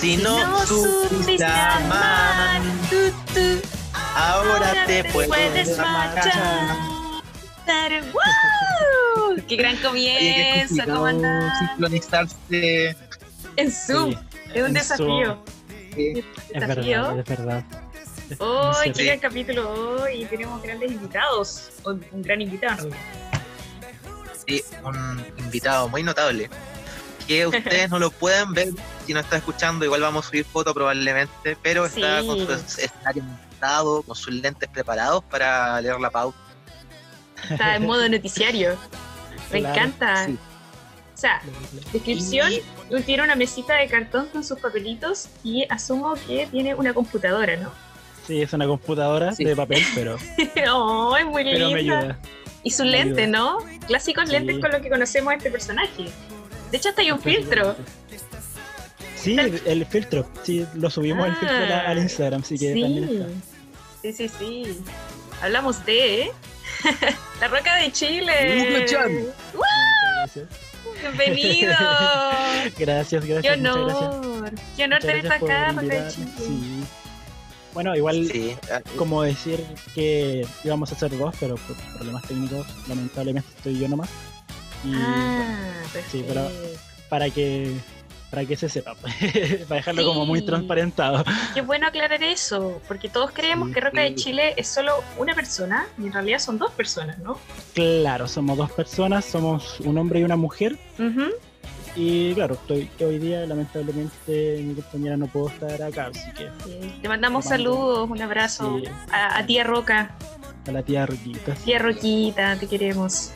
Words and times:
Si 0.00 0.16
no, 0.16 0.66
supiste 0.66 1.44
amar, 1.44 2.62
ahora, 4.16 4.86
te, 4.86 5.04
puedes, 5.04 5.76
marchar. 5.76 6.72
¡Woo! 8.12 9.36
¡Qué 9.46 9.56
gran 9.56 9.76
comienzo! 9.76 10.82
¿Cómo 10.86 11.04
andás? 11.04 11.58
Sincronizarse. 11.58 12.96
En 13.56 13.70
Zoom. 13.70 14.14
es 14.54 14.62
un 14.62 14.72
desafío. 14.72 15.44
Sí. 15.94 16.24
Es 16.54 16.66
verdad, 16.66 17.18
es 17.18 17.26
verdad. 17.26 17.64
Hoy, 18.38 18.92
qué 18.92 18.94
Sí. 18.94 19.04
gran 19.06 19.18
capítulo 19.18 19.70
hoy. 19.70 20.24
Tenemos 20.24 20.62
grandes 20.62 20.92
invitados. 20.92 21.70
O 21.82 21.90
Un 21.90 22.22
gran 22.22 22.40
invitado. 22.40 22.88
Sí, 24.46 24.62
un 24.82 25.24
invitado 25.36 25.88
muy 25.90 26.02
notable. 26.02 26.48
Que 27.26 27.46
ustedes 27.46 27.90
no 27.90 27.98
lo 27.98 28.10
pueden 28.10 28.54
ver 28.54 28.68
si 29.10 29.14
no 29.14 29.18
está 29.20 29.38
escuchando. 29.38 29.84
Igual 29.84 30.02
vamos 30.02 30.24
a 30.24 30.28
subir 30.28 30.44
foto 30.44 30.72
probablemente, 30.72 31.56
pero 31.60 31.84
está 31.84 32.22
con 32.24 32.38
su 32.46 32.52
escenario 32.52 33.24
montado, 33.24 34.02
con 34.04 34.14
sus 34.14 34.32
lentes 34.32 34.68
preparados 34.68 35.24
para 35.24 35.80
leer 35.80 35.98
la 35.98 36.10
pauta. 36.10 36.38
Está 37.50 37.74
en 37.74 37.86
modo 37.86 38.08
noticiario. 38.08 38.76
Me 39.50 39.58
Claro, 39.58 39.74
encanta. 39.74 40.26
sí. 40.26 40.38
O 41.12 41.18
sea, 41.20 41.42
descripción. 41.92 42.52
Tiene 43.04 43.24
una 43.24 43.34
mesita 43.34 43.74
de 43.74 43.88
cartón 43.88 44.26
con 44.28 44.44
sus 44.44 44.60
papelitos 44.60 45.26
y 45.42 45.66
asumo 45.68 46.14
que 46.14 46.46
tiene 46.46 46.76
una 46.76 46.94
computadora, 46.94 47.56
¿no? 47.56 47.72
Sí, 48.28 48.40
es 48.40 48.52
una 48.52 48.66
computadora 48.68 49.32
Sí. 49.32 49.42
de 49.44 49.56
papel, 49.56 49.82
pero, 49.92 50.18
¡Oh, 50.72 51.16
es 51.16 51.26
muy 51.26 51.42
pero 51.42 51.70
me 51.70 51.80
ayuda. 51.80 52.16
Y 52.62 52.70
sus 52.70 52.86
Me 52.86 52.92
lentes, 52.92 53.24
ayuda. 53.26 53.38
¿no? 53.38 53.58
Clásicos 53.88 54.26
Sí. 54.26 54.32
lentes 54.36 54.60
con 54.60 54.70
lo 54.70 54.80
que 54.80 54.88
conocemos 54.88 55.32
a 55.32 55.36
este 55.36 55.50
personaje. 55.50 56.06
De 56.70 56.76
hecho, 56.76 56.90
hasta 56.90 57.02
hay 57.02 57.10
un 57.10 57.20
filtro. 57.20 57.74
Sí, 59.20 59.36
el 59.66 59.86
filtro. 59.86 60.26
Sí, 60.42 60.66
lo 60.74 60.88
subimos 60.90 61.26
el 61.28 61.36
filtro 61.36 61.56
al- 61.56 61.72
al 61.72 61.98
Instagram, 61.98 62.40
así 62.42 62.58
que 62.58 62.68
también 62.68 63.08
sí. 63.08 63.16
está. 63.16 63.28
sí, 64.02 64.12
sí, 64.12 64.28
sí. 64.38 64.84
Hablamos 65.42 65.84
de 65.86 66.30
La 67.40 67.48
Roca 67.48 67.76
de 67.76 67.92
Chile. 67.92 68.78
Muchas 68.80 69.06
Bienvenido. 69.08 69.36
gracias. 70.18 70.48
Gracias, 72.78 73.24
gracias. 73.24 73.54
Qué 73.54 73.60
muchas 73.60 73.76
gracias. 73.76 74.02
honor. 74.14 74.50
Qué 74.76 74.84
honor 74.84 74.98
Muchas 74.98 75.00
tener 75.00 75.22
gracias 75.22 75.40
por 75.40 75.50
acá, 75.52 75.72
Roca 75.72 75.82
de. 75.82 76.08
Chile. 76.12 76.26
Sí. 76.38 76.84
Bueno, 77.72 77.96
igual 77.96 78.28
Sí, 78.30 78.56
ah, 78.72 78.80
como 78.96 79.22
decir 79.22 79.64
que 79.94 80.44
íbamos 80.64 80.90
a 80.92 80.94
hacer 80.96 81.16
dos, 81.16 81.34
pero 81.38 81.54
por 81.56 81.76
problemas 81.96 82.22
técnicos, 82.26 82.66
lamentablemente 82.88 83.48
estoy 83.56 83.78
yo 83.78 83.88
nomás. 83.88 84.08
Y 84.84 84.92
Ah, 84.94 85.72
Sí, 86.10 86.22
perfecto. 86.22 86.26
pero- 86.28 86.50
para 87.08 87.30
que 87.30 87.72
para 88.30 88.44
que 88.46 88.56
se 88.56 88.68
sepa, 88.68 88.94
para 89.68 89.76
dejarlo 89.76 90.04
como 90.04 90.24
muy 90.24 90.42
transparentado. 90.42 91.24
Qué 91.52 91.62
bueno 91.62 91.86
aclarar 91.88 92.22
eso, 92.22 92.80
porque 92.86 93.08
todos 93.08 93.32
creemos 93.32 93.68
Sí, 93.68 93.74
que 93.74 93.80
Roca 93.80 94.00
de. 94.02 94.14
Chile 94.14 94.54
es 94.56 94.68
solo 94.68 95.02
una 95.18 95.34
persona 95.34 95.86
y 95.98 96.06
en 96.06 96.12
realidad 96.12 96.38
son 96.38 96.56
dos 96.58 96.70
personas, 96.72 97.18
¿no? 97.18 97.38
Claro, 97.74 98.28
somos 98.28 98.56
dos 98.56 98.70
personas, 98.70 99.24
somos 99.24 99.80
un 99.80 99.98
hombre 99.98 100.20
y 100.20 100.22
una 100.22 100.36
mujer. 100.36 100.78
Y 101.96 102.34
claro, 102.34 102.54
estoy, 102.54 102.88
hoy 103.04 103.18
día 103.18 103.40
lamentablemente 103.46 104.62
mi 104.64 104.74
compañera 104.74 105.16
no 105.16 105.26
puedo 105.26 105.48
estar 105.48 105.82
acá, 105.82 106.10
así 106.14 106.30
que 106.36 106.48
Sí, 106.64 106.98
Te 107.02 107.08
mandamos 107.08 107.44
mando- 107.46 107.56
saludos, 107.56 108.10
un 108.10 108.22
abrazo 108.22 108.78
Sí. 108.78 108.84
a, 109.10 109.38
a 109.38 109.44
tía 109.46 109.64
Roca, 109.64 110.14
a 110.68 110.70
la 110.70 110.82
tía 110.84 111.04
Roquita. 111.04 111.54
tía 111.64 111.80
Roquita, 111.80 112.56
te 112.60 112.68
queremos. 112.68 113.32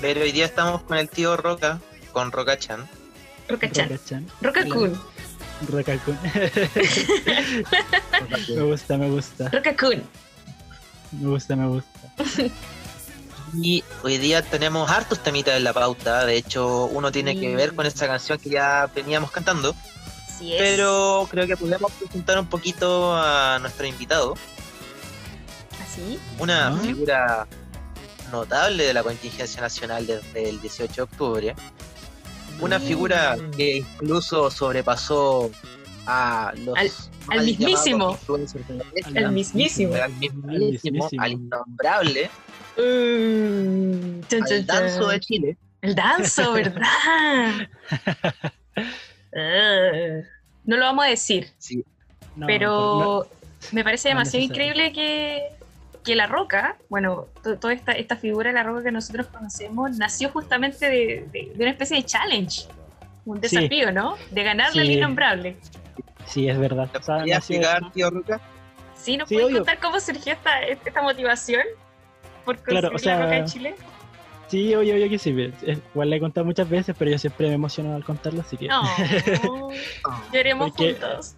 pero 0.00 0.22
hoy 0.22 0.32
día 0.32 0.46
estamos 0.46 0.82
con 0.82 0.96
el 0.98 1.08
tío 1.08 1.36
Roca, 1.36 1.78
con 2.10 2.30
Roca-chan. 2.32 2.88
Roca-chan, 3.48 3.88
Roca-chan. 3.90 4.26
Roca-kun, 4.40 5.00
Roca-kun. 5.68 6.18
me 8.56 8.62
gusta, 8.62 8.96
me 8.96 9.10
gusta, 9.10 9.48
Roca-kun. 9.50 10.02
me 11.12 11.28
gusta, 11.28 11.56
me 11.56 11.66
gusta. 11.66 11.90
Y 13.60 13.82
hoy 14.04 14.18
día 14.18 14.42
tenemos 14.42 14.88
hartos 14.88 15.24
temitas 15.24 15.56
en 15.56 15.64
la 15.64 15.72
pauta. 15.72 16.24
De 16.24 16.36
hecho, 16.36 16.84
uno 16.84 17.10
tiene 17.10 17.36
que 17.38 17.56
ver 17.56 17.74
con 17.74 17.84
esa 17.84 18.06
canción 18.06 18.38
que 18.38 18.48
ya 18.48 18.88
veníamos 18.94 19.32
cantando. 19.32 19.74
Así 20.28 20.52
es. 20.54 20.60
Pero 20.62 21.26
creo 21.28 21.48
que 21.48 21.56
podemos 21.56 21.90
presentar 21.90 22.38
un 22.38 22.46
poquito 22.46 23.12
a 23.16 23.58
nuestro 23.60 23.86
invitado. 23.86 24.34
Así. 25.82 26.20
Una 26.38 26.68
Ah. 26.68 26.76
figura 26.80 27.48
notable 28.30 28.84
de 28.84 28.94
la 28.94 29.02
contingencia 29.02 29.60
nacional 29.60 30.06
desde 30.06 30.48
el 30.48 30.60
18 30.60 30.92
de 30.94 31.02
octubre. 31.02 31.56
Una 32.58 32.78
Mm. 32.78 32.82
figura 32.82 33.36
que 33.56 33.76
incluso 33.78 34.50
sobrepasó 34.50 35.50
a 36.06 36.52
los 36.64 36.76
Al- 37.28 37.44
mismísimo. 37.44 38.18
derecha, 38.28 39.20
al 39.20 39.32
mismísimo, 39.32 39.94
Al 39.94 40.12
mismísimo. 40.12 41.08
al 41.22 41.32
innombrable, 41.32 42.30
Mm, 42.76 44.20
al 44.50 44.66
danzo 44.66 45.08
de 45.08 45.20
Chile. 45.20 45.56
El 45.82 45.94
danzo, 45.94 46.52
¿verdad? 46.52 47.68
Ah, 49.32 50.22
no 50.64 50.76
lo 50.76 50.84
vamos 50.86 51.04
a 51.04 51.08
decir, 51.08 51.48
Sí, 51.58 51.84
No, 52.34 52.46
pero 52.46 53.28
me 53.72 53.84
parece 53.84 54.08
demasiado 54.08 54.44
increíble 54.44 54.92
que, 54.92 55.42
que 56.04 56.14
La 56.16 56.26
Roca, 56.26 56.76
bueno, 56.88 57.26
to- 57.42 57.58
toda 57.58 57.72
esta, 57.74 57.92
esta 57.92 58.16
figura 58.16 58.50
de 58.50 58.54
La 58.54 58.62
Roca 58.62 58.82
que 58.84 58.90
nosotros 58.92 59.26
conocemos, 59.26 59.96
nació 59.98 60.30
justamente 60.30 60.86
de, 60.88 61.26
de- 61.32 61.52
de 61.54 61.62
una 61.62 61.70
especie 61.70 61.96
de 61.98 62.04
challenge, 62.04 62.62
un 63.26 63.36
Sí. 63.36 63.42
desafío, 63.56 63.92
¿no? 63.92 64.16
De 64.30 64.42
ganarle 64.42 64.80
al 64.80 64.86
Sí. 64.86 64.92
innombrable. 64.94 65.56
Sí, 66.26 66.48
es 66.48 66.58
verdad. 66.58 66.88
¿te 66.90 66.98
O 66.98 67.02
sea, 67.02 67.16
nació- 67.18 67.36
explicar, 67.36 67.92
tío 67.92 68.10
Roca? 68.10 68.40
¿Sí? 68.96 69.16
¿Nos 69.16 69.28
Sí, 69.28 69.34
puedes 69.34 69.48
obvio. 69.48 69.58
contar 69.58 69.78
cómo 69.78 70.00
surgió 70.00 70.32
esta, 70.32 70.60
esta 70.62 71.02
motivación 71.02 71.62
por 72.44 72.56
Claro, 72.58 72.90
conseguir 72.90 73.14
o 73.14 73.18
La 73.18 73.22
Roca 73.24 73.30
sea, 73.30 73.38
en 73.38 73.44
Chile? 73.46 73.74
Sí, 74.48 74.74
oye, 74.74 74.92
oye, 74.94 75.08
que 75.08 75.18
sí. 75.18 75.30
Igual 75.94 76.10
le 76.10 76.16
he 76.16 76.20
contado 76.20 76.44
muchas 76.44 76.68
veces, 76.68 76.94
pero 76.98 77.10
yo 77.10 77.18
siempre 77.18 77.46
me 77.48 77.54
emociono 77.54 77.94
al 77.94 78.04
contarlo, 78.04 78.40
así 78.40 78.56
que 78.56 78.66
No, 78.68 78.82
lloremos 80.32 80.70
Porque- 80.70 80.94
juntos. 80.94 81.36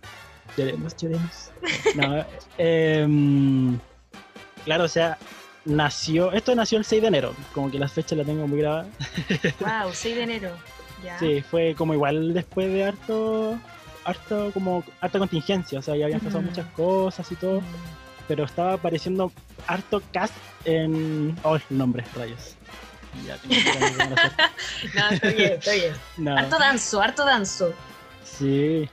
lloremos, 0.57 0.97
lloremos. 0.97 1.51
No, 1.95 2.25
em, 2.59 3.79
claro, 4.65 4.85
o 4.85 4.89
sea, 4.89 5.19
nació, 5.65 6.33
esto 6.33 6.55
nació 6.55 6.79
el 6.79 6.85
6 6.85 7.03
de 7.03 7.09
enero, 7.09 7.35
como 7.55 7.71
que 7.71 7.79
las 7.79 7.93
fechas 7.93 8.17
las 8.19 8.27
tengo 8.27 8.47
muy 8.47 8.61
grabadas. 8.61 8.89
Wow, 9.61 9.93
6 9.93 10.17
de 10.17 10.23
enero. 10.23 10.51
Ya. 11.05 11.19
Sí, 11.19 11.43
fue 11.43 11.75
como 11.77 11.95
igual 11.95 12.33
después 12.33 12.73
de 12.73 12.85
harto, 12.85 13.59
harto 14.05 14.51
como 14.53 14.85
harta 15.01 15.19
contingencia, 15.19 15.79
o 15.79 15.83
sea, 15.83 15.97
ya 15.97 16.05
habían 16.07 16.21
pasado 16.21 16.43
muchas 16.43 16.67
cosas 16.77 17.31
y 17.33 17.37
todo, 17.37 17.61
pero 18.29 18.45
estaba 18.45 18.75
apareciendo 18.75 19.33
harto 19.67 20.01
cast 20.13 20.35
en... 20.65 21.37
Oh, 21.43 21.57
el 21.57 21.63
nombre, 21.71 22.05
rayos. 22.17 22.57
Ya, 23.27 23.37
tengo 23.37 23.55
que 23.55 23.99
la. 23.99 24.33
No, 24.95 25.11
está 25.11 25.29
bien, 25.31 25.53
está 25.53 25.73
bien. 25.73 25.93
No, 26.17 26.37
Harto 26.37 26.59
danzo, 26.59 27.01
harto 27.03 27.25
danzo. 27.25 27.75
sí. 28.25 28.89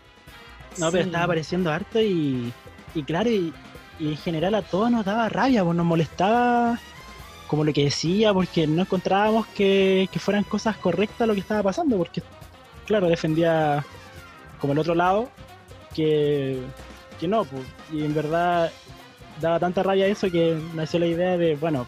No, 0.77 0.91
pero 0.91 1.03
estaba 1.05 1.23
apareciendo 1.25 1.71
harto 1.71 1.99
y, 1.99 2.53
y 2.95 3.03
claro, 3.03 3.29
y, 3.29 3.53
y 3.99 4.09
en 4.09 4.17
general 4.17 4.55
a 4.55 4.61
todos 4.61 4.89
nos 4.89 5.05
daba 5.05 5.29
rabia, 5.29 5.63
pues 5.63 5.75
nos 5.75 5.85
molestaba 5.85 6.79
como 7.47 7.63
lo 7.63 7.73
que 7.73 7.85
decía, 7.85 8.33
porque 8.33 8.67
no 8.67 8.83
encontrábamos 8.83 9.47
que, 9.47 10.07
que 10.11 10.19
fueran 10.19 10.43
cosas 10.43 10.77
correctas 10.77 11.27
lo 11.27 11.33
que 11.33 11.39
estaba 11.39 11.63
pasando, 11.63 11.97
porque 11.97 12.21
claro, 12.85 13.07
defendía 13.07 13.83
como 14.59 14.73
el 14.73 14.79
otro 14.79 14.95
lado 14.95 15.29
que, 15.95 16.59
que 17.19 17.27
no, 17.27 17.43
pues, 17.45 17.63
y 17.91 18.03
en 18.03 18.13
verdad 18.13 18.71
daba 19.41 19.59
tanta 19.59 19.83
rabia 19.83 20.07
eso 20.07 20.29
que 20.29 20.61
nació 20.75 20.99
la 20.99 21.07
idea 21.07 21.37
de, 21.37 21.55
bueno, 21.55 21.87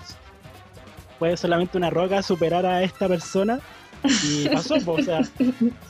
puede 1.19 1.37
solamente 1.37 1.77
una 1.77 1.89
roca 1.89 2.23
superar 2.23 2.65
a 2.65 2.83
esta 2.83 3.07
persona 3.07 3.59
y 4.23 4.49
pasó, 4.53 4.75
pues, 4.83 4.87
o 4.87 5.03
sea, 5.03 5.21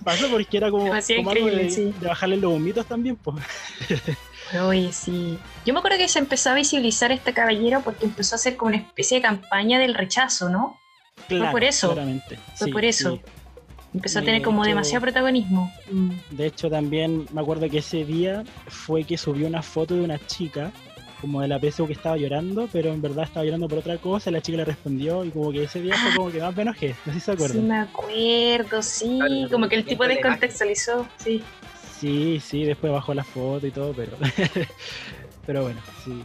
pasó 0.04 0.30
porque 0.30 0.58
era 0.58 0.70
como, 0.70 0.88
como 0.88 0.96
algo 1.30 1.48
increíble, 1.48 1.64
de, 1.64 1.70
sí. 1.70 1.94
de 2.00 2.08
bajarle 2.08 2.38
los 2.38 2.54
humitos 2.54 2.86
también, 2.86 3.16
pues. 3.16 3.38
Oye, 4.68 4.92
sí. 4.92 5.38
Yo 5.66 5.74
me 5.74 5.80
acuerdo 5.80 5.98
que 5.98 6.08
se 6.08 6.20
empezó 6.20 6.50
a 6.50 6.54
visibilizar 6.56 7.12
este 7.12 7.34
caballero 7.34 7.82
porque 7.82 8.06
empezó 8.06 8.36
a 8.36 8.38
hacer 8.38 8.58
como 8.58 8.70
una 8.70 8.78
especie 8.78 9.18
de 9.18 9.22
campaña 9.22 9.80
del 9.80 9.94
rechazo, 9.94 10.50
¿no? 10.50 10.78
Claro, 11.28 11.52
por 11.52 11.64
eso. 11.64 11.90
claramente. 11.94 12.38
Fue 12.56 12.68
Sí, 12.68 12.72
por 12.74 12.86
eso. 12.86 13.12
sí. 13.16 13.22
Empezó 13.94 14.20
a 14.20 14.22
tener 14.22 14.42
como 14.42 14.64
hecho- 14.64 14.70
demasiado 14.70 15.02
protagonismo. 15.02 15.72
Mm. 15.92 16.12
De 16.32 16.46
hecho, 16.48 16.70
también 16.70 17.28
me 17.34 17.42
acuerdo 17.42 17.70
que 17.70 17.80
ese 17.80 18.06
día 18.06 18.44
fue 18.68 19.04
que 19.04 19.18
subió 19.18 19.48
una 19.48 19.62
foto 19.62 19.96
de 19.96 20.02
una 20.02 20.18
chica, 20.28 20.72
como 21.20 21.42
de 21.42 21.48
la 21.50 21.60
PSU 21.60 21.86
que 21.88 21.94
estaba 21.94 22.18
llorando, 22.18 22.68
pero 22.72 22.92
en 22.94 23.02
verdad 23.02 23.26
estaba 23.26 23.44
llorando 23.46 23.68
por 23.68 23.80
otra 23.80 23.98
cosa, 23.98 24.30
y 24.30 24.34
la 24.34 24.42
chica 24.42 24.58
le 24.58 24.66
respondió, 24.66 25.24
y 25.26 25.30
como 25.30 25.52
que 25.52 25.66
ese 25.66 25.82
día 25.82 25.96
fue 25.96 26.16
como 26.16 26.32
que 26.32 26.40
más 26.40 26.56
me 26.56 26.62
enojé, 26.64 26.96
no 27.06 27.14
sé 27.14 27.20
si 27.20 27.20
se 27.20 27.26
Sí, 27.26 27.32
acuerdan. 27.32 27.68
me 27.68 27.78
acuerdo, 27.80 28.82
sí. 28.82 29.20
Claro, 29.20 29.50
Como 29.52 29.68
que 29.70 29.76
el 29.76 29.86
tipo 29.86 30.06
descontextualizó, 30.08 31.06
sí. 31.18 31.44
Sí, 32.02 32.40
sí, 32.44 32.66
después 32.66 32.92
bajó 32.92 33.14
la 33.14 33.24
foto 33.24 33.66
y 33.68 33.72
todo, 33.72 33.94
pero 33.94 34.12
pero 35.46 35.62
bueno, 35.64 35.80
sí. 36.04 36.24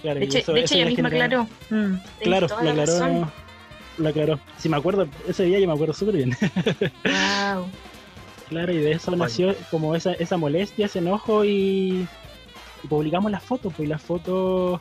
Claro, 0.00 0.18
De 0.18 0.24
y 0.24 0.28
hecho, 0.28 0.38
eso- 0.38 0.52
de 0.54 0.60
eso 0.60 0.74
hecho 0.74 0.82
ella 0.82 0.86
misma 0.90 1.08
aclaró. 1.08 1.42
Mm, 1.70 1.94
Claro, 2.22 2.46
lo 2.48 2.62
la 2.62 2.72
razón. 2.74 3.02
aclaró, 3.10 3.32
lo 3.98 4.08
aclaró. 4.08 4.40
Si 4.58 4.68
me 4.70 4.76
acuerdo, 4.78 5.06
ese 5.28 5.44
día 5.44 5.58
yo 5.60 5.66
me 5.66 5.74
acuerdo 5.74 5.92
súper 5.94 6.16
bien. 6.16 6.36
Wow. 7.04 7.68
Claro, 8.48 8.72
y 8.72 8.76
de 8.78 8.92
eso 8.92 9.14
nació 9.16 9.54
como 9.70 9.94
esa, 9.94 10.12
esa 10.12 10.36
molestia, 10.36 10.84
ese 10.86 10.98
enojo 10.98 11.44
y, 11.46 12.06
y 12.82 12.86
publicamos 12.88 13.30
las 13.32 13.42
fotos, 13.42 13.72
pues 13.74 13.86
y 13.86 13.90
las 13.90 14.02
fotos 14.02 14.80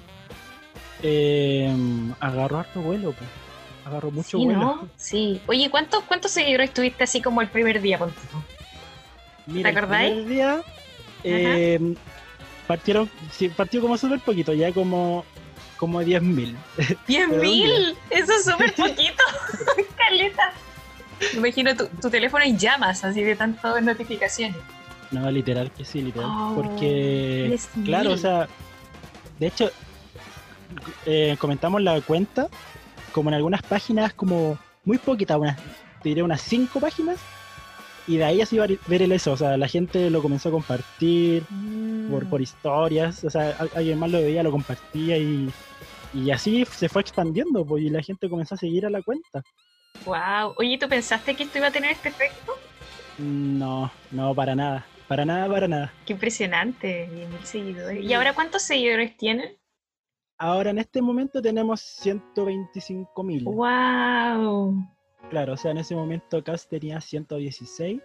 eh, 1.02 1.74
agarró 2.20 2.60
harto 2.60 2.82
vuelo, 2.82 3.12
pues. 3.14 3.30
Agarró 3.86 4.12
mucho 4.12 4.38
sí, 4.38 4.46
vuelo. 4.46 4.60
¿no? 4.60 4.90
Sí. 4.98 5.42
Oye, 5.48 5.70
¿cuántos, 5.70 6.04
¿cuántos 6.04 6.32
seguidores 6.32 6.74
tuviste 6.74 7.04
así 7.06 7.22
como 7.22 7.42
el 7.42 7.48
primer 7.48 7.82
día, 7.82 7.98
ponte 7.98 8.20
tú? 8.32 8.38
Mira, 9.46 9.72
¿Te 9.72 9.78
acordáis? 9.78 10.12
El 10.12 10.30
día 10.30 10.62
eh, 11.24 11.96
partieron, 12.68 13.10
sí, 13.32 13.50
partió 13.50 13.82
como 13.82 13.98
súper 13.98 14.20
poquito, 14.20 14.54
ya 14.54 14.72
como, 14.72 15.26
como 15.78 16.02
10.000. 16.02 16.56
¡Diez 17.08 17.28
Pero 17.30 17.42
mil! 17.42 17.96
Eso 18.10 18.34
es 18.34 18.46
súper 18.46 18.74
poquito. 18.74 19.24
Caleta. 19.98 20.54
Me 21.34 21.40
imagino 21.40 21.76
tu, 21.76 21.88
tu 21.88 22.10
teléfono 22.10 22.44
en 22.44 22.58
llamas, 22.58 23.04
así 23.04 23.22
de 23.22 23.36
tantas 23.36 23.82
notificaciones. 23.82 24.58
No, 25.12 25.30
literal 25.30 25.72
que 25.72 25.86
sí, 25.86 26.02
literal. 26.02 26.30
Oh, 26.32 26.54
porque, 26.56 27.50
10.000. 27.52 27.86
claro, 27.86 28.12
o 28.12 28.18
sea, 28.18 28.48
de 29.40 29.48
hecho, 29.48 29.72
eh, 31.06 31.36
comentamos 31.40 31.82
la 31.82 32.00
cuenta 32.02 32.48
como 33.12 33.30
en 33.30 33.36
algunas 33.36 33.62
páginas, 33.62 34.14
como 34.14 34.58
muy 34.86 34.98
poquitas, 34.98 35.38
unas, 35.38 35.58
te 36.02 36.10
diré 36.10 36.24
unas 36.24 36.42
5 36.42 36.80
páginas, 36.80 37.20
y 38.08 38.18
de 38.18 38.24
ahí 38.26 38.42
así 38.42 38.58
va 38.58 38.66
a 38.66 38.70
ver 38.88 39.02
el 39.02 39.12
eso, 39.12 39.32
o 39.34 39.38
sea, 39.38 39.58
la 39.58 39.68
gente 39.68 40.10
lo 40.10 40.22
comenzó 40.22 40.50
a 40.50 40.54
compartir 40.54 41.44
por, 42.10 42.26
Mm. 42.26 42.30
por 42.30 42.42
historias, 42.42 43.24
o 43.24 43.30
sea, 43.30 43.56
al- 43.58 43.72
alguien 43.76 43.98
más 44.00 44.12
lo 44.12 44.22
veía, 44.22 44.44
lo 44.44 44.52
compartía 44.52 45.18
y, 45.18 45.50
y 46.14 46.32
así 46.32 46.66
se 46.66 46.90
fue 46.90 47.02
expandiendo, 47.02 47.66
pues, 47.66 47.84
y 47.84 47.90
la 47.90 48.02
gente 48.02 48.30
comenzó 48.30 48.56
a 48.56 48.58
seguir 48.58 48.86
a 48.86 48.90
la 48.90 49.02
cuenta. 49.02 49.42
Wow. 50.06 50.54
Oye, 50.58 50.78
¿tú 50.78 50.88
pensaste 50.90 51.34
que 51.36 51.44
esto 51.44 51.58
iba 51.60 51.68
a 51.68 51.72
tener 51.72 51.92
este 51.92 52.10
efecto? 52.10 52.54
No, 53.20 53.92
no, 54.12 54.34
para 54.36 54.54
nada, 54.56 54.86
para 55.08 55.24
nada, 55.24 55.48
para 55.48 55.68
nada. 55.68 55.94
Qué 56.06 56.14
impresionante, 56.14 57.08
10.000 57.14 57.46
seguidores. 57.46 58.04
¿Y 58.04 58.14
ahora 58.14 58.34
cuántos 58.34 58.64
seguidores 58.64 59.16
tienen? 59.16 59.58
Ahora 60.40 60.72
en 60.72 60.80
este 60.80 61.02
momento 61.02 61.42
tenemos 61.42 61.80
125 61.80 63.24
mil. 63.24 63.46
¡Wow! 63.46 64.76
Claro, 65.30 65.54
o 65.54 65.58
sea, 65.58 65.72
en 65.72 65.78
ese 65.78 65.96
momento 65.96 66.44
Cass 66.44 66.68
tenía 66.68 67.00
116. 67.02 68.02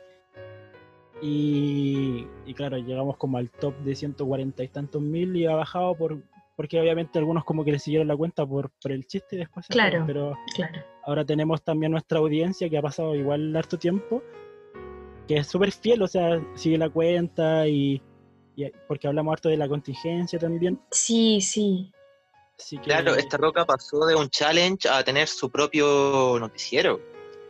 Y, 1.20 2.26
y 2.46 2.54
claro, 2.54 2.78
llegamos 2.78 3.16
como 3.16 3.38
al 3.38 3.50
top 3.50 3.74
de 3.78 3.96
140 3.96 4.62
y 4.62 4.68
tantos 4.68 5.02
mil 5.02 5.34
y 5.36 5.46
ha 5.46 5.54
bajado 5.56 5.94
por 5.96 6.22
porque 6.54 6.80
obviamente 6.80 7.18
algunos 7.20 7.44
como 7.44 7.64
que 7.64 7.70
le 7.72 7.78
siguieron 7.78 8.08
la 8.08 8.16
cuenta 8.16 8.44
por, 8.44 8.70
por 8.82 8.90
el 8.92 9.06
chiste 9.06 9.36
y 9.36 9.38
después 9.40 9.66
Claro. 9.68 10.02
pero 10.06 10.36
Claro. 10.56 10.80
ahora 11.04 11.24
tenemos 11.24 11.62
también 11.62 11.92
nuestra 11.92 12.18
audiencia 12.18 12.68
que 12.68 12.78
ha 12.78 12.82
pasado 12.82 13.14
igual 13.14 13.54
harto 13.56 13.78
tiempo, 13.78 14.22
que 15.28 15.36
es 15.38 15.46
súper 15.46 15.70
fiel, 15.70 16.02
o 16.02 16.08
sea, 16.08 16.40
sigue 16.54 16.76
la 16.78 16.88
cuenta 16.90 17.66
y, 17.68 18.02
y- 18.56 18.72
porque 18.88 19.06
hablamos 19.06 19.32
harto 19.32 19.48
de 19.48 19.56
la 19.56 19.68
contingencia 19.68 20.36
también. 20.38 20.80
Sí, 20.90 21.40
sí. 21.40 21.92
Así 22.58 22.76
que, 22.78 22.84
Claro, 22.84 23.14
esta 23.14 23.36
roca 23.36 23.64
pasó 23.64 24.04
de 24.06 24.14
un 24.14 24.28
challenge 24.30 24.88
a 24.88 25.02
tener 25.04 25.28
su 25.28 25.48
propio 25.50 26.36
noticiero. 26.40 27.00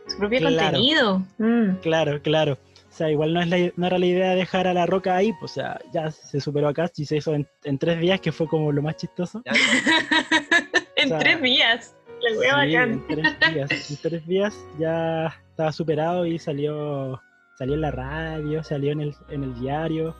Su 0.07 0.17
propio 0.17 0.39
Claro. 0.39 0.55
contenido. 0.55 1.19
Mm. 1.37 1.75
Claro, 1.81 2.21
claro. 2.21 2.53
O 2.53 2.91
sea, 2.99 3.09
igual 3.09 3.33
no, 3.33 3.41
es 3.41 3.47
la, 3.47 3.71
no 3.75 3.87
era 3.87 3.97
la 3.97 4.05
idea 4.05 4.35
dejar 4.35 4.67
a 4.67 4.73
la 4.73 4.85
roca 4.85 5.15
ahí, 5.15 5.31
pues, 5.39 5.51
o 5.51 5.55
sea, 5.55 5.79
ya 5.93 6.11
se 6.11 6.41
superó 6.41 6.67
acá, 6.67 6.89
y 6.97 7.05
se 7.05 7.17
hizo 7.17 7.33
en, 7.33 7.47
en 7.63 7.77
tres 7.77 7.99
días, 7.99 8.19
que 8.19 8.31
fue 8.31 8.47
como 8.47 8.71
lo 8.71 8.81
más 8.81 8.95
chistoso. 8.97 9.41
En 10.95 11.05
O 11.05 11.09
sea, 11.09 11.19
tres 11.19 11.41
días. 11.41 11.95
La 12.21 12.29
Sí, 12.31 12.37
bacán. 12.75 12.91
en 12.91 13.07
tres 13.07 13.53
días. 13.53 13.91
En 13.91 13.97
tres 14.01 14.27
días 14.27 14.55
ya 14.77 15.27
estaba 15.51 15.71
superado 15.71 16.25
y 16.25 16.37
salió 16.37 17.21
salió 17.57 17.75
en 17.75 17.81
la 17.81 17.91
radio, 17.91 18.63
salió 18.63 18.91
en 18.91 19.01
el, 19.01 19.15
en 19.29 19.43
el 19.45 19.59
diario, 19.59 20.13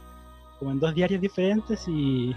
como 0.58 0.72
en 0.72 0.80
dos 0.80 0.94
diarios 0.96 1.20
diferentes 1.22 1.86
y, 1.88 2.34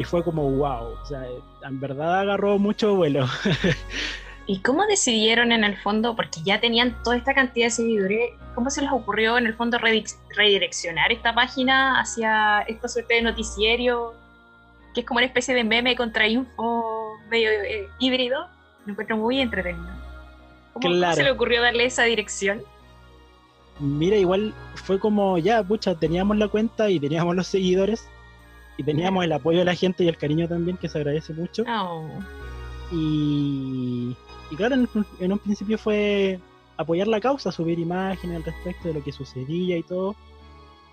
y 0.00 0.04
fue 0.04 0.24
como 0.24 0.50
wow. 0.50 0.94
O 1.02 1.04
sea, 1.04 1.26
en 1.62 1.78
verdad 1.78 2.20
agarró 2.20 2.58
mucho 2.58 2.94
vuelo. 2.94 3.26
¿Y 4.46 4.60
cómo 4.60 4.86
decidieron 4.86 5.52
en 5.52 5.62
el 5.62 5.76
fondo, 5.76 6.16
porque 6.16 6.40
ya 6.42 6.58
tenían 6.58 6.96
toda 7.04 7.18
esta 7.18 7.34
cantidad 7.34 7.66
de 7.66 7.70
seguidores, 7.70 8.30
cómo 8.54 8.70
se 8.70 8.80
les 8.80 8.90
ocurrió 8.90 9.36
en 9.36 9.44
el 9.44 9.52
fondo 9.52 9.78
redireccionar 9.78 11.12
esta 11.12 11.34
página 11.34 12.00
hacia 12.00 12.60
esta 12.62 12.88
suerte 12.88 13.16
de 13.16 13.22
noticiero, 13.22 14.14
que 14.94 15.00
es 15.00 15.06
como 15.06 15.18
una 15.18 15.26
especie 15.26 15.54
de 15.54 15.64
meme 15.64 15.94
contra 15.94 16.26
info 16.26 17.18
medio 17.28 17.50
eh, 17.50 17.86
híbrido? 17.98 18.48
Lo 18.86 18.92
encuentro 18.92 19.18
muy 19.18 19.38
entretenido. 19.38 19.86
¿Cómo, 20.72 20.88
cómo 20.88 21.12
se 21.12 21.24
le 21.24 21.30
ocurrió 21.30 21.60
darle 21.60 21.84
esa 21.84 22.04
dirección? 22.04 22.62
Mira, 23.78 24.16
igual 24.16 24.54
fue 24.76 24.98
como 24.98 25.36
ya, 25.36 25.62
pucha, 25.62 25.94
teníamos 25.94 26.38
la 26.38 26.48
cuenta 26.48 26.88
y 26.88 26.98
teníamos 26.98 27.36
los 27.36 27.46
seguidores 27.46 28.08
y 28.80 28.82
teníamos 28.82 29.22
el 29.24 29.32
apoyo 29.32 29.58
de 29.58 29.66
la 29.66 29.74
gente 29.74 30.04
y 30.04 30.08
el 30.08 30.16
cariño 30.16 30.48
también, 30.48 30.78
que 30.78 30.88
se 30.88 30.96
agradece 30.96 31.34
mucho. 31.34 31.64
Oh, 31.68 32.08
Y, 32.90 34.16
y 34.50 34.56
claro, 34.56 34.74
en, 34.74 34.88
en 35.20 35.32
un 35.32 35.38
principio 35.38 35.76
fue 35.76 36.40
apoyar 36.78 37.06
la 37.06 37.20
causa, 37.20 37.52
subir 37.52 37.78
imágenes 37.78 38.38
al 38.38 38.44
respecto 38.44 38.88
de 38.88 38.94
lo 38.94 39.04
que 39.04 39.12
sucedía 39.12 39.76
y 39.76 39.82
todo. 39.82 40.16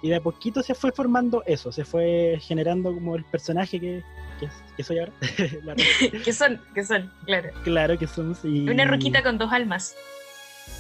Y 0.02 0.10
de 0.10 0.18
a 0.18 0.20
poquito 0.20 0.62
se 0.64 0.76
fue 0.76 0.92
formando 0.92 1.44
eso, 1.46 1.72
se 1.72 1.86
fue 1.86 2.40
generando 2.42 2.94
como 2.94 3.16
el 3.16 3.24
personaje 3.24 3.80
que, 3.80 4.04
que, 4.42 4.50
que 4.76 4.84
soy 4.84 5.00
ahora. 5.00 5.14
¿Qué 6.26 6.34
son? 6.34 6.60
¿Qué 6.76 6.84
son? 6.84 7.10
Claro. 7.26 7.52
claro 7.64 7.98
que 7.98 8.06
somos. 8.06 8.44
Y, 8.44 8.70
Una 8.70 8.84
roquita 8.84 9.24
con 9.24 9.38
dos 9.38 9.54
almas. 9.54 9.96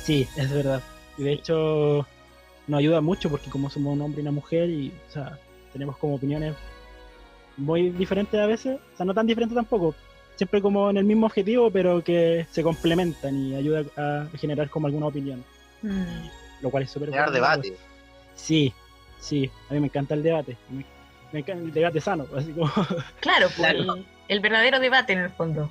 Sí, 0.03 0.27
es 0.35 0.51
verdad. 0.51 0.83
Y 1.17 1.23
de 1.23 1.31
hecho 1.31 2.05
nos 2.67 2.79
ayuda 2.79 2.99
mucho 2.99 3.29
porque 3.29 3.49
como 3.49 3.69
somos 3.69 3.93
un 3.93 4.01
hombre 4.01 4.19
y 4.19 4.23
una 4.23 4.31
mujer 4.31 4.69
y 4.69 4.91
o 5.07 5.11
sea, 5.13 5.39
tenemos 5.71 5.95
como 5.95 6.15
opiniones 6.15 6.53
muy 7.57 7.89
diferentes 7.89 8.39
a 8.39 8.45
veces, 8.45 8.79
o 8.93 8.97
sea, 8.97 9.05
no 9.05 9.13
tan 9.13 9.27
diferentes 9.27 9.55
tampoco, 9.55 9.95
siempre 10.35 10.61
como 10.61 10.89
en 10.89 10.97
el 10.97 11.03
mismo 11.05 11.25
objetivo, 11.25 11.71
pero 11.71 12.03
que 12.03 12.45
se 12.51 12.63
complementan 12.63 13.35
y 13.35 13.55
ayuda 13.55 13.83
a 13.97 14.27
generar 14.37 14.69
como 14.69 14.87
alguna 14.87 15.07
opinión, 15.07 15.43
Mm. 15.81 16.27
lo 16.61 16.69
cual 16.71 16.83
es 16.83 16.91
súper 16.91 17.09
bueno. 17.11 17.29
debate. 17.31 17.75
Sí, 18.35 18.73
sí, 19.19 19.49
a 19.69 19.73
mí 19.73 19.79
me 19.79 19.87
encanta 19.87 20.13
el 20.15 20.23
debate, 20.23 20.57
me, 20.69 20.83
me 21.31 21.39
encanta 21.39 21.63
el 21.63 21.71
debate 21.73 22.01
sano, 22.01 22.25
así 22.35 22.51
como, 22.51 22.71
Claro, 23.19 23.47
pues, 23.55 23.71
Claro. 23.73 23.79
El, 23.95 24.05
el 24.27 24.39
verdadero 24.39 24.79
debate 24.79 25.13
en 25.13 25.19
el 25.19 25.29
fondo. 25.29 25.69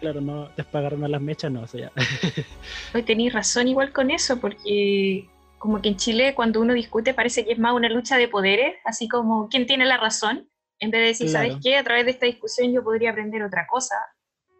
claro, 0.00 0.20
no 0.20 0.48
despagarme 0.56 1.08
las 1.08 1.20
mechas, 1.20 1.50
no, 1.52 1.62
o 1.62 1.66
sea, 1.66 1.90
Hoy 2.94 3.02
tenéis 3.02 3.32
razón 3.32 3.68
igual 3.68 3.92
con 3.92 4.10
eso, 4.10 4.38
porque 4.40 5.26
como 5.58 5.80
que 5.82 5.88
en 5.88 5.96
Chile 5.96 6.34
cuando 6.34 6.60
uno 6.60 6.74
discute 6.74 7.14
parece 7.14 7.44
que 7.44 7.52
es 7.52 7.58
más 7.58 7.72
una 7.74 7.88
lucha 7.88 8.16
de 8.18 8.28
poderes, 8.28 8.74
así 8.84 9.08
como 9.08 9.48
quién 9.48 9.66
tiene 9.66 9.84
la 9.86 9.96
razón, 9.96 10.48
en 10.80 10.90
vez 10.90 11.00
de 11.00 11.06
decir, 11.06 11.28
Claro. 11.30 11.48
¿sabes 11.48 11.62
qué? 11.64 11.76
A 11.76 11.84
través 11.84 12.04
de 12.04 12.10
esta 12.12 12.26
discusión 12.26 12.72
yo 12.72 12.82
podría 12.84 13.10
aprender 13.10 13.42
otra 13.42 13.66
cosa, 13.66 13.96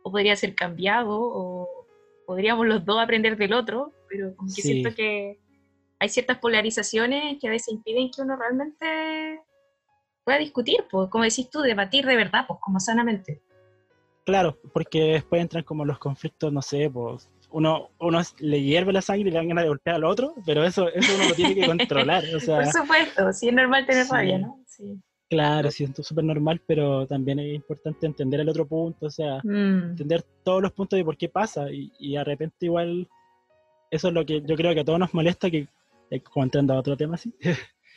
o 0.02 0.10
podría 0.10 0.36
ser 0.36 0.54
cambiado, 0.54 1.16
o 1.18 1.86
podríamos 2.26 2.66
los 2.66 2.84
dos 2.84 3.00
aprender 3.00 3.36
del 3.36 3.52
otro, 3.52 3.92
pero 4.08 4.34
como 4.36 4.48
que 4.54 4.62
Sí. 4.62 4.68
siento 4.72 4.94
que 4.94 5.38
hay 5.98 6.08
ciertas 6.08 6.38
polarizaciones 6.38 7.38
que 7.40 7.48
a 7.48 7.50
veces 7.50 7.72
impiden 7.74 8.10
que 8.10 8.22
uno 8.22 8.36
realmente 8.36 9.40
pueda 10.24 10.38
discutir, 10.38 10.84
pues, 10.90 11.08
como 11.08 11.24
decís 11.24 11.48
tú, 11.50 11.60
debatir 11.60 12.04
de 12.06 12.16
verdad, 12.16 12.44
pues 12.48 12.58
como 12.60 12.80
sanamente. 12.80 13.40
Claro, 14.24 14.58
porque 14.72 15.00
después 15.02 15.40
entran 15.40 15.62
como 15.62 15.84
los 15.84 15.98
conflictos, 16.00 16.52
no 16.52 16.60
sé, 16.60 16.90
pues 16.90 17.30
uno, 17.50 17.90
uno 18.00 18.20
le 18.40 18.60
hierve 18.60 18.92
la 18.92 19.00
sangre 19.02 19.28
y 19.28 19.32
le 19.32 19.36
dan 19.38 19.48
ganas 19.48 19.62
de 19.64 19.68
golpear 19.68 19.96
al 19.96 20.04
otro, 20.04 20.34
pero 20.44 20.64
eso, 20.64 20.88
eso 20.88 21.14
uno 21.14 21.28
lo 21.28 21.34
tiene 21.34 21.54
que 21.54 21.64
controlar. 22.10 22.24
O 22.34 22.40
sea, 22.40 22.56
Por 22.56 22.66
supuesto, 22.72 23.32
sí 23.32 23.48
es 23.48 23.54
normal 23.54 23.86
tener 23.86 24.04
Sí. 24.04 24.12
rabia, 24.12 24.38
¿no? 24.38 24.60
Sí. 24.66 25.00
Claro, 25.28 25.68
es 25.68 25.76
súper 26.02 26.24
normal, 26.24 26.60
pero 26.66 27.06
también 27.06 27.38
es 27.40 27.54
importante 27.54 28.06
entender 28.06 28.40
el 28.40 28.48
otro 28.48 28.66
punto, 28.66 29.06
o 29.06 29.10
sea, 29.10 29.40
Mm. 29.44 29.90
entender 29.90 30.22
todos 30.44 30.62
los 30.62 30.72
puntos 30.72 30.96
de 30.96 31.04
por 31.04 31.16
qué 31.16 31.28
pasa 31.28 31.70
y, 31.70 31.90
y 31.98 32.14
de 32.14 32.24
repente 32.24 32.66
igual 32.66 33.08
eso 33.90 34.08
es 34.08 34.14
lo 34.14 34.24
que 34.26 34.42
yo 34.42 34.56
creo 34.56 34.74
que 34.74 34.80
a 34.80 34.84
todos 34.84 34.98
nos 34.98 35.14
molesta, 35.14 35.50
que 35.50 35.68
eh, 36.10 36.20
como 36.20 36.44
entrando 36.44 36.74
a 36.74 36.78
otro 36.78 36.96
tema 36.96 37.14
así, 37.14 37.32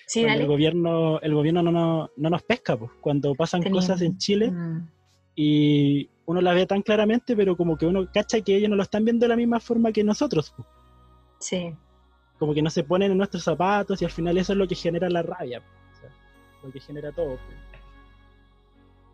Sí, 0.07 0.21
el 0.43 0.47
gobierno, 0.47 1.19
el 1.21 1.33
gobierno 1.35 1.61
no, 1.61 1.71
nos- 1.71 2.09
no 2.17 2.29
nos 2.31 2.41
pesca, 2.43 2.75
pues, 2.77 2.91
cuando 3.01 3.35
pasan 3.35 3.61
Tenía- 3.61 3.75
cosas 3.79 4.01
en 4.01 4.17
Chile 4.17 4.49
Mm. 4.51 4.87
y 5.35 6.09
uno 6.25 6.41
las 6.41 6.55
ve 6.55 6.65
tan 6.65 6.81
claramente, 6.81 7.35
pero 7.35 7.55
como 7.57 7.77
que 7.77 7.85
uno 7.85 8.07
cacha 8.11 8.41
que 8.41 8.55
ellos 8.55 8.69
no 8.69 8.75
lo 8.75 8.83
están 8.83 9.03
viendo 9.05 9.23
de 9.25 9.29
la 9.29 9.35
misma 9.35 9.59
forma 9.59 9.91
que 9.91 10.03
nosotros. 10.03 10.53
pues. 10.55 10.67
Sí. 11.39 11.73
Como 12.37 12.53
que 12.53 12.61
no 12.61 12.69
se 12.69 12.83
ponen 12.83 13.11
en 13.11 13.17
nuestros 13.17 13.43
zapatos 13.43 14.01
y 14.01 14.05
al 14.05 14.11
final 14.11 14.37
eso 14.37 14.53
es 14.53 14.57
lo 14.59 14.67
que 14.67 14.75
genera 14.75 15.09
la 15.09 15.21
rabia. 15.23 15.61
pues, 15.61 15.88
lo 16.63 16.71
que 16.71 16.79
genera 16.79 17.11
todo. 17.11 17.37
pues. 17.37 17.57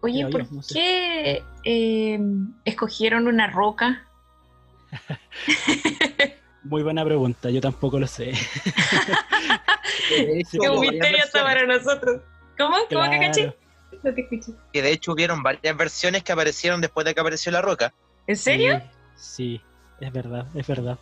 Oye, 0.01 0.27
¿por 0.27 0.43
yo, 0.47 0.55
no 0.55 0.61
sé. 0.61 0.73
qué 0.75 1.43
eh, 1.63 2.19
escogieron 2.63 3.27
una 3.27 3.47
roca? 3.47 4.05
Muy 6.63 6.83
buena 6.83 7.03
pregunta, 7.05 7.49
yo 7.49 7.61
tampoco 7.61 7.99
lo 7.99 8.07
sé. 8.07 8.31
Qué 10.09 10.69
un 10.69 10.79
misterio 10.79 11.23
hasta 11.23 11.43
para 11.43 11.65
nosotros. 11.65 12.21
¿Cómo? 12.57 12.75
¿Cómo 12.75 12.85
que 12.87 13.17
Claro. 13.17 13.19
caché? 13.21 13.55
No 14.03 14.13
te 14.13 14.21
escuché. 14.21 14.51
Que 14.73 14.81
de 14.81 14.91
hecho 14.91 15.11
hubieron 15.13 15.41
varias 15.43 15.75
versiones 15.77 16.23
que 16.23 16.31
aparecieron 16.31 16.81
después 16.81 17.05
de 17.05 17.13
que 17.13 17.21
apareció 17.21 17.51
la 17.51 17.61
roca. 17.61 17.93
¿En 18.27 18.35
serio? 18.35 18.81
Sí, 19.15 19.59
sí, 19.59 19.61
es 19.99 20.11
verdad, 20.11 20.47
es 20.55 20.65
verdad. 20.67 20.97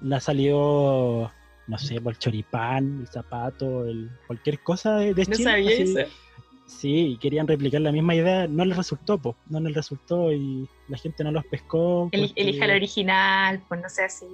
La 0.00 0.20
salió 0.20 1.30
no 1.66 1.78
sé, 1.78 2.00
por 2.00 2.12
el 2.12 2.18
choripán, 2.18 3.00
el 3.02 3.08
zapato, 3.08 3.84
el, 3.86 4.10
cualquier 4.26 4.60
cosa 4.60 4.96
de, 4.96 5.14
de 5.14 5.24
No 5.24 5.32
Chile, 5.36 5.44
sabía 5.50 5.70
así. 5.70 5.82
eso. 5.82 6.10
Sí, 6.66 7.18
querían 7.20 7.46
replicar 7.46 7.80
la 7.82 7.92
misma 7.92 8.14
idea, 8.14 8.46
no 8.46 8.64
les 8.64 8.76
resultó, 8.76 9.18
po, 9.18 9.36
no 9.48 9.60
les 9.60 9.74
resultó 9.74 10.32
y 10.32 10.66
la 10.88 10.96
gente 10.96 11.22
no 11.22 11.30
los 11.30 11.44
pescó. 11.46 12.08
Eli- 12.12 12.28
porque- 12.28 12.40
Elija 12.42 12.64
el 12.64 12.70
original, 12.72 13.62
pues 13.68 13.80
no 13.82 13.88
sea 13.90 14.06
así. 14.06 14.26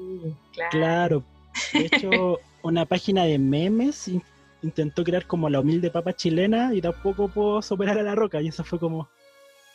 Claro. 0.52 0.70
Claro. 0.70 1.24
De 1.72 1.86
hecho, 1.86 2.38
una 2.62 2.84
página 2.86 3.24
de 3.24 3.38
memes 3.38 4.06
in- 4.08 4.22
intentó 4.62 5.02
crear 5.04 5.26
como 5.26 5.48
la 5.48 5.60
humilde 5.60 5.90
papa 5.90 6.12
chilena 6.12 6.72
y 6.74 6.80
tampoco 6.80 7.28
pudo 7.28 7.60
superar 7.62 7.98
a 7.98 8.02
la 8.02 8.14
roca. 8.14 8.40
Y 8.40 8.48
eso 8.48 8.62
fue 8.62 8.78
como. 8.78 9.08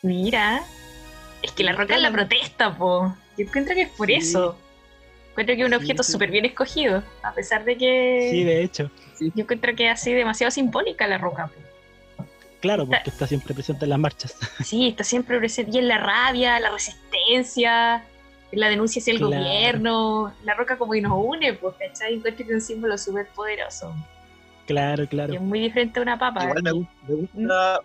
Mira. 0.02 0.62
Es 1.42 1.52
que 1.52 1.64
la 1.64 1.72
roca 1.72 1.96
es 1.96 2.02
la 2.02 2.10
protesta, 2.12 2.74
po. 2.76 3.14
Yo 3.36 3.44
encuentro 3.44 3.74
que 3.74 3.82
es 3.82 3.90
por 3.90 4.06
Sí. 4.06 4.14
eso. 4.14 4.56
Encuentro 5.34 5.56
que 5.56 5.62
es 5.62 5.66
un 5.66 5.72
Sí, 5.72 5.76
objeto 5.76 6.02
sí. 6.04 6.12
súper 6.12 6.30
bien 6.30 6.44
escogido. 6.44 7.02
A 7.24 7.32
pesar 7.32 7.64
de 7.64 7.76
que. 7.76 8.28
Sí, 8.30 8.44
de 8.44 8.62
hecho. 8.62 8.90
Yo 9.20 9.30
encuentro 9.36 9.74
que 9.74 9.86
es 9.86 9.92
así 10.00 10.12
demasiado 10.12 10.50
simbólica 10.52 11.06
la 11.08 11.18
roca. 11.18 11.50
Claro, 12.60 12.86
porque 12.86 13.10
está 13.10 13.26
siempre 13.26 13.52
presente 13.52 13.84
en 13.84 13.90
las 13.90 13.98
marchas. 13.98 14.34
Sí, 14.64 14.88
está 14.88 15.02
siempre 15.04 15.38
presente. 15.38 15.72
Y 15.74 15.78
en 15.78 15.88
la 15.88 15.98
rabia, 15.98 16.58
la 16.60 16.70
resistencia, 16.70 18.04
en 18.52 18.60
la 18.60 18.68
denuncia 18.68 19.00
hacia 19.00 19.12
el 19.12 19.18
Claro. 19.18 19.32
gobierno. 19.42 20.34
La 20.44 20.54
roca 20.54 20.78
como 20.78 20.92
que 20.92 21.00
nos 21.00 21.12
une, 21.16 21.54
pues, 21.54 21.74
¿cachai? 21.78 22.14
Encuentro 22.14 22.46
que 22.46 22.52
es 22.52 22.56
un 22.56 22.60
símbolo 22.62 22.96
súper 22.96 23.26
poderoso. 23.28 23.94
Claro, 24.66 25.02
Y 25.02 25.08
claro. 25.08 25.34
es 25.34 25.40
muy 25.40 25.60
diferente 25.60 25.98
a 25.98 26.02
una 26.02 26.18
papa. 26.18 26.44
Igual 26.44 26.62
me, 26.62 26.72
me 26.72 27.14
gusta, 27.16 27.80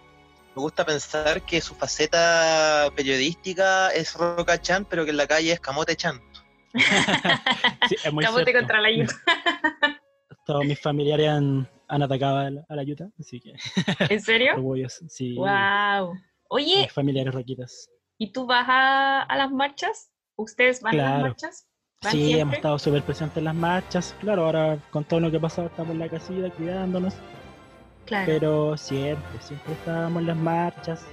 me 0.56 0.62
gusta 0.62 0.86
pensar 0.86 1.42
que 1.42 1.60
su 1.60 1.76
faceta 1.76 2.90
periodística 2.96 3.90
es 3.90 4.14
Roca 4.14 4.62
Chan, 4.62 4.86
pero 4.86 5.04
que 5.04 5.12
en 5.12 5.18
la 5.18 5.28
calle 5.28 5.52
es 5.52 5.60
Camote 5.60 5.96
Chan. 5.98 6.22
Sí, 7.90 7.96
es 8.04 8.14
muy 8.14 8.24
Camote 8.24 8.44
cierto. 8.46 8.60
contra 8.62 8.82
la 8.82 8.92
yuta. 8.92 9.14
Todos 10.46 10.66
mis 10.66 10.80
familiares 10.80 11.28
han, 11.30 11.68
han 11.88 12.04
atacado 12.04 12.38
a 12.38 12.50
la, 12.50 12.66
a 12.68 12.76
la 12.76 12.84
yuta, 12.84 13.10
así 13.20 13.40
que 13.40 13.54
¿En 14.14 14.22
serio? 14.22 14.54
orgullos. 14.56 15.02
Sí, 15.08 15.36
Wow. 15.36 16.16
Oye, 16.50 16.82
mis 16.84 16.92
familiares 16.94 17.34
roquitas. 17.34 17.90
¿y 18.18 18.32
tú 18.32 18.46
vas 18.48 18.66
a, 18.68 19.22
a 19.22 19.38
las 19.38 19.52
marchas? 19.52 20.12
¿Ustedes 20.36 20.82
van 20.82 21.00
a 21.00 21.04
las 21.12 21.22
marchas? 21.22 21.68
¿Van 22.02 22.12
Sí, 22.12 22.18
siempre? 22.18 22.42
hemos 22.42 22.54
estado 22.56 22.80
súper 22.80 23.04
presentes 23.04 23.38
en 23.38 23.44
las 23.46 23.56
marchas. 23.56 24.16
Claro, 24.20 24.46
ahora 24.46 24.78
con 24.90 25.04
todo 25.04 25.20
lo 25.20 25.30
que 25.32 25.38
ha 25.38 25.42
pasado 25.42 25.68
estamos 25.68 25.92
en 25.92 26.00
la 26.00 26.10
casilla 26.10 26.50
cuidándonos. 26.52 27.14
Claro. 28.06 28.26
Pero 28.26 28.78
siempre, 28.78 29.42
siempre 29.42 29.74
estábamos 29.74 30.22
en 30.22 30.28
las 30.28 30.38
marchas. 30.38 31.06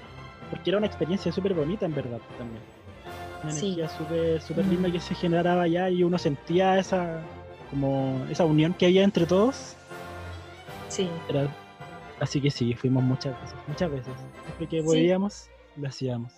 Porque 0.50 0.70
era 0.70 0.78
una 0.78 0.86
experiencia 0.86 1.30
súper 1.32 1.54
bonita 1.54 1.84
en 1.86 1.94
verdad 1.94 2.20
también. 2.38 2.62
Una 3.42 3.52
Sí. 3.52 3.66
energía 3.66 3.88
súper 3.88 4.40
súper 4.40 4.64
Mm. 4.64 4.70
linda 4.70 4.90
que 4.92 5.00
se 5.00 5.14
generaba 5.14 5.62
allá 5.62 5.88
y 5.90 6.02
uno 6.02 6.18
sentía 6.18 6.78
esa 6.78 7.20
como 7.70 8.24
esa 8.30 8.44
unión 8.44 8.72
que 8.74 8.86
había 8.86 9.02
entre 9.04 9.26
todos. 9.26 9.76
Sí. 10.88 11.08
Era- 11.28 11.48
Así 12.18 12.40
que 12.40 12.50
sí, 12.50 12.72
fuimos 12.74 13.02
muchas 13.02 13.38
veces, 13.42 13.56
muchas 13.66 13.90
veces. 13.90 14.12
Siempre 14.44 14.66
que 14.68 14.80
Sí. 14.80 14.86
podíamos, 14.86 15.50
lo 15.76 15.86
hacíamos. 15.88 16.32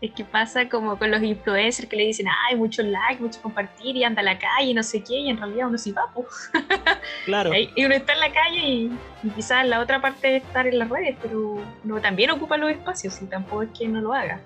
Es 0.00 0.12
que 0.12 0.24
pasa 0.24 0.66
como 0.66 0.98
con 0.98 1.10
los 1.10 1.22
influencers 1.22 1.86
que 1.86 1.96
le 1.96 2.06
dicen, 2.06 2.26
ay, 2.48 2.56
mucho 2.56 2.82
like, 2.82 3.20
mucho 3.22 3.38
compartir 3.42 3.96
y 3.96 4.04
anda 4.04 4.22
a 4.22 4.24
la 4.24 4.38
calle, 4.38 4.72
no 4.72 4.82
sé 4.82 5.04
qué, 5.04 5.18
y 5.18 5.28
en 5.28 5.36
realidad 5.36 5.68
uno 5.68 5.76
sí 5.76 5.92
va. 5.92 6.04
Claro, 7.26 7.54
Y 7.54 7.68
y 7.76 7.84
uno 7.84 7.94
está 7.94 8.14
en 8.14 8.20
la 8.20 8.32
calle 8.32 8.60
y, 8.66 8.90
y 9.22 9.28
quizás 9.28 9.66
la 9.66 9.80
otra 9.80 10.00
parte 10.00 10.36
es 10.38 10.42
estar 10.42 10.66
en 10.66 10.78
las 10.78 10.88
redes, 10.88 11.16
pero 11.20 11.58
uno 11.84 12.00
también 12.00 12.30
ocupa 12.30 12.56
los 12.56 12.70
espacios 12.70 13.20
y 13.20 13.26
tampoco 13.26 13.64
es 13.64 13.68
que 13.78 13.86
no 13.88 14.00
lo 14.00 14.14
haga. 14.14 14.40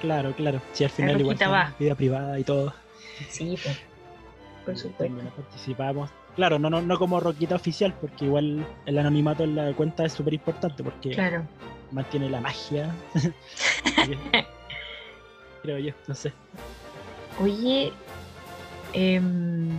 Claro, 0.00 0.34
claro. 0.34 0.60
Sí, 0.72 0.84
al 0.84 0.90
final 0.90 1.20
igual 1.20 1.36
va. 1.42 1.74
vida 1.78 1.94
privada 1.94 2.38
y 2.38 2.44
todo. 2.44 2.72
Sí, 3.28 3.56
pues. 3.62 3.78
Por 4.64 4.76
supuesto. 4.76 5.16
Participamos. 5.36 6.10
Claro, 6.34 6.58
no, 6.58 6.68
no, 6.68 6.82
no 6.82 6.98
como 6.98 7.18
roquita 7.20 7.54
oficial, 7.54 7.94
porque 8.00 8.26
igual 8.26 8.66
el 8.84 8.98
anonimato 8.98 9.44
en 9.44 9.54
la 9.56 9.72
cuenta 9.72 10.04
es 10.04 10.12
súper 10.12 10.34
importante, 10.34 10.82
porque 10.84 11.10
Claro. 11.10 11.46
mantiene 11.92 12.28
la 12.28 12.40
magia. 12.40 12.94
Creo 15.62 15.78
yo, 15.78 15.92
no 16.06 16.14
sé. 16.14 16.32
Oye, 17.40 17.92
em, 18.92 19.70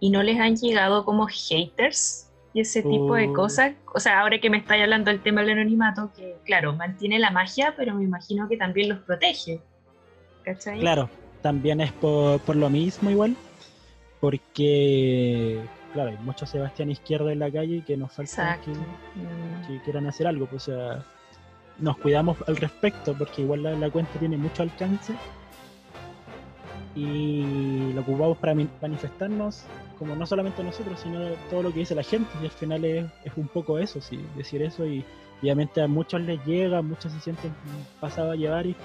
¿y 0.00 0.10
no 0.10 0.22
les 0.22 0.38
han 0.38 0.56
llegado 0.56 1.04
como 1.04 1.26
haters 1.26 2.28
y 2.54 2.60
ese 2.60 2.82
tipo 2.82 3.14
de 3.14 3.28
Uh. 3.28 3.32
cosas? 3.32 3.72
O 3.94 4.00
sea, 4.00 4.20
ahora 4.20 4.38
que 4.38 4.50
me 4.50 4.58
estáis 4.58 4.82
hablando 4.82 5.10
del 5.10 5.20
tema 5.20 5.40
del 5.40 5.50
anonimato, 5.50 6.10
que 6.16 6.36
claro, 6.44 6.74
mantiene 6.74 7.18
la 7.18 7.30
magia, 7.30 7.74
pero 7.76 7.94
me 7.94 8.04
imagino 8.04 8.48
que 8.48 8.56
también 8.56 8.88
los 8.90 8.98
protege. 9.00 9.60
¿Cachai? 10.44 10.80
Claro, 10.80 11.08
también 11.40 11.80
es 11.80 11.92
por, 11.92 12.40
por 12.40 12.56
lo 12.56 12.68
mismo 12.68 13.10
igual, 13.10 13.36
porque, 14.20 15.60
claro, 15.92 16.10
hay 16.10 16.16
muchos 16.18 16.50
Sebastián 16.50 16.90
Izquierdo 16.90 17.30
en 17.30 17.38
la 17.38 17.50
calle 17.50 17.82
que 17.86 17.96
nos 17.96 18.12
falta 18.12 18.30
Exacto. 18.54 18.72
que, 18.72 18.78
Mm, 18.78 19.66
que 19.78 19.84
quieran 19.84 20.06
hacer 20.06 20.26
algo, 20.26 20.46
pues, 20.46 20.68
o 20.68 20.72
sea, 20.72 21.04
nos 21.78 21.96
cuidamos 21.98 22.36
al 22.46 22.56
respecto, 22.56 23.14
porque 23.16 23.42
igual 23.42 23.62
la, 23.62 23.72
la 23.72 23.90
cuenta 23.90 24.18
tiene 24.18 24.36
mucho 24.36 24.62
alcance 24.62 25.14
y 26.94 27.92
lo 27.94 28.02
ocupamos 28.02 28.36
para 28.38 28.54
manifestarnos, 28.80 29.64
como 29.98 30.14
no 30.14 30.26
solamente 30.26 30.62
nosotros, 30.62 31.00
sino 31.00 31.20
todo 31.50 31.62
lo 31.62 31.72
que 31.72 31.80
dice 31.80 31.94
la 31.94 32.02
gente, 32.02 32.30
y 32.42 32.44
al 32.44 32.50
final 32.50 32.84
es, 32.84 33.06
es 33.24 33.32
un 33.36 33.48
poco 33.48 33.78
eso, 33.78 34.00
sí, 34.00 34.20
decir 34.36 34.62
eso, 34.62 34.84
y 34.84 35.04
obviamente 35.40 35.80
a 35.80 35.88
muchos 35.88 36.20
les 36.20 36.44
llega, 36.44 36.78
a 36.78 36.82
muchos 36.82 37.12
se 37.12 37.20
sienten 37.20 37.52
pasados 38.00 38.32
a 38.32 38.36
llevar, 38.36 38.66
y, 38.66 38.76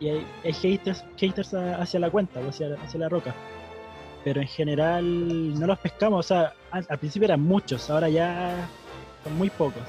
y 0.00 0.08
hay, 0.08 0.26
hay 0.44 0.52
haters, 0.52 1.04
haters 1.16 1.54
hacia 1.54 2.00
la 2.00 2.10
cuenta, 2.10 2.40
hacia, 2.46 2.74
hacia 2.84 3.00
la 3.00 3.08
roca. 3.08 3.34
Pero 4.24 4.40
en 4.40 4.48
general 4.48 5.58
no 5.58 5.66
los 5.66 5.78
pescamos, 5.78 6.26
o 6.26 6.28
sea, 6.28 6.52
al, 6.70 6.86
al 6.88 6.98
principio 6.98 7.26
eran 7.26 7.40
muchos, 7.40 7.88
ahora 7.88 8.08
ya 8.08 8.68
son 9.24 9.38
muy 9.38 9.48
pocos. 9.48 9.82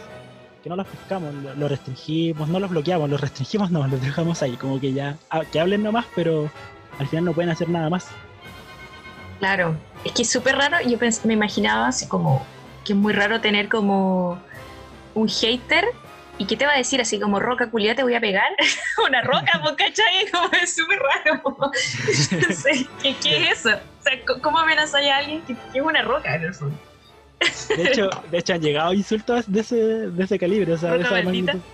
Que 0.64 0.70
no 0.70 0.76
los 0.76 0.88
pescamos, 0.88 1.34
lo, 1.36 1.56
lo 1.56 1.68
restringimos, 1.68 2.48
no 2.48 2.60
los 2.60 2.70
bloqueamos, 2.70 3.10
los 3.10 3.20
restringimos, 3.20 3.72
no, 3.72 3.88
los 3.88 4.02
dejamos 4.02 4.42
ahí, 4.44 4.54
como 4.58 4.80
que 4.80 4.94
ya, 4.94 5.18
ah, 5.30 5.42
que 5.52 5.60
hablen 5.60 5.84
nomás, 5.84 6.06
pero 6.16 6.50
al 7.00 7.08
final 7.08 7.26
no 7.26 7.34
pueden 7.34 7.50
hacer 7.50 7.70
nada 7.70 7.90
más. 7.90 8.08
Claro, 9.40 9.76
es 10.04 10.12
que 10.12 10.24
es 10.24 10.30
súper 10.30 10.56
raro. 10.58 10.78
Yo 10.86 10.98
me 11.24 11.34
imaginaba 11.34 11.88
así 11.88 12.08
como 12.08 12.46
que 12.84 12.94
es 12.94 13.00
muy 13.00 13.14
raro 13.14 13.42
tener 13.42 13.70
como 13.70 14.40
un 15.16 15.28
hater 15.28 15.86
y 16.38 16.46
que 16.46 16.56
te 16.56 16.66
va 16.66 16.74
a 16.74 16.78
decir 16.78 17.02
así 17.02 17.20
como 17.20 17.40
roca 17.40 17.70
culiada 17.70 17.96
te 17.96 18.04
voy 18.04 18.16
a 18.16 18.22
pegar. 18.22 18.48
Una 19.08 19.22
roca, 19.22 19.62
¿po, 19.64 19.76
¿cachai? 19.76 20.30
Como 20.32 20.50
es 20.54 20.74
súper 20.76 21.00
raro. 21.00 21.44
¿qué, 23.02 23.16
qué 23.22 23.44
es 23.44 23.60
eso? 23.60 23.70
O 23.70 24.04
sea, 24.04 24.14
¿cómo 24.42 24.60
amenazas 24.60 25.06
a 25.06 25.18
alguien 25.18 25.42
que, 25.42 25.56
que 25.72 25.80
es 25.80 25.84
una 25.84 26.02
roca 26.02 26.36
en 26.36 26.44
el 26.44 26.54
fondo? 26.54 26.78
De 27.76 27.84
hecho, 27.84 28.10
de 28.32 28.38
hecho 28.38 28.54
han 28.54 28.62
llegado 28.62 28.94
insultos 28.94 29.52
de 29.52 29.62
ese, 29.62 29.76
de 29.76 30.24
ese 30.24 30.38
calibre, 30.38 30.74
o 30.74 30.78
sea, 30.78 30.92
¿Roca 30.92 31.04
esa 31.04 31.24
maldita? 31.24 31.54
magnitud. 31.54 31.70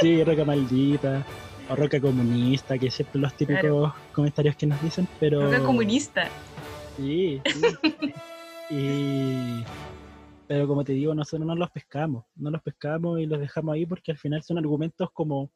Sí, 0.00 0.24
roca 0.24 0.44
maldita, 0.44 1.26
o 1.68 1.76
roca 1.76 2.00
comunista, 2.00 2.78
que 2.78 2.90
siempre 2.90 3.20
los 3.20 3.34
típicos 3.34 3.60
Claro. 3.60 3.94
comentarios 4.12 4.56
que 4.56 4.66
nos 4.66 4.80
dicen, 4.82 5.08
pero... 5.18 5.40
Roca 5.42 5.62
comunista. 5.64 6.28
Sí, 6.96 7.40
sí. 7.44 8.74
y... 8.74 9.64
Pero 10.48 10.68
como 10.68 10.84
te 10.84 10.92
digo, 10.92 11.12
nosotros 11.12 11.44
no 11.46 11.56
los 11.56 11.70
pescamos, 11.72 12.24
no 12.36 12.50
los 12.50 12.62
pescamos 12.62 13.18
y 13.18 13.26
los 13.26 13.40
dejamos 13.40 13.74
ahí 13.74 13.84
porque 13.84 14.12
al 14.12 14.18
final 14.18 14.44
son 14.44 14.58
argumentos 14.58 15.10
como, 15.12 15.50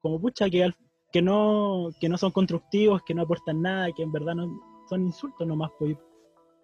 como 0.00 0.18
pucha, 0.18 0.48
que, 0.48 0.64
al- 0.64 0.76
que, 1.12 1.20
no, 1.20 1.90
que 2.00 2.08
no 2.08 2.16
son 2.16 2.30
constructivos, 2.32 3.02
que 3.02 3.12
no 3.12 3.22
aportan 3.22 3.60
nada, 3.60 3.92
que 3.92 4.02
en 4.02 4.10
verdad 4.10 4.34
no, 4.34 4.58
son 4.88 5.04
insultos 5.04 5.46
nomás. 5.46 5.70
Pues, 5.78 5.98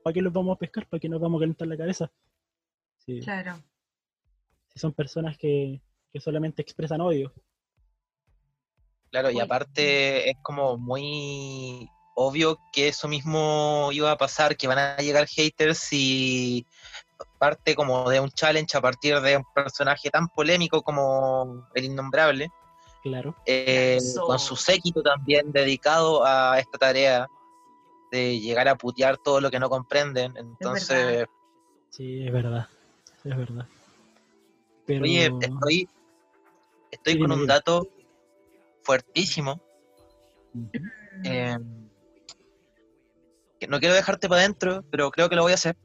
¿Para 0.03 0.15
qué 0.15 0.23
los 0.23 0.33
vamos 0.33 0.57
a 0.57 0.59
pescar? 0.59 0.87
¿Para 0.89 0.99
qué 0.99 1.11
nos 1.11 1.21
vamos 1.21 1.39
a 1.39 1.43
calentar 1.43 1.69
la 1.69 1.77
cabeza? 1.77 2.11
Sí, 2.97 3.21
Claro. 3.21 3.63
Si 4.69 4.79
son 4.79 4.93
personas 4.95 5.37
que, 5.37 5.83
que 6.11 6.21
solamente 6.21 6.63
expresan 6.63 7.03
odio. 7.03 7.35
Claro, 9.11 9.31
y 9.31 9.41
aparte 9.41 10.31
es 10.31 10.37
como 10.41 10.79
muy 10.79 11.91
obvio 12.15 12.61
que 12.73 12.89
eso 12.89 13.09
mismo 13.09 13.91
iba 13.93 14.13
a 14.13 14.17
pasar, 14.17 14.57
que 14.57 14.69
van 14.69 14.79
a 14.79 14.97
llegar 14.99 15.27
haters 15.27 15.89
y 15.93 16.67
parte 17.39 17.75
como 17.75 18.09
de 18.09 18.21
un 18.21 18.31
challenge 18.31 18.77
a 18.77 18.81
partir 18.81 19.21
de 19.21 19.39
un 19.39 19.45
personaje 19.55 20.11
tan 20.11 20.29
polémico 20.29 20.83
como 20.83 21.67
el 21.75 21.85
innombrable, 21.85 22.51
Claro, 23.03 23.35
eh, 23.47 23.99
con 24.27 24.39
su 24.39 24.57
séquito 24.57 25.03
también 25.03 25.51
dedicado 25.53 26.25
a 26.25 26.59
esta 26.59 26.77
tarea 26.79 27.27
de 28.13 28.39
llegar 28.39 28.69
a 28.69 28.77
putear 28.77 29.17
todo 29.17 29.41
lo 29.41 29.51
que 29.51 29.59
no 29.59 29.71
comprenden. 29.71 30.37
Entonces, 30.37 31.27
sí, 31.89 32.27
es 32.27 32.33
verdad, 32.33 32.69
es 33.25 33.37
verdad. 33.37 33.67
Pero... 34.85 35.05
oye, 35.05 35.33
estoy, 35.41 35.89
estoy 36.91 37.13
Sí, 37.15 37.19
con 37.19 37.33
un 37.33 37.47
dato 37.47 37.89
fuertísimo. 38.91 39.63
Eh, 41.23 41.57
no 43.69 43.79
quiero 43.79 43.95
dejarte 43.95 44.29
para 44.29 44.41
adentro, 44.41 44.85
pero 44.91 45.13
creo 45.13 45.29
que 45.29 45.37
lo 45.37 45.43
voy 45.43 45.53
a 45.53 45.55
hacer. 45.55 45.77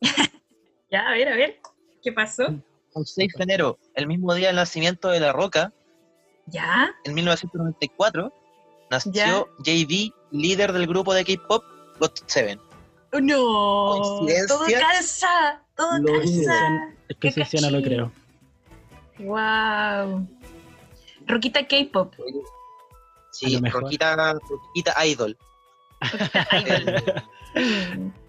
Ya, 0.88 1.00
a 1.08 1.12
ver, 1.14 1.28
a 1.28 1.34
ver. 1.34 1.58
¿Qué 2.00 2.12
pasó? 2.12 2.46
El 2.46 3.04
6 3.04 3.32
de 3.36 3.42
enero, 3.42 3.76
el 3.94 4.06
mismo 4.06 4.32
día 4.34 4.46
del 4.46 4.56
nacimiento 4.56 5.08
de 5.08 5.18
La 5.18 5.32
Roca, 5.32 5.72
¿Ya? 6.46 6.94
en 7.02 7.12
1994, 7.12 8.32
nació 8.88 9.12
Ya. 9.12 9.44
JB, 9.58 10.12
líder 10.30 10.72
del 10.72 10.86
grupo 10.86 11.12
de 11.12 11.24
K-pop 11.24 11.64
GOT7. 11.98 12.60
Oh, 13.12 13.20
no, 13.20 14.46
todo 14.46 14.64
calza, 14.78 15.60
todo 15.74 15.98
Lo 15.98 16.20
calza. 16.20 16.94
Es 17.08 17.16
que 17.16 17.44
sí, 17.44 17.56
no 17.60 17.70
lo 17.72 17.82
creo. 17.82 18.12
Wow. 19.18 20.28
Roquita 21.26 21.66
K-pop. 21.66 22.14
Sí. 23.32 23.60
Roquita, 23.70 24.34
Roquita 24.34 25.06
Idol. 25.06 25.36
Mm. 27.54 28.10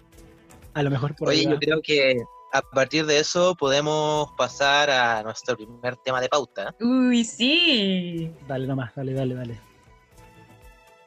A 0.74 0.82
lo 0.82 0.90
mejor 0.90 1.14
por 1.16 1.28
Oye, 1.28 1.44
yo 1.44 1.58
creo 1.58 1.80
que 1.82 2.22
a 2.52 2.62
partir 2.62 3.04
de 3.06 3.18
eso 3.18 3.54
podemos 3.54 4.30
pasar 4.36 4.90
a 4.90 5.22
nuestro 5.22 5.56
primer 5.56 5.96
tema 5.96 6.20
de 6.20 6.28
pauta. 6.28 6.74
Uy, 6.80 7.24
sí. 7.24 8.32
Dale 8.46 8.66
nomás, 8.66 8.94
dale, 8.94 9.12
dale, 9.12 9.34
dale. 9.34 9.60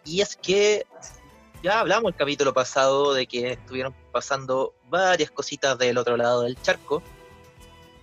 Y 0.06 0.22
es 0.22 0.36
que 0.36 0.86
ya 1.64 1.80
hablamos 1.80 2.12
el 2.12 2.18
capítulo 2.18 2.54
pasado 2.54 3.14
de 3.14 3.28
que 3.28 3.54
estuvieron 3.54 3.94
pasando 4.12 4.74
varias 4.90 5.32
cositas 5.32 5.78
del 5.78 5.98
otro 5.98 6.18
lado 6.18 6.42
del 6.42 6.62
charco, 6.62 7.02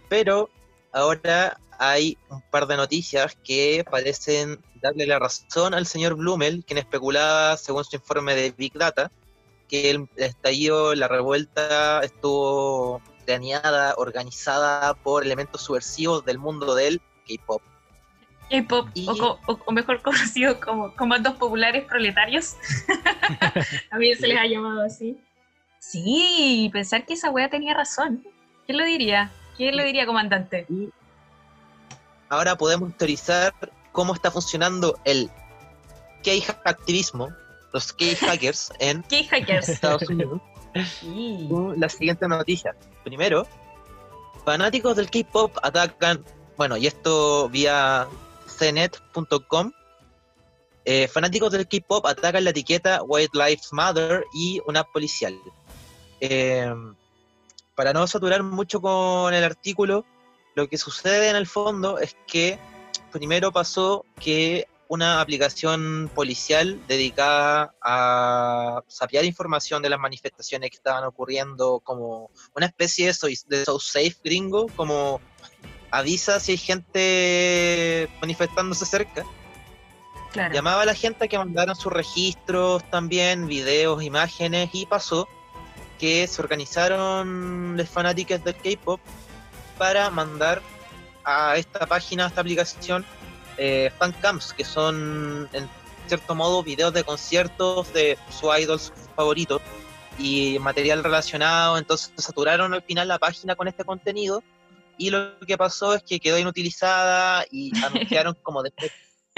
pero 0.09 0.49
ahora 0.92 1.59
hay 1.78 2.18
un 2.28 2.42
par 2.50 2.66
de 2.66 2.76
noticias 2.76 3.37
que 3.44 3.85
parecen 3.90 4.61
darle 4.76 5.06
la 5.06 5.18
razón 5.18 5.75
al 5.75 5.87
señor 5.87 6.14
Blumel, 6.16 6.64
quien 6.66 6.78
especulaba, 6.78 7.56
según 7.56 7.85
su 7.85 7.97
informe 7.97 8.35
de 8.35 8.50
Big 8.50 8.73
Data, 8.75 9.11
que 9.68 9.90
el 9.90 10.08
estallido, 10.16 10.94
la 10.94 11.08
revuelta 11.08 12.00
estuvo 12.02 13.00
planeada, 13.26 13.94
organizada 13.97 14.94
por 14.94 15.25
elementos 15.25 15.62
subversivos 15.62 16.25
del 16.25 16.38
mundo 16.38 16.75
del 16.75 17.00
K-pop. 17.28 17.62
K-pop, 18.50 18.88
Y- 18.94 19.06
o, 19.08 19.38
o- 19.47 19.61
o 19.66 19.73
mejor 19.73 20.00
conocido 20.02 20.58
como 20.61 20.94
comandos 20.97 21.35
populares 21.37 21.85
proletarios. 21.85 22.54
También 23.90 24.18
se 24.18 24.26
les 24.26 24.38
ha 24.38 24.47
llamado 24.47 24.82
así. 24.82 25.18
Sí, 25.78 26.70
pensar 26.73 27.04
que 27.06 27.14
esa 27.14 27.30
wea 27.30 27.49
tenía 27.50 27.75
razón. 27.75 28.25
¿Quién 28.66 28.78
lo 28.78 28.85
diría? 28.85 29.30
¿Quién 29.56 29.76
lo 29.76 29.85
diría, 29.85 30.06
comandante? 30.06 30.66
Y 30.68 30.88
ahora 32.28 32.56
podemos 32.56 32.97
teorizar 32.97 33.54
cómo 33.92 34.14
está 34.14 34.30
funcionando 34.30 34.99
el 35.04 35.30
K-activismo, 36.25 37.28
los 37.73 37.92
K-hackers 37.92 38.73
en 38.78 39.02
K-hackers. 39.02 39.68
Estados 39.68 40.02
Unidos, 40.08 40.40
Sí. 41.00 41.47
con 41.50 41.78
la 41.80 41.88
siguiente 41.88 42.28
noticia. 42.28 42.76
Primero, 43.02 43.47
fanáticos 44.44 44.97
del 44.97 45.11
K-pop 45.11 45.56
atacan, 45.62 46.25
bueno, 46.56 46.76
y 46.76 46.87
esto 46.87 47.49
vía 47.49 48.06
cnet.com. 48.58 49.73
eh, 50.85 51.08
fanáticos 51.08 51.52
del 51.52 51.66
K-pop 51.68 52.06
atacan 52.06 52.44
la 52.44 52.50
etiqueta 52.50 53.02
White 53.02 53.37
Lives 53.37 53.73
Matter 53.73 54.25
y 54.35 54.61
una 54.66 54.85
policial. 54.85 55.38
Eh, 56.20 56.73
para 57.75 57.92
no 57.92 58.06
saturar 58.06 58.42
mucho 58.42 58.80
con 58.80 59.32
el 59.35 59.44
artículo, 59.44 60.04
lo 60.58 60.68
que 60.68 60.76
sucede 60.76 61.30
en 61.30 61.36
el 61.36 61.46
fondo 61.46 61.98
es 62.00 62.16
que 62.26 62.58
primero 63.12 63.52
pasó 63.52 64.04
que 64.20 64.66
una 64.88 65.20
aplicación 65.20 66.10
policial 66.12 66.80
dedicada 66.88 67.74
a 67.80 68.82
sapear 68.88 69.24
información 69.24 69.82
de 69.82 69.90
las 69.90 70.00
manifestaciones 70.00 70.70
que 70.70 70.76
estaban 70.76 71.04
ocurriendo 71.04 71.78
como 71.84 72.30
una 72.56 72.66
especie 72.66 73.06
de, 73.06 73.14
so- 73.14 73.28
de 73.47 73.64
So 73.64 73.78
Safe 73.78 74.16
gringo, 74.25 74.66
como 74.75 75.21
avisa 75.92 76.40
si 76.40 76.52
hay 76.52 76.58
gente 76.58 78.08
manifestándose 78.21 78.84
cerca. 78.84 79.25
Claro. 80.32 80.52
Llamaba 80.54 80.82
a 80.82 80.86
la 80.86 80.94
gente 80.94 81.26
a 81.26 81.28
que 81.28 81.38
mandaran 81.38 81.76
sus 81.76 81.92
registros 81.92 82.82
también, 82.90 83.47
videos, 83.47 84.02
imágenes, 84.02 84.71
y 84.73 84.86
pasó 84.86 85.28
que 86.00 86.26
se 86.26 86.42
organizaron 86.42 87.76
los 87.76 87.88
fanáticos 87.88 88.42
del 88.42 88.56
K-pop 88.56 89.00
para 89.78 90.10
mandar 90.10 90.60
a 91.25 91.56
esta 91.56 91.86
página, 91.86 92.25
a 92.25 92.28
esta 92.28 92.41
aplicación, 92.41 93.04
eh, 93.56 93.91
fancams, 93.99 94.52
que 94.52 94.64
son 94.64 95.49
en 95.52 95.69
cierto 96.06 96.34
modo 96.34 96.62
videos 96.62 96.93
de 96.93 97.04
conciertos 97.04 97.93
de 97.93 98.19
su 98.30 98.52
idols 98.54 98.93
favorito 99.14 99.60
y 100.19 100.58
material 100.58 101.04
relacionado, 101.04 101.78
entonces 101.78 102.12
saturaron 102.17 102.73
al 102.75 102.82
final 102.82 103.08
la 103.08 103.19
página 103.19 103.54
con 103.56 103.69
este 103.69 103.84
contenido 103.84 104.43
y 104.97 105.10
lo 105.10 105.38
que 105.41 105.56
pasó 105.56 105.95
es 105.95 106.02
que 106.02 106.19
quedó 106.19 106.38
inutilizada 106.38 107.45
y 107.50 107.71
anunciaron 107.84 108.34
como 108.43 108.62
defe- 108.62 108.91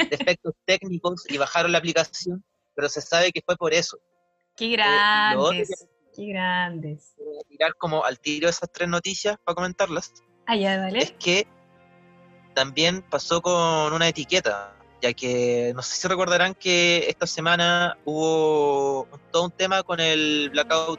defectos 0.08 0.54
técnicos 0.64 1.24
y 1.28 1.36
bajaron 1.38 1.72
la 1.72 1.78
aplicación, 1.78 2.42
pero 2.74 2.88
se 2.88 3.00
sabe 3.02 3.32
que 3.32 3.42
fue 3.44 3.56
por 3.56 3.74
eso. 3.74 3.98
Qué 4.56 4.66
Eh, 4.66 4.76
grandes. 4.76 5.86
Qué 6.14 6.26
grandes. 6.26 7.14
Voy 7.18 7.36
a 7.38 7.48
tirar 7.48 7.74
como 7.76 8.04
al 8.04 8.18
tiro 8.18 8.48
esas 8.48 8.70
tres 8.72 8.88
noticias 8.88 9.36
para 9.44 9.54
comentarlas. 9.54 10.12
Ah, 10.52 10.56
ya, 10.56 10.88
es 10.88 11.12
que 11.12 11.46
también 12.54 13.02
pasó 13.02 13.40
con 13.40 13.92
una 13.92 14.08
etiqueta, 14.08 14.74
ya 15.00 15.12
que 15.12 15.70
no 15.76 15.80
sé 15.80 15.94
si 15.94 16.08
recordarán 16.08 16.56
que 16.56 17.06
esta 17.08 17.28
semana 17.28 17.96
hubo 18.04 19.06
todo 19.30 19.44
un 19.44 19.52
tema 19.52 19.84
con 19.84 20.00
el 20.00 20.50
Blackout 20.50 20.98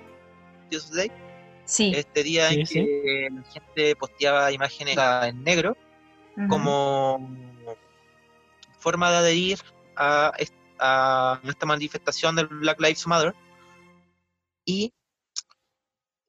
Tuesday, 0.69 1.11
Sí. 1.65 1.91
este 1.93 2.23
día 2.23 2.49
en 2.49 2.65
Sí, 2.65 2.75
que 2.75 3.27
la 3.29 3.43
gente 3.51 3.95
posteaba 3.97 4.53
imágenes 4.53 4.97
en 4.97 5.43
negro 5.43 5.75
como 6.47 7.29
forma 8.79 9.11
de 9.11 9.17
adherir 9.17 9.59
a 9.97 10.31
esta 10.37 11.65
manifestación 11.65 12.37
del 12.37 12.47
Black 12.47 12.79
Lives 12.79 13.05
Matter. 13.05 13.35
Y 14.63 14.93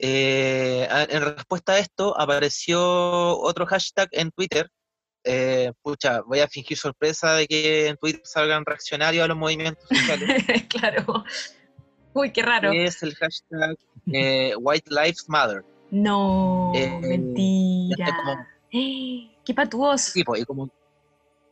eh, 0.05 0.89
en 1.11 1.23
respuesta 1.23 1.75
a 1.75 1.79
esto 1.79 2.19
apareció 2.21 2.81
otro 3.39 3.65
hashtag 3.67 4.09
en 4.13 4.31
Twitter. 4.33 4.69
eh, 5.25 5.71
pucha, 5.83 6.21
voy 6.23 6.41
a 6.41 6.49
fingir 6.49 6.77
sorpresa 6.77 7.35
de 7.35 7.47
que 7.47 7.87
en 7.87 7.97
Twitter 7.97 8.21
salgan 8.25 8.65
reaccionarios 8.67 9.25
a 9.25 9.29
los 9.29 9.37
movimientos 9.37 9.85
sociales. 9.89 10.45
claro. 10.69 11.25
Uy, 12.15 12.33
qué 12.33 12.43
raro. 12.43 12.73
es 12.73 13.03
el 13.05 13.15
hashtag 13.15 13.77
eh, 14.13 14.55
White 14.59 14.91
Lives 14.91 15.25
Matter. 15.29 15.65
No, 15.93 16.73
Eh, 16.75 16.89
mentira. 17.01 18.07
este 18.07 18.17
como- 18.17 18.47
Qué 19.45 19.55
patuoso. 19.55 20.11
Sí, 20.13 20.25
pues, 20.25 20.43
y 20.43 20.45
como, 20.45 20.69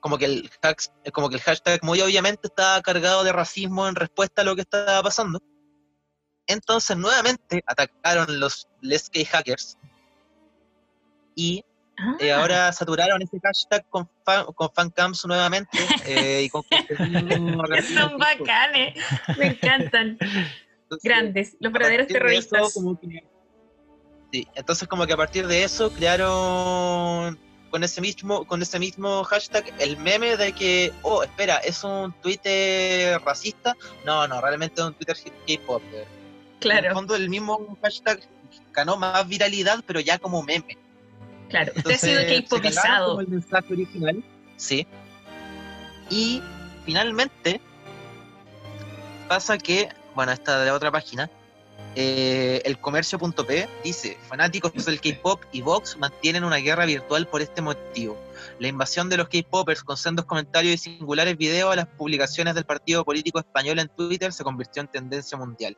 como, 0.00 0.16
que 0.18 0.24
el 0.24 0.50
hash- 0.62 0.90
como 1.12 1.28
que 1.28 1.36
el 1.36 1.42
hashtag 1.42 1.78
muy 1.84 2.00
obviamente 2.00 2.48
estaba 2.48 2.80
cargado 2.82 3.22
de 3.24 3.32
racismo 3.32 3.86
en 3.88 3.94
respuesta 3.94 4.42
a 4.42 4.44
lo 4.44 4.54
que 4.56 4.62
estaba 4.62 5.02
pasando. 5.02 5.40
Entonces, 6.50 6.96
nuevamente 6.96 7.62
atacaron 7.66 8.40
los 8.40 8.66
les 8.80 9.08
gay 9.10 9.24
hackers 9.24 9.78
y 11.34 11.64
eh, 12.18 12.32
Ah, 12.32 12.40
ahora 12.40 12.72
saturaron 12.72 13.20
ese 13.22 13.38
hashtag 13.40 13.86
con, 13.88 14.08
fan, 14.24 14.46
con 14.54 14.70
fancams 14.74 15.24
nuevamente 15.26 15.78
eh, 16.06 16.42
y 16.44 16.48
con 16.48 16.62
Son 17.94 18.18
bacanes. 18.18 18.94
Me 19.36 19.46
encantan. 19.48 20.16
Entonces, 20.20 21.02
Grandes. 21.04 21.56
Los 21.60 21.72
verdaderos 21.72 22.06
eso, 22.06 22.14
terroristas. 22.14 22.72
como 22.74 22.98
que- 22.98 23.22
sí, 24.32 24.48
entonces 24.54 24.88
como 24.88 25.06
que 25.06 25.12
a 25.12 25.16
partir 25.16 25.46
de 25.46 25.62
eso 25.62 25.92
crearon 25.92 27.38
con 27.70 27.84
ese 27.84 28.00
mismo 28.00 28.44
con 28.46 28.60
ese 28.62 28.78
mismo 28.80 29.22
hashtag 29.24 29.64
el 29.78 29.96
meme 29.96 30.36
de 30.36 30.52
que 30.52 30.92
oh 31.02 31.22
espera 31.22 31.58
es 31.58 31.84
un 31.84 32.12
Twitter 32.20 33.20
racista 33.22 33.76
no 34.04 34.26
no 34.26 34.40
realmente 34.40 34.80
es 34.80 34.86
un 34.88 34.94
Twitter 34.94 35.16
K-pop 36.60 36.70
en 36.72 36.76
el 36.76 36.82
Claro, 36.82 36.94
fondo 36.94 37.16
el 37.16 37.28
mismo 37.28 37.78
hashtag 37.82 38.20
ganó 38.72 38.96
más 38.96 39.26
viralidad 39.26 39.82
pero 39.86 40.00
ya 40.00 40.18
como 40.18 40.42
meme. 40.42 40.78
Claro. 41.48 41.72
Usted 41.76 41.90
ha 41.90 41.98
sido 41.98 42.20
como 43.06 43.20
el 43.20 43.28
mensaje 43.28 43.72
original. 43.72 44.24
Sí. 44.56 44.86
Y 46.08 46.42
finalmente 46.84 47.60
pasa 49.28 49.58
que 49.58 49.88
bueno 50.14 50.32
esta 50.32 50.58
de 50.60 50.66
la 50.66 50.74
otra 50.74 50.90
página 50.90 51.30
eh, 51.96 52.62
el 52.64 52.78
comercio.p 52.78 53.68
dice 53.82 54.16
fanáticos 54.28 54.72
del 54.84 55.00
K-pop 55.00 55.42
y 55.50 55.60
Vox 55.60 55.96
mantienen 55.98 56.44
una 56.44 56.56
guerra 56.58 56.84
virtual 56.86 57.26
por 57.26 57.42
este 57.42 57.62
motivo. 57.62 58.16
La 58.60 58.68
invasión 58.68 59.08
de 59.08 59.16
los 59.16 59.28
K-popers 59.28 59.82
con 59.82 59.96
sendos 59.96 60.24
comentarios 60.24 60.74
y 60.74 60.78
singulares 60.78 61.36
videos 61.36 61.72
a 61.72 61.76
las 61.76 61.86
publicaciones 61.86 62.54
del 62.54 62.64
partido 62.64 63.04
político 63.04 63.40
español 63.40 63.80
en 63.80 63.88
Twitter 63.88 64.32
se 64.32 64.44
convirtió 64.44 64.82
en 64.82 64.88
tendencia 64.88 65.36
mundial 65.36 65.76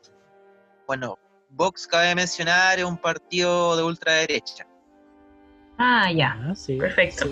bueno 0.87 1.19
Vox 1.51 1.87
cabe 1.87 2.15
mencionar 2.15 2.79
es 2.79 2.85
un 2.85 2.97
partido 2.97 3.77
de 3.77 3.83
ultraderecha 3.83 4.67
Ah, 5.79 6.13
ya. 6.13 6.39
Ah, 6.41 6.55
sí. 6.55 6.77
Perfecto. 6.77 7.29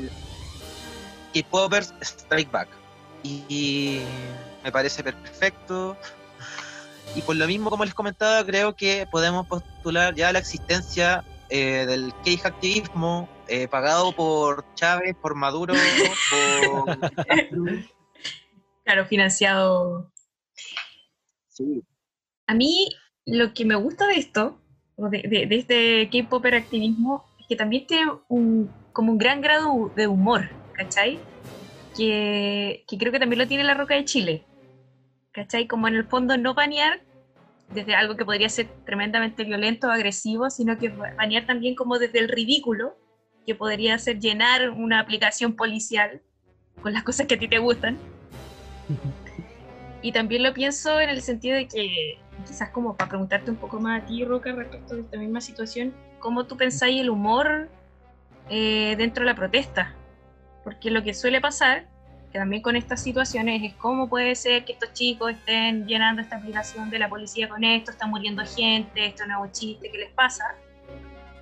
K-Popers 1.32 1.94
Strike 2.00 2.50
Back. 2.50 2.68
Y, 3.22 3.44
y 3.48 4.02
me 4.64 4.72
parece 4.72 5.04
perfecto. 5.04 5.96
Y 7.14 7.22
por 7.22 7.36
lo 7.36 7.46
mismo, 7.46 7.70
como 7.70 7.84
les 7.84 7.94
comentaba, 7.94 8.44
creo 8.44 8.74
que 8.74 9.06
podemos 9.10 9.46
postular 9.46 10.14
ya 10.14 10.32
la 10.32 10.38
existencia 10.40 11.24
eh, 11.48 11.86
del 11.86 12.12
K-activismo 12.24 13.28
eh, 13.48 13.68
pagado 13.68 14.12
por 14.12 14.64
Chávez, 14.74 15.16
por 15.20 15.34
Maduro, 15.34 15.74
por... 16.30 16.98
Claro, 18.84 19.06
financiado. 19.06 20.10
Sí. 21.48 21.84
A 22.48 22.54
mí, 22.54 22.88
lo 23.26 23.54
que 23.54 23.64
me 23.64 23.74
gusta 23.74 24.06
de 24.06 24.14
esto, 24.14 24.60
de, 24.96 25.46
de, 25.48 25.56
este 25.56 26.08
K-pop 26.10 26.44
activismo, 26.46 27.24
es 27.38 27.46
que 27.46 27.56
también 27.56 27.86
tiene 27.86 28.10
un, 28.28 28.70
como 28.92 29.12
un 29.12 29.18
gran 29.18 29.40
grado 29.40 29.90
de 29.96 30.06
humor, 30.06 30.50
¿cachai? 30.72 31.18
Que, 31.96 32.84
que 32.86 32.98
creo 32.98 33.12
que 33.12 33.18
también 33.18 33.38
lo 33.38 33.48
tiene 33.48 33.64
la 33.64 33.74
Roca 33.74 33.94
de 33.94 34.04
Chile, 34.04 34.44
¿cachai? 35.32 35.66
Como 35.66 35.88
en 35.88 35.94
el 35.94 36.04
fondo 36.04 36.36
no 36.36 36.54
banear 36.54 37.00
desde 37.72 37.94
algo 37.94 38.16
que 38.16 38.24
podría 38.24 38.48
ser 38.48 38.68
tremendamente 38.84 39.44
violento 39.44 39.88
o 39.88 39.90
agresivo, 39.90 40.50
sino 40.50 40.76
que 40.78 40.88
banear 40.88 41.46
también 41.46 41.74
como 41.74 41.98
desde 41.98 42.18
el 42.18 42.28
ridículo, 42.28 42.96
que 43.46 43.54
podría 43.54 43.96
ser 43.98 44.18
llenar 44.18 44.70
una 44.70 45.00
aplicación 45.00 45.54
policial 45.54 46.20
con 46.82 46.92
las 46.92 47.04
cosas 47.04 47.26
que 47.26 47.34
a 47.34 47.38
ti 47.38 47.48
te 47.48 47.58
gustan. 47.58 47.96
y 50.02 50.12
también 50.12 50.42
lo 50.42 50.52
pienso 50.52 51.00
en 51.00 51.10
el 51.10 51.22
sentido 51.22 51.56
de 51.56 51.68
que, 51.68 52.18
quizás 52.46 52.70
como 52.70 52.96
para 52.96 53.08
preguntarte 53.08 53.50
un 53.50 53.56
poco 53.56 53.80
más 53.80 54.02
a 54.02 54.06
ti, 54.06 54.24
Roca, 54.24 54.52
respecto 54.52 54.94
de 54.94 55.02
esta 55.02 55.16
misma 55.16 55.40
situación, 55.40 55.94
¿cómo 56.18 56.44
tú 56.44 56.56
pensáis 56.56 57.00
el 57.00 57.10
humor 57.10 57.68
eh, 58.48 58.94
dentro 58.96 59.22
de 59.24 59.30
la 59.30 59.36
protesta? 59.36 59.94
Porque 60.64 60.90
lo 60.90 61.02
que 61.02 61.14
suele 61.14 61.40
pasar 61.40 61.86
que 62.32 62.38
también 62.38 62.62
con 62.62 62.76
estas 62.76 63.02
situaciones 63.02 63.62
es 63.62 63.74
cómo 63.74 64.08
puede 64.08 64.34
ser 64.36 64.64
que 64.64 64.72
estos 64.72 64.92
chicos 64.92 65.32
estén 65.32 65.86
llenando 65.86 66.22
esta 66.22 66.36
aplicación 66.36 66.88
de 66.88 66.98
la 66.98 67.08
policía 67.08 67.48
con 67.48 67.64
esto, 67.64 67.90
está 67.90 68.06
muriendo 68.06 68.44
gente, 68.44 69.06
esto 69.06 69.24
es 69.24 69.30
un 69.40 69.50
chiste, 69.50 69.90
¿qué 69.90 69.98
les 69.98 70.10
pasa? 70.12 70.44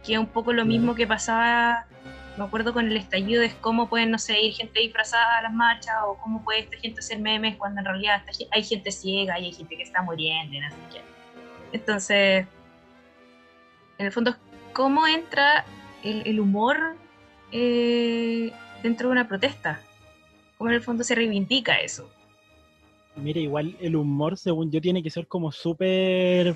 Que 0.02 0.14
es 0.14 0.18
un 0.18 0.26
poco 0.26 0.52
lo 0.52 0.64
mismo 0.64 0.94
que 0.94 1.06
pasaba, 1.06 1.86
me 2.38 2.44
acuerdo 2.44 2.72
con 2.72 2.86
el 2.86 2.96
estallido, 2.96 3.42
de 3.42 3.52
cómo 3.60 3.88
pueden, 3.88 4.10
no 4.10 4.18
sé, 4.18 4.40
ir 4.40 4.54
gente 4.54 4.80
disfrazada 4.80 5.38
a 5.38 5.42
las 5.42 5.52
marchas 5.52 5.94
o 6.06 6.16
cómo 6.16 6.42
puede 6.42 6.60
esta 6.60 6.76
gente 6.78 7.00
hacer 7.00 7.18
memes 7.18 7.56
cuando 7.56 7.80
en 7.80 7.86
realidad 7.86 8.22
hay 8.50 8.62
gente 8.62 8.92
ciega 8.92 9.38
y 9.38 9.46
hay 9.46 9.52
gente 9.52 9.76
que 9.76 9.82
está 9.82 10.02
muriendo 10.02 10.56
y 10.56 10.60
no 10.60 10.70
sé 10.70 10.76
qué. 10.92 11.00
Entonces, 11.72 12.46
en 13.98 14.06
el 14.06 14.12
fondo, 14.12 14.36
¿cómo 14.72 15.06
entra 15.06 15.64
el, 16.02 16.38
humor 16.40 16.96
eh, 17.52 18.52
dentro 18.82 19.08
de 19.08 19.12
una 19.12 19.28
protesta? 19.28 19.80
cómo 20.58 20.70
en 20.70 20.76
el 20.76 20.82
fondo 20.82 21.04
se 21.04 21.14
reivindica 21.14 21.76
eso. 21.76 22.10
Mira, 23.16 23.40
igual 23.40 23.76
el 23.80 23.96
humor, 23.96 24.36
según 24.36 24.70
yo, 24.70 24.80
tiene 24.80 25.02
que 25.02 25.10
ser 25.10 25.26
como 25.26 25.50
súper 25.52 26.54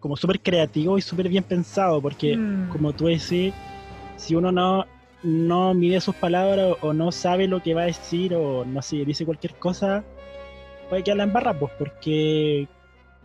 como 0.00 0.16
súper 0.16 0.40
creativo 0.40 0.96
y 0.96 1.02
súper 1.02 1.28
bien 1.28 1.44
pensado, 1.44 2.00
porque 2.00 2.34
mm. 2.34 2.70
como 2.70 2.94
tú 2.94 3.04
decís, 3.04 3.52
si 4.20 4.34
uno 4.34 4.52
no, 4.52 4.84
no 5.22 5.72
mide 5.74 6.00
sus 6.00 6.14
palabras 6.14 6.76
o 6.82 6.92
no 6.92 7.10
sabe 7.10 7.48
lo 7.48 7.62
que 7.62 7.74
va 7.74 7.82
a 7.82 7.86
decir 7.86 8.34
o 8.34 8.64
no 8.64 8.82
sé, 8.82 9.04
dice 9.04 9.24
cualquier 9.24 9.54
cosa, 9.54 10.04
puede 10.88 11.02
quedar 11.02 11.16
la 11.16 11.24
embarra, 11.24 11.58
pues 11.58 11.72
porque, 11.78 12.68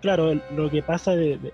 claro, 0.02 0.34
lo 0.56 0.70
que 0.70 0.82
pasa 0.82 1.16
de, 1.16 1.52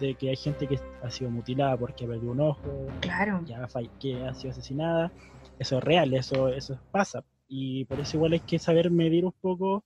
de, 0.00 0.14
que 0.16 0.30
hay 0.30 0.36
gente 0.36 0.66
que 0.66 0.80
ha 1.02 1.10
sido 1.10 1.30
mutilada 1.30 1.76
porque 1.76 2.06
perdió 2.06 2.32
un 2.32 2.40
ojo, 2.40 2.88
claro. 3.00 3.40
ya 3.46 3.68
que 4.00 4.24
ha 4.24 4.34
sido 4.34 4.50
asesinada, 4.50 5.12
eso 5.60 5.78
es 5.78 5.84
real, 5.84 6.12
eso, 6.14 6.48
eso 6.48 6.78
pasa 6.90 7.22
y 7.48 7.84
por 7.84 8.00
eso 8.00 8.16
igual 8.16 8.32
hay 8.32 8.40
que 8.40 8.58
saber 8.58 8.90
medir 8.90 9.24
un 9.24 9.34
poco 9.40 9.84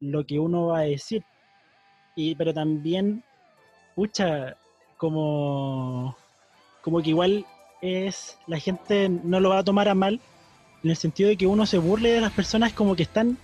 lo 0.00 0.26
que 0.26 0.38
uno 0.38 0.66
va 0.66 0.80
a 0.80 0.82
decir. 0.82 1.24
Y, 2.16 2.34
pero 2.34 2.52
también, 2.52 3.22
pucha, 3.94 4.56
como, 4.96 6.16
como 6.82 7.00
que 7.00 7.10
igual 7.10 7.46
es, 7.82 8.38
la 8.46 8.58
gente 8.58 9.08
no 9.08 9.40
lo 9.40 9.50
va 9.50 9.58
a 9.58 9.64
tomar 9.64 9.88
a 9.88 9.94
mal, 9.94 10.20
en 10.82 10.90
el 10.90 10.96
sentido 10.96 11.28
de 11.28 11.36
que 11.36 11.46
uno 11.46 11.66
se 11.66 11.78
burle 11.78 12.12
de 12.12 12.20
las 12.20 12.32
personas 12.32 12.72
como 12.72 12.96
que 12.96 13.02
están 13.02 13.36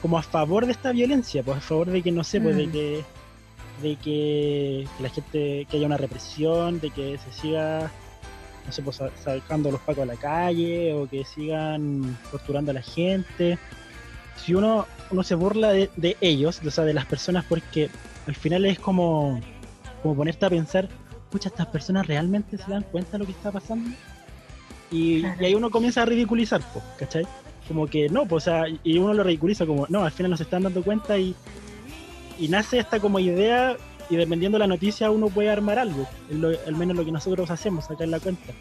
como 0.00 0.16
a 0.16 0.22
favor 0.22 0.66
de 0.66 0.72
esta 0.72 0.92
violencia, 0.92 1.42
pues 1.42 1.58
a 1.58 1.60
favor 1.60 1.88
de 1.88 2.02
que, 2.02 2.12
no 2.12 2.22
sé, 2.22 2.40
pues 2.40 2.56
de 2.56 2.66
mm. 2.68 2.72
que 2.72 3.04
de 3.82 3.96
que, 3.96 4.88
la 5.00 5.08
gente, 5.08 5.66
que 5.70 5.76
haya 5.76 5.86
una 5.86 5.96
represión, 5.96 6.80
de 6.80 6.90
que 6.90 7.18
se 7.18 7.32
siga 7.32 7.90
no 8.66 8.72
sé, 8.72 8.82
pues 8.82 9.00
sacando 9.24 9.70
a 9.70 9.72
los 9.72 9.80
pacos 9.80 10.02
a 10.02 10.06
la 10.06 10.16
calle 10.16 10.92
o 10.92 11.08
que 11.08 11.24
sigan 11.24 12.18
torturando 12.30 12.70
a 12.70 12.74
la 12.74 12.82
gente. 12.82 13.58
Si 14.36 14.54
uno, 14.54 14.86
uno 15.10 15.22
se 15.22 15.34
burla 15.34 15.70
de, 15.70 16.16
ellos, 16.20 16.60
o 16.64 16.70
sea, 16.70 16.84
de 16.84 16.92
las 16.92 17.06
personas, 17.06 17.46
porque 17.48 17.88
al 18.26 18.34
final 18.34 18.66
es 18.66 18.78
como, 18.78 19.40
como 20.02 20.14
ponerte 20.14 20.44
a 20.44 20.50
pensar, 20.50 20.88
pucha, 21.30 21.48
estas 21.48 21.66
personas 21.66 22.06
realmente 22.06 22.58
se 22.58 22.70
dan 22.70 22.82
cuenta 22.82 23.12
de 23.12 23.18
lo 23.18 23.26
que 23.26 23.32
está 23.32 23.50
pasando. 23.50 23.90
Y, 24.90 25.24
ahí 25.24 25.54
uno 25.54 25.70
comienza 25.70 26.02
a 26.02 26.06
ridiculizar, 26.06 26.62
pues, 26.72 26.84
¿cachai? 26.98 27.26
Como 27.66 27.86
que 27.86 28.08
no, 28.08 28.26
pues, 28.26 28.46
o 28.46 28.50
sea, 28.50 28.64
y 28.82 28.98
uno 28.98 29.12
lo 29.12 29.22
ridiculiza 29.22 29.66
como, 29.66 29.86
no, 29.88 30.04
al 30.04 30.12
final 30.12 30.30
no 30.30 30.36
se 30.36 30.44
están 30.44 30.62
dando 30.62 30.82
cuenta 30.82 31.18
y, 31.18 31.34
y 32.38 32.48
nace 32.48 32.78
esta 32.78 32.98
como 32.98 33.18
idea 33.18 33.76
y 34.10 34.16
dependiendo 34.16 34.56
de 34.56 34.60
la 34.60 34.66
noticia 34.66 35.10
uno 35.10 35.28
puede 35.28 35.50
armar 35.50 35.78
algo, 35.78 36.06
al 36.66 36.74
menos 36.74 36.96
lo 36.96 37.04
que 37.04 37.12
nosotros 37.12 37.50
hacemos 37.50 37.90
acá 37.90 38.04
en 38.04 38.10
la 38.10 38.20
cuenta. 38.20 38.54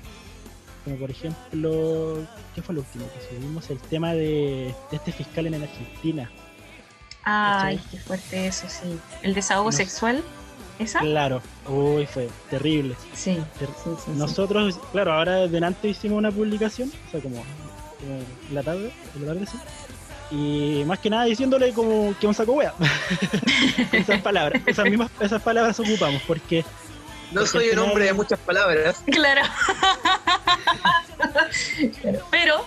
Como 0.83 0.97
por 0.97 1.11
ejemplo, 1.11 2.17
¿qué 2.55 2.61
fue 2.61 2.75
lo 2.75 2.81
último 2.81 3.05
que 3.13 3.35
subimos? 3.35 3.69
El 3.69 3.79
tema 3.79 4.13
de, 4.13 4.73
este 4.91 5.11
fiscal 5.11 5.47
en 5.47 5.55
Argentina. 5.55 6.29
Ay, 7.23 7.79
qué 7.91 7.97
fuerte 7.97 8.47
eso, 8.47 8.67
sí. 8.69 8.97
¿El 9.21 9.33
desahogo 9.33 9.71
sexual? 9.71 10.23
¿Esa? 10.79 10.99
Claro, 10.99 11.41
uy, 11.67 12.05
fue 12.05 12.29
terrible. 12.49 12.95
Sí, 13.13 13.37
Nosotros, 14.15 14.79
claro, 14.91 15.13
ahora 15.13 15.47
delante 15.47 15.87
hicimos 15.87 16.19
una 16.19 16.31
publicación, 16.31 16.91
o 17.07 17.11
sea, 17.11 17.19
como, 17.19 17.43
la 18.51 18.63
tarde, 18.63 18.91
la 19.19 19.33
tarde 19.33 19.45
sí 19.45 19.57
y 20.29 20.83
más 20.85 20.99
que 20.99 21.09
nada 21.09 21.25
diciéndole 21.25 21.73
como 21.73 22.13
que 22.19 22.27
un 22.27 22.33
saco 22.33 22.53
wea. 22.53 22.73
esas 23.91 24.21
palabras, 24.21 24.61
esas 24.65 24.85
mismas 24.85 25.09
esas 25.19 25.41
palabras 25.41 25.79
ocupamos, 25.79 26.21
porque. 26.27 26.65
No 27.31 27.45
soy 27.45 27.69
un 27.69 27.79
hombre 27.79 28.05
de 28.05 28.13
muchas 28.13 28.39
palabras. 28.39 29.03
Claro. 29.05 29.41
Pero. 32.31 32.65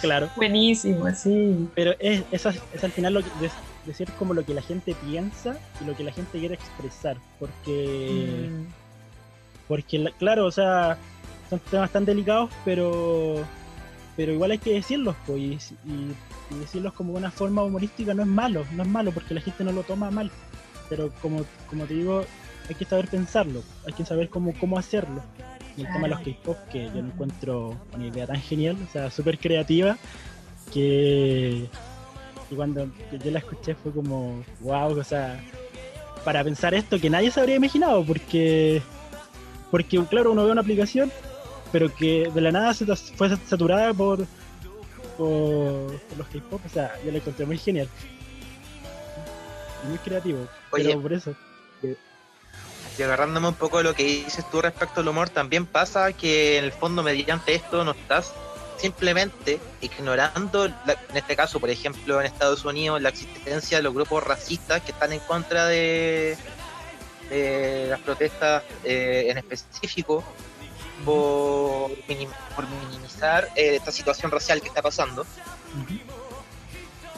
Claro. 0.00 0.30
Buenísimo, 0.36 1.12
sí. 1.14 1.68
Pero 1.74 1.94
es, 1.98 2.22
es, 2.30 2.46
es 2.72 2.84
al 2.84 2.92
final 2.92 3.14
lo 3.14 3.22
que, 3.22 3.30
decir 3.86 4.08
como 4.18 4.34
lo 4.34 4.44
que 4.44 4.54
la 4.54 4.62
gente 4.62 4.94
piensa 5.06 5.56
y 5.80 5.84
lo 5.84 5.96
que 5.96 6.04
la 6.04 6.12
gente 6.12 6.38
quiere 6.38 6.54
expresar. 6.54 7.16
Porque. 7.38 8.48
Mm. 8.50 8.66
Porque, 9.68 10.12
claro, 10.18 10.46
o 10.46 10.50
sea, 10.52 10.96
son 11.50 11.58
temas 11.58 11.90
tan 11.90 12.04
delicados, 12.04 12.50
pero 12.64 13.44
pero 14.16 14.32
igual 14.32 14.50
hay 14.50 14.58
que 14.58 14.72
decirlos, 14.72 15.14
pues, 15.26 15.74
y, 15.84 16.14
decirlos 16.58 16.94
como 16.94 17.12
una 17.12 17.30
forma 17.30 17.62
humorística 17.62 18.14
no 18.14 18.22
es 18.22 18.28
malo, 18.28 18.64
no 18.72 18.82
es 18.82 18.88
malo 18.88 19.12
porque 19.12 19.34
la 19.34 19.42
gente 19.42 19.62
no 19.62 19.72
lo 19.72 19.82
toma 19.82 20.10
mal, 20.10 20.30
pero 20.88 21.12
como, 21.20 21.44
como 21.68 21.84
te 21.84 21.94
digo, 21.94 22.24
hay 22.68 22.74
que 22.74 22.86
saber 22.86 23.08
pensarlo, 23.08 23.62
hay 23.86 23.92
que 23.92 24.06
saber 24.06 24.30
cómo, 24.30 24.54
cómo 24.58 24.78
hacerlo. 24.78 25.22
Y 25.76 25.82
el 25.82 25.88
tema 25.88 26.02
de 26.04 26.08
los 26.08 26.20
K-pop, 26.20 26.56
que 26.72 26.86
yo 26.86 27.02
lo 27.02 27.08
encuentro 27.08 27.76
una 27.92 28.06
idea 28.06 28.26
tan 28.26 28.40
genial, 28.40 28.78
o 28.88 28.90
sea, 28.90 29.10
súper 29.10 29.38
creativa, 29.38 29.98
que, 30.72 31.68
cuando 32.54 32.88
yo 33.12 33.30
la 33.30 33.40
escuché 33.40 33.74
fue 33.74 33.92
como, 33.92 34.44
wow, 34.60 34.98
o 34.98 35.04
sea, 35.04 35.42
para 36.24 36.44
pensar 36.44 36.74
esto 36.74 37.00
que 37.00 37.10
nadie 37.10 37.30
se 37.30 37.40
habría 37.40 37.56
imaginado, 37.56 38.04
porque, 38.04 38.82
porque 39.70 39.98
claro, 40.04 40.32
uno 40.32 40.44
ve 40.44 40.52
una 40.52 40.60
aplicación 40.60 41.10
pero 41.72 41.94
que 41.94 42.30
de 42.32 42.40
la 42.40 42.52
nada 42.52 42.74
se 42.74 42.86
fue 42.96 43.28
saturada 43.46 43.92
por, 43.92 44.26
por, 45.16 45.92
los 46.16 46.26
K-pop. 46.32 46.60
O 46.64 46.68
sea, 46.68 46.94
yo 47.04 47.12
la 47.12 47.18
encontré 47.18 47.46
muy 47.46 47.58
genial. 47.58 47.88
Muy 49.88 49.98
creativo. 49.98 50.46
pero 50.70 51.02
por 51.02 51.12
eso. 51.12 51.34
Y 52.98 53.02
agarrándome 53.02 53.48
un 53.48 53.54
poco 53.54 53.76
de 53.78 53.84
lo 53.84 53.94
que 53.94 54.04
dices 54.04 54.48
tú 54.50 54.62
respecto 54.62 55.02
al 55.02 55.08
humor, 55.08 55.28
también 55.28 55.66
pasa 55.66 56.14
que 56.14 56.56
en 56.56 56.64
el 56.64 56.72
fondo 56.72 57.02
mediante 57.02 57.54
esto 57.54 57.84
no 57.84 57.90
estás 57.90 58.32
simplemente 58.76 59.60
ignorando, 59.80 60.66
en 60.66 60.74
este 61.14 61.36
caso, 61.36 61.60
por 61.60 61.70
ejemplo, 61.70 62.20
en 62.20 62.26
Estados 62.26 62.64
Unidos, 62.64 63.00
la 63.00 63.08
existencia 63.08 63.78
de 63.78 63.82
los 63.82 63.94
grupos 63.94 64.24
racistas 64.24 64.82
que 64.82 64.92
están 64.92 65.12
en 65.12 65.20
contra 65.20 65.66
de, 65.66 66.36
de 67.30 67.86
las 67.88 68.00
protestas 68.00 68.62
eh, 68.84 69.26
en 69.28 69.38
específico, 69.38 70.22
por, 71.04 71.90
minimizar 72.68 73.48
eh, 73.54 73.76
esta 73.76 73.92
situación 73.92 74.30
racial 74.30 74.60
que 74.60 74.68
está 74.68 74.82
pasando. 74.82 75.26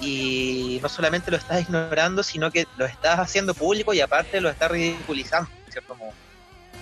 Y 0.01 0.79
no 0.81 0.89
solamente 0.89 1.31
lo 1.31 1.37
estás 1.37 1.61
ignorando, 1.63 2.23
sino 2.23 2.51
que 2.51 2.67
lo 2.77 2.87
estás 2.87 3.19
haciendo 3.19 3.55
público 3.55 3.93
y 3.93 4.01
aparte 4.01 4.41
lo 4.41 4.49
estás 4.49 4.71
ridiculizando, 4.71 5.51
cierto 5.71 5.95
modo. 5.97 6.13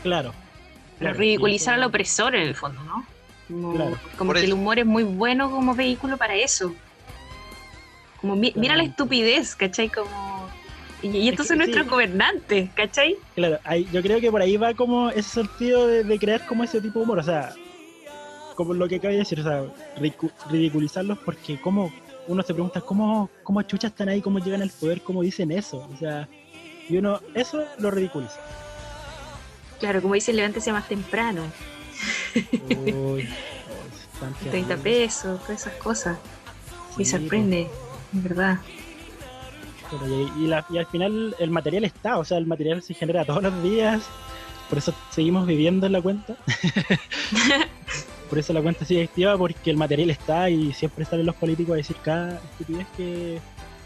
Claro. 0.03 0.35
ridiculizar 1.01 1.75
al 1.75 1.85
opresor 1.85 2.35
en 2.35 2.43
el 2.43 2.55
fondo, 2.55 2.83
¿no? 2.83 3.15
Como, 3.49 4.33
que 4.33 4.45
el 4.45 4.53
humor 4.53 4.79
es 4.79 4.87
muy 4.87 5.05
bueno 5.05 5.51
como 5.51 5.75
vehículo 5.75 6.17
para 6.17 6.35
eso. 6.35 6.75
Como 8.21 8.35
mira 8.35 8.77
la 8.77 8.83
estupidez, 8.83 9.55
¿cachai? 9.55 9.89
Como 9.89 10.27
y, 11.03 11.29
estos 11.29 11.47
son 11.47 11.59
nuestros 11.59 11.87
gobernantes, 11.87 12.71
¿cachai? 12.75 13.17
Claro, 13.35 13.59
yo 13.93 14.03
creo 14.03 14.21
que 14.21 14.31
por 14.31 14.41
ahí 14.41 14.57
va 14.57 14.75
como 14.75 15.11
ese 15.11 15.29
sentido 15.29 15.87
de, 15.87 16.19
crear 16.19 16.47
como 16.47 16.65
ese 16.65 16.81
tipo 16.81 16.99
de 16.99 17.05
humor, 17.05 17.19
o 17.19 17.23
sea, 17.23 17.53
como 18.55 18.73
lo 18.73 18.89
que 18.89 18.97
acabo 18.97 19.13
de 19.13 19.19
decir, 19.19 19.41
o 19.41 19.43
sea, 19.43 19.65
ridiculizarlos 20.51 21.19
porque 21.19 21.61
como 21.61 21.93
uno 22.27 22.43
se 22.43 22.55
pregunta 22.55 22.81
cómo, 22.81 23.31
cómo 23.43 23.63
chuchas 23.63 23.93
están 23.93 24.09
ahí, 24.09 24.21
cómo 24.21 24.39
llegan 24.39 24.63
al 24.63 24.71
poder, 24.71 25.03
cómo 25.03 25.23
dicen 25.23 25.51
eso, 25.53 25.87
o 25.93 25.97
sea, 25.99 26.29
Y 26.89 26.97
uno, 26.97 27.21
eso 27.35 27.65
lo 27.79 27.91
ridiculiza. 27.91 28.41
Claro, 29.79 30.01
como 30.01 30.15
dice, 30.15 30.33
levántese 30.33 30.73
más 30.73 30.89
temprano. 30.89 31.43
Uy, 32.69 32.93
uy, 33.17 33.29
tan 34.21 34.35
30 34.35 34.51
terrible. 34.51 34.77
pesos, 34.77 35.41
todas 35.43 35.61
esas 35.63 35.75
cosas. 35.75 36.19
Me 36.97 37.05
Sí, 37.05 37.11
sorprende, 37.11 37.69
en 38.13 38.23
verdad. 38.23 38.59
Pero 39.91 40.07
y, 40.09 40.45
y 40.45 40.47
la- 40.49 40.65
y 40.71 40.79
al 40.79 40.87
final 40.87 41.37
el 41.39 41.51
material 41.51 41.85
está, 41.85 42.19
o 42.19 42.25
sea, 42.25 42.39
el 42.39 42.47
material 42.47 42.83
se 42.83 42.95
genera 42.95 43.25
todos 43.25 43.43
los 43.43 43.63
días, 43.63 44.03
por 44.69 44.79
eso 44.79 44.93
seguimos 45.11 45.47
viviendo 45.47 45.87
en 45.87 45.93
la 45.93 46.01
cuenta. 46.03 46.35
por 48.31 48.39
eso 48.39 48.53
la 48.53 48.63
cuenta 48.63 48.85
sigue 48.85 49.05
activa, 49.05 49.37
porque 49.39 49.71
el 49.71 49.77
material 49.77 50.11
está 50.11 50.51
y 50.51 50.73
siempre 50.73 51.05
salen 51.05 51.27
los 51.27 51.37
políticos 51.37 51.75
a 51.75 51.77
decir 51.77 51.97
cada 52.03 52.37
estupidez 52.53 52.87
que, 52.97 53.39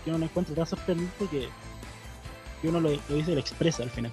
que 0.05 0.11
uno 0.11 0.18
no 0.20 0.25
encuentra 0.25 0.55
tan 0.55 0.66
sorprendente 0.66 1.27
que, 1.31 1.49
que 2.62 2.68
uno 2.68 2.81
lo, 2.81 2.90
lo 2.90 3.14
dice 3.14 3.33
y 3.33 3.35
lo 3.35 3.40
expresa 3.40 3.83
al 3.83 3.90
final. 3.90 4.12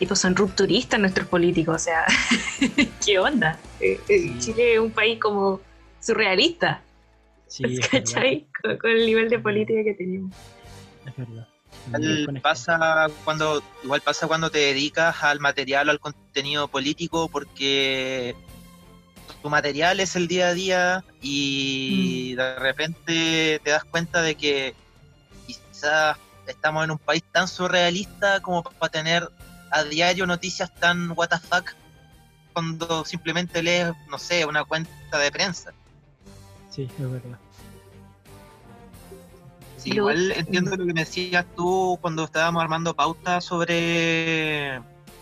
Y 0.00 0.06
pues 0.06 0.18
son 0.18 0.34
rupturistas 0.34 0.98
nuestros 0.98 1.28
políticos, 1.28 1.76
o 1.76 1.78
sea, 1.78 2.04
¿qué 3.04 3.18
onda? 3.18 3.58
Eh, 3.80 4.00
eh, 4.08 4.18
Sí. 4.18 4.36
Chile 4.40 4.74
es 4.74 4.80
un 4.80 4.90
país 4.90 5.20
como 5.20 5.60
surrealista, 6.00 6.82
Sí, 7.46 7.62
¿cachai? 7.90 8.46
Con, 8.62 8.78
con 8.78 8.90
el 8.90 9.04
nivel 9.06 9.28
de 9.28 9.38
política 9.38 9.84
que 9.84 9.94
tenemos. 9.94 10.34
es 11.06 11.16
verdad. 11.16 11.46
Igual 11.98 12.40
pasa 12.42 13.08
cuando 13.24 13.62
igual 13.84 14.00
pasa 14.02 14.26
cuando 14.26 14.50
te 14.50 14.58
dedicas 14.58 15.22
al 15.22 15.40
material 15.40 15.88
o 15.88 15.92
al 15.92 16.00
contenido 16.00 16.68
político 16.68 17.28
porque 17.28 18.34
tu 19.42 19.48
material 19.48 20.00
es 20.00 20.14
el 20.16 20.28
día 20.28 20.48
a 20.48 20.54
día 20.54 21.04
y 21.22 22.34
de 22.34 22.54
repente 22.56 23.60
te 23.64 23.70
das 23.70 23.84
cuenta 23.84 24.20
de 24.20 24.34
que 24.34 24.74
quizás 25.46 26.16
estamos 26.46 26.84
en 26.84 26.90
un 26.90 26.98
país 26.98 27.22
tan 27.32 27.48
surrealista 27.48 28.40
como 28.40 28.62
para 28.62 28.90
tener 28.90 29.28
a 29.70 29.84
diario 29.84 30.26
noticias 30.26 30.74
tan 30.74 31.12
what 31.16 31.28
the 31.28 31.38
fuck 31.38 31.72
cuando 32.52 33.04
simplemente 33.04 33.62
lees, 33.62 33.92
no 34.08 34.18
sé, 34.18 34.44
una 34.44 34.64
cuenta 34.64 35.18
de 35.18 35.30
prensa. 35.30 35.72
Sí, 36.70 36.82
es 36.98 37.10
verdad. 37.10 37.38
Sí, 39.76 39.92
igual 39.94 40.32
entiendo 40.32 40.76
lo 40.76 40.84
que 40.84 40.92
me 40.92 41.00
decías 41.04 41.46
tú 41.56 41.98
cuando 42.02 42.24
estábamos 42.24 42.62
armando 42.62 42.92
pautas 42.94 43.44
sobre 43.44 44.80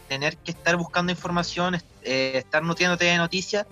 tener 0.09 0.37
que 0.39 0.51
estar 0.51 0.77
buscando 0.77 1.13
información, 1.13 1.77
eh, 2.03 2.33
estar 2.35 2.63
nutriéndote 2.63 3.05
de 3.05 3.19
noticias. 3.19 3.67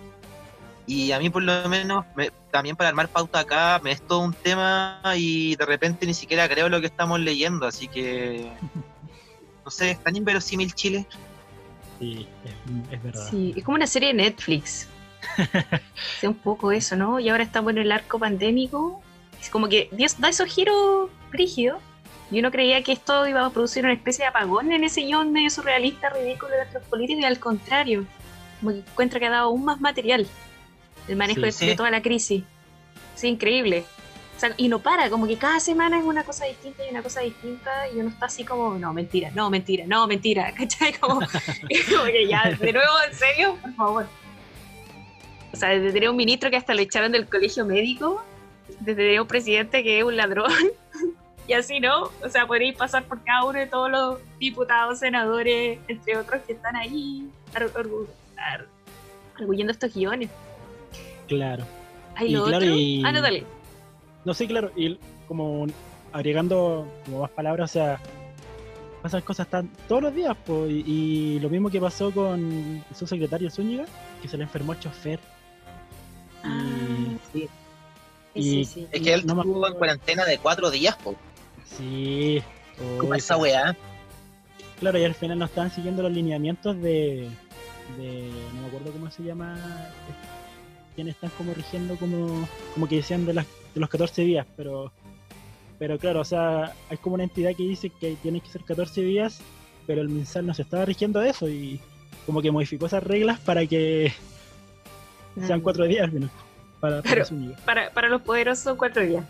Y 0.85 1.11
a 1.11 1.19
mí 1.19 1.29
por 1.29 1.43
lo 1.43 1.67
menos, 1.67 2.05
me- 2.15 2.31
también 2.51 2.77
para 2.77 2.87
armar 2.89 3.09
pauta 3.09 3.39
acá, 3.39 3.81
me 3.83 3.91
es 3.91 4.01
todo 4.01 4.19
un 4.19 4.33
tema 4.33 5.01
y 5.17 5.55
de 5.57 5.65
repente 5.65 6.05
ni 6.05 6.13
siquiera 6.13 6.47
creo 6.47 6.69
lo 6.69 6.79
que 6.79 6.87
estamos 6.87 7.19
leyendo, 7.19 7.65
así 7.65 7.87
que... 7.87 8.49
No 9.67 9.71
sé, 9.71 9.91
es 9.91 10.01
tan 10.01 10.15
inverosímil 10.15 10.73
Chile. 10.73 11.05
Sí, 11.99 12.25
es, 12.45 12.93
es 12.93 13.03
verdad. 13.03 13.27
Sí, 13.29 13.53
es 13.57 13.65
como 13.65 13.75
una 13.75 13.85
serie 13.85 14.07
de 14.07 14.13
Netflix. 14.13 14.87
Es 16.21 16.23
un 16.23 16.35
poco 16.35 16.71
eso, 16.71 16.95
¿no? 16.95 17.19
Y 17.19 17.27
ahora 17.27 17.43
estamos 17.43 17.71
en 17.71 17.79
el 17.79 17.91
arco 17.91 18.17
pandémico. 18.17 19.01
Es 19.41 19.49
como 19.49 19.67
que 19.67 19.89
Dios 19.91 20.17
da 20.21 20.29
esos 20.29 20.47
giros 20.47 21.09
rígidos. 21.31 21.81
Y 22.31 22.39
uno 22.39 22.49
creía 22.49 22.81
que 22.81 22.93
esto 22.93 23.27
iba 23.27 23.45
a 23.45 23.49
producir 23.49 23.83
una 23.83 23.91
especie 23.91 24.23
de 24.23 24.29
apagón 24.29 24.71
en 24.71 24.85
ese 24.85 25.01
guion 25.01 25.33
medio 25.33 25.49
surrealista, 25.49 26.11
ridículo 26.11 26.51
de 26.51 26.57
nuestros 26.59 26.83
políticos, 26.85 27.23
y 27.23 27.25
al 27.25 27.39
contrario, 27.39 28.05
como 28.61 28.71
que 28.71 28.79
encuentra 28.79 29.19
que 29.19 29.25
ha 29.25 29.31
dado 29.31 29.47
aún 29.47 29.65
más 29.65 29.81
material 29.81 30.25
el 31.09 31.15
manejo 31.17 31.41
Sí, 31.41 31.45
de, 31.45 31.51
sí. 31.51 31.65
de 31.65 31.75
toda 31.75 31.91
la 31.91 32.01
crisis. 32.01 32.45
Sí, 33.15 33.27
increíble. 33.27 33.83
O 34.37 34.39
sea, 34.39 34.53
y 34.55 34.67
no 34.67 34.77
para, 34.77 35.09
como 35.09 35.25
que 35.25 35.35
cada 35.35 35.59
semana 35.59 35.97
es 35.97 36.05
una 36.05 36.23
cosa 36.23 36.45
distinta 36.45 36.85
y 36.85 36.91
una 36.91 37.01
cosa 37.01 37.21
distinta, 37.21 37.71
y 37.91 37.99
uno 37.99 38.09
está 38.09 38.27
así 38.27 38.43
como, 38.43 38.77
no, 38.77 38.93
mentira, 38.93 39.31
no, 39.33 39.49
mentira, 39.49 39.85
no, 39.87 40.05
mentira, 40.05 40.53
¿cachai? 40.57 40.93
Como, 40.93 41.15
como 41.89 42.03
que 42.05 42.27
ya, 42.27 42.43
de 42.51 42.71
nuevo, 42.71 42.91
¿en 43.09 43.15
serio? 43.17 43.57
Por 43.59 43.73
favor. 43.73 44.07
O 45.51 45.55
sea, 45.57 45.69
desde 45.69 45.91
tener 45.91 46.09
un 46.11 46.15
ministro 46.15 46.51
que 46.51 46.55
hasta 46.57 46.75
lo 46.75 46.81
echaron 46.81 47.11
del 47.13 47.27
colegio 47.27 47.65
médico, 47.65 48.23
desde 48.79 48.93
tener 48.95 49.21
un 49.21 49.27
presidente 49.27 49.81
que 49.81 49.97
es 49.97 50.03
un 50.05 50.15
ladrón, 50.15 50.51
y 51.47 51.53
así, 51.53 51.79
¿no? 51.79 52.11
O 52.23 52.29
sea, 52.29 52.45
podréis 52.45 52.75
pasar 52.77 53.05
por 53.05 53.23
cada 53.23 53.43
uno 53.43 53.57
de 53.57 53.65
todos 53.65 53.89
los 53.89 54.19
diputados, 54.37 54.99
senadores, 54.99 55.79
entre 55.87 56.15
otros 56.15 56.43
que 56.45 56.53
están 56.53 56.75
ahí, 56.75 57.27
arguyendo 59.39 59.71
estos 59.71 59.91
guiones. 59.95 60.29
Claro. 61.27 61.65
Ay, 62.15 62.27
Y 62.27 62.31
lo 62.33 62.43
claro, 62.45 62.65
otro. 62.65 62.75
y- 62.75 63.03
Ah, 63.03 63.11
no, 63.11 63.21
dale. 63.23 63.43
No 64.27 64.33
sé, 64.33 64.45
claro, 64.45 64.71
y 64.75 64.99
como 65.25 65.67
agregando 66.11 66.85
como 67.05 67.21
más 67.21 67.31
palabras, 67.31 67.69
o 67.69 67.73
sea, 67.73 67.97
pasan 69.01 69.21
cosas 69.21 69.47
tan 69.47 69.69
todos 69.87 70.01
los 70.01 70.13
días, 70.13 70.35
po, 70.45 70.67
y, 70.67 70.83
y 70.85 71.39
lo 71.39 71.49
mismo 71.49 71.69
que 71.69 71.79
pasó 71.79 72.11
con 72.11 72.83
su 72.93 73.07
secretario 73.07 73.49
Zúñiga, 73.49 73.85
que 74.21 74.27
se 74.27 74.35
le 74.35 74.43
enfermó 74.43 74.73
el 74.73 74.79
chofer. 74.81 75.17
Ah, 76.43 76.59
Sí. 77.31 77.47
sí, 78.33 78.41
sí, 78.41 78.59
y- 78.59 78.65
sí. 78.65 78.87
Es 78.91 79.01
que 79.01 79.13
él 79.13 79.25
No 79.25 79.35
me 79.35 79.41
estuvo 79.43 79.65
en 79.65 79.73
cuarentena 79.75 80.25
de 80.25 80.37
cuatro 80.39 80.69
días, 80.69 80.97
po. 80.97 81.15
Sí. 81.63 82.41
Como 82.99 83.13
esa 83.13 83.37
weá. 83.37 83.77
Claro, 84.81 84.99
y 84.99 85.05
al 85.05 85.15
final 85.15 85.39
no 85.39 85.45
estaban 85.45 85.71
siguiendo 85.71 86.03
los 86.03 86.11
lineamientos 86.11 86.75
de, 86.81 87.29
de 87.97 88.29
no 88.55 88.61
me 88.63 88.67
acuerdo 88.67 88.91
cómo 88.91 89.09
se 89.09 89.23
llama, 89.23 89.57
quienes 90.95 91.15
están 91.15 91.29
como 91.37 91.53
rigiendo 91.53 91.95
como, 91.95 92.45
como 92.73 92.87
que 92.89 92.97
decían 92.97 93.25
de, 93.25 93.33
las, 93.35 93.45
de 93.77 93.81
los 93.81 93.89
14 93.89 94.23
días, 94.23 94.45
pero 94.55 94.91
pero 95.79 95.99
claro, 95.99 96.21
o 96.21 96.25
sea, 96.25 96.73
hay 96.89 96.97
como 96.97 97.13
una 97.15 97.23
entidad 97.23 97.55
que 97.55 97.61
dice 97.63 97.91
que 97.91 98.15
tienen 98.23 98.41
que 98.41 98.49
ser 98.49 98.63
14 98.63 99.01
días, 99.01 99.41
pero 99.85 100.01
el 100.01 100.09
MinSal 100.09 100.45
no 100.47 100.53
se 100.55 100.63
estaba 100.63 100.85
rigiendo 100.85 101.19
de 101.19 101.29
eso 101.29 101.47
y 101.47 101.79
como 102.25 102.41
que 102.41 102.49
modificó 102.49 102.87
esas 102.87 103.03
reglas 103.03 103.39
para 103.39 103.65
que 103.67 104.11
sean 105.45 105.59
Mm. 105.59 105.63
cuatro 105.63 105.85
días 105.85 106.03
al 106.05 106.11
menos. 106.11 106.31
Para, 106.79 107.01
para. 107.03 107.25
Para, 107.65 107.89
para 107.91 108.09
los 108.09 108.21
poderosos 108.23 108.63
son 108.63 108.77
cuatro 108.77 109.03
días. 109.03 109.23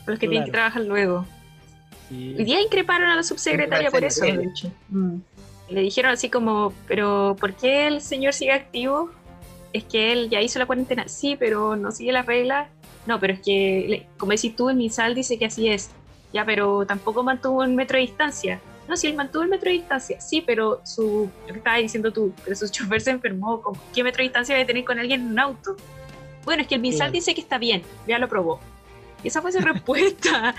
Para 0.00 0.12
los 0.12 0.18
que 0.18 0.26
tienen 0.28 0.44
que 0.46 0.50
trabajar 0.52 0.82
luego. 0.82 1.24
Sí. 2.08 2.34
Hoy 2.36 2.44
día 2.44 2.60
increparon 2.60 3.08
a 3.08 3.14
la 3.16 3.22
subsecretaria 3.22 3.90
por 3.90 4.02
eso, 4.04 4.20
Parece 4.20 4.38
de 4.38 4.44
hecho. 4.44 4.72
Mm. 4.88 5.16
Le 5.70 5.80
dijeron 5.82 6.10
así 6.10 6.28
como, 6.28 6.72
pero 6.88 7.36
¿por 7.38 7.54
qué 7.54 7.86
el 7.86 8.00
señor 8.00 8.34
sigue 8.34 8.52
activo? 8.52 9.10
Es 9.72 9.84
que 9.84 10.12
él 10.12 10.28
ya 10.28 10.40
hizo 10.42 10.58
la 10.58 10.66
cuarentena. 10.66 11.06
Sí, 11.08 11.36
pero 11.38 11.76
no 11.76 11.92
sigue 11.92 12.12
las 12.12 12.26
reglas. 12.26 12.68
No, 13.06 13.18
pero 13.18 13.32
es 13.34 13.40
que, 13.40 14.06
como 14.16 14.32
decís 14.32 14.54
tú, 14.54 14.70
en 14.70 14.78
Misal 14.78 15.14
dice 15.14 15.38
que 15.38 15.46
así 15.46 15.68
es. 15.68 15.90
Ya, 16.32 16.44
pero 16.44 16.86
tampoco 16.86 17.22
mantuvo 17.22 17.60
un 17.62 17.74
metro 17.74 17.96
de 17.98 18.02
distancia. 18.02 18.60
No, 18.88 18.96
sí, 18.96 19.06
él 19.06 19.14
mantuvo 19.14 19.42
el 19.42 19.48
metro 19.48 19.66
de 19.70 19.76
distancia. 19.78 20.20
Sí, 20.20 20.42
pero 20.44 20.80
su, 20.84 21.28
lo 21.46 21.52
que 21.52 21.58
estabas 21.58 21.80
diciendo 21.80 22.12
tú, 22.12 22.32
pero 22.44 22.56
su 22.56 22.68
chofer 22.70 23.00
se 23.00 23.10
enfermó. 23.10 23.60
¿Con 23.60 23.74
qué 23.94 24.02
metro 24.02 24.18
de 24.18 24.24
distancia 24.24 24.54
debe 24.54 24.66
tener 24.66 24.84
con 24.84 24.98
alguien 24.98 25.20
en 25.22 25.26
un 25.32 25.38
auto? 25.38 25.76
Bueno, 26.44 26.62
es 26.62 26.68
que 26.68 26.76
el 26.76 26.80
Claro. 26.82 27.12
dice 27.12 27.34
que 27.34 27.40
está 27.40 27.58
bien, 27.58 27.82
ya 28.06 28.18
lo 28.18 28.28
probó. 28.28 28.60
Y 29.22 29.28
esa 29.28 29.40
fue 29.42 29.52
su 29.52 29.58
respuesta. 29.60 30.54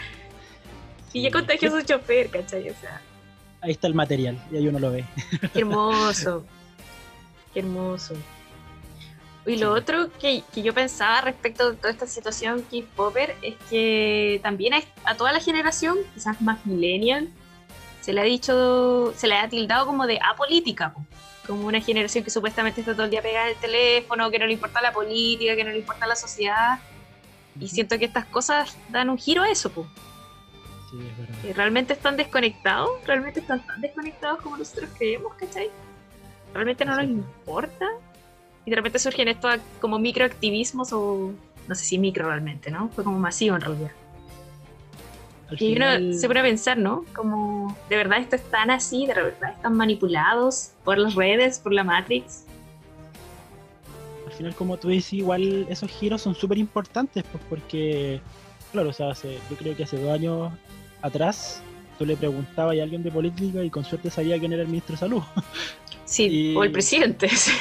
Y 1.11 1.21
ya 1.23 1.31
contagió 1.31 1.69
a 1.75 1.79
su 1.79 1.85
chofer, 1.85 2.29
¿cachai? 2.29 2.69
O 2.69 2.75
sea, 2.75 3.01
Ahí 3.61 3.71
está 3.71 3.87
el 3.87 3.93
material, 3.93 4.37
y 4.51 4.57
ahí 4.57 4.67
uno 4.67 4.77
lo 4.79 4.91
ve. 4.91 5.05
qué 5.53 5.59
hermoso. 5.59 6.43
Qué 7.53 7.59
hermoso. 7.59 8.15
Y 9.45 9.57
lo 9.57 9.73
Sí. 9.75 9.81
otro 9.81 10.09
que, 10.19 10.43
que 10.53 10.61
yo 10.61 10.73
pensaba 10.73 11.19
respecto 11.21 11.71
de 11.71 11.77
toda 11.77 11.91
esta 11.91 12.07
situación 12.07 12.61
K-Popper 12.71 13.35
es 13.41 13.55
que 13.69 14.39
también 14.41 14.73
a, 14.73 14.81
a 15.03 15.15
toda 15.15 15.31
la 15.33 15.39
generación, 15.41 15.97
quizás 16.13 16.41
más 16.41 16.65
millennial, 16.65 17.29
se 18.01 18.13
le 18.13 18.21
ha 18.21 18.23
dicho, 18.23 19.13
se 19.17 19.27
le 19.27 19.35
ha 19.35 19.47
tildado 19.49 19.85
como 19.85 20.07
de 20.07 20.19
apolítica, 20.21 20.93
po. 20.93 21.05
como 21.45 21.67
una 21.67 21.81
generación 21.81 22.23
que 22.23 22.29
supuestamente 22.29 22.81
está 22.81 22.93
todo 22.93 23.03
el 23.05 23.11
día 23.11 23.21
pegada 23.21 23.47
al 23.47 23.55
teléfono, 23.55 24.29
que 24.31 24.39
no 24.39 24.45
le 24.45 24.53
importa 24.53 24.81
la 24.81 24.93
política, 24.93 25.55
que 25.55 25.63
no 25.65 25.71
le 25.71 25.79
importa 25.79 26.07
la 26.07 26.15
sociedad. 26.15 26.79
Y 27.59 27.67
siento 27.67 27.99
que 27.99 28.05
estas 28.05 28.25
cosas 28.25 28.75
dan 28.89 29.09
un 29.09 29.17
giro 29.17 29.43
a 29.43 29.49
eso, 29.49 29.69
po. 29.71 29.85
Sí, 30.89 30.97
es 31.05 31.17
verdad. 31.17 31.55
realmente 31.55 31.93
están 31.93 32.15
desconectados, 32.17 32.89
realmente 33.05 33.39
están 33.41 33.65
tan 33.65 33.81
desconectados 33.81 34.41
como 34.41 34.57
nosotros 34.57 34.89
creemos, 34.97 35.33
¿cachai? 35.35 35.69
Realmente 36.53 36.85
no 36.85 36.95
nos 36.95 37.03
Exacto. 37.05 37.29
importa. 37.41 37.85
Y 38.65 38.69
de 38.69 38.75
repente 38.75 38.99
surgen 38.99 39.27
estos 39.27 39.57
como 39.81 39.99
microactivismos 39.99 40.93
o 40.93 41.31
no 41.67 41.75
sé 41.75 41.85
si 41.85 41.97
micro 41.97 42.27
realmente, 42.27 42.71
¿no? 42.71 42.89
Fue 42.89 43.03
como 43.03 43.19
masivo 43.19 43.55
en 43.55 43.61
realidad. 43.61 43.91
Al 45.49 45.61
Y 45.61 45.75
uno 45.75 46.13
se 46.17 46.27
pone 46.27 46.39
a 46.39 46.43
pensar, 46.43 46.77
¿no? 46.77 47.05
Como 47.13 47.75
de 47.89 47.97
verdad 47.97 48.19
esto 48.19 48.35
es 48.37 48.43
tan 48.49 48.71
así, 48.71 49.05
de 49.05 49.13
verdad 49.13 49.51
están 49.55 49.75
manipulados 49.75 50.71
por 50.83 50.97
las 50.97 51.15
redes, 51.15 51.59
por 51.59 51.73
la 51.73 51.83
Matrix. 51.83 52.45
al 54.25 54.31
final, 54.37 54.55
como 54.55 54.77
tú 54.77 54.87
dices, 54.87 55.13
igual 55.13 55.67
esos 55.69 55.91
giros 55.91 56.21
son 56.23 56.33
súper 56.33 56.57
importantes, 56.57 57.23
pues 57.31 57.43
porque, 57.47 58.19
claro, 58.71 58.89
o 58.89 58.93
sea, 58.93 59.11
hace- 59.11 59.37
yo 59.47 59.55
creo 59.57 59.75
que 59.75 59.83
hace 59.83 59.95
dos 59.97 60.11
años 60.11 60.51
atrás 61.03 61.61
tú 61.97 62.05
le 62.05 62.15
preguntabas 62.17 62.77
a 62.77 62.83
alguien 62.83 63.03
de 63.03 63.11
política 63.11 63.63
y 63.63 63.69
con 63.69 63.83
suerte 63.83 64.09
sabía 64.09 64.39
quién 64.39 64.53
era 64.53 64.61
el 64.63 64.67
ministro 64.67 64.93
de 64.93 64.99
salud. 64.99 65.21
Sí, 66.05 66.23
Y- 66.51 66.55
o 66.55 66.63
el 66.63 66.71
presidente. 66.71 67.29
sí. 67.35 67.51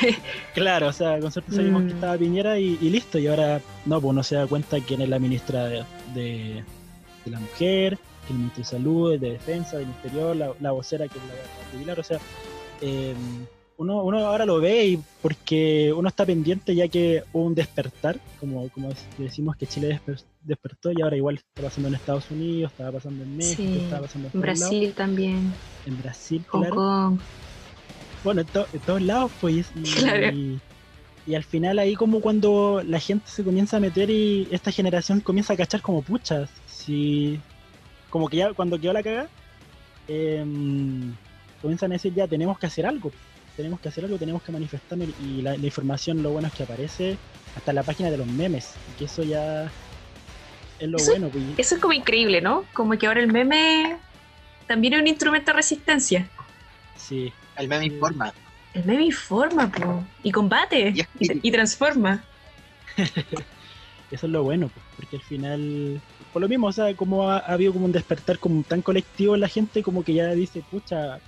claro, 0.54 0.88
o 0.88 0.92
sea, 0.92 1.18
con 1.20 1.30
suerte 1.32 1.54
sabíamos 1.54 1.82
Mm. 1.82 1.86
que 1.88 1.92
estaba 1.94 2.16
Piñera 2.18 2.58
y, 2.58 2.78
y 2.80 2.90
listo, 2.90 3.18
y 3.18 3.26
ahora 3.28 3.60
no, 3.86 4.00
pues 4.00 4.10
uno 4.10 4.22
se 4.22 4.34
da 4.36 4.46
cuenta 4.46 4.78
quién 4.80 5.00
es 5.02 5.08
la 5.08 5.18
ministra 5.18 5.64
de, 5.66 5.84
de- 6.14 6.64
de 7.24 7.30
la 7.30 7.38
mujer, 7.40 7.98
el 8.28 8.34
ministro 8.36 8.62
de 8.62 8.68
Salud, 8.68 9.18
de 9.18 9.30
Defensa, 9.32 9.78
del 9.78 9.88
Interior, 9.88 10.34
la, 10.36 10.52
la 10.60 10.72
vocera 10.72 11.06
que 11.08 11.18
es 11.18 11.24
la 11.24 11.78
Pilar, 11.78 12.00
o 12.00 12.02
sea, 12.02 12.18
eh, 12.80 13.14
uno, 13.82 14.02
uno 14.04 14.18
ahora 14.26 14.46
lo 14.46 14.58
ve 14.60 14.86
y 14.86 14.98
porque 15.20 15.92
uno 15.96 16.08
está 16.08 16.24
pendiente 16.24 16.74
ya 16.74 16.88
que 16.88 17.22
hubo 17.32 17.44
un 17.44 17.54
despertar, 17.54 18.18
como, 18.38 18.68
como 18.70 18.92
decimos 19.18 19.56
que 19.56 19.66
Chile 19.66 20.00
desper- 20.06 20.24
despertó 20.44 20.90
y 20.92 21.02
ahora 21.02 21.16
igual 21.16 21.36
está 21.36 21.62
pasando 21.62 21.88
en 21.88 21.94
Estados 21.96 22.30
Unidos, 22.30 22.70
estaba 22.72 22.92
pasando 22.92 23.22
en 23.24 23.36
México, 23.36 23.62
Sí, 23.62 23.78
estaba 23.84 24.02
pasando 24.02 24.30
en. 24.32 24.40
Brasil 24.40 24.94
también, 24.94 25.54
en 25.84 25.98
Brasil, 25.98 26.44
Hong 26.48 26.60
claro. 26.60 26.76
Kong. 26.76 27.20
Bueno, 28.24 28.40
en, 28.40 28.46
to- 28.48 28.68
en 28.72 28.80
todos 28.80 29.02
lados, 29.02 29.32
pues. 29.40 29.66
Y, 29.74 29.82
Claro. 29.82 30.36
y, 30.36 30.60
y 31.26 31.34
al 31.34 31.44
final 31.44 31.78
ahí 31.78 31.94
como 31.94 32.20
cuando 32.20 32.82
la 32.86 32.98
gente 33.00 33.26
se 33.28 33.44
comienza 33.44 33.76
a 33.76 33.80
meter 33.80 34.10
y 34.10 34.48
esta 34.50 34.70
generación 34.70 35.20
comienza 35.20 35.52
a 35.52 35.56
cachar 35.56 35.82
como 35.82 36.02
puchas. 36.02 36.48
Si, 36.66 37.38
como 38.10 38.28
que 38.28 38.38
ya 38.38 38.52
cuando 38.54 38.78
quedó 38.78 38.92
la 38.92 39.02
caga, 39.02 39.28
em, 40.08 41.12
comienzan 41.60 41.92
a 41.92 41.94
decir 41.94 42.12
ya 42.14 42.26
tenemos 42.26 42.58
que 42.58 42.66
hacer 42.66 42.86
algo. 42.86 43.10
Tenemos 43.56 43.80
que 43.80 43.88
hacer 43.88 44.04
algo, 44.04 44.18
tenemos 44.18 44.42
que 44.42 44.52
manifestarnos 44.52 45.08
y 45.18 45.42
la, 45.42 45.56
la 45.56 45.66
información 45.66 46.22
lo 46.22 46.30
bueno 46.30 46.48
es 46.48 46.54
que 46.54 46.62
aparece 46.62 47.18
hasta 47.54 47.72
la 47.72 47.82
página 47.82 48.10
de 48.10 48.16
los 48.16 48.26
memes. 48.26 48.78
Y 48.88 48.92
que 48.92 49.04
eso 49.04 49.22
ya 49.22 49.70
es 50.78 50.88
lo 50.88 50.96
Eso- 50.98 51.10
bueno. 51.12 51.28
Pues, 51.30 51.44
Eso 51.58 51.74
es 51.76 51.80
como 51.80 51.92
increíble, 51.92 52.40
¿no? 52.40 52.64
Como 52.72 52.96
que 52.98 53.06
ahora 53.06 53.20
el 53.20 53.30
meme 53.30 53.96
también 54.66 54.94
es 54.94 55.00
un 55.00 55.06
instrumento 55.06 55.50
de 55.50 55.56
resistencia. 55.56 56.28
sí, 56.96 57.32
El 57.56 57.68
meme 57.68 57.86
informa. 57.86 58.32
El 58.74 58.84
meme 58.86 59.04
informa, 59.04 59.70
po, 59.70 60.02
y 60.22 60.30
combate, 60.32 60.94
Y 60.94 61.00
y, 61.26 61.48
y 61.48 61.52
transforma. 61.52 62.24
Eso 64.10 64.26
es 64.26 64.32
lo 64.32 64.42
bueno, 64.42 64.68
pues, 64.68 64.84
porque 64.96 65.16
al 65.16 65.22
final, 65.22 66.00
por 66.32 66.42
lo 66.42 66.48
mismo, 66.48 66.66
o 66.68 66.72
sea, 66.72 66.94
como 66.94 67.28
ha, 67.30 67.38
ha 67.38 67.52
habido 67.52 67.72
como 67.72 67.86
un 67.86 67.92
despertar 67.92 68.38
como 68.38 68.62
tan 68.62 68.82
colectivo 68.82 69.34
en 69.34 69.40
la 69.40 69.48
gente, 69.48 69.82
como 69.82 70.02
que 70.04 70.14
ya 70.14 70.28
dice, 70.34 70.62
pucha, 70.70 71.18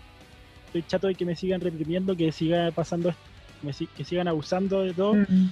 estoy 0.74 0.82
chato 0.90 1.06
de 1.06 1.14
que 1.14 1.24
me 1.24 1.36
sigan 1.36 1.60
reprimiendo, 1.60 2.16
que 2.16 2.32
siga 2.32 2.72
pasando, 2.72 3.14
que, 3.96 4.04
sigan 4.04 4.26
abusando 4.26 4.82
de 4.82 4.92
todo, 4.92 5.14
Mm. 5.14 5.48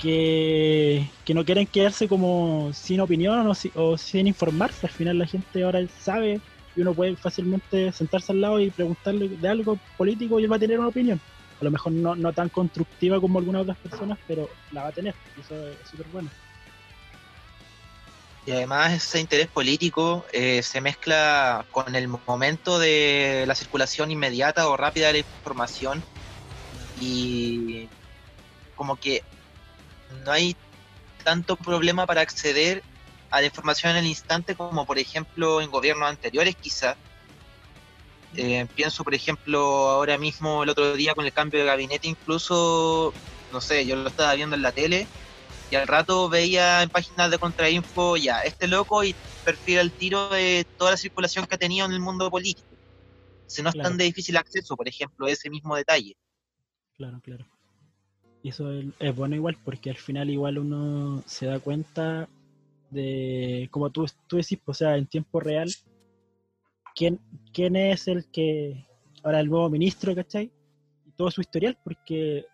que, 0.00 1.10
que 1.24 1.34
no 1.34 1.44
quieren 1.44 1.66
quedarse 1.66 2.06
como 2.08 2.72
sin 2.72 3.00
opinión 3.00 3.46
o, 3.48 3.54
si- 3.54 3.72
o 3.74 3.98
sin 3.98 4.28
informarse. 4.28 4.86
Al 4.86 4.92
final 4.92 5.18
la 5.18 5.26
gente 5.26 5.62
ahora 5.64 5.80
sabe 5.88 6.40
y 6.76 6.80
uno 6.80 6.94
puede 6.94 7.16
fácilmente 7.16 7.90
sentarse 7.92 8.30
al 8.32 8.40
lado 8.40 8.60
y 8.60 8.70
preguntarle 8.70 9.28
de 9.28 9.48
algo 9.48 9.78
político 9.98 10.38
y 10.38 10.44
él 10.44 10.52
va 10.52 10.56
a 10.56 10.60
tener 10.60 10.78
una 10.78 10.88
opinión. 10.88 11.20
A 11.60 11.64
lo 11.64 11.70
mejor 11.70 11.92
no, 11.92 12.14
no 12.14 12.32
tan 12.32 12.48
constructiva 12.48 13.20
como 13.20 13.38
algunas 13.40 13.62
otras 13.62 13.76
personas, 13.78 14.18
pero 14.26 14.48
la 14.72 14.84
va 14.84 14.88
a 14.88 14.92
tener. 14.92 15.14
y 15.36 15.40
Eso 15.40 15.54
es 15.68 15.88
súper 15.90 16.06
bueno. 16.12 16.30
Y 18.50 18.52
además 18.52 18.92
ese 18.94 19.20
interés 19.20 19.46
político 19.46 20.26
eh, 20.32 20.60
se 20.64 20.80
mezcla 20.80 21.64
con 21.70 21.94
el 21.94 22.08
momento 22.08 22.80
de 22.80 23.44
la 23.46 23.54
circulación 23.54 24.10
inmediata 24.10 24.68
o 24.68 24.76
rápida 24.76 25.06
de 25.06 25.12
la 25.12 25.18
información 25.20 26.02
y 26.96 27.88
como 28.74 28.96
que 28.96 29.22
no 30.24 30.32
hay 30.32 30.56
tanto 31.22 31.54
problema 31.54 32.06
para 32.06 32.22
acceder 32.22 32.82
a 33.30 33.40
la 33.40 33.46
información 33.46 33.92
en 33.92 33.98
el 33.98 34.06
instante 34.06 34.56
como 34.56 34.84
por 34.84 34.98
ejemplo 34.98 35.60
en 35.60 35.70
gobiernos 35.70 36.08
anteriores 36.08 36.56
quizás. 36.60 36.96
Eh, 38.34 38.66
pienso 38.74 39.04
por 39.04 39.14
ejemplo 39.14 39.60
ahora 39.60 40.18
mismo 40.18 40.64
el 40.64 40.70
otro 40.70 40.94
día 40.94 41.14
con 41.14 41.24
el 41.24 41.32
cambio 41.32 41.60
de 41.60 41.66
gabinete 41.66 42.08
incluso, 42.08 43.14
no 43.52 43.60
sé, 43.60 43.86
yo 43.86 43.94
lo 43.94 44.08
estaba 44.08 44.34
viendo 44.34 44.56
en 44.56 44.62
la 44.62 44.72
tele 44.72 45.06
y 45.70 45.76
al 45.76 45.86
rato 45.86 46.28
veía 46.28 46.82
en 46.82 46.90
páginas 46.90 47.30
de 47.30 47.38
contrainfo 47.38 48.16
ya, 48.16 48.40
este 48.40 48.66
loco 48.66 49.04
y 49.04 49.14
perfil 49.44 49.78
al 49.78 49.92
tiro 49.92 50.28
de 50.30 50.66
toda 50.76 50.92
la 50.92 50.96
circulación 50.96 51.46
que 51.46 51.54
ha 51.54 51.58
tenido 51.58 51.86
en 51.86 51.92
el 51.92 52.00
mundo 52.00 52.28
político. 52.30 52.68
Si 53.46 53.62
no 53.62 53.68
es 53.68 53.74
Claro. 53.74 53.90
tan 53.90 53.98
de 53.98 54.04
difícil 54.04 54.36
acceso, 54.36 54.76
por 54.76 54.88
ejemplo, 54.88 55.26
ese 55.26 55.48
mismo 55.48 55.76
detalle. 55.76 56.16
Claro, 56.96 57.20
claro. 57.22 57.46
Y 58.42 58.48
eso 58.48 58.72
es, 58.72 58.86
es 58.98 59.14
bueno 59.14 59.36
igual, 59.36 59.58
porque 59.64 59.90
al 59.90 59.96
final 59.96 60.30
igual 60.30 60.58
uno 60.58 61.22
se 61.26 61.46
da 61.46 61.60
cuenta 61.60 62.28
de, 62.90 63.68
como 63.70 63.90
tú, 63.90 64.06
tú 64.26 64.36
decís, 64.36 64.58
o 64.66 64.74
sea, 64.74 64.96
en 64.96 65.06
tiempo 65.06 65.40
real, 65.40 65.70
quién, 66.94 67.20
quién 67.52 67.76
es 67.76 68.08
el 68.08 68.28
que, 68.30 68.86
ahora 69.22 69.40
el 69.40 69.48
nuevo 69.48 69.70
ministro, 69.70 70.14
¿cachai? 70.14 70.52
Y 71.06 71.12
todo 71.12 71.30
su 71.30 71.40
historial, 71.40 71.78
porque 71.84 72.44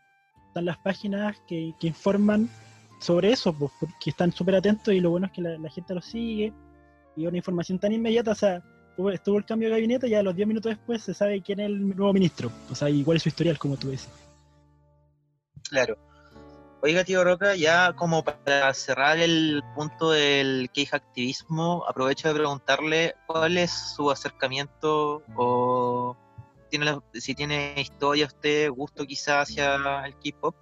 están 0.49 0.67
las 0.67 0.79
páginas 0.79 1.37
que, 1.47 1.73
que 1.81 1.87
informan 1.87 2.49
sobre 2.99 3.33
eso, 3.33 3.53
pues, 3.53 3.73
porque 3.79 4.11
están 4.11 4.33
súper 4.33 4.57
atentos 4.57 4.93
y 4.95 5.01
lo 5.01 5.11
bueno 5.11 5.27
es 5.27 5.33
que 5.33 5.43
la, 5.43 5.59
la 5.59 5.71
gente 5.71 5.95
lo 5.95 6.01
sigue 6.01 6.53
y 7.17 7.27
una 7.27 7.37
información 7.37 7.79
tan 7.79 7.93
inmediata, 7.93 8.33
o 8.33 8.35
sea, 8.35 8.63
estuvo 9.13 9.39
el 9.39 9.45
cambio 9.45 9.69
de 9.69 9.75
gabinete 9.75 10.09
y 10.09 10.15
a 10.15 10.23
los 10.23 10.35
10 10.35 10.49
minutos 10.49 10.71
después 10.71 11.03
se 11.03 11.15
sabe 11.15 11.43
quién 11.43 11.61
es 11.61 11.67
el 11.67 11.97
nuevo 11.97 12.13
ministro, 12.13 12.51
o 12.71 12.75
sea, 12.75 12.89
cuál 13.05 13.17
es 13.17 13.23
su 13.23 13.29
historial, 13.29 13.59
como 13.59 13.77
tú 13.77 13.89
decís. 13.89 14.09
Claro. 15.69 15.97
Oiga, 16.83 17.05
tío 17.05 17.25
Roca, 17.25 17.57
ya 17.57 17.95
como 17.95 18.23
para 18.23 18.73
cerrar 18.75 19.19
el 19.19 19.63
punto 19.75 20.11
del 20.11 20.69
cage 20.75 20.95
activismo, 20.95 21.85
aprovecho 21.89 22.29
de 22.29 22.35
preguntarle 22.35 23.15
cuál 23.27 23.57
es 23.59 23.73
su 23.97 24.11
acercamiento 24.11 25.23
o 25.35 26.17
tiene 26.71 26.85
la- 26.85 27.03
si 27.15 27.35
tiene 27.35 27.75
historia 27.81 28.27
usted, 28.27 28.71
gusto 28.71 29.05
quizás 29.07 29.49
hacia 29.49 29.75
el 30.07 30.15
K-pop. 30.15 30.55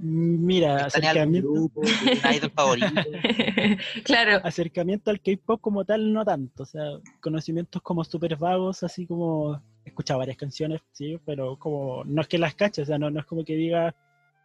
Mira, 0.00 0.86
¿Está 0.86 0.98
en 0.98 1.04
algún 1.04 1.36
acercamiento, 1.36 1.52
grupo? 1.52 1.80
¿Tiene 1.80 2.20
un 2.24 2.34
idol 2.34 2.50
favorito? 2.50 2.86
claro, 4.04 4.40
acercamiento 4.44 5.10
al 5.10 5.20
K-pop 5.20 5.60
como 5.60 5.84
tal 5.84 6.12
no 6.12 6.24
tanto, 6.24 6.62
o 6.62 6.66
sea, 6.66 6.84
conocimientos 7.20 7.82
como 7.82 8.04
súper 8.04 8.36
vagos, 8.36 8.82
así 8.84 9.06
como 9.06 9.56
he 9.84 9.88
escuchado 9.88 10.20
varias 10.20 10.36
canciones, 10.36 10.82
sí, 10.92 11.18
pero 11.26 11.58
como 11.58 12.04
no 12.04 12.22
es 12.22 12.28
que 12.28 12.38
las 12.38 12.54
cache, 12.54 12.82
o 12.82 12.86
sea, 12.86 12.98
no, 12.98 13.10
no 13.10 13.20
es 13.20 13.26
como 13.26 13.44
que 13.44 13.56
diga, 13.56 13.94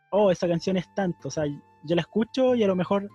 oh, 0.09 0.31
esa 0.31 0.47
canción 0.47 0.77
es 0.77 0.85
tanto, 0.95 1.27
o 1.27 1.31
sea, 1.31 1.45
yo 1.83 1.95
la 1.95 2.01
escucho 2.01 2.55
y 2.55 2.63
a 2.63 2.67
lo 2.67 2.75
mejor 2.75 3.07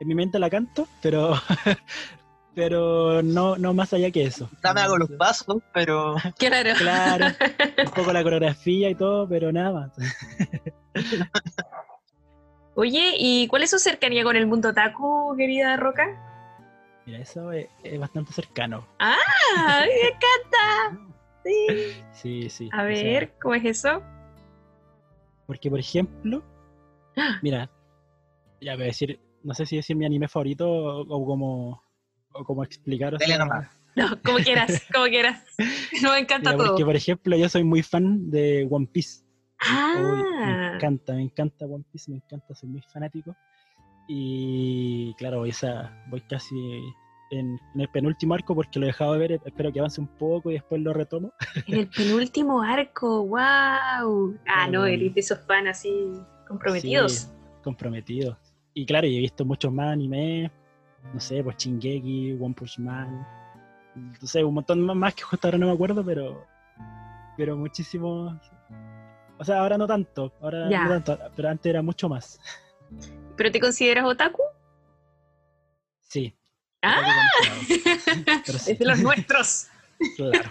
en 0.00 0.08
mi 0.08 0.14
mente 0.14 0.38
la 0.38 0.50
canto, 0.50 0.86
pero 1.00 1.34
pero 2.54 3.22
no, 3.22 3.56
no 3.56 3.72
más 3.72 3.92
allá 3.94 4.10
que 4.10 4.24
eso. 4.24 4.50
No 4.62 4.74
me 4.74 4.80
hago 4.80 4.98
los 4.98 5.10
pasos, 5.12 5.62
pero 5.72 6.16
claro. 6.36 6.70
Claro, 6.76 7.26
un 7.86 7.90
poco 7.92 8.12
la 8.12 8.22
coreografía 8.22 8.90
y 8.90 8.94
todo, 8.94 9.26
pero 9.28 9.50
nada 9.50 9.72
más. 9.72 9.92
Oye, 12.74 13.14
¿y 13.18 13.46
cuál 13.48 13.62
es 13.62 13.70
su 13.70 13.78
cercanía 13.78 14.24
con 14.24 14.36
el 14.36 14.46
mundo 14.46 14.70
otaku, 14.70 15.34
querida 15.36 15.76
Roca? 15.76 16.06
Mira, 17.06 17.18
eso 17.18 17.52
es, 17.52 17.68
es 17.82 17.98
bastante 17.98 18.32
cercano. 18.32 18.86
¡Ah! 18.98 19.16
¡Me 19.86 20.08
encanta! 20.08 21.06
Sí. 21.42 21.66
Sí, 22.12 22.50
sí. 22.50 22.68
A 22.70 22.82
sea, 22.82 22.84
ver, 22.84 23.32
¿cómo 23.40 23.54
es 23.54 23.64
eso? 23.64 24.02
Porque, 25.46 25.70
por 25.70 25.80
ejemplo, 25.80 26.42
mira, 27.42 27.70
ya 28.60 28.74
voy 28.74 28.82
a 28.82 28.86
decir, 28.86 29.18
no 29.42 29.54
sé 29.54 29.64
si 29.64 29.76
decir 29.76 29.96
mi 29.96 30.04
anime 30.04 30.28
favorito 30.28 30.68
o, 30.70 31.00
o 31.00 31.24
como, 31.26 31.82
o 32.32 32.44
como 32.44 32.62
explicar. 32.62 33.16
Dele 33.16 33.38
nomás. 33.38 33.68
No, 33.96 34.22
como 34.22 34.38
quieras, 34.38 34.84
como 34.92 35.06
quieras. 35.06 35.42
No 36.02 36.12
me 36.12 36.20
encanta 36.20 36.50
mira, 36.50 36.58
todo. 36.58 36.68
porque, 36.68 36.84
por 36.84 36.94
ejemplo, 36.94 37.36
yo 37.36 37.48
soy 37.48 37.64
muy 37.64 37.82
fan 37.82 38.30
de 38.30 38.68
One 38.70 38.86
Piece. 38.86 39.24
Uy, 39.62 40.24
me 40.44 40.52
Ah, 40.52 40.72
encanta, 40.74 41.12
me 41.14 41.22
encanta 41.22 41.66
One 41.66 41.84
Piece, 41.92 42.10
me 42.10 42.16
encanta, 42.16 42.54
soy 42.54 42.68
muy 42.70 42.82
fanático. 42.82 43.36
Y 44.08 45.14
claro, 45.14 45.44
esa, 45.44 45.92
voy 46.08 46.20
casi 46.22 46.56
en, 47.30 47.58
en 47.74 47.80
el 47.80 47.88
penúltimo 47.88 48.34
arco 48.34 48.54
porque 48.54 48.78
lo 48.80 48.86
he 48.86 48.88
dejado 48.88 49.12
de 49.12 49.18
ver, 49.18 49.40
espero 49.44 49.72
que 49.72 49.78
avance 49.78 50.00
un 50.00 50.08
poco 50.08 50.50
y 50.50 50.54
después 50.54 50.80
lo 50.80 50.92
retomo. 50.92 51.32
en 51.66 51.76
el 51.76 51.88
penúltimo 51.88 52.62
arco, 52.62 53.24
wow. 53.26 54.36
Ah, 54.46 54.66
no, 54.68 54.86
eres 54.86 55.14
de 55.14 55.20
esos 55.20 55.38
fans 55.46 55.68
así 55.68 56.10
comprometidos. 56.48 57.12
Sí, 57.12 57.28
comprometido. 57.62 58.36
Y 58.74 58.86
claro, 58.86 59.06
he 59.06 59.10
visto 59.10 59.44
muchos 59.44 59.72
más 59.72 59.92
animes, 59.92 60.50
no 61.12 61.20
sé, 61.20 61.44
pues 61.44 61.56
Shingeki, 61.56 62.38
One 62.40 62.54
Punch 62.54 62.78
Man, 62.78 63.26
no 63.94 64.26
sé, 64.26 64.42
un 64.42 64.54
montón 64.54 64.80
más, 64.80 64.96
más 64.96 65.14
que 65.14 65.22
justo 65.22 65.46
ahora 65.46 65.58
no 65.58 65.66
me 65.66 65.72
acuerdo, 65.72 66.04
pero 66.04 66.46
pero 67.36 67.56
muchísimos. 67.56 68.38
O 69.40 69.44
sea, 69.44 69.60
ahora 69.60 69.78
no 69.78 69.86
tanto, 69.86 70.34
ahora 70.42 70.68
Ya. 70.68 70.84
no 70.84 71.02
tanto, 71.02 71.18
pero 71.34 71.48
antes 71.48 71.70
era 71.70 71.80
mucho 71.80 72.08
más. 72.10 72.38
¿Pero 73.36 73.50
te 73.50 73.58
consideras 73.58 74.04
otaku? 74.04 74.42
Sí. 76.02 76.36
Ah. 76.82 77.00
Pero 78.46 78.58
sí, 78.58 78.72
es 78.72 78.78
de 78.78 78.84
los 78.84 78.98
nuestros. 79.00 79.68
claro. 80.16 80.50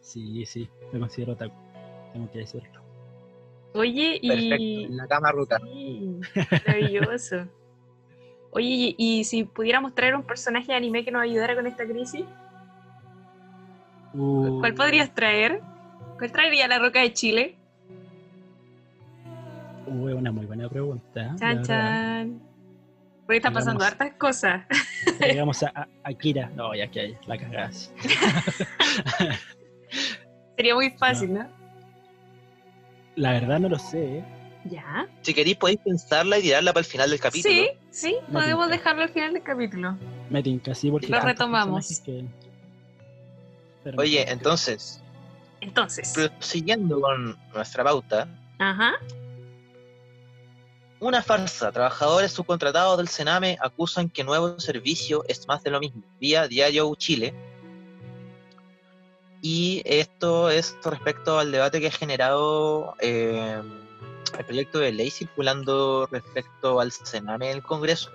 Sí, 0.00 0.44
sí, 0.46 0.68
me 0.92 0.98
considero 1.00 1.32
otaku, 1.32 1.54
tengo 2.12 2.30
que 2.30 2.38
decirlo. 2.38 2.82
Oye, 3.74 4.20
Perfecto, 4.22 4.56
y. 4.62 4.84
en 4.84 4.96
la 4.96 5.06
cama 5.06 5.32
ruta. 5.32 5.58
Sí, 5.58 6.20
maravilloso. 6.66 7.48
Oye, 8.52 8.68
y, 8.68 8.96
y 8.98 9.24
si 9.24 9.44
pudiéramos 9.44 9.94
traer 9.94 10.14
un 10.14 10.22
personaje 10.22 10.68
de 10.68 10.74
anime 10.74 11.04
que 11.04 11.10
nos 11.10 11.22
ayudara 11.22 11.54
con 11.54 11.66
esta 11.66 11.84
crisis, 11.84 12.24
Uh, 14.16 14.60
¿cuál 14.60 14.74
podrías 14.74 15.12
traer? 15.12 15.60
¿Cuál 16.18 16.32
traería 16.32 16.68
la 16.68 16.78
roca 16.78 17.00
de 17.00 17.12
Chile? 17.12 17.56
Es 19.86 19.92
una 20.14 20.32
muy 20.32 20.46
buena 20.46 20.68
pregunta. 20.68 21.34
Chan, 21.38 21.62
chan. 21.62 22.40
Porque 23.26 23.36
está 23.38 23.50
pasando 23.50 23.80
Llegamos- 23.84 23.92
hartas 24.02 24.12
cosas. 24.18 24.66
Llegamos 25.20 25.62
a, 25.64 25.68
a- 25.74 25.88
a 26.02 26.12
Kira. 26.12 26.50
No, 26.54 26.74
ya 26.74 26.86
que 26.90 27.00
hay, 27.00 27.16
la 27.26 27.38
cagada. 27.38 27.72
sí. 27.72 27.88
Sería 30.56 30.74
muy 30.74 30.90
fácil, 30.90 31.34
¿no? 31.34 31.48
La 33.16 33.32
verdad 33.32 33.60
no 33.60 33.68
lo 33.68 33.78
sé, 33.78 34.18
¿eh? 34.18 34.24
Ya. 34.64 35.06
Si 35.22 35.34
queréis 35.34 35.56
podéis 35.56 35.78
pensarla 35.80 36.38
y 36.38 36.42
tirarla 36.42 36.72
para 36.72 36.80
el 36.80 36.90
final 36.90 37.10
del 37.10 37.20
capítulo. 37.20 37.54
Sí, 37.54 37.68
sí, 37.90 38.16
Me 38.28 38.34
podemos 38.40 38.64
tinca. 38.66 38.76
dejarlo 38.78 39.02
al 39.02 39.08
final 39.10 39.32
del 39.34 39.42
capítulo. 39.42 39.96
Me 40.30 40.42
tinca 40.42 40.72
así 40.72 40.90
porque. 40.90 41.08
Lo 41.08 41.20
retomamos. 41.20 42.00
que- 42.00 42.24
Oye, 43.98 44.30
entonces, 44.30 45.02
Entonces. 45.64 46.12
prosiguiendo 46.14 47.00
con 47.00 47.38
nuestra 47.54 47.82
pauta, 47.82 48.28
Ajá. 48.58 48.94
una 51.00 51.22
farsa. 51.22 51.72
Trabajadores 51.72 52.32
subcontratados 52.32 52.98
del 52.98 53.08
Sename 53.08 53.58
acusan 53.60 54.08
que 54.08 54.24
nuevo 54.24 54.58
servicio 54.60 55.24
es 55.26 55.46
más 55.48 55.62
de 55.62 55.70
lo 55.70 55.80
mismo. 55.80 56.02
Vía 56.20 56.46
Diario 56.48 56.94
Chile. 56.96 57.34
Y 59.42 59.82
esto 59.84 60.48
es 60.48 60.76
respecto 60.84 61.38
al 61.38 61.52
debate 61.52 61.80
que 61.80 61.88
ha 61.88 61.90
generado 61.90 62.94
eh, 63.00 63.60
el 64.38 64.44
proyecto 64.44 64.78
de 64.78 64.92
ley 64.92 65.10
circulando 65.10 66.08
respecto 66.10 66.80
al 66.80 66.92
Sename 66.92 67.50
en 67.50 67.56
el 67.58 67.62
Congreso. 67.62 68.10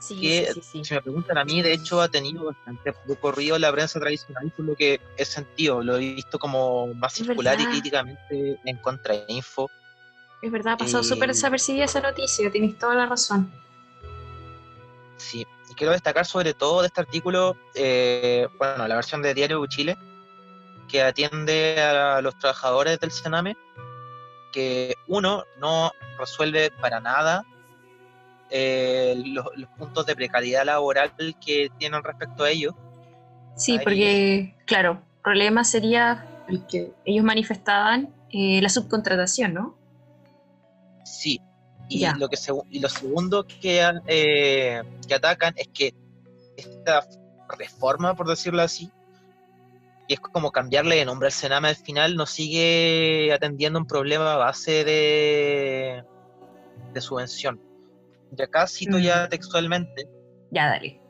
Sí, 0.00 0.18
que 0.18 0.50
sí, 0.54 0.62
sí, 0.62 0.84
si 0.84 0.94
me 0.94 1.02
preguntan 1.02 1.36
a 1.36 1.44
mí, 1.44 1.60
de 1.60 1.74
hecho 1.74 2.00
ha 2.00 2.08
tenido 2.08 2.46
bastante 2.46 2.94
recorrido 3.06 3.58
la 3.58 3.70
prensa 3.70 4.00
tradicional, 4.00 4.50
por 4.56 4.64
lo 4.64 4.74
que 4.74 4.98
he 5.18 5.24
sentido, 5.26 5.82
lo 5.82 5.96
he 5.96 6.14
visto 6.14 6.38
como 6.38 6.86
más 6.94 7.20
Es 7.20 7.26
circular 7.26 7.60
y 7.60 7.66
críticamente 7.66 8.58
en 8.64 8.76
contrainfo. 8.78 9.70
Es 10.40 10.50
verdad, 10.50 10.72
ha 10.72 10.78
pasado 10.78 11.02
Eh, 11.02 11.06
súper 11.06 11.28
desapercibida 11.28 11.84
esa 11.84 12.00
noticia, 12.00 12.50
tienes 12.50 12.78
toda 12.78 12.94
la 12.94 13.06
razón. 13.06 13.52
Sí, 15.18 15.46
y 15.68 15.74
quiero 15.74 15.92
destacar 15.92 16.24
sobre 16.24 16.54
todo 16.54 16.80
de 16.80 16.86
este 16.86 17.02
artículo, 17.02 17.58
eh, 17.74 18.48
bueno, 18.58 18.88
la 18.88 18.94
versión 18.94 19.20
de 19.20 19.34
Diario 19.34 19.64
Chile, 19.66 19.98
que 20.88 21.02
atiende 21.02 21.78
a 21.78 22.22
los 22.22 22.38
trabajadores 22.38 22.98
del 23.00 23.10
Sename, 23.10 23.54
que 24.50 24.96
uno 25.06 25.44
no 25.58 25.92
resuelve 26.18 26.70
para 26.80 27.00
nada 27.00 27.44
eh, 28.50 29.14
los, 29.26 29.46
los 29.56 29.68
puntos 29.70 30.06
de 30.06 30.16
precariedad 30.16 30.64
laboral 30.64 31.12
que 31.44 31.70
tienen 31.78 32.02
respecto 32.02 32.44
a 32.44 32.50
ellos. 32.50 32.74
Sí, 33.56 33.72
Ahí. 33.72 33.78
porque, 33.84 34.54
claro, 34.66 34.92
el 35.16 35.22
problema 35.22 35.64
sería 35.64 36.26
el 36.48 36.66
que 36.66 36.92
ellos 37.04 37.24
manifestaban 37.24 38.12
eh, 38.30 38.60
la 38.62 38.68
subcontratación, 38.68 39.54
¿no? 39.54 39.76
Sí. 41.04 41.40
Y 41.88 42.00
Ya. 42.00 42.14
lo, 42.16 42.28
que 42.28 42.36
y 42.70 42.78
lo 42.78 42.88
segundo 42.88 43.44
que, 43.46 43.82
eh, 44.06 44.82
que 45.08 45.14
atacan 45.14 45.54
es 45.56 45.68
que 45.68 45.92
esta 46.56 47.04
reforma, 47.58 48.14
por 48.14 48.28
decirlo 48.28 48.62
así, 48.62 48.90
y 50.06 50.14
es 50.14 50.20
como 50.20 50.50
cambiarle 50.52 50.96
de 50.96 51.04
nombre 51.04 51.26
al 51.26 51.32
Sename 51.32 51.68
al 51.68 51.76
final, 51.76 52.16
no 52.16 52.26
sigue 52.26 53.32
atendiendo 53.32 53.78
un 53.78 53.86
problema 53.86 54.36
base 54.36 54.84
de, 54.84 56.04
de 56.92 57.00
subvención. 57.00 57.60
Y 58.36 58.42
acá 58.42 58.66
cito 58.66 58.98
Mm. 58.98 59.02
ya 59.02 59.28
textualmente, 59.28 60.04
Ya, 60.50 60.66
dale. 60.66 61.00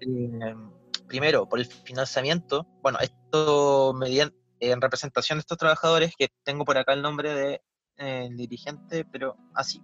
eh, 0.00 0.54
primero, 1.06 1.46
por 1.48 1.58
el 1.58 1.66
financiamiento, 1.66 2.66
bueno, 2.82 2.98
esto 3.00 3.92
mediante, 3.94 4.36
en 4.60 4.80
representación 4.80 5.38
de 5.38 5.40
estos 5.40 5.58
trabajadores, 5.58 6.14
que 6.16 6.28
tengo 6.44 6.64
por 6.64 6.76
acá 6.78 6.92
el 6.92 7.02
nombre 7.02 7.34
de 7.34 7.62
eh, 7.98 8.28
dirigente, 8.32 9.04
pero 9.04 9.36
así. 9.54 9.82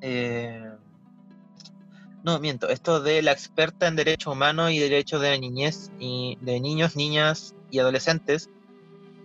Eh, 0.00 0.60
no, 2.24 2.38
miento, 2.40 2.68
esto 2.68 3.00
de 3.00 3.22
la 3.22 3.32
experta 3.32 3.88
en 3.88 3.96
derechos 3.96 4.32
humanos 4.32 4.70
y 4.70 4.78
derechos 4.78 5.20
de 5.20 5.38
niñez 5.38 5.90
y 5.98 6.36
de 6.40 6.60
niños, 6.60 6.94
niñas 6.96 7.54
y 7.70 7.78
adolescentes, 7.78 8.48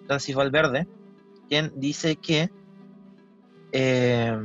Francis 0.07 0.35
Valverde, 0.35 0.87
quien 1.47 1.71
dice 1.75 2.15
que 2.15 2.49
eh, 3.71 4.37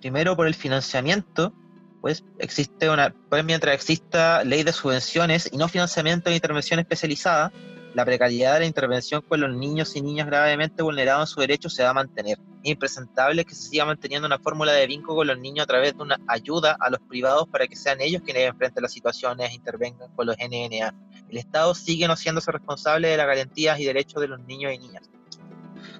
primero 0.00 0.36
por 0.36 0.46
el 0.46 0.54
financiamiento, 0.54 1.52
pues 2.00 2.24
existe 2.38 2.88
una, 2.88 3.14
pues 3.28 3.44
mientras 3.44 3.74
exista 3.74 4.44
ley 4.44 4.62
de 4.62 4.72
subvenciones 4.72 5.50
y 5.52 5.56
no 5.56 5.68
financiamiento 5.68 6.30
de 6.30 6.36
intervención 6.36 6.78
especializada, 6.80 7.52
la 7.94 8.04
precariedad 8.04 8.54
de 8.54 8.60
la 8.60 8.66
intervención 8.66 9.22
con 9.22 9.40
los 9.40 9.52
niños 9.52 9.96
y 9.96 10.02
niñas 10.02 10.26
gravemente 10.26 10.82
vulnerados 10.82 11.22
en 11.22 11.26
sus 11.34 11.40
derechos 11.40 11.74
se 11.74 11.82
va 11.82 11.90
a 11.90 11.94
mantener. 11.94 12.38
Es 12.62 12.70
impresentable 12.70 13.44
que 13.44 13.54
se 13.54 13.70
siga 13.70 13.84
manteniendo 13.84 14.26
una 14.26 14.38
fórmula 14.38 14.72
de 14.72 14.86
vínculo 14.86 15.16
con 15.16 15.26
los 15.26 15.38
niños 15.38 15.64
a 15.64 15.66
través 15.66 15.96
de 15.96 16.02
una 16.02 16.18
ayuda 16.28 16.76
a 16.78 16.90
los 16.90 17.00
privados 17.00 17.48
para 17.48 17.66
que 17.66 17.76
sean 17.76 18.00
ellos 18.00 18.22
quienes 18.22 18.48
enfrenten 18.48 18.82
las 18.82 18.92
situaciones 18.92 19.50
e 19.50 19.54
intervengan 19.54 20.14
con 20.14 20.26
los 20.26 20.36
NNA. 20.36 20.94
El 21.28 21.38
Estado 21.38 21.74
sigue 21.74 22.06
no 22.06 22.16
siéndose 22.16 22.52
responsable 22.52 23.08
de 23.08 23.16
las 23.16 23.26
garantías 23.26 23.80
y 23.80 23.84
derechos 23.84 24.20
de 24.20 24.28
los 24.28 24.40
niños 24.40 24.72
y 24.72 24.78
niñas. 24.78 25.10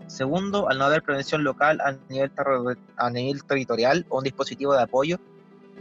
Segundo, 0.09 0.69
al 0.69 0.79
no 0.79 0.87
haber 0.87 1.03
prevención 1.03 1.45
local 1.45 1.81
a 1.83 1.93
nivel, 2.09 2.33
a 2.97 3.11
nivel 3.11 3.45
territorial 3.45 4.07
o 4.09 4.19
un 4.19 4.25
dispositivo 4.25 4.75
de 4.75 4.83
apoyo 4.83 5.19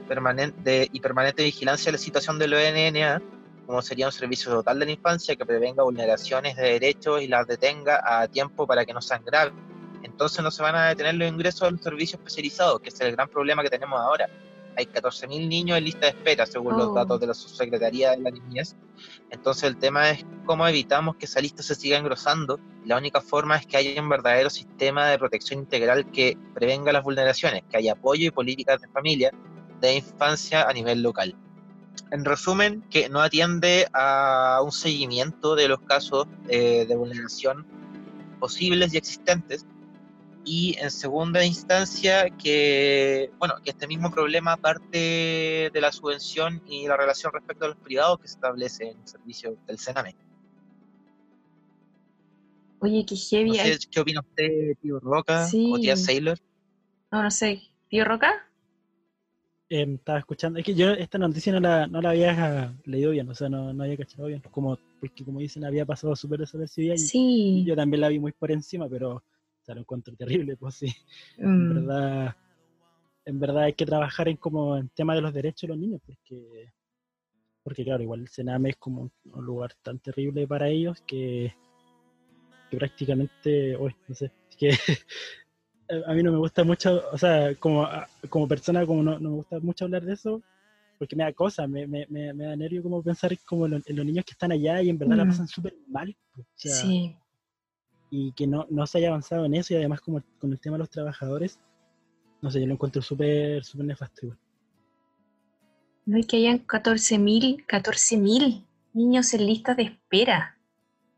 permanente 0.07 0.89
y 0.91 0.99
permanente 0.99 1.43
vigilancia 1.43 1.91
de 1.91 1.97
la 1.97 2.03
situación 2.03 2.37
de 2.37 2.47
los 2.47 2.59
NNA, 2.59 3.21
como 3.65 3.81
sería 3.81 4.05
un 4.05 4.11
servicio 4.11 4.51
total 4.51 4.79
de 4.79 4.85
la 4.85 4.91
infancia 4.91 5.35
que 5.35 5.45
prevenga 5.45 5.83
vulneraciones 5.83 6.55
de 6.55 6.73
derechos 6.73 7.21
y 7.21 7.27
las 7.27 7.47
detenga 7.47 8.01
a 8.03 8.27
tiempo 8.27 8.67
para 8.67 8.85
que 8.85 8.93
no 8.93 9.01
sean 9.01 9.23
graves. 9.25 9.53
Entonces 10.03 10.43
no 10.43 10.51
se 10.51 10.61
van 10.61 10.75
a 10.75 10.89
detener 10.89 11.15
los 11.15 11.27
ingresos 11.29 11.63
a 11.63 11.71
los 11.71 11.81
servicios 11.81 12.19
especializados, 12.19 12.79
que 12.81 12.89
es 12.89 12.99
el 13.01 13.13
gran 13.13 13.27
problema 13.27 13.63
que 13.63 13.69
tenemos 13.69 13.99
ahora. 13.99 14.29
Hay 14.77 14.85
14.000 14.85 15.49
niños 15.49 15.77
en 15.77 15.85
lista 15.85 16.01
de 16.01 16.09
espera, 16.09 16.45
según 16.45 16.75
Oh. 16.75 16.77
los 16.77 16.95
datos 16.95 17.19
de 17.19 17.27
la 17.27 17.33
Subsecretaría 17.33 18.11
de 18.11 18.19
la 18.19 18.29
Niñez. 18.29 18.75
Entonces 19.31 19.63
el 19.63 19.77
tema 19.77 20.11
es 20.11 20.23
cómo 20.45 20.67
evitamos 20.67 21.15
que 21.15 21.25
esa 21.25 21.41
lista 21.41 21.63
se 21.63 21.73
siga 21.73 21.97
engrosando. 21.97 22.59
La 22.85 22.97
única 22.97 23.19
forma 23.19 23.57
es 23.57 23.65
que 23.65 23.75
haya 23.77 23.99
un 24.01 24.07
verdadero 24.07 24.51
sistema 24.51 25.07
de 25.07 25.17
protección 25.17 25.59
integral 25.61 26.09
que 26.11 26.37
prevenga 26.53 26.91
las 26.91 27.03
vulneraciones, 27.03 27.63
que 27.69 27.77
haya 27.77 27.93
apoyo 27.93 28.27
y 28.27 28.31
políticas 28.31 28.79
de 28.79 28.87
familia, 28.89 29.31
de 29.81 29.95
infancia 29.95 30.63
a 30.63 30.73
nivel 30.73 31.01
local. 31.01 31.35
En 32.11 32.23
resumen, 32.23 32.83
que 32.89 33.09
no 33.09 33.19
atiende 33.21 33.87
a 33.93 34.61
un 34.63 34.71
seguimiento 34.71 35.55
de 35.55 35.67
los 35.67 35.81
casos 35.81 36.27
eh, 36.47 36.85
de 36.87 36.95
vulneración 36.95 37.65
posibles 38.39 38.93
y 38.93 38.97
existentes. 38.97 39.65
Y 40.49 40.77
en 40.79 40.89
segunda 40.91 41.43
instancia, 41.43 42.29
que, 42.29 43.31
bueno, 43.37 43.55
que 43.61 43.71
este 43.71 43.85
mismo 43.85 44.09
problema 44.09 44.55
parte 44.55 45.69
de 45.73 45.81
la 45.81 45.91
subvención 45.91 46.61
y 46.65 46.87
la 46.87 46.95
relación 46.95 47.33
respecto 47.33 47.65
a 47.65 47.67
los 47.67 47.77
privados 47.77 48.17
que 48.21 48.29
se 48.29 48.35
establece 48.35 48.91
en 48.91 48.97
el 48.97 49.07
servicio 49.07 49.57
del 49.67 49.77
Sename. 49.77 50.15
Oye, 52.79 53.05
qué 53.05 53.15
No 53.15 53.21
heavy. 53.29 53.55
sé, 53.55 53.61
hay- 53.61 53.77
¿qué 53.91 53.99
opina 53.99 54.21
usted, 54.21 54.77
tío 54.81 54.99
Roca 55.01 55.47
Sí. 55.47 55.69
o 55.73 55.79
tía 55.79 55.97
Sailor? 55.97 56.37
No, 57.11 57.23
no 57.23 57.31
sé. 57.31 57.61
¿Tío 57.89 58.05
Roca? 58.05 58.31
Em, 59.69 59.95
estaba 59.95 60.19
escuchando, 60.19 60.59
es 60.59 60.65
que 60.65 60.75
yo 60.75 60.91
esta 60.91 61.17
noticia 61.17 61.51
no 61.51 61.59
la, 61.59 61.87
no 61.87 62.01
la 62.01 62.11
había 62.11 62.73
leído 62.85 63.11
bien, 63.11 63.27
o 63.29 63.35
sea, 63.35 63.49
no, 63.49 63.73
no 63.73 63.83
había 63.83 63.97
cachado 63.97 64.27
bien, 64.29 64.41
como, 64.49 64.79
porque 65.01 65.25
como 65.25 65.41
dicen, 65.41 65.65
había 65.65 65.85
pasado 65.85 66.15
súper 66.15 66.39
desapercibida 66.39 66.93
y 66.95 66.99
Sí. 66.99 67.65
yo 67.67 67.75
también 67.75 67.99
la 67.99 68.07
vi 68.07 68.17
muy 68.17 68.31
por 68.31 68.49
encima, 68.49 68.87
pero 68.87 69.21
sea, 69.67 69.75
lo 69.75 69.81
encuentro 69.81 70.15
terrible, 70.15 70.57
pues 70.57 70.75
sí, 70.75 70.87
en 71.37 71.47
Mm, 71.47 71.87
verdad, 71.87 72.35
en 73.25 73.39
verdad 73.39 73.63
hay 73.63 73.73
que 73.73 73.85
trabajar 73.85 74.29
en 74.29 74.37
como 74.37 74.77
en 74.77 74.89
tema 74.89 75.13
de 75.15 75.21
los 75.21 75.33
derechos 75.33 75.61
de 75.63 75.67
los 75.69 75.77
niños, 75.77 76.01
porque, 76.05 76.71
porque 77.63 77.83
claro, 77.83 78.01
igual 78.03 78.21
el 78.21 78.29
Sename 78.29 78.69
es 78.71 78.77
como 78.77 79.01
un, 79.01 79.45
lugar 79.45 79.73
tan 79.83 79.99
terrible 79.99 80.47
para 80.47 80.69
ellos 80.69 81.01
que, 81.05 81.53
que 82.69 82.77
prácticamente, 82.77 83.75
uy, 83.77 83.93
no 84.07 84.15
sé, 84.15 84.31
que 84.57 84.71
a 86.07 86.13
mí 86.13 86.23
no 86.23 86.31
me 86.31 86.37
gusta 86.37 86.63
mucho, 86.63 87.03
o 87.11 87.17
sea, 87.17 87.53
como, 87.55 87.87
como 88.29 88.47
persona, 88.47 88.85
como 88.85 89.03
no, 89.03 89.19
no 89.19 89.29
me 89.29 89.35
gusta 89.37 89.59
mucho 89.59 89.85
hablar 89.85 90.03
de 90.03 90.13
eso, 90.13 90.41
porque 90.97 91.15
me 91.15 91.23
da 91.25 91.33
cosa, 91.33 91.67
me, 91.67 91.85
me, 91.87 92.05
me, 92.09 92.33
me 92.33 92.45
da 92.45 92.55
nervio 92.55 92.81
como 92.83 93.03
pensar 93.03 93.37
como 93.45 93.65
en, 93.65 93.71
lo- 93.73 93.81
en 93.85 93.95
los 93.95 94.05
niños 94.05 94.25
que 94.25 94.31
están 94.31 94.51
allá 94.51 94.81
y 94.81 94.89
en 94.89 94.97
verdad 94.97 95.17
la 95.17 95.25
Mm. 95.25 95.29
pasan 95.29 95.47
súper 95.47 95.75
mal. 95.87 96.15
pues, 96.33 96.47
o 96.47 96.51
sea, 96.55 96.75
sí. 96.75 97.17
Y 98.09 98.31
que 98.33 98.47
no, 98.47 98.65
no 98.69 98.87
se 98.87 98.97
haya 98.99 99.09
avanzado 99.09 99.45
en 99.45 99.55
eso 99.55 99.73
y 99.73 99.77
además 99.77 100.01
como 100.01 100.21
con 100.39 100.51
el 100.51 100.59
tema 100.59 100.75
de 100.75 100.79
los 100.79 100.89
trabajadores, 100.89 101.59
no 102.41 102.49
sé, 102.51 102.59
yo 102.61 102.67
lo 102.67 102.73
encuentro 102.73 103.01
súper, 103.01 103.63
súper 103.63 103.85
nefasto 103.87 104.25
igual. 104.27 104.39
No 106.05 106.15
hay 106.17 106.23
que 106.23 106.37
hayan 106.37 106.65
14.000, 106.65 107.65
14.000 107.65 108.63
niños 108.93 109.33
en 109.33 109.45
listas 109.45 109.75
de 109.77 109.83
espera. 109.83 110.57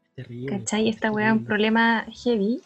Es 0.04 0.16
terrible. 0.26 0.58
¿Cachai? 0.58 0.90
es 0.90 0.96
Esta 0.96 1.12
weá 1.12 1.28
es 1.28 1.34
un 1.34 1.46
problema 1.46 2.06
heavy. 2.24 2.62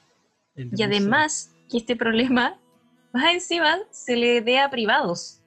es 0.55 0.67
Y 0.79 0.83
además, 0.83 1.53
que 1.69 1.77
este 1.77 1.95
problema, 1.97 2.57
más 3.13 3.33
encima, 3.33 3.77
se 3.91 4.15
le 4.15 4.41
dé 4.41 4.59
a 4.59 4.69
privados. 4.69 5.41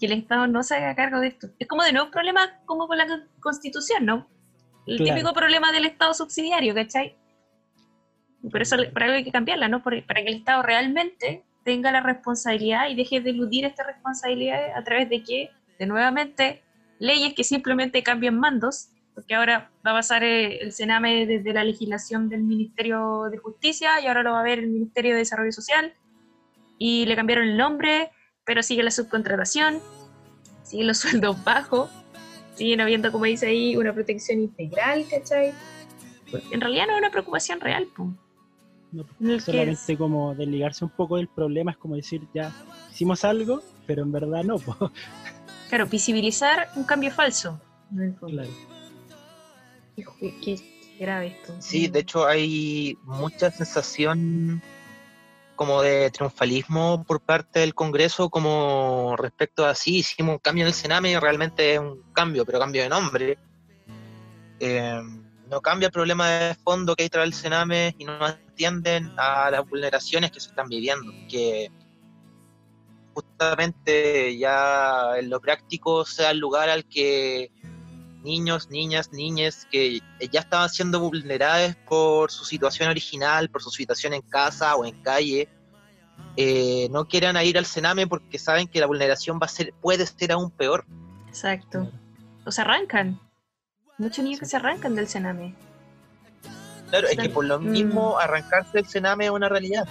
Que 0.00 0.06
el 0.06 0.12
Estado 0.12 0.46
no 0.46 0.62
se 0.62 0.74
haga 0.76 0.94
cargo 0.94 1.20
de 1.20 1.26
esto. 1.28 1.48
Es 1.58 1.68
como 1.68 1.82
de 1.84 1.92
nuevo 1.92 2.06
un 2.06 2.12
problema 2.12 2.60
como 2.64 2.88
con 2.88 2.96
la 2.96 3.06
con- 3.06 3.28
Constitución, 3.40 4.06
¿no? 4.06 4.26
El 4.86 4.96
Claro. 4.96 5.14
típico 5.14 5.34
problema 5.34 5.70
del 5.70 5.84
Estado 5.84 6.14
subsidiario, 6.14 6.74
¿cachai? 6.74 7.14
Por 8.50 8.62
eso, 8.62 8.76
por 8.92 9.02
algo 9.02 9.14
hay 9.16 9.24
que 9.24 9.30
cambiarla, 9.32 9.68
¿no? 9.68 9.82
Por- 9.82 10.04
para 10.04 10.22
que 10.22 10.28
el 10.28 10.36
Estado 10.36 10.62
realmente 10.62 11.42
tenga 11.64 11.92
la 11.92 12.00
responsabilidad 12.00 12.88
y 12.88 12.96
deje 12.96 13.20
de 13.20 13.30
eludir 13.30 13.64
esta 13.64 13.84
responsabilidad 13.84 14.76
a 14.76 14.82
través 14.82 15.08
de 15.08 15.22
que, 15.22 15.50
de 15.78 15.86
nuevamente, 15.86 16.62
leyes 16.98 17.34
que 17.34 17.44
simplemente 17.44 18.02
cambian 18.02 18.38
mandos, 18.38 18.88
porque 19.14 19.34
ahora 19.34 19.70
va 19.86 19.92
a 19.92 19.94
pasar 19.94 20.24
eh, 20.24 20.58
el 20.60 20.72
Sename 20.72 21.26
desde 21.26 21.52
la 21.52 21.62
legislación 21.64 22.28
del 22.28 22.42
Ministerio 22.42 23.24
de 23.30 23.38
Justicia 23.38 24.00
y 24.00 24.06
ahora 24.06 24.22
lo 24.22 24.32
va 24.32 24.40
a 24.40 24.44
ver 24.44 24.58
el 24.58 24.68
Ministerio 24.68 25.12
de 25.12 25.18
Desarrollo 25.18 25.52
Social 25.52 25.92
y 26.78 27.04
le 27.06 27.14
cambiaron 27.14 27.46
el 27.46 27.56
nombre, 27.56 28.10
pero 28.44 28.62
sigue 28.62 28.82
la 28.82 28.90
subcontratación, 28.90 29.78
siguen 30.64 30.86
los 30.88 30.98
sueldos 31.00 31.44
bajos, 31.44 31.90
siguen 32.54 32.80
habiendo, 32.80 33.12
como 33.12 33.26
dice 33.26 33.46
ahí, 33.46 33.76
una 33.76 33.92
protección 33.92 34.40
integral, 34.40 35.04
¿cachai? 35.08 35.52
En 36.50 36.60
realidad 36.60 36.86
no 36.86 36.94
es 36.94 36.98
una 36.98 37.10
preocupación 37.10 37.60
real, 37.60 37.86
pues. 37.94 38.08
No, 38.92 39.40
solamente 39.40 39.96
como 39.96 40.34
desligarse 40.34 40.84
un 40.84 40.90
poco 40.90 41.16
del 41.16 41.28
problema 41.28 41.70
es 41.72 41.78
como 41.78 41.96
decir, 41.96 42.28
ya 42.34 42.52
hicimos 42.90 43.24
algo, 43.24 43.62
pero 43.86 44.02
en 44.02 44.12
verdad 44.12 44.44
no. 44.44 44.58
po. 44.58 44.92
Claro, 45.68 45.86
visibilizar 45.86 46.68
un 46.76 46.84
cambio 46.84 47.10
falso. 47.10 47.58
Claro. 48.20 48.50
Qué, 49.96 50.04
qué- 50.20 50.34
qué 50.44 50.58
grave 50.98 51.28
esto. 51.28 51.54
Sí, 51.60 51.88
de 51.88 52.00
hecho 52.00 52.26
hay 52.26 52.98
mucha 53.04 53.50
sensación 53.50 54.60
como 55.56 55.80
de 55.82 56.10
triunfalismo 56.10 57.04
por 57.06 57.20
parte 57.20 57.60
del 57.60 57.74
Congreso 57.74 58.28
como 58.30 59.14
respecto 59.16 59.64
a 59.66 59.74
sí, 59.74 59.98
hicimos 59.98 60.34
un 60.34 60.38
cambio 60.38 60.64
en 60.64 60.68
el 60.68 60.74
Sename, 60.74 61.18
realmente 61.20 61.74
es 61.74 61.78
un 61.80 62.02
cambio, 62.12 62.44
pero 62.44 62.58
cambio 62.58 62.82
de 62.82 62.88
nombre. 62.88 63.38
Eh, 64.60 65.00
no 65.52 65.60
cambia 65.60 65.88
el 65.88 65.92
problema 65.92 66.30
de 66.30 66.54
fondo 66.54 66.96
que 66.96 67.02
hay 67.02 67.10
tras 67.10 67.26
el 67.26 67.34
Sename 67.34 67.94
y 67.98 68.06
no 68.06 68.24
atienden 68.24 69.12
a 69.18 69.50
las 69.50 69.68
vulneraciones 69.68 70.30
que 70.32 70.40
se 70.40 70.48
están 70.48 70.66
viviendo, 70.66 71.12
que 71.28 71.70
justamente 73.12 74.38
ya 74.38 75.18
en 75.18 75.28
lo 75.28 75.42
práctico 75.42 76.06
sea 76.06 76.30
el 76.30 76.38
lugar 76.38 76.70
al 76.70 76.86
que 76.86 77.50
niños, 78.24 78.70
niñas, 78.70 79.12
niñes 79.12 79.68
que 79.70 80.00
ya 80.30 80.40
estaban 80.40 80.70
siendo 80.70 81.00
vulnerables 81.00 81.76
por 81.86 82.30
su 82.30 82.46
situación 82.46 82.88
original, 82.88 83.50
por 83.50 83.62
su 83.62 83.70
situación 83.70 84.14
en 84.14 84.22
casa 84.22 84.74
o 84.74 84.86
en 84.86 85.02
calle, 85.02 85.50
eh, 86.38 86.88
no 86.90 87.04
quieran 87.06 87.36
ir 87.44 87.58
al 87.58 87.66
Sename 87.66 88.06
porque 88.06 88.38
saben 88.38 88.68
que 88.68 88.80
la 88.80 88.86
vulneración 88.86 89.38
va 89.38 89.44
a 89.44 89.50
ser, 89.50 89.74
puede 89.82 90.06
ser 90.06 90.32
aún 90.32 90.50
peor. 90.50 90.86
Exacto. 91.28 91.92
O 92.46 92.50
se 92.50 92.62
arrancan. 92.62 93.20
Muchos 93.98 94.24
niños 94.24 94.40
que 94.40 94.46
se 94.46 94.56
arrancan 94.56 94.94
del 94.94 95.06
Sename. 95.08 95.54
Claro, 96.90 97.08
es 97.08 97.16
que 97.16 97.28
por 97.30 97.44
lo 97.44 97.58
Mm. 97.60 97.70
mismo 97.70 98.18
arrancarse 98.18 98.70
del 98.78 98.86
Sename 98.86 99.26
es 99.26 99.30
una 99.30 99.48
realidad. 99.48 99.86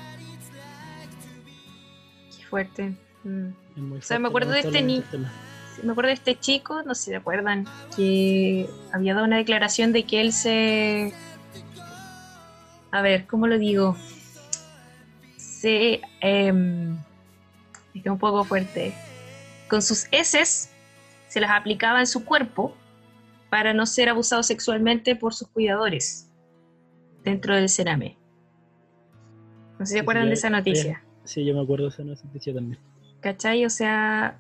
Qué 2.38 2.46
fuerte. 2.46 2.94
Mm. 3.24 3.94
O 3.98 4.02
sea, 4.02 4.20
me 4.20 4.28
acuerdo 4.28 4.52
de 4.52 4.60
este 4.60 4.72
lamentablemente, 4.72 5.18
ni- 5.18 5.18
el 5.20 5.28
tema. 5.28 5.32
Sí, 5.76 5.82
Me 5.86 5.92
acuerdo 5.94 6.08
de 6.10 6.14
este 6.16 6.38
chico, 6.38 6.84
no 6.84 6.94
sé 6.96 7.04
si 7.06 7.10
se 7.12 7.16
acuerdan, 7.16 7.66
que 7.96 8.70
había 8.92 9.14
dado 9.14 9.26
una 9.26 9.38
declaración 9.38 9.94
de 9.94 10.04
que 10.04 10.20
él 10.22 10.34
se... 10.34 11.14
A 12.92 13.02
ver, 13.02 13.26
¿cómo 13.26 13.48
lo 13.48 13.58
digo? 13.58 13.96
Se... 15.38 16.02
em, 16.20 16.98
es 17.94 17.94
que 17.94 18.00
es 18.00 18.08
un 18.08 18.20
poco 18.20 18.44
fuerte. 18.44 18.94
Con 19.70 19.82
sus 19.82 20.08
heces 20.12 20.72
se 21.30 21.40
las 21.40 21.52
aplicaba 21.52 22.00
en 22.02 22.08
su 22.08 22.26
cuerpo 22.26 22.76
para 23.52 23.74
no 23.74 23.86
ser 23.86 24.08
abusado 24.10 24.42
sexualmente 24.44 25.16
por 25.16 25.34
sus 25.34 25.50
cuidadores 25.50 26.32
dentro 27.24 27.54
del 27.54 27.68
Cerame. 27.70 28.18
No 29.78 29.86
sé 29.86 29.88
si 29.88 29.92
se 29.92 29.94
Sí, 29.96 30.00
acuerdan 30.00 30.24
sí, 30.24 30.30
de 30.30 30.34
esa 30.36 30.50
noticia. 30.50 31.04
Sí, 31.26 31.46
yo 31.46 31.54
me 31.54 31.62
acuerdo 31.62 31.84
de 31.86 31.90
esa 31.90 32.04
noticia 32.04 32.54
también. 32.54 32.80
¿Cachai? 33.20 33.66
O 33.66 33.70
sea, 33.70 34.40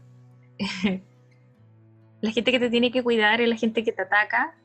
la 2.22 2.32
gente 2.32 2.52
que 2.52 2.60
te 2.60 2.70
tiene 2.70 2.90
que 2.92 3.04
cuidar 3.04 3.42
es 3.42 3.50
la 3.50 3.58
gente 3.58 3.84
que 3.84 3.92
te 3.92 4.02
ataca, 4.02 4.56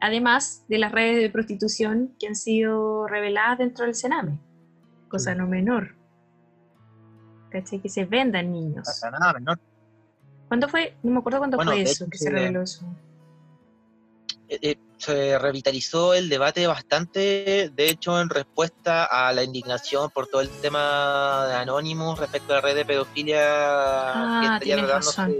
además 0.00 0.64
de 0.68 0.78
las 0.78 0.92
redes 0.92 1.20
de 1.20 1.28
prostitución 1.28 2.14
que 2.18 2.26
han 2.26 2.36
sido 2.36 3.06
reveladas 3.06 3.58
dentro 3.58 3.84
del 3.84 3.94
Sename, 3.94 4.38
cosa 5.08 5.32
Sí. 5.32 5.38
no 5.38 5.46
menor. 5.46 5.94
¿Cachai? 7.50 7.80
Que 7.80 7.90
se 7.90 8.06
vendan 8.06 8.50
niños. 8.50 8.86
Pasa 8.86 9.10
nada, 9.10 9.34
menor. 9.34 9.60
¿Cuándo 10.48 10.68
fue? 10.68 10.94
No 11.02 11.12
me 11.12 11.18
acuerdo 11.18 11.38
cuándo 11.38 11.56
Bueno, 11.58 11.72
fue 11.72 11.82
eso, 11.82 12.04
hecho, 12.04 12.10
que 12.10 12.16
se 12.18 12.30
reveló 12.30 12.62
eso. 12.62 12.86
Eh, 14.52 14.76
se 14.98 15.38
revitalizó 15.38 16.12
el 16.12 16.28
debate 16.28 16.66
bastante, 16.66 17.70
de 17.72 17.88
hecho, 17.88 18.20
en 18.20 18.28
respuesta 18.28 19.04
a 19.04 19.32
la 19.32 19.44
indignación 19.44 20.10
por 20.10 20.26
todo 20.26 20.40
el 20.40 20.48
tema 20.50 21.46
de 21.48 21.54
Anonymous 21.54 22.18
respecto 22.18 22.52
a 22.52 22.56
la 22.56 22.60
red 22.62 22.74
de 22.74 22.84
pedofilia 22.84 23.38
Ah, 23.42 24.40
que 24.60 24.66
estaría 24.66 24.86
razón. 24.86 25.36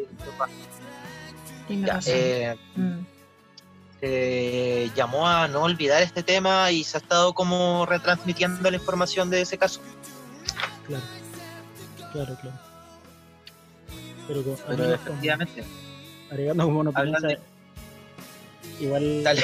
Ya, 1.69 1.95
razón. 1.95 2.13
eh, 2.17 2.57
Mm. 2.77 3.01
se 4.01 4.91
llamó 4.97 5.29
a 5.29 5.47
no 5.49 5.63
olvidar 5.65 6.03
este 6.03 6.23
tema 6.23 6.71
y 6.71 6.85
se 6.85 6.97
ha 6.97 7.01
estado 7.01 7.33
como 7.35 7.85
retransmitiendo 7.87 8.71
la 8.71 8.77
información 8.77 9.29
de 9.29 9.43
ese 9.43 9.59
caso. 9.59 9.81
Claro. 10.87 11.05
Claro, 12.13 12.37
claro. 12.41 12.59
Pero, 14.27 14.43
Pero 14.69 14.95
efectivamente, 14.95 15.65
agregando 16.31 16.65
como 16.65 16.81
una 16.81 16.93
igual 18.81 19.23
dale. 19.25 19.43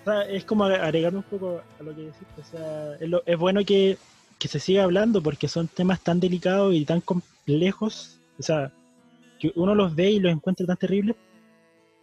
o 0.00 0.04
sea, 0.04 0.22
es 0.22 0.44
como 0.44 0.64
agregar 0.64 1.14
un 1.14 1.22
poco 1.22 1.62
a 1.78 1.82
lo 1.82 1.94
que 1.94 2.02
decís, 2.02 2.26
o 2.38 2.44
sea, 2.44 2.94
es, 2.96 3.08
lo- 3.08 3.22
es 3.24 3.38
bueno 3.38 3.64
que, 3.64 3.98
que 4.38 4.48
se 4.48 4.58
siga 4.58 4.84
hablando 4.84 5.22
porque 5.22 5.48
son 5.48 5.68
temas 5.68 6.00
tan 6.02 6.18
delicados 6.20 6.74
y 6.74 6.84
tan 6.84 7.00
complejos, 7.00 8.18
o 8.38 8.42
sea, 8.42 8.72
que 9.38 9.52
uno 9.56 9.74
los 9.74 9.94
ve 9.94 10.10
y 10.12 10.20
los 10.20 10.32
encuentra 10.32 10.66
tan 10.66 10.76
terribles 10.76 11.16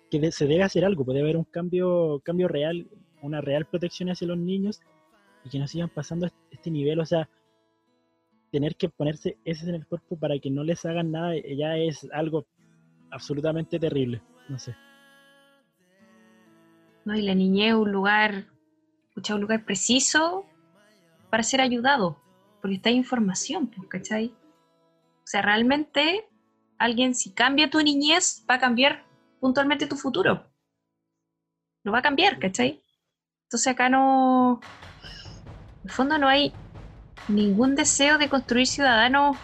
que 0.10 0.20
de- 0.20 0.32
se 0.32 0.46
debe 0.48 0.64
hacer 0.64 0.86
algo, 0.86 1.04
puede 1.06 1.20
haber 1.22 1.38
un 1.38 1.44
cambio, 1.44 2.22
cambio 2.24 2.48
real, 2.48 2.88
una 3.22 3.42
real 3.42 3.66
protección 3.66 4.10
hacia 4.10 4.28
los 4.28 4.38
niños 4.38 4.80
y 5.44 5.50
que 5.50 5.60
no 5.60 5.68
sigan 5.68 5.90
pasando 5.90 6.26
est- 6.26 6.36
este 6.52 6.72
nivel, 6.72 7.00
o 7.00 7.06
sea, 7.06 7.30
tener 8.52 8.76
que 8.76 8.90
ponerse 8.90 9.38
ese 9.46 9.68
en 9.70 9.76
el 9.76 9.86
cuerpo 9.86 10.18
para 10.18 10.40
que 10.40 10.50
no 10.50 10.64
les 10.64 10.84
hagan 10.86 11.12
nada 11.12 11.34
ya 11.38 11.78
es 11.78 12.08
algo 12.14 12.46
absolutamente 13.12 13.78
terrible, 13.80 14.22
no 14.50 14.60
sé. 14.60 14.76
¿no? 17.06 17.16
Y 17.16 17.22
la 17.22 17.36
niñez 17.36 17.70
es 17.70 17.76
un 17.76 17.92
lugar, 17.92 18.46
pucha, 19.14 19.36
un 19.36 19.42
lugar 19.42 19.64
preciso 19.64 20.46
para 21.30 21.44
ser 21.44 21.62
ayudado, 21.62 22.22
porque 22.62 22.76
está 22.76 22.90
información, 22.90 23.68
pues, 23.68 23.88
¿cachai? 23.88 24.34
O 25.24 25.28
sea, 25.32 25.42
realmente 25.42 26.28
alguien 26.78 27.16
si 27.16 27.32
cambia 27.32 27.70
tu 27.70 27.82
niñez 27.82 28.46
va 28.50 28.56
a 28.56 28.60
cambiar 28.60 29.06
puntualmente 29.40 29.88
tu 29.88 29.96
futuro. 29.96 30.52
Lo 31.84 31.92
va 31.92 32.00
a 32.00 32.04
cambiar, 32.04 32.40
¿cachai? 32.40 32.82
Entonces 33.44 33.68
acá 33.68 33.90
no, 33.90 34.60
en 35.84 35.90
el 35.90 35.92
fondo 35.92 36.18
no 36.18 36.28
hay 36.28 36.54
ningún 37.28 37.76
deseo 37.76 38.18
de 38.18 38.30
construir 38.30 38.68
ciudadanos 38.68 39.38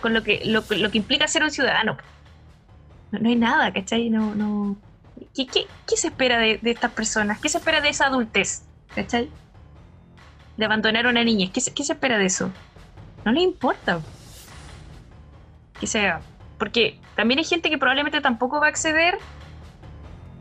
con 0.00 0.14
lo 0.14 0.22
que, 0.22 0.44
lo, 0.44 0.62
lo 0.76 0.90
que 0.90 0.98
implica 0.98 1.26
ser 1.26 1.42
un 1.42 1.50
ciudadano. 1.50 1.96
No, 3.10 3.18
no 3.18 3.28
hay 3.28 3.36
nada, 3.36 3.72
¿cachai? 3.72 4.10
No, 4.10 4.34
no, 4.34 4.76
¿Qué, 5.34 5.46
qué, 5.46 5.66
qué 5.86 5.96
se 5.96 6.08
espera 6.08 6.38
de, 6.38 6.58
de 6.58 6.70
estas 6.70 6.92
personas? 6.92 7.40
¿Qué 7.40 7.48
se 7.48 7.58
espera 7.58 7.80
de 7.80 7.88
esa 7.88 8.06
adultez? 8.06 8.64
¿Cachai? 8.94 9.30
De 10.56 10.64
abandonar 10.64 11.06
a 11.06 11.10
una 11.10 11.24
niñez. 11.24 11.50
¿Qué 11.50 11.60
se, 11.60 11.72
qué 11.72 11.84
se 11.84 11.92
espera 11.92 12.18
de 12.18 12.26
eso? 12.26 12.50
No 13.24 13.32
le 13.32 13.40
importa. 13.40 14.00
Que 15.80 15.86
sea. 15.86 16.20
Porque 16.58 16.98
también 17.14 17.38
hay 17.38 17.44
gente 17.44 17.70
que 17.70 17.78
probablemente 17.78 18.20
tampoco 18.20 18.60
va 18.60 18.66
a 18.66 18.70
acceder 18.70 19.18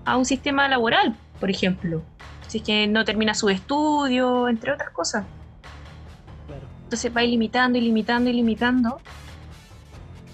a 0.06 0.18
un 0.18 0.26
sistema 0.26 0.68
laboral, 0.68 1.16
por 1.40 1.50
ejemplo. 1.50 2.02
Si 2.48 2.60
es 2.60 2.64
que 2.64 2.88
no 2.88 3.06
termina 3.06 3.34
su 3.34 3.50
estudio, 3.50 4.48
entre 4.48 4.72
otras 4.72 4.90
cosas. 4.92 5.26
Claro. 6.48 6.64
Entonces 6.84 7.16
va 7.16 7.24
ilimitando, 7.24 7.78
ilimitando, 7.78 8.30
ilimitando. 8.30 9.00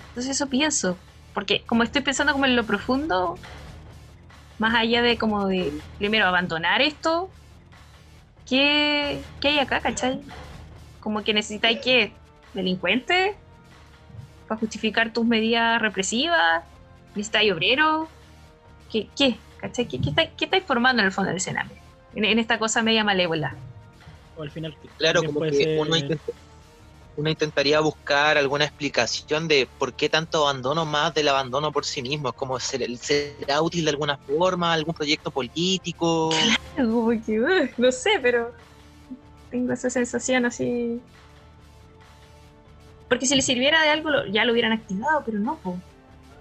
Entonces 0.09 0.31
eso 0.35 0.47
pienso. 0.47 0.97
Porque 1.33 1.63
como 1.65 1.83
estoy 1.83 2.01
pensando 2.01 2.33
como 2.33 2.45
en 2.45 2.55
lo 2.55 2.65
profundo, 2.65 3.39
más 4.59 4.75
allá 4.75 5.01
de 5.01 5.17
como 5.17 5.47
de 5.47 5.73
primero 5.97 6.25
abandonar 6.25 6.81
esto, 6.81 7.29
¿qué, 8.45 9.25
qué 9.39 9.49
hay 9.49 9.59
acá, 9.59 9.81
cachai? 9.81 10.21
Como 10.99 11.23
que 11.23 11.33
necesitáis 11.33 11.79
que 11.81 12.13
delincuentes 12.53 13.35
para 14.47 14.59
justificar 14.59 15.11
tus 15.11 15.25
medidas 15.25 15.81
represivas, 15.81 16.63
necesitáis 17.15 17.51
obreros, 17.51 18.09
¿qué, 18.91 19.09
qué? 19.15 19.37
¿Cachai? 19.57 19.87
¿Qué, 19.87 19.99
qué, 20.01 20.09
está, 20.09 20.29
qué 20.29 20.45
estáis 20.45 20.63
formando 20.65 21.01
en 21.01 21.07
el 21.07 21.11
fondo 21.11 21.31
del 21.31 21.39
Sename? 21.39 21.81
En, 22.13 22.25
en 22.25 22.37
esta 22.37 22.59
cosa 22.59 22.83
media 22.83 23.03
malévola. 23.03 23.55
O 24.35 24.43
al 24.43 24.51
final 24.51 24.77
Claro, 24.97 25.23
como 25.23 25.41
que 25.41 25.53
ser- 25.53 25.79
uno, 25.79 25.95
intenta- 25.95 26.31
uno 27.15 27.29
intentaría 27.29 27.79
buscar 27.79 28.37
alguna 28.37 28.65
explicación 28.65 29.47
de 29.47 29.69
por 29.77 29.93
qué 29.95 30.09
tanto 30.09 30.47
abandono 30.47 30.85
más 30.85 31.13
del 31.13 31.27
abandono 31.27 31.71
por 31.71 31.85
sí 31.85 32.01
mismo. 32.01 32.29
Es 32.29 32.35
como, 32.35 32.59
¿ser- 32.59 32.87
¿será 32.97 33.61
útil 33.61 33.85
de 33.85 33.91
alguna 33.91 34.17
forma? 34.25 34.73
¿Algún 34.73 34.93
proyecto 34.93 35.31
político? 35.31 36.31
Como 36.75 37.09
que, 37.25 37.39
uh, 37.39 37.69
no 37.77 37.91
sé, 37.91 38.11
pero 38.21 38.51
tengo 39.49 39.73
esa 39.73 39.89
sensación 39.89 40.45
así 40.45 41.01
Porque 43.07 43.27
si 43.27 43.35
le 43.35 43.41
sirviera 43.43 43.81
de 43.83 43.89
algo 43.89 44.09
ya 44.31 44.43
lo 44.43 44.53
hubieran 44.53 44.71
activado, 44.71 45.21
pero 45.25 45.39
no, 45.39 45.59
po. 45.61 45.79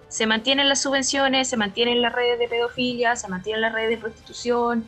Se 0.08 0.26
mantienen 0.26 0.68
las 0.68 0.80
subvenciones, 0.82 1.48
se 1.48 1.56
mantienen 1.56 2.00
las 2.02 2.14
redes 2.14 2.38
de 2.38 2.48
pedofilia, 2.48 3.14
se 3.16 3.28
mantienen 3.28 3.60
las 3.62 3.72
redes 3.74 3.90
de 3.90 3.98
prostitución. 3.98 4.84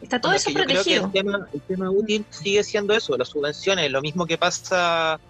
Está 0.00 0.20
todo 0.20 0.32
Bueno, 0.32 0.36
eso 0.36 0.50
creo 0.52 0.66
que 0.66 0.74
protegido. 0.74 1.06
el 1.06 1.12
tema, 1.12 1.48
el 1.52 1.60
tema 1.62 1.90
útil 1.90 2.24
sigue 2.30 2.62
siendo 2.62 2.94
eso, 2.94 3.16
las 3.16 3.28
subvenciones, 3.28 3.90
lo 3.90 4.00
mismo 4.00 4.26
que 4.26 4.38
pasa 4.38 5.20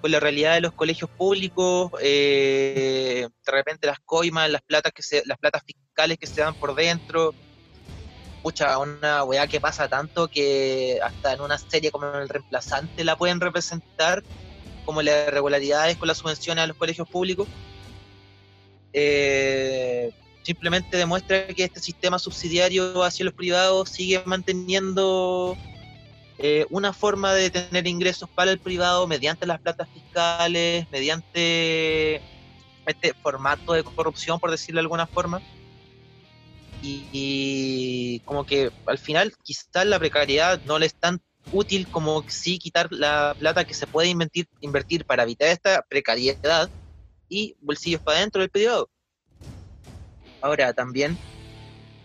con 0.00 0.10
la 0.10 0.20
realidad 0.20 0.54
de 0.54 0.60
los 0.62 0.72
colegios 0.72 1.10
públicos, 1.10 1.92
eh, 2.00 3.28
de 3.44 3.52
repente 3.52 3.86
las 3.86 3.98
coimas, 4.00 4.50
las 4.50 4.62
platas 4.62 4.92
que 4.92 5.02
se, 5.02 5.22
las 5.26 5.38
platas 5.38 5.62
fiscales 5.64 6.18
que 6.18 6.26
se 6.26 6.40
dan 6.40 6.54
por 6.54 6.74
dentro, 6.74 7.34
pucha, 8.42 8.78
una 8.78 9.24
weá 9.24 9.46
que 9.46 9.60
pasa 9.60 9.88
tanto 9.88 10.28
que 10.28 10.98
hasta 11.02 11.32
en 11.32 11.40
una 11.40 11.58
serie 11.58 11.90
como 11.90 12.06
El 12.06 12.28
Reemplazante 12.28 13.04
la 13.04 13.16
pueden 13.16 13.40
representar 13.40 14.22
como 14.84 15.02
las 15.02 15.28
irregularidades 15.28 15.96
con 15.96 16.08
las 16.08 16.18
subvenciones 16.18 16.62
a 16.62 16.66
los 16.68 16.76
colegios 16.76 17.08
públicos. 17.08 17.48
Eh, 18.92 20.12
simplemente 20.46 20.96
demuestra 20.96 21.48
que 21.48 21.64
este 21.64 21.80
sistema 21.80 22.20
subsidiario 22.20 23.02
hacia 23.02 23.24
los 23.24 23.34
privados 23.34 23.88
sigue 23.88 24.22
manteniendo 24.26 25.56
eh, 26.38 26.64
una 26.70 26.92
forma 26.92 27.34
de 27.34 27.50
tener 27.50 27.88
ingresos 27.88 28.30
para 28.30 28.52
el 28.52 28.60
privado 28.60 29.08
mediante 29.08 29.44
las 29.44 29.60
platas 29.60 29.88
fiscales, 29.88 30.86
mediante 30.92 32.22
este 32.86 33.12
formato 33.20 33.72
de 33.72 33.82
corrupción, 33.82 34.38
por 34.38 34.52
decirlo 34.52 34.78
de 34.78 34.84
alguna 34.84 35.08
forma. 35.08 35.42
Y, 36.80 38.20
como 38.24 38.46
que 38.46 38.70
al 38.86 38.98
final 38.98 39.32
quizás 39.42 39.84
la 39.84 39.98
precariedad 39.98 40.62
no 40.64 40.78
le 40.78 40.86
es 40.86 40.94
tan 40.94 41.20
útil 41.50 41.88
como 41.88 42.24
sí 42.28 42.60
quitar 42.60 42.86
la 42.92 43.34
plata 43.36 43.64
que 43.64 43.74
se 43.74 43.88
puede 43.88 44.10
invertir, 44.10 44.46
invertir 44.60 45.04
para 45.04 45.24
evitar 45.24 45.48
esta 45.48 45.82
precariedad 45.88 46.70
y 47.28 47.56
bolsillos 47.60 48.00
para 48.02 48.18
adentro 48.18 48.42
del 48.42 48.50
privado. 48.50 48.88
Ahora 50.46 50.72
también 50.72 51.18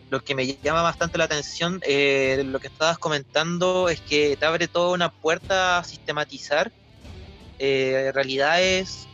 lo 0.09 0.19
que 0.19 0.33
me 0.33 0.47
llama 0.63 0.81
bastante 0.81 1.19
la 1.19 1.25
atención 1.25 1.79
eh, 1.83 2.41
lo 2.43 2.59
que 2.59 2.67
estabas 2.67 2.97
comentando 2.97 3.87
es 3.87 4.01
que 4.01 4.35
te 4.35 4.45
abre 4.47 4.67
toda 4.67 4.95
una 4.95 5.09
puerta 5.09 5.77
a 5.77 5.83
sistematizar 5.83 6.71
eh, 7.59 8.11
realidades 8.15 9.09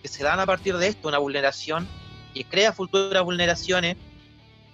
que 0.00 0.08
se 0.08 0.22
dan 0.22 0.38
a 0.38 0.46
partir 0.46 0.76
de 0.76 0.86
esto, 0.86 1.08
una 1.08 1.18
vulneración 1.18 1.90
que 2.32 2.44
crea 2.44 2.72
futuras 2.72 3.24
vulneraciones, 3.24 3.96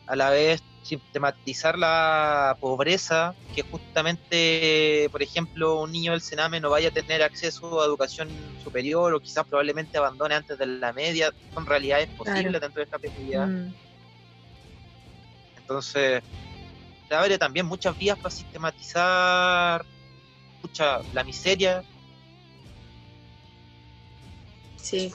a 0.06 0.14
la 0.14 0.28
vez 0.28 0.60
sistematizar 0.85 1.78
la 1.78 2.57
pobreza, 2.61 3.35
que 3.51 3.62
justamente, 3.62 5.09
por 5.11 5.22
ejemplo, 5.22 5.80
un 5.80 5.91
niño 5.93 6.12
del 6.12 6.20
Sename 6.20 6.61
no 6.61 6.70
vaya 6.70 6.89
a 6.89 6.93
tener 6.93 7.22
acceso 7.22 7.80
a 7.80 7.87
educación 7.87 8.55
superior 8.59 9.14
o 9.14 9.20
quizás 9.20 9.45
probablemente 9.49 9.97
abandone 9.99 10.35
antes 10.35 10.59
de 10.59 10.66
la 10.66 10.93
media, 10.93 11.30
son 11.55 11.64
realidades 11.66 12.09
posibles 12.16 12.45
Claro. 12.45 12.61
dentro 12.61 12.80
de 12.80 12.85
esta 12.85 12.99
precariedad. 12.99 13.47
Mm. 13.47 13.74
Entonces, 15.57 16.22
te 17.09 17.14
abre 17.14 17.39
también 17.39 17.64
muchas 17.66 17.97
vías 17.97 18.18
para 18.18 18.30
sistematizar 18.30 19.82
mucha, 20.62 21.01
la 21.12 21.24
miseria. 21.24 21.82
Sí. 24.76 25.14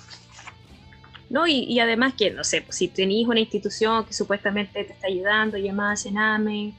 No, 1.30 1.46
y, 1.46 1.60
y 1.64 1.80
además 1.80 2.14
que, 2.18 2.32
no 2.32 2.44
sé, 2.44 2.62
pues, 2.62 2.78
si 2.78 2.88
tenéis 2.88 3.28
una 3.28 3.40
institución 3.40 4.06
que 4.06 4.14
supuestamente 4.14 4.84
te 4.84 4.94
está 4.94 5.08
ayudando, 5.08 5.58
llamada 5.58 5.96
Sename, 5.96 6.74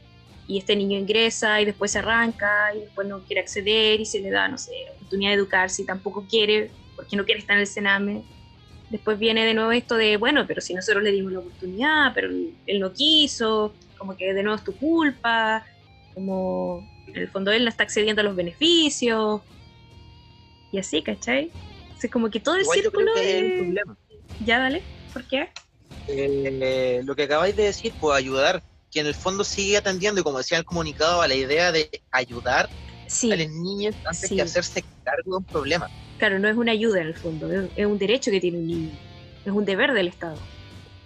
y 0.51 0.59
este 0.59 0.75
niño 0.75 0.99
ingresa 0.99 1.61
y 1.61 1.65
después 1.65 1.93
se 1.93 2.01
arranca 2.01 2.75
y 2.75 2.81
después 2.81 3.07
no 3.07 3.21
quiere 3.21 3.41
acceder 3.41 4.01
y 4.01 4.05
se 4.05 4.19
le 4.19 4.31
da, 4.31 4.49
no 4.49 4.59
sé, 4.59 4.73
oportunidad 4.97 5.31
de 5.31 5.37
educarse 5.37 5.83
y 5.83 5.87
tampoco 5.87 6.27
quiere, 6.29 6.73
porque 6.97 7.17
no 7.17 7.25
quiere 7.25 7.39
estar 7.39 7.55
en 7.55 7.61
el 7.61 7.69
Sename. 7.69 8.25
Después 8.91 9.17
viene 9.17 9.47
de 9.47 9.55
nuevo 9.55 9.71
esto 9.71 9.95
de, 9.95 10.17
bueno, 10.17 10.45
pero 10.49 10.61
si 10.61 10.75
nosotros 10.75 11.05
le 11.05 11.13
dimos 11.13 11.31
la 11.31 11.39
oportunidad, 11.39 12.13
pero 12.13 12.29
él, 12.67 12.81
no 12.81 12.93
quiso, 12.93 13.73
como 13.97 14.17
que 14.17 14.35
de 14.35 14.43
nuevo 14.43 14.59
es 14.59 14.65
tu 14.65 14.75
culpa, 14.75 15.65
como 16.15 16.85
en 17.07 17.17
el 17.17 17.29
fondo 17.29 17.53
él 17.53 17.63
no 17.63 17.71
está 17.71 17.85
accediendo 17.85 18.21
a 18.23 18.25
los 18.25 18.35
beneficios, 18.35 19.43
y 20.73 20.79
así, 20.79 21.01
¿cachai? 21.03 21.53
O 21.97 22.01
sea, 22.01 22.11
como 22.11 22.29
que 22.29 22.41
todo 22.41 22.57
el 22.57 22.63
Igual 22.63 22.83
yo 22.83 22.91
creo 22.91 23.07
círculo 23.07 23.15
que 23.15 23.39
un 23.39 23.49
de... 23.51 23.57
problema. 23.63 23.97
Ya, 24.41 24.59
dale, 24.59 24.83
¿por 25.13 25.27
qué? 25.29 25.51
Eh, 26.07 27.01
lo 27.05 27.15
que 27.15 27.25
acabáis 27.25 27.55
de 27.57 27.65
decir, 27.65 27.95
pues 27.99 28.17
ayudar, 28.17 28.63
que 28.91 29.01
en 29.01 29.07
el 29.07 29.15
fondo 29.15 29.45
sigue 29.45 29.77
atendiendo, 29.77 30.21
y 30.21 30.25
como 30.25 30.39
decía 30.39 30.59
el 30.59 30.65
comunicado, 30.65 31.23
a 31.23 31.29
la 31.29 31.35
idea 31.35 31.73
de 31.73 31.91
ayudar 32.11 32.69
Sí, 33.07 33.31
a 33.31 33.37
las 33.37 33.49
niñas 33.51 33.97
antes 34.05 34.29
Sí. 34.29 34.37
que 34.37 34.43
hacerse 34.43 34.85
cargo 35.05 35.33
de 35.33 35.37
un 35.39 35.45
problema. 35.45 35.89
claro, 36.17 36.39
no 36.39 36.49
es 36.49 36.57
una 36.57 36.73
ayuda 36.73 37.01
en 37.01 37.09
el 37.09 37.17
fondo, 37.17 37.51
es, 37.51 37.71
es 37.75 37.87
un 37.87 37.99
derecho 37.99 38.31
que 38.31 38.41
tiene 38.41 38.59
un 38.59 38.67
niño, 38.67 38.99
es 39.45 39.53
un 39.53 39.65
deber 39.65 39.93
del 39.93 40.09
Estado. 40.09 40.41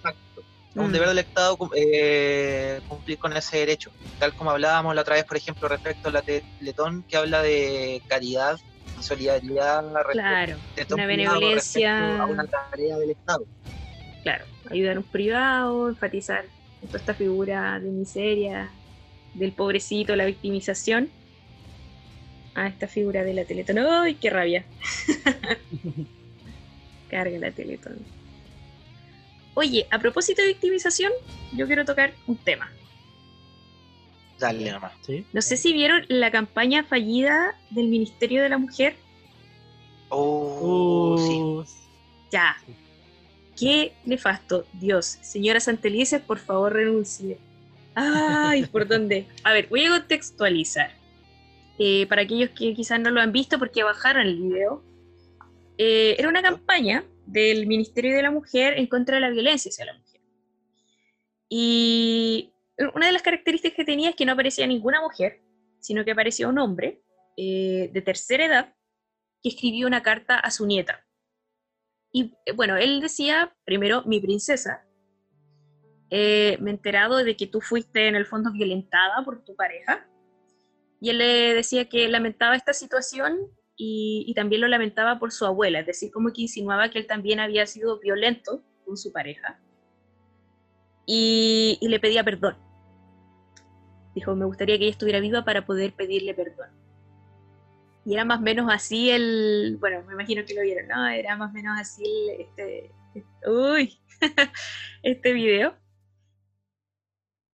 Es 0.04 0.80
un 0.82 0.88
Mm. 0.88 0.92
deber 0.92 1.08
del 1.08 1.18
Estado 1.18 1.56
eh, 1.76 2.80
cumplir 2.86 3.18
con 3.18 3.32
ese 3.36 3.58
derecho. 3.58 3.90
Tal 4.18 4.34
como 4.34 4.50
hablábamos 4.50 4.94
la 4.94 5.02
otra 5.02 5.14
vez, 5.16 5.24
por 5.24 5.36
ejemplo, 5.36 5.68
respecto 5.68 6.08
a 6.08 6.12
la 6.12 6.22
Teletón, 6.22 7.04
que 7.08 7.16
habla 7.16 7.42
de 7.42 8.02
caridad 8.06 8.58
solidaridad 9.04 9.84
Claro, 10.12 10.56
una 10.90 11.06
benevolencia. 11.06 12.22
a 12.22 12.26
una 12.26 12.44
tarea 12.46 12.96
del 12.98 13.10
Estado. 13.10 13.44
claro, 14.22 14.44
ayudar 14.70 14.96
a 14.96 15.00
un 15.00 15.04
privado, 15.04 15.88
enfatizar 15.88 16.44
toda 16.86 16.98
esta 16.98 17.14
figura 17.14 17.78
de 17.80 17.90
miseria, 17.90 18.70
del 19.34 19.52
pobrecito, 19.52 20.16
la 20.16 20.24
victimización, 20.24 21.10
a 22.54 22.68
esta 22.68 22.86
figura 22.86 23.24
de 23.24 23.34
la 23.34 23.44
Teletón. 23.44 23.78
¡Ay, 23.78 24.14
qué 24.14 24.30
rabia! 24.30 24.64
Carga 27.10 27.38
la 27.38 27.50
Teletón. 27.50 27.98
Oye, 29.54 29.86
a 29.90 29.98
propósito 29.98 30.42
de 30.42 30.48
victimización, 30.48 31.12
yo 31.52 31.66
quiero 31.66 31.84
tocar 31.84 32.12
un 32.26 32.36
tema. 32.36 32.70
Dale 34.44 34.72
nomás. 34.72 34.92
¿Sí? 35.00 35.24
No 35.32 35.40
sé 35.40 35.56
si 35.56 35.72
vieron 35.72 36.04
la 36.08 36.30
campaña 36.30 36.84
fallida 36.84 37.56
del 37.70 37.88
Ministerio 37.88 38.42
de 38.42 38.48
la 38.50 38.58
Mujer. 38.58 38.94
Oh, 40.10 41.16
sí. 41.18 41.40
Uh, 41.40 41.64
Ya. 42.30 42.56
Qué 43.58 43.92
nefasto. 44.04 44.66
Dios. 44.74 45.18
Señora 45.22 45.60
Santelices, 45.60 46.20
por 46.20 46.38
favor 46.38 46.72
renuncie. 46.74 47.38
Ay, 47.94 48.66
¿por 48.66 48.86
dónde? 48.88 49.26
A 49.44 49.52
ver, 49.52 49.68
voy 49.68 49.84
a 49.84 49.90
contextualizar. 49.90 50.90
Eh, 51.78 52.06
para 52.06 52.22
aquellos 52.22 52.50
que 52.50 52.74
quizás 52.74 53.00
no 53.00 53.10
lo 53.10 53.20
han 53.20 53.32
visto 53.32 53.58
porque 53.58 53.82
bajaron 53.82 54.26
el 54.26 54.36
video. 54.40 54.82
Eh, 55.78 56.16
era 56.18 56.28
una 56.28 56.42
campaña 56.42 57.04
del 57.26 57.66
Ministerio 57.66 58.14
de 58.14 58.22
la 58.22 58.30
Mujer 58.30 58.78
en 58.78 58.86
contra 58.86 59.16
de 59.16 59.20
la 59.22 59.30
violencia 59.30 59.70
hacia 59.70 59.86
la 59.86 59.94
mujer. 59.94 60.20
Y 61.48 62.53
una 62.94 63.06
de 63.06 63.12
las 63.12 63.22
características 63.22 63.76
que 63.76 63.84
tenía 63.84 64.10
es 64.10 64.16
que 64.16 64.24
no 64.24 64.32
aparecía 64.32 64.66
ninguna 64.66 65.00
mujer, 65.00 65.40
sino 65.80 66.04
que 66.04 66.12
aparecía 66.12 66.48
un 66.48 66.58
hombre 66.58 67.02
eh, 67.36 67.90
de 67.92 68.02
tercera 68.02 68.46
edad 68.46 68.74
que 69.42 69.50
escribió 69.50 69.86
una 69.86 70.02
carta 70.02 70.38
a 70.38 70.50
su 70.50 70.66
nieta. 70.66 71.04
Y 72.10 72.34
eh, 72.46 72.52
bueno, 72.52 72.76
él 72.76 73.00
decía, 73.00 73.54
primero, 73.64 74.02
mi 74.06 74.20
princesa, 74.20 74.84
eh, 76.10 76.56
me 76.60 76.70
he 76.70 76.74
enterado 76.74 77.16
de 77.16 77.36
que 77.36 77.46
tú 77.46 77.60
fuiste 77.60 78.08
en 78.08 78.14
el 78.14 78.26
fondo 78.26 78.52
violentada 78.52 79.24
por 79.24 79.44
tu 79.44 79.54
pareja. 79.56 80.08
Y 81.00 81.10
él 81.10 81.18
le 81.18 81.54
decía 81.54 81.88
que 81.88 82.08
lamentaba 82.08 82.56
esta 82.56 82.72
situación 82.72 83.38
y, 83.76 84.24
y 84.26 84.34
también 84.34 84.62
lo 84.62 84.68
lamentaba 84.68 85.18
por 85.18 85.32
su 85.32 85.44
abuela, 85.44 85.80
es 85.80 85.86
decir, 85.86 86.10
como 86.12 86.32
que 86.32 86.42
insinuaba 86.42 86.90
que 86.90 86.98
él 86.98 87.06
también 87.06 87.40
había 87.40 87.66
sido 87.66 87.98
violento 87.98 88.62
con 88.84 88.96
su 88.96 89.12
pareja. 89.12 89.60
Y, 91.06 91.78
le 91.82 92.00
pedía 92.00 92.24
perdón. 92.24 92.56
Dijo, 94.14 94.34
me 94.36 94.44
gustaría 94.44 94.78
que 94.78 94.84
ella 94.84 94.92
estuviera 94.92 95.20
viva 95.20 95.44
para 95.44 95.66
poder 95.66 95.92
pedirle 95.94 96.34
perdón. 96.34 96.70
Y 98.06 98.14
era 98.14 98.24
más 98.24 98.38
o 98.38 98.42
menos 98.42 98.70
así 98.70 99.10
el, 99.10 99.78
bueno, 99.80 100.02
me 100.06 100.12
imagino 100.12 100.44
que 100.44 100.54
lo 100.54 100.62
vieron, 100.62 100.88
¿no? 100.88 101.06
Era 101.08 101.36
más 101.36 101.50
o 101.50 101.54
menos 101.54 101.78
así 101.80 102.04
el, 102.04 102.40
este, 102.42 102.92
este- 103.14 103.50
uy, 103.50 103.98
este 105.02 105.32
video. 105.32 105.76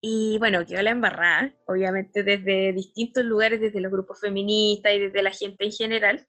Y 0.01 0.37
bueno, 0.39 0.65
quedó 0.65 0.81
la 0.81 0.91
embarrada, 0.91 1.53
obviamente 1.67 2.23
desde 2.23 2.71
distintos 2.73 3.23
lugares, 3.25 3.59
desde 3.59 3.81
los 3.81 3.91
grupos 3.91 4.19
feministas 4.21 4.93
y 4.93 4.99
desde 4.99 5.21
la 5.21 5.31
gente 5.31 5.65
en 5.65 5.71
general. 5.71 6.27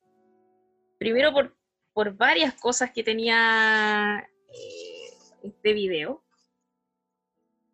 Primero 0.99 1.33
por, 1.33 1.57
por 1.93 2.16
varias 2.16 2.55
cosas 2.55 2.91
que 2.93 3.05
tenía 3.05 4.29
eh, 4.49 5.11
este 5.45 5.73
video. 5.73 6.25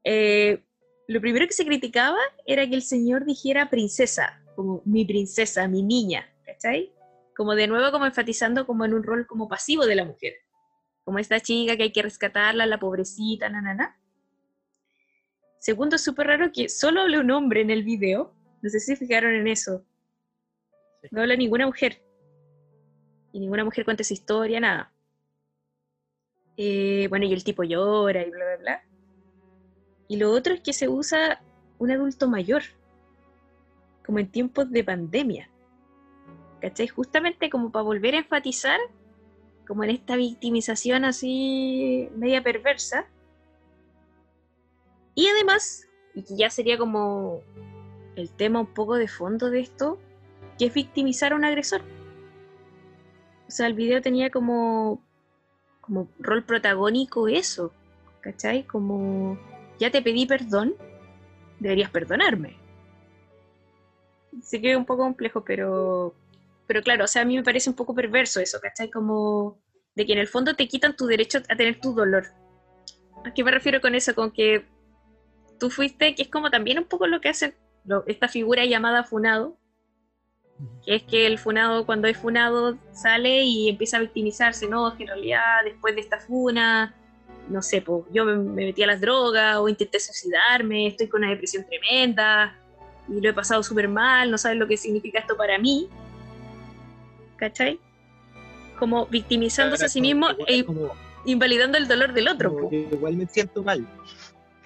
Eh, 0.08 0.62
lo 1.08 1.20
primero 1.20 1.48
que 1.48 1.52
se 1.52 1.66
criticaba 1.66 2.18
era 2.46 2.64
que 2.68 2.76
el 2.76 2.82
señor 2.82 3.24
dijera 3.24 3.68
princesa, 3.68 4.40
como 4.54 4.80
mi 4.84 5.04
princesa, 5.04 5.66
mi 5.66 5.82
niña, 5.82 6.32
¿cachai? 6.44 6.92
Como 7.36 7.56
de 7.56 7.66
nuevo 7.66 7.90
como 7.90 8.06
enfatizando 8.06 8.66
como 8.66 8.84
en 8.84 8.94
un 8.94 9.02
rol 9.02 9.26
como 9.26 9.48
pasivo 9.48 9.84
de 9.84 9.96
la 9.96 10.04
mujer. 10.04 10.34
Como 11.04 11.18
esta 11.18 11.40
chica 11.40 11.76
que 11.76 11.82
hay 11.84 11.92
que 11.92 12.02
rescatarla, 12.02 12.66
la 12.66 12.78
pobrecita, 12.78 13.48
na, 13.48 13.60
na, 13.60 13.74
na. 13.74 14.00
Segundo, 15.58 15.98
súper 15.98 16.28
raro 16.28 16.52
que 16.52 16.68
solo 16.68 17.00
habla 17.00 17.18
un 17.18 17.30
hombre 17.32 17.62
en 17.62 17.70
el 17.70 17.82
video. 17.82 18.32
No 18.62 18.70
sé 18.70 18.78
si 18.78 18.94
se 18.94 18.96
fijaron 18.96 19.34
en 19.34 19.48
eso. 19.48 19.84
No 21.10 21.22
habla 21.22 21.34
ninguna 21.34 21.66
mujer. 21.66 22.00
y 23.32 23.40
ninguna 23.40 23.64
mujer 23.64 23.84
cuenta 23.84 24.02
esa 24.02 24.14
historia, 24.14 24.60
nada. 24.60 24.92
Eh, 26.56 27.06
bueno, 27.08 27.26
y 27.26 27.32
el 27.32 27.44
tipo 27.44 27.64
llora 27.64 28.22
y 28.24 28.30
bla, 28.30 28.44
bla, 28.44 28.56
bla. 28.56 28.95
Y 30.08 30.16
lo 30.16 30.30
otro 30.30 30.54
es 30.54 30.60
que 30.60 30.72
se 30.72 30.88
usa 30.88 31.42
un 31.78 31.90
adulto 31.90 32.28
mayor, 32.28 32.62
como 34.04 34.18
en 34.18 34.30
tiempos 34.30 34.70
de 34.70 34.84
pandemia. 34.84 35.50
¿Cachai? 36.60 36.86
Justamente 36.88 37.50
como 37.50 37.70
para 37.70 37.82
volver 37.82 38.14
a 38.14 38.18
enfatizar, 38.18 38.78
como 39.66 39.84
en 39.84 39.90
esta 39.90 40.16
victimización 40.16 41.04
así 41.04 42.08
media 42.16 42.42
perversa. 42.42 43.06
Y 45.14 45.26
además, 45.26 45.86
y 46.14 46.22
que 46.22 46.36
ya 46.36 46.50
sería 46.50 46.78
como 46.78 47.42
el 48.14 48.30
tema 48.30 48.60
un 48.60 48.72
poco 48.72 48.96
de 48.96 49.08
fondo 49.08 49.50
de 49.50 49.60
esto, 49.60 49.98
que 50.58 50.66
es 50.66 50.74
victimizar 50.74 51.32
a 51.32 51.36
un 51.36 51.44
agresor. 51.44 51.82
O 53.46 53.50
sea, 53.50 53.66
el 53.66 53.74
video 53.74 54.00
tenía 54.00 54.30
como, 54.30 55.02
como 55.80 56.08
rol 56.18 56.44
protagónico 56.44 57.28
eso, 57.28 57.72
¿cachai? 58.20 58.64
Como, 58.64 59.38
ya 59.78 59.90
te 59.90 60.02
pedí 60.02 60.26
perdón, 60.26 60.74
deberías 61.58 61.90
perdonarme. 61.90 62.56
Sé 64.42 64.60
que 64.60 64.72
es 64.72 64.76
un 64.76 64.84
poco 64.84 65.02
complejo, 65.02 65.44
pero, 65.44 66.14
pero 66.66 66.82
claro, 66.82 67.04
o 67.04 67.08
sea, 67.08 67.22
a 67.22 67.24
mí 67.24 67.36
me 67.36 67.42
parece 67.42 67.70
un 67.70 67.76
poco 67.76 67.94
perverso 67.94 68.40
eso, 68.40 68.60
¿cachai? 68.60 68.90
Como 68.90 69.58
de 69.94 70.04
que 70.04 70.12
en 70.12 70.18
el 70.18 70.28
fondo 70.28 70.54
te 70.54 70.68
quitan 70.68 70.94
tu 70.94 71.06
derecho 71.06 71.38
a 71.48 71.56
tener 71.56 71.80
tu 71.80 71.94
dolor. 71.94 72.26
¿A 73.24 73.32
qué 73.32 73.42
me 73.42 73.50
refiero 73.50 73.80
con 73.80 73.94
eso? 73.94 74.14
Con 74.14 74.30
que 74.30 74.66
tú 75.58 75.70
fuiste, 75.70 76.14
que 76.14 76.22
es 76.22 76.28
como 76.28 76.50
también 76.50 76.78
un 76.78 76.84
poco 76.84 77.06
lo 77.06 77.20
que 77.20 77.30
hace 77.30 77.56
esta 78.06 78.28
figura 78.28 78.64
llamada 78.64 79.04
funado, 79.04 79.56
que 80.84 80.96
es 80.96 81.02
que 81.02 81.26
el 81.26 81.38
funado 81.38 81.86
cuando 81.86 82.08
es 82.08 82.16
funado 82.16 82.78
sale 82.92 83.42
y 83.42 83.68
empieza 83.68 83.96
a 83.96 84.00
victimizarse, 84.00 84.68
no, 84.68 84.96
que 84.96 85.04
en 85.04 85.08
realidad 85.08 85.64
después 85.64 85.94
de 85.94 86.00
esta 86.00 86.18
funa, 86.18 86.94
no 87.48 87.62
sé, 87.62 87.80
pues 87.82 88.04
yo 88.12 88.24
me, 88.24 88.36
metí 88.36 88.82
a 88.82 88.86
las 88.86 89.00
drogas 89.00 89.56
o 89.56 89.68
intenté 89.68 90.00
suicidarme, 90.00 90.88
estoy 90.88 91.08
con 91.08 91.22
una 91.22 91.30
depresión 91.30 91.64
tremenda 91.66 92.56
y 93.08 93.20
lo 93.20 93.30
he 93.30 93.32
pasado 93.32 93.62
súper 93.62 93.88
mal, 93.88 94.30
no 94.30 94.38
sabes 94.38 94.58
lo 94.58 94.66
que 94.66 94.76
significa 94.76 95.20
esto 95.20 95.36
para 95.36 95.58
mí, 95.58 95.88
¿cachai? 97.36 97.78
Como 98.78 99.06
victimizándose 99.06 99.86
a 99.86 99.88
sí 99.88 100.00
mismo 100.00 100.28
e 100.46 100.64
invalidando 101.24 101.78
el 101.78 101.88
dolor 101.88 102.12
del 102.12 102.28
otro. 102.28 102.68
Igual 102.70 103.16
me 103.16 103.26
siento 103.26 103.62
mal. 103.62 103.86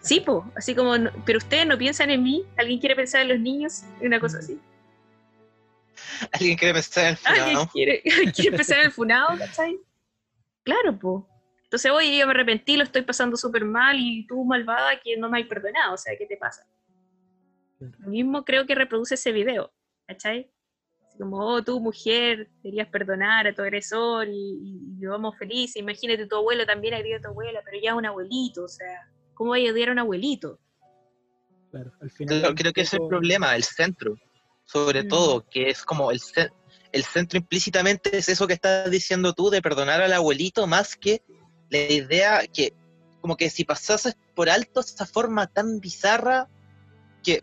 Sí, 0.01 0.21
pues, 0.21 0.43
así 0.57 0.75
como, 0.75 0.95
pero 1.27 1.39
ustedes 1.39 1.67
no 1.67 1.77
piensan 1.77 2.11
en 2.11 2.23
mí, 2.23 2.45
alguien 2.57 2.81
quiere 2.81 2.97
pensar 2.97 3.23
en 3.23 3.29
los 3.29 3.41
niños, 3.41 3.83
una 4.01 4.19
cosa 4.19 4.39
así. 4.39 4.59
Alguien 6.33 6.57
quiere 6.57 6.75
pensar 6.75 7.05
en 7.05 7.11
el 7.11 7.17
funado. 7.17 7.43
¿Alguien 7.45 7.67
quiere, 7.67 8.03
quiere 8.35 8.57
pensar 8.57 8.79
en 8.79 8.85
el 8.87 8.93
funado, 8.93 9.39
¿cachai? 9.39 9.79
Claro, 10.65 10.99
pues. 10.99 11.25
Entonces, 11.71 11.93
oye, 11.93 12.19
yo 12.19 12.27
me 12.27 12.33
arrepentí, 12.33 12.77
lo 12.77 12.83
estoy 12.83 13.03
pasando 13.03 13.37
súper 13.37 13.65
mal 13.65 13.97
y 13.97 14.27
tú, 14.27 14.45
malvada, 14.45 14.99
que 14.99 15.17
no 15.17 15.31
me 15.31 15.39
hay 15.39 15.45
perdonado, 15.45 15.95
o 15.95 15.97
sea, 15.97 16.17
¿qué 16.19 16.27
te 16.27 16.37
pasa? 16.37 16.67
Lo 17.79 18.09
mismo 18.09 18.45
creo 18.45 18.67
que 18.67 18.75
reproduce 18.75 19.15
ese 19.15 19.31
video, 19.31 19.73
¿cachai? 20.05 20.51
Así 21.07 21.17
como, 21.17 21.39
oh, 21.39 21.63
tú, 21.63 21.79
mujer, 21.79 22.51
deberías 22.65 22.89
perdonar 22.89 23.47
a 23.47 23.55
tu 23.55 23.63
agresor 23.63 24.27
y, 24.27 24.33
y, 24.33 24.79
vivamos 24.99 25.39
felices. 25.39 25.77
Imagínate, 25.77 26.27
tu 26.27 26.35
abuelo 26.35 26.67
también 26.67 26.95
agredió 26.95 27.19
a 27.19 27.21
tu 27.21 27.29
abuela, 27.29 27.61
pero 27.65 27.81
ya 27.81 27.91
es 27.91 27.97
un 27.97 28.07
abuelito, 28.07 28.65
o 28.65 28.69
sea, 28.69 29.09
¿cómo 29.35 29.51
vaya 29.51 29.71
a 29.71 29.73
odiar 29.73 29.91
a 29.91 29.93
un 29.93 30.01
abuelito? 30.01 30.59
Claro, 31.71 31.93
al 32.01 32.11
final. 32.11 32.53
creo 32.57 32.73
que 32.73 32.81
es 32.81 32.93
el 32.95 33.07
problema, 33.09 33.55
el 33.55 33.63
centro, 33.63 34.17
sobre 34.65 35.05
mm. 35.05 35.09
todo, 35.09 35.47
que 35.49 35.71
es 35.71 35.85
como 35.85 36.11
el, 36.11 36.21
el 36.91 37.05
centro 37.05 37.39
implícitamente 37.39 38.17
es 38.17 38.29
eso 38.29 38.49
que 38.49 38.55
estás 38.55 38.91
diciendo 38.91 39.35
tú 39.35 39.51
de 39.51 39.63
perdonar 39.63 40.03
al 40.03 40.13
abuelito 40.13 40.67
más 40.67 40.97
que 40.97 41.23
la 41.71 41.79
idea 41.79 42.47
que 42.47 42.75
como 43.21 43.37
que 43.37 43.51
si 43.51 43.65
pasases 43.65 44.17
por 44.35 44.49
alto 44.49 44.81
esa 44.81 45.07
forma 45.07 45.47
tan 45.47 45.81
bizarra 45.81 46.49
que 47.23 47.43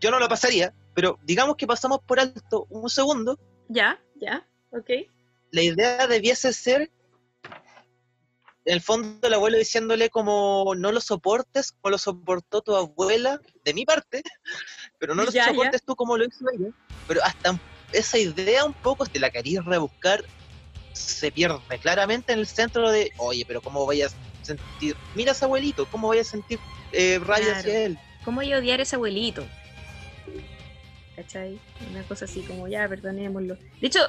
yo 0.00 0.10
no 0.10 0.18
lo 0.18 0.28
pasaría, 0.28 0.72
pero 0.94 1.18
digamos 1.24 1.56
que 1.56 1.66
pasamos 1.66 2.00
por 2.06 2.20
alto 2.20 2.66
un 2.70 2.88
segundo. 2.88 3.38
Ya, 3.68 4.00
ya, 4.14 4.46
ok. 4.70 4.90
La 5.50 5.62
idea 5.62 6.06
debiese 6.06 6.52
ser, 6.52 6.90
en 8.64 8.74
el 8.74 8.80
fondo, 8.80 9.26
el 9.26 9.34
abuelo 9.34 9.58
diciéndole 9.58 10.08
como 10.10 10.74
no 10.76 10.92
lo 10.92 11.00
soportes 11.00 11.72
como 11.72 11.90
lo 11.90 11.98
soportó 11.98 12.62
tu 12.62 12.74
abuela, 12.74 13.40
de 13.64 13.74
mi 13.74 13.84
parte, 13.84 14.22
pero 14.98 15.14
no 15.14 15.24
lo 15.24 15.32
soportes 15.32 15.82
tú 15.82 15.96
como 15.96 16.16
lo 16.16 16.24
hizo 16.24 16.44
ella. 16.52 16.70
Pero 17.08 17.22
hasta 17.24 17.58
esa 17.92 18.18
idea 18.18 18.64
un 18.64 18.74
poco 18.74 19.06
te 19.06 19.18
la 19.18 19.30
querías 19.30 19.64
rebuscar 19.64 20.24
se 20.96 21.30
pierde 21.30 21.60
claramente 21.80 22.32
en 22.32 22.40
el 22.40 22.46
centro 22.46 22.90
de, 22.90 23.12
oye, 23.18 23.44
pero 23.46 23.60
¿cómo 23.60 23.84
voy 23.84 24.02
a 24.02 24.08
sentir? 24.42 24.96
Mira 25.14 25.32
a 25.32 25.34
ese 25.34 25.44
abuelito, 25.44 25.86
¿cómo 25.86 26.08
voy 26.08 26.18
a 26.18 26.24
sentir 26.24 26.58
eh, 26.92 27.20
rabia 27.22 27.58
hacia 27.58 27.84
él? 27.84 27.98
¿Cómo 28.24 28.40
voy 28.40 28.52
a 28.52 28.58
odiar 28.58 28.80
a 28.80 28.82
ese 28.82 28.96
abuelito? 28.96 29.46
¿Cachai? 31.14 31.58
Una 31.90 32.02
cosa 32.04 32.24
así 32.24 32.40
como, 32.42 32.66
ya, 32.68 32.88
perdonémoslo. 32.88 33.56
De 33.80 33.86
hecho, 33.86 34.00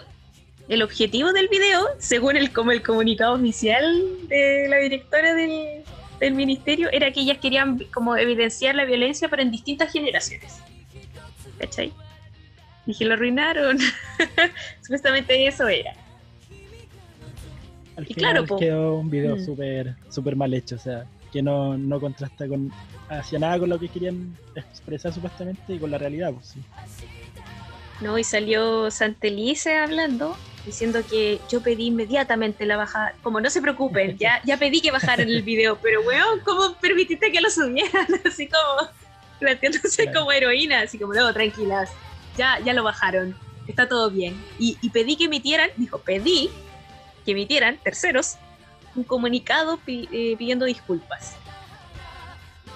el 0.67 0.81
objetivo 0.81 1.31
del 1.33 1.47
video, 1.49 1.87
según 1.99 2.35
el, 2.37 2.51
como 2.51 2.71
el 2.71 2.81
comunicado 2.81 3.35
oficial 3.35 4.27
de 4.27 4.67
la 4.69 4.77
directora 4.77 5.33
del, 5.33 5.83
del 6.19 6.33
ministerio, 6.33 6.89
era 6.91 7.11
que 7.11 7.21
ellas 7.21 7.37
querían 7.37 7.79
como 7.93 8.15
evidenciar 8.17 8.75
la 8.75 8.85
violencia, 8.85 9.29
pero 9.29 9.41
en 9.41 9.51
distintas 9.51 9.91
generaciones. 9.91 10.55
¿Cachai? 11.59 11.93
Dije, 12.85 13.05
lo 13.05 13.13
arruinaron. 13.13 13.77
Supuestamente 14.81 15.47
eso 15.47 15.67
era. 15.67 15.93
Al 17.97 18.05
final 18.05 18.45
claro, 18.45 18.57
quedó 18.57 18.95
un 18.95 19.09
video 19.09 19.35
mm. 19.35 19.45
súper 19.45 19.95
super 20.09 20.35
mal 20.35 20.53
hecho, 20.53 20.75
o 20.75 20.79
sea, 20.79 21.05
que 21.31 21.41
no, 21.41 21.77
no 21.77 21.99
contrasta 21.99 22.47
con 22.47 22.71
hacia 23.09 23.39
nada 23.39 23.59
con 23.59 23.69
lo 23.69 23.79
que 23.79 23.89
querían 23.89 24.37
expresar 24.55 25.13
supuestamente 25.13 25.73
y 25.73 25.79
con 25.79 25.89
la 25.89 25.97
realidad, 25.97 26.31
pues 26.31 26.47
sí. 26.47 26.61
No, 27.99 28.17
y 28.17 28.23
salió 28.23 28.91
Santelice 28.91 29.75
hablando, 29.77 30.37
diciendo 30.65 30.99
que 31.09 31.39
yo 31.49 31.61
pedí 31.61 31.87
inmediatamente 31.87 32.67
la 32.67 32.77
bajada. 32.77 33.15
Como 33.23 33.41
no 33.41 33.49
se 33.49 33.61
preocupen, 33.61 34.17
ya, 34.19 34.39
ya 34.45 34.57
pedí 34.57 34.81
que 34.81 34.91
bajaran 34.91 35.27
el 35.27 35.41
video, 35.41 35.79
pero 35.81 36.01
weón, 36.01 36.39
¿cómo 36.45 36.75
permitiste 36.79 37.31
que 37.31 37.41
lo 37.41 37.49
subieran? 37.49 38.07
Así 38.25 38.47
como 38.47 38.91
planteándose 39.39 40.11
como 40.13 40.31
heroína, 40.31 40.81
así 40.81 40.97
como, 40.97 41.13
no, 41.13 41.31
tranquilas, 41.31 41.91
ya, 42.35 42.59
ya 42.65 42.73
lo 42.73 42.83
bajaron, 42.83 43.35
está 43.67 43.87
todo 43.87 44.09
bien. 44.09 44.35
Y, 44.57 44.77
y 44.81 44.89
pedí 44.89 45.15
que 45.15 45.25
emitieran, 45.25 45.69
dijo, 45.77 45.99
pedí 45.99 46.49
que 47.27 47.33
emitieran 47.33 47.77
terceros 47.83 48.37
un 48.95 49.03
comunicado 49.03 49.77
eh, 49.85 50.35
pidiendo 50.37 50.63
disculpas. 50.63 51.35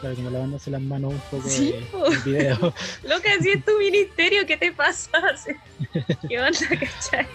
Claro, 0.02 0.16
como 0.18 0.30
lavándose 0.30 0.70
las 0.70 0.82
manos 0.82 1.14
un 1.14 1.20
poco 1.32 1.47
¿Sí? 1.47 1.74
el 1.74 2.18
video. 2.20 2.74
Lo 3.04 3.22
que 3.22 3.30
hacía 3.30 3.54
es 3.54 3.64
tu 3.64 3.78
ministerio, 3.80 4.45
¿qué 4.45 4.58
te 4.58 4.74
pasa? 4.74 5.10
¿Qué 6.28 6.38
onda, 6.38 6.60
cachai? 6.68 7.28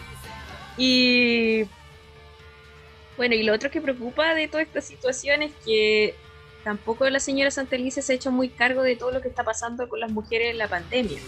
Y 0.77 1.65
bueno, 3.17 3.35
y 3.35 3.45
lo 3.45 3.55
otro 3.55 3.71
que 3.71 3.81
preocupa 3.81 4.35
de 4.35 4.47
toda 4.47 4.63
esta 4.63 4.83
situación 4.83 5.43
es 5.43 5.53
que 5.65 6.15
tampoco 6.65 7.09
la 7.09 7.19
señora 7.19 7.51
Santelice 7.51 8.03
se 8.03 8.13
ha 8.13 8.17
hecho 8.17 8.31
muy 8.31 8.51
cargo 8.51 8.83
de 8.83 8.95
todo 8.95 9.11
lo 9.11 9.23
que 9.23 9.29
está 9.29 9.43
pasando 9.43 9.89
con 9.89 10.01
las 10.01 10.13
mujeres 10.13 10.51
en 10.51 10.59
la 10.59 10.69
pandemia. 10.69 11.19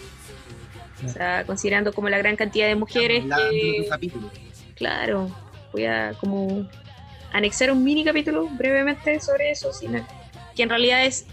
O 1.03 1.09
sea, 1.09 1.45
considerando 1.47 1.93
como 1.93 2.09
la 2.09 2.19
gran 2.19 2.35
cantidad 2.35 2.67
de 2.67 2.75
mujeres 2.75 3.23
que... 3.23 3.89
Claro, 4.75 5.31
voy 5.71 5.85
a 5.85 6.13
como 6.19 6.67
anexar 7.31 7.71
un 7.71 7.83
mini 7.83 8.03
capítulo 8.03 8.47
brevemente 8.47 9.19
sobre 9.19 9.51
eso, 9.51 9.71
sino 9.73 10.05
que 10.55 10.63
en 10.63 10.69
realidad 10.69 11.05
es, 11.05 11.25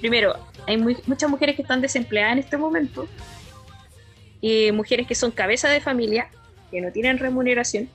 primero, 0.00 0.34
hay 0.66 0.76
muchas 0.78 1.30
mujeres 1.30 1.56
que 1.56 1.62
están 1.62 1.80
desempleadas 1.80 2.32
en 2.32 2.38
este 2.38 2.56
momento, 2.56 3.08
y 4.40 4.70
mujeres 4.72 5.06
que 5.06 5.14
son 5.14 5.30
cabeza 5.30 5.68
de 5.68 5.80
familia, 5.80 6.28
que 6.70 6.80
no 6.80 6.90
tienen 6.92 7.18
remuneración, 7.18 7.88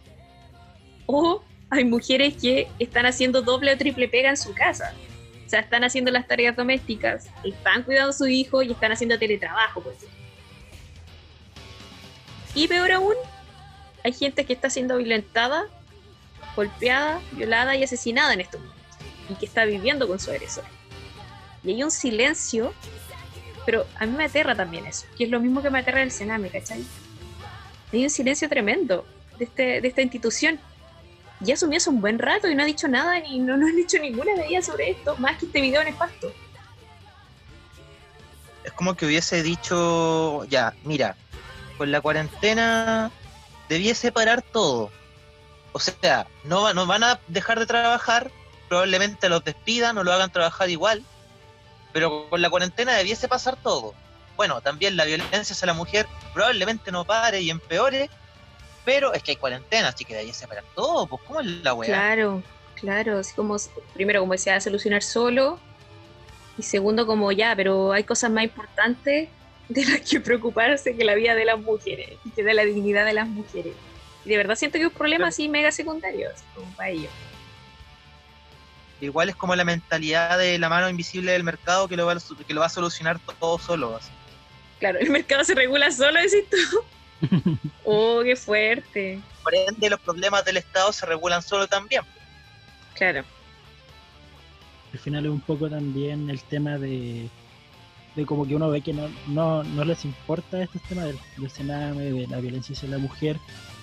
o 1.05 1.43
hay 1.69 1.85
mujeres 1.85 2.35
que 2.35 2.67
están 2.79 3.05
haciendo 3.05 3.41
doble 3.41 3.73
o 3.73 3.77
triple 3.77 4.07
pega 4.07 4.29
en 4.29 4.37
su 4.37 4.53
casa. 4.53 4.93
O 5.45 5.49
sea, 5.49 5.61
están 5.61 5.83
haciendo 5.83 6.11
las 6.11 6.27
tareas 6.27 6.55
domésticas, 6.55 7.27
están 7.43 7.83
cuidando 7.83 8.11
a 8.11 8.13
su 8.13 8.27
hijo 8.27 8.61
y 8.61 8.71
están 8.71 8.91
haciendo 8.91 9.19
teletrabajo, 9.19 9.81
por 9.81 9.93
Y 12.55 12.67
peor 12.67 12.91
aún, 12.91 13.15
hay 14.03 14.13
gente 14.13 14.45
que 14.45 14.53
está 14.53 14.69
siendo 14.69 14.97
violentada, 14.97 15.65
golpeada, 16.55 17.21
violada 17.31 17.75
y 17.75 17.83
asesinada 17.83 18.33
en 18.33 18.41
estos 18.41 18.59
momentos 18.61 18.81
y 19.29 19.35
que 19.35 19.45
está 19.45 19.65
viviendo 19.65 20.07
con 20.07 20.19
su 20.19 20.31
agresor. 20.31 20.63
Y 21.63 21.71
hay 21.71 21.83
un 21.83 21.91
silencio, 21.91 22.73
pero 23.65 23.85
a 23.95 24.05
mí 24.05 24.15
me 24.17 24.25
aterra 24.25 24.55
también 24.55 24.85
eso, 24.85 25.05
que 25.17 25.25
es 25.25 25.29
lo 25.29 25.39
mismo 25.39 25.61
que 25.61 25.69
me 25.69 25.79
aterra 25.79 26.01
el 26.01 26.11
Sename, 26.11 26.49
¿cachai? 26.49 26.83
Hay 27.93 28.03
un 28.03 28.09
silencio 28.09 28.49
tremendo 28.49 29.05
de, 29.37 29.45
este, 29.45 29.81
de 29.81 29.87
esta 29.87 30.01
institución. 30.01 30.59
Ya 31.39 31.55
asumió 31.55 31.77
hace 31.77 31.89
un 31.89 32.01
buen 32.01 32.19
rato 32.19 32.47
y 32.47 32.55
no 32.55 32.63
ha 32.63 32.65
dicho 32.65 32.87
nada 32.87 33.19
ni 33.19 33.39
no 33.39 33.57
nos 33.57 33.69
han 33.69 33.75
dicho 33.75 33.97
ninguna 33.99 34.35
medida 34.35 34.61
sobre 34.61 34.91
esto, 34.91 35.15
más 35.17 35.37
que 35.37 35.45
este 35.45 35.61
video 35.61 35.83
nefasto. 35.83 36.31
Es 38.63 38.71
como 38.73 38.95
que 38.95 39.05
hubiese 39.05 39.41
dicho, 39.41 40.45
ya, 40.45 40.73
mira, 40.83 41.15
con 41.77 41.91
la 41.91 41.99
cuarentena 41.99 43.11
debiese 43.71 44.11
parar 44.11 44.41
todo. 44.41 44.91
O 45.71 45.79
sea, 45.79 46.27
no, 46.43 46.73
no 46.73 46.85
van 46.85 47.05
a 47.05 47.21
dejar 47.29 47.57
de 47.57 47.65
trabajar, 47.65 48.29
probablemente 48.67 49.29
los 49.29 49.45
despidan 49.45 49.97
o 49.97 50.03
lo 50.03 50.11
hagan 50.11 50.29
trabajar 50.29 50.69
igual, 50.69 51.01
pero 51.93 52.29
con 52.29 52.41
la 52.41 52.49
cuarentena 52.49 52.95
debiese 52.95 53.29
pasar 53.29 53.55
todo. 53.55 53.93
Bueno, 54.35 54.59
también 54.59 54.97
la 54.97 55.05
violencia 55.05 55.53
hacia 55.53 55.65
la 55.65 55.73
mujer 55.73 56.05
probablemente 56.33 56.91
no 56.91 57.05
pare 57.05 57.39
y 57.39 57.49
empeore, 57.49 58.09
pero 58.83 59.13
es 59.13 59.23
que 59.23 59.31
hay 59.31 59.37
cuarentena, 59.37 59.87
así 59.87 60.03
que 60.03 60.15
debiese 60.15 60.49
parar 60.49 60.65
todo. 60.75 61.07
Pues, 61.07 61.21
¿cómo 61.25 61.39
es 61.39 61.45
la 61.45 61.73
weá? 61.73 61.87
Claro, 61.87 62.43
claro. 62.75 63.19
Así 63.19 63.33
como, 63.35 63.55
primero, 63.93 64.19
como 64.19 64.33
decía, 64.33 64.59
solucionar 64.59 65.01
solo. 65.01 65.59
Y 66.57 66.63
segundo, 66.63 67.07
como 67.07 67.31
ya, 67.31 67.55
pero 67.55 67.93
hay 67.93 68.03
cosas 68.03 68.31
más 68.31 68.43
importantes 68.43 69.29
de 69.73 69.85
las 69.85 70.01
que 70.01 70.19
preocuparse 70.19 70.95
que 70.95 71.03
la 71.03 71.15
vida 71.15 71.35
de 71.35 71.45
las 71.45 71.59
mujeres 71.59 72.17
y 72.25 72.29
que 72.31 72.43
de 72.43 72.53
la 72.53 72.63
dignidad 72.65 73.05
de 73.05 73.13
las 73.13 73.27
mujeres. 73.27 73.73
Y 74.25 74.29
de 74.29 74.37
verdad 74.37 74.55
siento 74.55 74.77
que 74.77 74.83
es 74.83 74.91
un 74.91 74.97
problema 74.97 75.27
así 75.27 75.49
mega 75.49 75.71
secundario, 75.71 76.29
así 76.33 76.43
como 76.53 76.71
para 76.75 76.89
ellos. 76.89 77.11
Igual 78.99 79.29
es 79.29 79.35
como 79.35 79.55
la 79.55 79.63
mentalidad 79.63 80.37
de 80.37 80.59
la 80.59 80.69
mano 80.69 80.89
invisible 80.89 81.31
del 81.31 81.43
mercado 81.43 81.87
que 81.87 81.97
lo 81.97 82.05
va 82.05 82.13
a, 82.13 82.17
que 82.47 82.53
lo 82.53 82.59
va 82.59 82.67
a 82.67 82.69
solucionar 82.69 83.19
todo 83.39 83.57
solo. 83.57 83.95
así. 83.95 84.11
Claro, 84.79 84.99
el 84.99 85.09
mercado 85.09 85.43
se 85.43 85.55
regula 85.55 85.91
solo, 85.91 86.19
decís 86.19 86.45
tú. 86.49 86.83
Oh, 87.83 88.21
qué 88.23 88.35
fuerte. 88.35 89.19
Por 89.43 89.53
ende, 89.53 89.89
los 89.89 89.99
problemas 89.99 90.43
del 90.43 90.57
Estado 90.57 90.91
se 90.91 91.05
regulan 91.05 91.41
solo 91.41 91.67
también. 91.67 92.01
Claro. 92.95 93.23
Al 94.93 94.99
final 94.99 95.25
es 95.25 95.31
un 95.31 95.41
poco 95.41 95.69
también 95.69 96.29
el 96.29 96.41
tema 96.43 96.77
de, 96.77 97.29
de 98.15 98.25
como 98.25 98.45
que 98.45 98.55
uno 98.55 98.69
ve 98.69 98.81
que 98.81 98.93
no, 98.93 99.07
no, 99.27 99.63
no 99.63 99.85
les 99.85 100.03
importa 100.05 100.61
estos 100.61 100.81
temas 100.83 101.05
del, 101.05 101.17
del 101.37 101.97
de 101.97 102.27
la 102.27 102.39
violencia 102.39 102.75
hacia 102.75 102.89
la 102.89 102.97
mujer, 102.97 103.37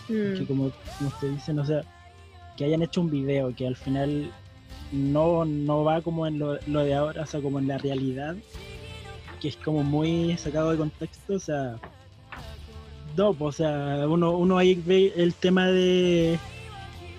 Mm, 0.08 0.38
que 0.38 0.46
como, 0.46 0.70
como 0.98 1.08
ustedes 1.10 1.34
dicen, 1.34 1.58
o 1.58 1.66
sea, 1.66 1.82
que 2.56 2.64
hayan 2.64 2.82
hecho 2.82 3.00
un 3.00 3.10
video 3.10 3.54
que 3.54 3.66
al 3.66 3.76
final 3.76 4.30
no, 4.90 5.44
no 5.44 5.84
va 5.84 6.00
como 6.00 6.26
en 6.26 6.38
lo, 6.38 6.58
lo 6.66 6.80
de 6.80 6.94
ahora, 6.94 7.22
o 7.22 7.26
sea, 7.26 7.40
como 7.40 7.58
en 7.58 7.68
la 7.68 7.78
realidad, 7.78 8.36
que 9.40 9.48
es 9.48 9.56
como 9.56 9.82
muy 9.82 10.36
sacado 10.38 10.70
de 10.70 10.78
contexto, 10.78 11.34
o 11.34 11.38
sea, 11.38 11.76
no, 13.16 13.36
o 13.38 13.52
sea, 13.52 14.06
uno, 14.08 14.36
uno 14.36 14.58
ahí 14.58 14.74
ve 14.74 15.12
el 15.16 15.34
tema 15.34 15.66
de, 15.66 16.38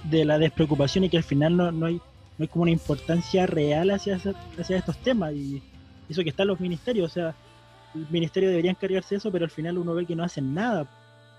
de 0.05 0.25
la 0.25 0.39
despreocupación 0.39 1.03
y 1.03 1.09
que 1.09 1.17
al 1.17 1.23
final 1.23 1.57
no, 1.57 1.71
no 1.71 1.85
hay 1.85 2.01
no 2.37 2.43
hay 2.43 2.47
como 2.47 2.63
una 2.63 2.71
importancia 2.71 3.45
real 3.45 3.91
hacia, 3.91 4.17
hacia 4.57 4.77
estos 4.77 4.97
temas 4.99 5.33
y 5.33 5.61
eso 6.09 6.23
que 6.23 6.29
están 6.29 6.47
los 6.47 6.59
ministerios, 6.59 7.11
o 7.11 7.13
sea, 7.13 7.35
el 7.95 8.07
ministerio 8.09 8.49
debería 8.49 8.71
encargarse 8.71 9.15
de 9.15 9.17
eso, 9.19 9.31
pero 9.31 9.45
al 9.45 9.51
final 9.51 9.77
uno 9.77 9.93
ve 9.93 10.05
que 10.05 10.15
no 10.15 10.23
hacen 10.23 10.53
nada. 10.53 10.87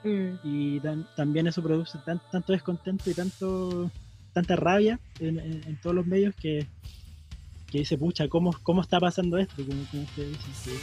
Mm, 0.03 0.29
y 0.43 0.81
tan- 0.81 1.07
también 1.14 1.47
eso 1.47 1.62
produce 1.62 1.99
tan- 2.05 2.21
tanto 2.31 2.53
descontento 2.53 3.11
y 3.11 3.14
tanto 3.14 3.91
tanta 4.33 4.55
rabia 4.57 4.99
en, 5.18 5.39
en- 5.41 5.62
en 5.66 5.77
todos 5.83 5.95
los 5.97 6.07
medios 6.07 6.35
que, 6.37 6.64
que 7.71 7.79
dice, 7.79 7.99
pucha, 7.99 8.29
¿cómo, 8.29 8.57
cómo 8.62 8.81
está 8.81 8.99
pasando 9.01 9.37
esto? 9.39 9.62
Como, 9.66 9.85
como 9.91 10.03
ustedes 10.05 10.31
dicen, 10.47 10.81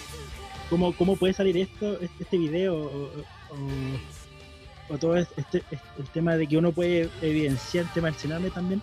¿cómo, 0.69 0.93
¿Cómo 0.93 1.15
puede 1.15 1.33
salir 1.33 1.57
esto, 1.57 1.99
este, 2.01 2.23
este 2.23 2.38
video 2.38 2.75
o, 2.75 3.07
o- 3.49 4.93
o 4.93 4.97
todo 4.97 5.15
este, 5.17 5.41
este- 5.41 5.79
el 5.97 6.09
tema 6.09 6.35
de 6.35 6.45
que 6.47 6.57
uno 6.57 6.71
puede 6.73 7.09
evidenciar 7.21 7.85
el 7.85 7.91
tema 7.91 8.07
del 8.09 8.15
cename 8.15 8.49
también 8.51 8.81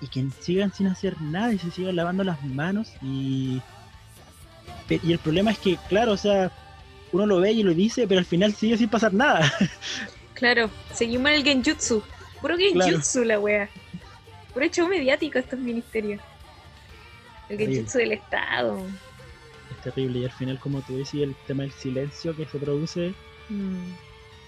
y 0.00 0.08
que 0.08 0.26
sigan 0.40 0.72
sin 0.72 0.86
hacer 0.86 1.20
nada 1.22 1.52
y 1.52 1.58
se 1.58 1.70
sigan 1.70 1.96
lavando 1.96 2.22
las 2.24 2.42
manos 2.44 2.92
y 3.02 3.60
y 4.88 5.12
el 5.12 5.18
problema 5.18 5.50
es 5.50 5.58
que, 5.58 5.78
claro, 5.88 6.12
o 6.12 6.16
sea, 6.16 6.50
uno 7.12 7.26
lo 7.26 7.40
ve 7.40 7.52
y 7.52 7.62
lo 7.62 7.72
dice, 7.74 8.06
pero 8.06 8.18
al 8.18 8.26
final 8.26 8.54
sigue 8.54 8.76
sin 8.76 8.88
pasar 8.88 9.12
nada. 9.14 9.52
claro, 10.34 10.70
seguimos 10.92 11.28
en 11.30 11.34
el 11.36 11.44
genjutsu. 11.44 12.02
Puro 12.40 12.56
genjutsu 12.56 13.24
la 13.24 13.38
wea. 13.40 13.68
Puro 14.52 14.64
hecho 14.66 14.86
mediático 14.88 15.38
estos 15.38 15.58
ministerios. 15.58 16.20
El 17.48 17.58
genjutsu 17.58 17.98
del 17.98 18.12
Estado. 18.12 18.78
Es 19.70 19.82
terrible. 19.82 20.20
Y 20.20 20.24
al 20.24 20.32
final, 20.32 20.58
como 20.58 20.80
tú 20.82 20.96
decís, 20.96 21.22
el 21.22 21.34
tema 21.46 21.62
del 21.62 21.72
silencio 21.72 22.34
que 22.36 22.46
se 22.46 22.58
produce, 22.58 23.14
Mm. 23.50 23.92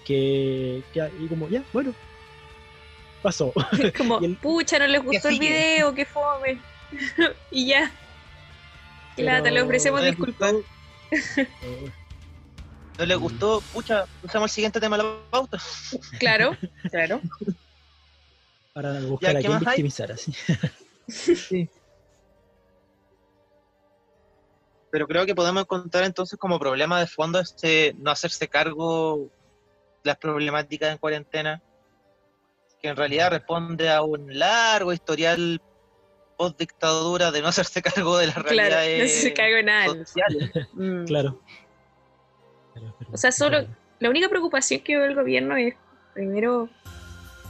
que, 0.05 0.81
que 0.91 1.07
y 1.19 1.27
como, 1.27 1.47
ya, 1.49 1.61
bueno, 1.71 1.93
pasó. 3.21 3.53
Como, 3.97 4.19
el- 4.21 4.35
pucha, 4.37 4.79
no 4.79 4.87
les 4.87 5.03
gustó 5.03 5.29
el 5.29 5.37
video, 5.39 5.93
que 5.93 6.05
fome. 6.05 6.57
y 7.51 7.67
ya. 7.67 7.91
Lata, 9.17 9.49
le 9.49 9.55
Pero- 9.55 9.65
ofrecemos 9.65 9.99
no 10.01 10.05
disculpas. 10.07 10.53
¿No 12.97 13.05
les 13.05 13.17
gustó? 13.17 13.61
Pucha, 13.73 14.05
usamos 14.23 14.51
el 14.51 14.55
siguiente 14.55 14.79
tema 14.79 14.97
de 14.97 15.03
la 15.03 15.17
pauta. 15.29 15.57
Claro, 16.19 16.57
claro. 16.91 17.21
para 18.73 18.99
buscar 19.01 19.31
¿qué 19.33 19.37
a 19.37 19.41
quién 19.41 19.59
victimizar, 19.59 20.11
así. 20.11 20.33
Pero 24.89 25.07
creo 25.07 25.25
que 25.25 25.35
podemos 25.35 25.61
encontrar 25.63 26.05
entonces 26.05 26.39
como 26.39 26.59
problema 26.59 26.99
de 26.99 27.07
fondo 27.07 27.39
este 27.39 27.93
no 27.99 28.09
hacerse 28.09 28.47
cargo 28.47 29.29
de 30.03 30.09
las 30.09 30.17
problemáticas 30.17 30.91
en 30.91 30.97
cuarentena, 30.97 31.61
que 32.81 32.87
en 32.87 32.95
realidad 32.95 33.31
responde 33.31 33.89
a 33.91 34.01
un 34.01 34.39
largo 34.39 34.93
historial 34.93 35.61
post 36.37 36.57
dictadura 36.59 37.31
de 37.31 37.41
no 37.41 37.47
hacerse 37.47 37.81
cargo 37.81 38.17
de 38.17 38.27
las 38.27 38.35
Claro, 38.35 38.49
realidades 38.49 39.33
no 39.37 39.63
nada. 39.63 39.87
sociales. 39.87 40.51
Mm. 40.73 41.05
Claro. 41.05 41.41
Pero- 42.73 42.95
pero- 42.99 43.11
O 43.11 43.17
sea, 43.17 43.31
solo- 43.31 43.65
La 43.99 44.09
única 44.11 44.29
preocupación 44.29 44.81
que 44.81 44.95
ve 44.95 45.07
el 45.07 45.15
gobierno 45.15 45.57
es, 45.57 45.73
primero, 46.13 46.69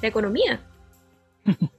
la 0.02 0.08
economía. 0.08 0.62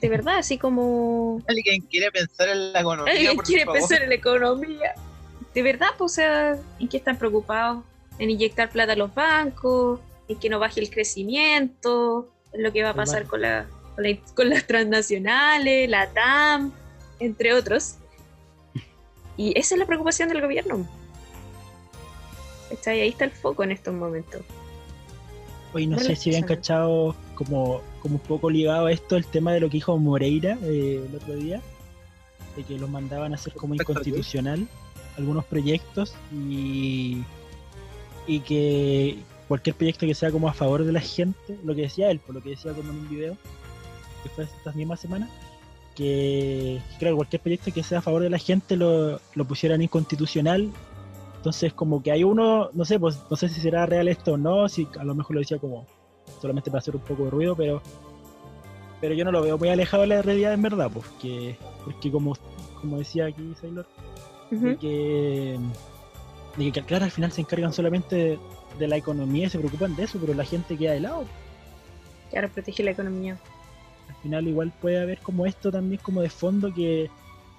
De 0.00 0.08
verdad, 0.08 0.38
así 0.38 0.58
como 0.58 1.40
Alguien 1.48 1.80
quiere 1.82 2.10
pensar 2.12 2.48
en 2.48 2.72
la 2.72 2.80
economía, 2.80 3.12
alguien 3.12 3.36
por 3.36 3.44
quiere 3.44 3.64
favor. 3.64 3.78
pensar 3.80 4.02
en 4.02 4.08
la 4.08 4.14
economía. 4.16 4.94
De 5.54 5.62
verdad, 5.62 5.88
pues, 5.96 6.12
o 6.12 6.14
sea, 6.14 6.56
¿en 6.80 6.88
qué 6.88 6.96
están 6.98 7.16
preocupados? 7.18 7.84
En 8.18 8.30
inyectar 8.30 8.70
plata 8.70 8.92
a 8.92 8.96
los 8.96 9.12
bancos, 9.14 10.00
en 10.28 10.38
que 10.38 10.48
no 10.48 10.58
baje 10.58 10.80
el 10.80 10.90
crecimiento, 10.90 12.28
en 12.52 12.62
lo 12.64 12.72
que 12.72 12.82
va 12.82 12.90
a 12.90 12.94
pasar 12.94 13.24
con, 13.26 13.40
la, 13.42 13.66
con, 13.98 14.04
la- 14.04 14.18
con 14.34 14.48
las 14.48 14.64
transnacionales, 14.66 15.90
la 15.90 16.08
TAM, 16.12 16.72
entre 17.18 17.52
otros. 17.52 17.96
Y 19.36 19.58
esa 19.58 19.74
es 19.74 19.78
la 19.80 19.86
preocupación 19.86 20.28
del 20.28 20.40
gobierno. 20.40 20.86
Está 22.70 22.90
ahí, 22.92 23.00
ahí 23.00 23.08
está 23.08 23.24
el 23.24 23.30
foco 23.32 23.62
en 23.64 23.72
estos 23.72 23.92
momentos. 23.94 24.42
Oye, 25.74 25.86
no 25.86 25.96
no 25.96 26.02
sé 26.02 26.14
si 26.16 26.30
habían 26.30 26.44
cachado 26.44 27.14
como, 27.34 27.82
como 28.00 28.14
un 28.16 28.20
poco 28.20 28.48
ligado 28.50 28.86
a 28.86 28.92
esto 28.92 29.16
el 29.16 29.26
tema 29.26 29.52
de 29.52 29.60
lo 29.60 29.66
que 29.68 29.74
dijo 29.74 29.96
Moreira 29.98 30.56
eh, 30.62 31.04
el 31.08 31.14
otro 31.16 31.34
día, 31.34 31.60
de 32.56 32.62
que 32.64 32.78
los 32.78 32.88
mandaban 32.88 33.32
a 33.32 33.34
hacer 33.34 33.52
como 33.54 33.74
inconstitucional 33.74 34.66
algunos 35.16 35.44
proyectos 35.44 36.14
y, 36.32 37.22
y 38.26 38.40
que 38.40 39.18
cualquier 39.48 39.76
proyecto 39.76 40.06
que 40.06 40.14
sea 40.14 40.30
como 40.30 40.48
a 40.48 40.52
favor 40.52 40.84
de 40.84 40.92
la 40.92 41.00
gente, 41.00 41.58
lo 41.64 41.74
que 41.74 41.82
decía 41.82 42.10
él, 42.10 42.18
por 42.20 42.34
lo 42.34 42.42
que 42.42 42.50
decía 42.50 42.72
como 42.72 42.90
en 42.90 42.98
un 42.98 43.08
video, 43.08 43.36
que 44.22 44.28
fue 44.28 44.44
esta 44.44 44.72
misma 44.72 44.96
semana, 44.96 45.28
que 45.94 46.80
claro, 46.98 47.16
cualquier 47.16 47.42
proyecto 47.42 47.72
que 47.72 47.82
sea 47.82 47.98
a 47.98 48.02
favor 48.02 48.22
de 48.22 48.30
la 48.30 48.38
gente 48.38 48.76
lo, 48.76 49.20
lo 49.34 49.44
pusieran 49.44 49.82
inconstitucional 49.82 50.70
entonces, 51.38 51.72
como 51.72 52.02
que 52.02 52.10
hay 52.10 52.24
uno, 52.24 52.68
no 52.72 52.84
sé, 52.84 52.98
pues 52.98 53.20
no 53.30 53.36
sé 53.36 53.48
si 53.48 53.60
será 53.60 53.86
real 53.86 54.08
esto 54.08 54.32
o 54.32 54.36
no, 54.36 54.68
si 54.68 54.88
a 54.98 55.04
lo 55.04 55.14
mejor 55.14 55.34
lo 55.34 55.40
decía 55.40 55.58
como 55.58 55.86
solamente 56.40 56.70
para 56.70 56.80
hacer 56.80 56.96
un 56.96 57.02
poco 57.02 57.24
de 57.24 57.30
ruido, 57.30 57.56
pero 57.56 57.80
pero 59.00 59.14
yo 59.14 59.24
no 59.24 59.30
lo 59.30 59.42
veo 59.42 59.56
muy 59.56 59.68
alejado 59.68 60.02
de 60.02 60.08
la 60.08 60.22
realidad 60.22 60.52
en 60.52 60.62
verdad, 60.62 60.90
pues 60.92 61.06
que, 61.22 61.56
porque 61.84 62.10
como, 62.10 62.36
como 62.80 62.98
decía 62.98 63.26
aquí 63.26 63.54
Sailor, 63.60 63.86
de 64.50 64.76
que, 64.76 65.58
de 66.56 66.72
que 66.72 66.82
claro, 66.82 67.04
al 67.04 67.12
final 67.12 67.30
se 67.30 67.42
encargan 67.42 67.72
solamente 67.72 68.16
de, 68.16 68.38
de 68.80 68.88
la 68.88 68.96
economía 68.96 69.46
y 69.46 69.50
se 69.50 69.58
preocupan 69.58 69.94
de 69.94 70.02
eso, 70.02 70.18
pero 70.20 70.34
la 70.34 70.44
gente 70.44 70.76
queda 70.76 70.92
de 70.92 71.00
lado. 71.00 71.24
Claro, 72.30 72.48
protege 72.48 72.82
la 72.82 72.90
economía. 72.90 73.38
Al 74.18 74.22
final 74.22 74.48
igual 74.48 74.72
puede 74.80 75.00
haber 75.00 75.18
como 75.20 75.46
esto 75.46 75.70
también 75.70 76.00
como 76.02 76.20
de 76.22 76.28
fondo 76.30 76.72
que, 76.74 77.08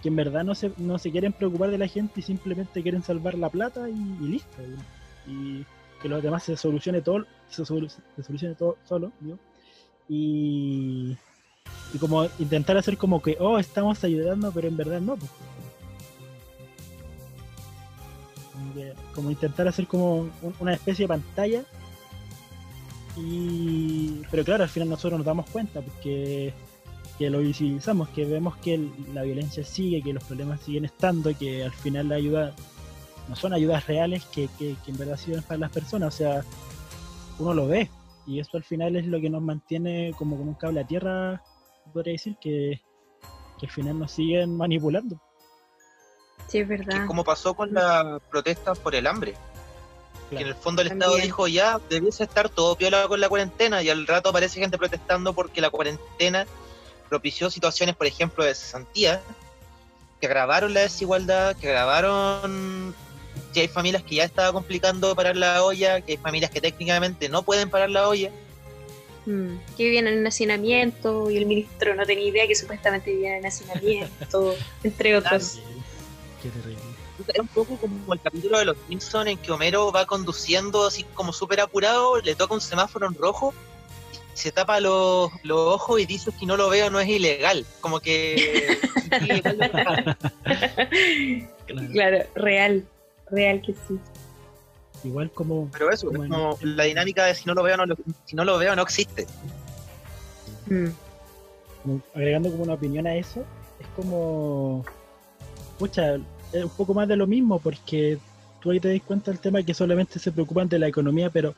que 0.01 0.09
en 0.09 0.15
verdad 0.15 0.43
no 0.43 0.53
se, 0.55 0.71
no 0.77 0.97
se 0.99 1.09
quieren 1.11 1.33
preocupar 1.33 1.71
de 1.71 1.77
la 1.77 1.87
gente 1.87 2.19
y 2.19 2.23
simplemente 2.23 2.81
quieren 2.83 3.01
salvar 3.03 3.35
la 3.35 3.49
plata 3.49 3.89
y, 3.89 3.95
listo. 4.25 4.57
Y, 5.27 5.31
y 5.31 5.65
que 6.01 6.09
los 6.09 6.21
demás 6.23 6.43
se 6.43 6.55
solucione 6.57 7.01
todo, 7.01 7.25
se, 7.49 7.65
se 7.65 8.23
solucione 8.23 8.55
todo 8.55 8.77
solo. 8.87 9.11
Y, 10.09 11.15
y 11.93 11.97
como 11.99 12.25
intentar 12.39 12.77
hacer 12.77 12.97
como 12.97 13.21
que, 13.21 13.37
oh, 13.39 13.57
estamos 13.59 14.03
ayudando, 14.03 14.51
pero 14.51 14.67
en 14.67 14.77
verdad 14.77 15.01
no. 15.01 15.15
pues. 15.15 15.31
Como, 19.13 19.31
intentar 19.31 19.67
hacer 19.67 19.87
como 19.87 20.15
un- 20.41 20.53
una 20.59 20.73
especie 20.73 21.03
de 21.03 21.07
pantalla. 21.09 21.63
Y, 23.19 24.21
pero 24.31 24.43
claro, 24.43 24.63
al 24.63 24.69
final 24.69 24.89
nosotros 24.89 25.19
nos 25.19 25.25
damos 25.25 25.49
cuenta 25.49 25.81
porque 25.81 26.53
que 27.17 27.29
lo 27.29 27.39
visibilizamos, 27.39 28.07
que 28.09 28.23
vemos 28.23 28.55
que 28.57 28.89
la 29.13 29.23
violencia 29.23 29.65
sigue, 29.65 30.01
que 30.01 30.13
los 30.13 30.23
problemas 30.23 30.61
siguen 30.61 30.85
estando, 30.85 31.37
que 31.37 31.65
al 31.65 31.73
final 31.73 32.07
la 32.07 32.15
ayuda 32.15 32.55
no 33.27 33.35
son 33.35 33.53
ayudas 33.53 33.85
reales 33.87 34.23
que, 34.25 34.47
que, 34.57 34.75
que 34.85 34.91
en 34.91 34.97
verdad 34.97 35.17
sirven 35.17 35.43
para 35.43 35.59
las 35.59 35.71
personas, 35.71 36.15
o 36.15 36.17
sea, 36.17 36.43
uno 37.37 37.53
lo 37.53 37.67
ve 37.67 37.89
y 38.29 38.39
eso 38.39 38.57
al 38.57 38.63
final 38.63 38.95
es 38.95 39.07
lo 39.07 39.19
que 39.19 39.29
nos 39.29 39.41
mantiene 39.41 40.13
como, 40.17 40.37
como 40.37 40.51
un 40.51 40.55
cable 40.55 40.81
a 40.81 40.87
tierra, 40.87 41.43
podría 41.91 42.13
decir, 42.13 42.37
que, 42.39 42.79
que 43.59 43.65
al 43.65 43.71
final 43.71 43.97
nos 43.97 44.11
siguen 44.11 44.55
manipulando. 44.55 45.19
Sí, 46.47 46.59
es 46.59 46.67
verdad. 46.67 47.05
como 47.07 47.23
pasó 47.23 47.53
con 47.53 47.73
las 47.73 48.21
protestas 48.29 48.77
por 48.79 48.93
el 48.95 49.07
hambre. 49.07 49.33
Que 50.29 50.37
en 50.37 50.47
el 50.47 50.55
fondo 50.55 50.81
el 50.81 50.89
Estado 50.89 51.11
También. 51.11 51.27
dijo 51.27 51.47
ya, 51.47 51.79
debiese 51.89 52.23
estar 52.23 52.49
todo 52.49 52.75
piola 52.75 53.07
con 53.07 53.19
la 53.19 53.29
cuarentena 53.29 53.81
y 53.81 53.89
al 53.89 54.05
rato 54.05 54.29
aparece 54.29 54.59
gente 54.59 54.77
protestando 54.77 55.33
porque 55.33 55.59
la 55.59 55.69
cuarentena 55.69 56.45
propició 57.09 57.49
situaciones, 57.49 57.95
por 57.95 58.05
ejemplo, 58.05 58.43
de 58.43 58.53
cesantía, 58.53 59.21
que 60.21 60.27
agravaron 60.27 60.73
la 60.73 60.81
desigualdad, 60.81 61.55
que 61.55 61.69
agravaron 61.69 62.93
que 63.53 63.61
hay 63.61 63.67
familias 63.67 64.03
que 64.03 64.15
ya 64.15 64.23
estaba 64.23 64.51
complicando 64.53 65.15
parar 65.15 65.35
la 65.35 65.63
olla, 65.63 66.01
que 66.01 66.13
hay 66.13 66.17
familias 66.17 66.51
que 66.51 66.61
técnicamente 66.61 67.29
no 67.29 67.43
pueden 67.43 67.69
parar 67.69 67.89
la 67.89 68.07
olla. 68.07 68.29
Mm, 69.25 69.57
que 69.75 69.83
vivían 69.83 70.07
en 70.07 70.25
hacinamiento 70.25 71.29
y 71.29 71.37
el 71.37 71.45
ministro 71.45 71.95
no 71.95 72.05
tenía 72.05 72.27
idea 72.27 72.47
que 72.47 72.55
supuestamente 72.55 73.11
vivían 73.11 73.35
en 73.35 73.45
hacinamiento, 73.45 74.55
entre 74.83 75.17
otros. 75.17 75.59
Qué 76.41 76.49
terrible. 76.49 76.88
Es 77.27 77.39
un 77.39 77.47
poco 77.47 77.75
como 77.77 78.13
el 78.13 78.21
capítulo 78.21 78.57
de 78.59 78.65
los 78.65 78.77
Simpsons 78.87 79.27
en 79.29 79.37
que 79.37 79.51
Homero 79.51 79.91
va 79.91 80.05
conduciendo 80.05 80.87
así 80.87 81.03
como 81.13 81.33
súper 81.33 81.59
apurado, 81.61 82.19
le 82.21 82.35
toca 82.35 82.53
un 82.53 82.61
semáforo 82.61 83.07
en 83.07 83.15
rojo, 83.15 83.53
se 84.33 84.51
tapa 84.51 84.79
los, 84.79 85.29
los 85.43 85.59
ojos 85.75 85.99
y 85.99 86.05
dice 86.05 86.31
si 86.39 86.45
no 86.45 86.55
lo 86.57 86.69
veo 86.69 86.89
no 86.89 86.99
es 86.99 87.07
ilegal. 87.09 87.65
Como 87.81 87.99
que... 87.99 88.79
Claro. 91.67 91.87
Claro, 91.91 92.17
real, 92.35 92.83
real 93.29 93.61
que 93.61 93.73
sí. 93.87 93.99
Igual 95.03 95.29
como 95.31 95.69
Pero 95.71 95.91
eso, 95.91 96.09
es 96.11 96.17
Como 96.17 96.57
en- 96.61 96.75
la 96.77 96.83
dinámica 96.85 97.25
de 97.25 97.35
si 97.35 97.45
no 97.45 97.53
lo 97.53 97.63
veo 97.63 97.77
no, 97.77 97.85
lo- 97.85 97.95
si 98.25 98.35
no 98.35 98.43
lo 98.43 98.57
veo 98.57 98.75
no 98.75 98.81
existe. 98.81 99.27
Mm, 100.67 100.87
como 101.83 102.01
agregando 102.15 102.49
como 102.51 102.63
una 102.63 102.73
opinión 102.73 103.05
a 103.07 103.15
eso, 103.15 103.43
es 103.79 103.87
como, 103.95 104.83
pucha, 105.77 106.17
es 106.51 106.63
un 106.63 106.69
poco 106.71 106.93
más 106.93 107.07
de 107.07 107.15
lo 107.15 107.27
mismo, 107.27 107.59
porque 107.59 108.17
tú 108.59 108.71
ahí 108.71 108.79
te 108.79 108.91
das 108.91 109.01
cuenta 109.03 109.31
del 109.31 109.39
tema 109.39 109.63
que 109.63 109.73
solamente 109.73 110.19
se 110.19 110.31
preocupan 110.31 110.67
de 110.69 110.79
la 110.79 110.87
economía, 110.87 111.29
pero 111.29 111.55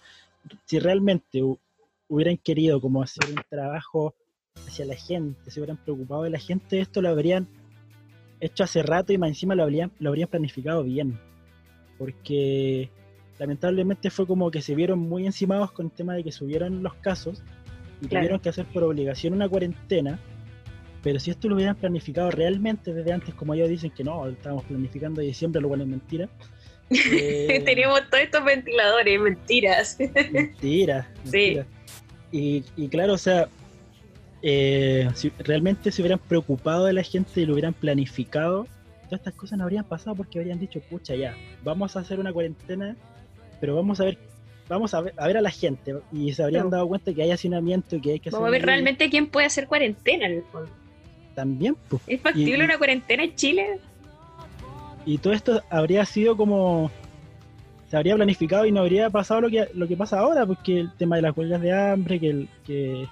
si 0.66 0.80
realmente 0.80 1.42
hu- 1.42 1.58
hubieran 2.10 2.38
querido 2.38 2.80
como 2.82 3.02
hacer 3.02 3.30
un 3.30 3.42
trabajo 3.50 4.14
hacia 4.68 4.86
la 4.86 4.96
gente, 4.96 5.50
se 5.50 5.60
hubieran 5.60 5.78
preocupado 5.78 6.24
de 6.24 6.30
la 6.30 6.40
gente, 6.40 6.80
esto 6.80 7.02
lo 7.02 7.10
habrían 7.10 7.48
hecho 8.40 8.64
hace 8.64 8.82
rato 8.84 9.14
y 9.14 9.18
más 9.18 9.30
encima 9.30 9.56
lo 9.56 9.64
habrían, 9.64 9.92
lo 10.00 10.10
habrían 10.10 10.28
planificado 10.30 10.84
bien, 10.84 11.18
porque 11.98 12.90
lamentablemente 13.40 14.10
fue 14.10 14.28
como 14.28 14.52
que 14.52 14.62
se 14.62 14.76
vieron 14.76 15.00
muy 15.00 15.26
encimados 15.26 15.72
con 15.72 15.88
el 15.88 15.92
tema 15.92 16.14
de 16.16 16.24
que 16.24 16.32
subieron 16.32 16.84
los 16.84 16.94
casos 16.96 17.42
y 18.02 18.08
Claro. 18.08 18.22
tuvieron 18.24 18.40
que 18.40 18.50
hacer 18.50 18.66
por 18.66 18.84
obligación 18.84 19.34
una 19.34 19.48
cuarentena. 19.48 20.20
Pero 21.04 21.20
si 21.20 21.32
esto 21.32 21.50
lo 21.50 21.56
hubieran 21.56 21.76
planificado 21.76 22.30
realmente 22.32 22.94
desde 22.94 23.12
antes, 23.12 23.34
como 23.34 23.54
ellos 23.54 23.70
dicen 23.70 23.92
que 23.92 24.04
no, 24.04 24.28
estábamos 24.28 24.66
planificando 24.66 25.22
diciembre, 25.22 25.62
lo 25.62 25.68
cual 25.68 25.82
es 25.82 25.88
mentira. 25.88 26.30
eh, 26.90 27.62
Tenemos 27.66 28.02
todos 28.10 28.24
estos 28.24 28.44
ventiladores, 28.44 29.20
mentiras. 29.20 29.98
Mentira, 30.32 31.10
Sí. 31.24 31.32
mentira. 31.32 31.66
Y, 32.32 32.64
y 32.78 32.88
claro, 32.88 33.14
o 33.14 33.18
sea, 33.18 33.50
eh, 34.42 35.08
si 35.14 35.30
realmente 35.40 35.92
se 35.92 36.02
hubieran 36.02 36.20
preocupado 36.20 36.86
de 36.86 36.94
la 36.94 37.04
gente 37.04 37.42
y 37.42 37.46
lo 37.46 37.54
hubieran 37.54 37.74
planificado, 37.74 38.68
todas 39.06 39.20
estas 39.20 39.34
cosas 39.34 39.58
no 39.58 39.66
habrían 39.66 39.84
pasado 39.84 40.16
porque 40.16 40.40
habrían 40.40 40.60
dicho, 40.60 40.80
pucha, 40.90 41.16
ya, 41.16 41.36
vamos 41.64 41.96
a 41.96 42.00
hacer 42.00 42.20
una 42.20 42.32
cuarentena, 42.32 42.96
pero 43.60 43.76
vamos 43.76 44.00
a 44.00 44.06
ver, 44.06 44.18
vamos 44.70 44.94
a 44.94 45.02
ver 45.02 45.14
a, 45.18 45.28
ver 45.28 45.38
a 45.38 45.42
la 45.42 45.52
gente. 45.52 45.96
Y 46.12 46.34
se 46.34 46.44
habrían 46.44 46.70
dado 46.70 46.88
cuenta 46.88 47.14
que 47.14 47.22
hay 47.22 47.32
hacinamiento 47.32 47.98
y 47.98 48.02
que 48.02 48.12
hay 48.14 48.20
que 48.20 48.30
Vamos 48.30 48.46
a 48.46 48.50
hacer 48.50 48.62
ver 48.62 48.66
realmente 48.66 49.10
quién 49.10 49.28
puede 49.28 49.48
hacer 49.48 49.68
cuarentena 49.68 50.26
en 50.26 50.32
el 50.34 50.44
fondo. 50.44 50.72
También, 51.36 51.76
pues. 51.90 52.02
¿Es 52.08 52.22
factible 52.22 52.60
Y- 52.60 52.64
una 52.66 52.78
cuarentena 52.78 53.24
en 53.24 53.36
Chile? 53.36 53.80
Y 55.06 55.18
todo 55.18 55.34
esto 55.34 55.62
habría 55.70 56.06
sido 56.06 56.38
como. 56.38 56.92
Se 57.90 57.98
habría 57.98 58.16
planificado 58.16 58.66
y 58.66 58.72
no 58.72 58.82
habría 58.82 59.10
pasado 59.10 59.42
lo 59.42 59.50
que, 59.50 59.68
lo 59.74 59.88
que 59.88 59.98
pasa 59.98 60.20
ahora, 60.20 60.46
porque 60.46 60.80
el 60.80 60.94
tema 60.94 61.18
de 61.18 61.24
las 61.24 61.36
huelgas 61.36 61.62
de 61.62 61.74
hambre, 61.74 62.20
que, 62.20 62.30
el- 62.30 62.50
que, 62.66 63.06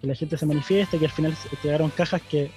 que 0.00 0.06
la 0.06 0.14
gente 0.14 0.38
se 0.38 0.46
manifiesta, 0.46 0.98
que 0.98 1.04
al 1.04 1.10
final 1.10 1.34
se 1.34 1.48
entregaron 1.48 1.90
cajas 1.90 2.22
que, 2.22 2.50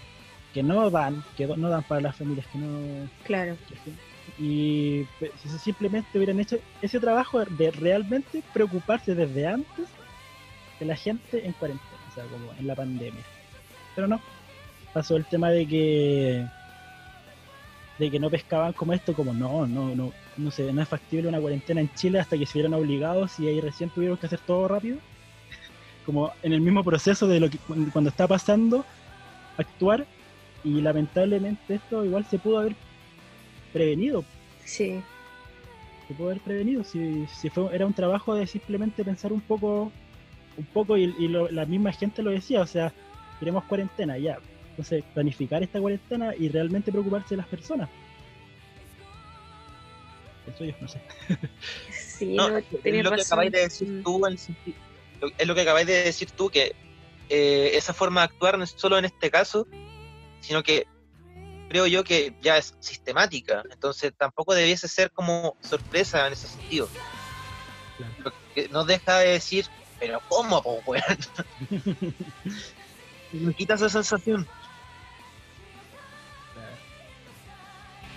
que 0.53 0.63
no 0.63 0.89
dan, 0.89 1.23
que 1.35 1.47
no 1.47 1.69
dan 1.69 1.83
para 1.83 1.99
las 2.01 2.15
familias, 2.15 2.45
que 2.47 2.57
no. 2.59 3.09
Claro. 3.25 3.57
que- 3.67 4.11
y 4.41 5.05
si 5.41 5.49
simplemente 5.59 6.17
hubieran 6.17 6.39
hecho 6.39 6.57
ese 6.81 6.99
trabajo 6.99 7.43
de 7.43 7.69
realmente 7.71 8.41
preocuparse 8.53 9.13
desde 9.13 9.45
antes 9.47 9.87
de 10.79 10.85
la 10.85 10.95
gente 10.95 11.45
en 11.45 11.51
cuarentena, 11.53 11.89
o 12.09 12.15
sea, 12.15 12.23
como 12.25 12.53
en 12.57 12.65
la 12.65 12.75
pandemia. 12.75 13.23
Pero 13.93 14.07
no, 14.07 14.21
pasó 14.93 15.15
el 15.15 15.25
tema 15.25 15.49
de 15.49 15.65
que 15.67 16.47
de 17.97 18.09
que 18.09 18.19
no 18.19 18.29
pescaban 18.31 18.73
como 18.73 18.93
esto, 18.93 19.13
como 19.13 19.31
no, 19.33 19.67
no, 19.67 19.93
no, 19.95 20.11
no 20.37 20.51
sé, 20.51 20.73
no 20.73 20.81
es 20.81 20.87
factible 20.89 21.27
una 21.27 21.39
cuarentena 21.39 21.81
en 21.81 21.93
Chile 21.93 22.19
hasta 22.19 22.35
que 22.37 22.47
se 22.47 22.53
vieran 22.57 22.73
obligados 22.73 23.39
y 23.39 23.47
ahí 23.47 23.61
recién 23.61 23.91
tuvieron 23.91 24.17
que 24.17 24.25
hacer 24.25 24.39
todo 24.39 24.67
rápido. 24.67 24.97
Como 26.05 26.31
en 26.41 26.51
el 26.53 26.61
mismo 26.61 26.83
proceso 26.83 27.27
de 27.27 27.39
lo 27.39 27.47
que 27.49 27.59
cuando 27.59 27.91
cuando 27.91 28.09
está 28.09 28.27
pasando, 28.27 28.83
actuar 29.57 30.07
y 30.63 30.81
lamentablemente 30.81 31.75
esto 31.75 32.03
igual 32.03 32.25
se 32.25 32.39
pudo 32.39 32.59
haber 32.59 32.75
prevenido, 33.71 34.23
Sí. 34.65 35.03
se 36.07 36.13
pudo 36.15 36.29
haber 36.29 36.41
prevenido 36.41 36.83
si, 36.83 37.27
si 37.27 37.49
fue, 37.51 37.73
era 37.75 37.85
un 37.85 37.93
trabajo 37.93 38.33
de 38.33 38.47
simplemente 38.47 39.03
pensar 39.05 39.31
un 39.31 39.41
poco 39.41 39.91
un 40.57 40.65
poco 40.65 40.97
y, 40.97 41.03
y 41.19 41.27
lo- 41.27 41.49
la 41.51 41.65
misma 41.65 41.91
gente 41.93 42.23
lo 42.23 42.31
decía, 42.31 42.61
o 42.61 42.67
sea, 42.67 42.91
queremos 43.39 43.63
cuarentena, 43.65 44.17
ya. 44.17 44.37
Entonces, 44.71 45.03
planificar 45.13 45.61
esta 45.63 45.79
cuarentena 45.79 46.33
y 46.35 46.49
realmente 46.49 46.91
preocuparse 46.91 47.29
de 47.35 47.37
las 47.37 47.47
personas. 47.47 47.89
Eso 50.53 50.65
yo 50.65 50.73
no 50.81 50.87
sé. 50.87 50.99
Sí, 51.91 52.35
No, 52.35 52.47
es 52.57 52.65
lo 53.03 53.11
que 53.11 53.21
acabáis 53.21 53.51
de 53.51 53.59
decir 53.59 54.01
tú, 54.03 54.25
en 54.25 54.31
el 54.33 54.37
senti- 54.39 54.75
lo- 55.21 55.29
es 55.37 55.47
lo 55.47 55.55
que 55.55 55.61
acabáis 55.61 55.87
de 55.87 56.03
decir 56.03 56.31
tú, 56.31 56.49
que 56.49 56.73
eh, 57.29 57.71
esa 57.75 57.93
forma 57.93 58.21
de 58.21 58.25
actuar 58.25 58.57
no 58.57 58.63
es 58.63 58.71
solo 58.71 58.97
en 58.97 59.05
este 59.05 59.29
caso, 59.29 59.67
sino 60.41 60.63
que 60.63 60.85
creo 61.69 61.87
yo 61.87 62.03
que 62.03 62.33
ya 62.41 62.57
es 62.57 62.73
sistemática, 62.81 63.63
entonces 63.71 64.11
tampoco 64.17 64.53
debiese 64.53 64.87
ser 64.89 65.11
como 65.11 65.55
sorpresa 65.61 66.27
en 66.27 66.33
ese 66.33 66.47
sentido. 66.47 66.89
Claro. 67.97 68.13
Lo 68.25 68.31
que 68.53 68.67
no 68.69 68.83
deja 68.83 69.19
de 69.19 69.29
decir, 69.29 69.65
pero 69.99 70.19
¿cómo, 70.27 70.61
po, 70.61 70.81
weón? 70.85 71.03
Me 73.31 73.53
quita 73.53 73.75
esa 73.75 73.87
sensación. 73.87 74.45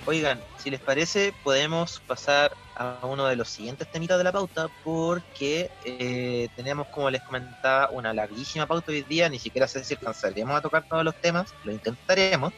Oigan, 0.07 0.38
si 0.59 0.70
les 0.70 0.80
parece, 0.80 1.32
podemos 1.42 2.00
pasar 2.07 2.55
a 2.76 2.98
uno 3.05 3.24
de 3.24 3.36
los 3.36 3.48
siguientes 3.48 3.90
temitas 3.90 4.18
de 4.18 4.24
la 4.24 4.32
pauta, 4.32 4.68
porque 4.82 5.70
eh, 5.86 6.48
tenemos, 6.57 6.88
como 6.88 7.09
les 7.09 7.22
comentaba, 7.22 7.88
una 7.88 8.12
larguísima 8.12 8.66
pauta 8.66 8.92
hoy 8.92 9.02
día. 9.02 9.30
Ni 9.30 9.38
siquiera 9.38 9.66
sé 9.66 9.82
si 9.82 9.94
alcanzaremos 9.94 10.55
a 10.57 10.61
tocar 10.61 10.86
todos 10.86 11.05
los 11.05 11.18
temas, 11.22 11.55
lo 11.64 11.72
intentaremos. 11.72 12.52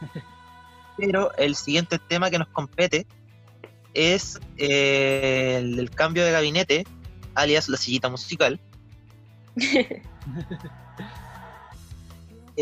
Pero 0.96 1.36
el 1.36 1.54
siguiente 1.54 1.98
tema 1.98 2.30
que 2.30 2.38
nos 2.38 2.48
compete 2.48 3.06
es 3.92 4.40
eh, 4.56 5.56
el 5.58 5.76
del 5.76 5.90
cambio 5.90 6.24
de 6.24 6.32
gabinete, 6.32 6.86
alias 7.34 7.68
la 7.68 7.76
sillita 7.76 8.08
musical. 8.08 8.58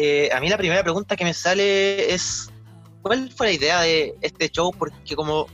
Eh, 0.00 0.30
a 0.32 0.38
mí 0.38 0.48
la 0.48 0.56
primera 0.56 0.84
pregunta 0.84 1.16
que 1.16 1.24
me 1.24 1.34
sale 1.34 2.14
es 2.14 2.52
¿cuál 3.02 3.30
fue 3.30 3.46
la 3.48 3.52
idea 3.52 3.80
de 3.82 4.14
este 4.20 4.48
show? 4.50 4.72
Porque 4.76 5.14
como 5.16 5.46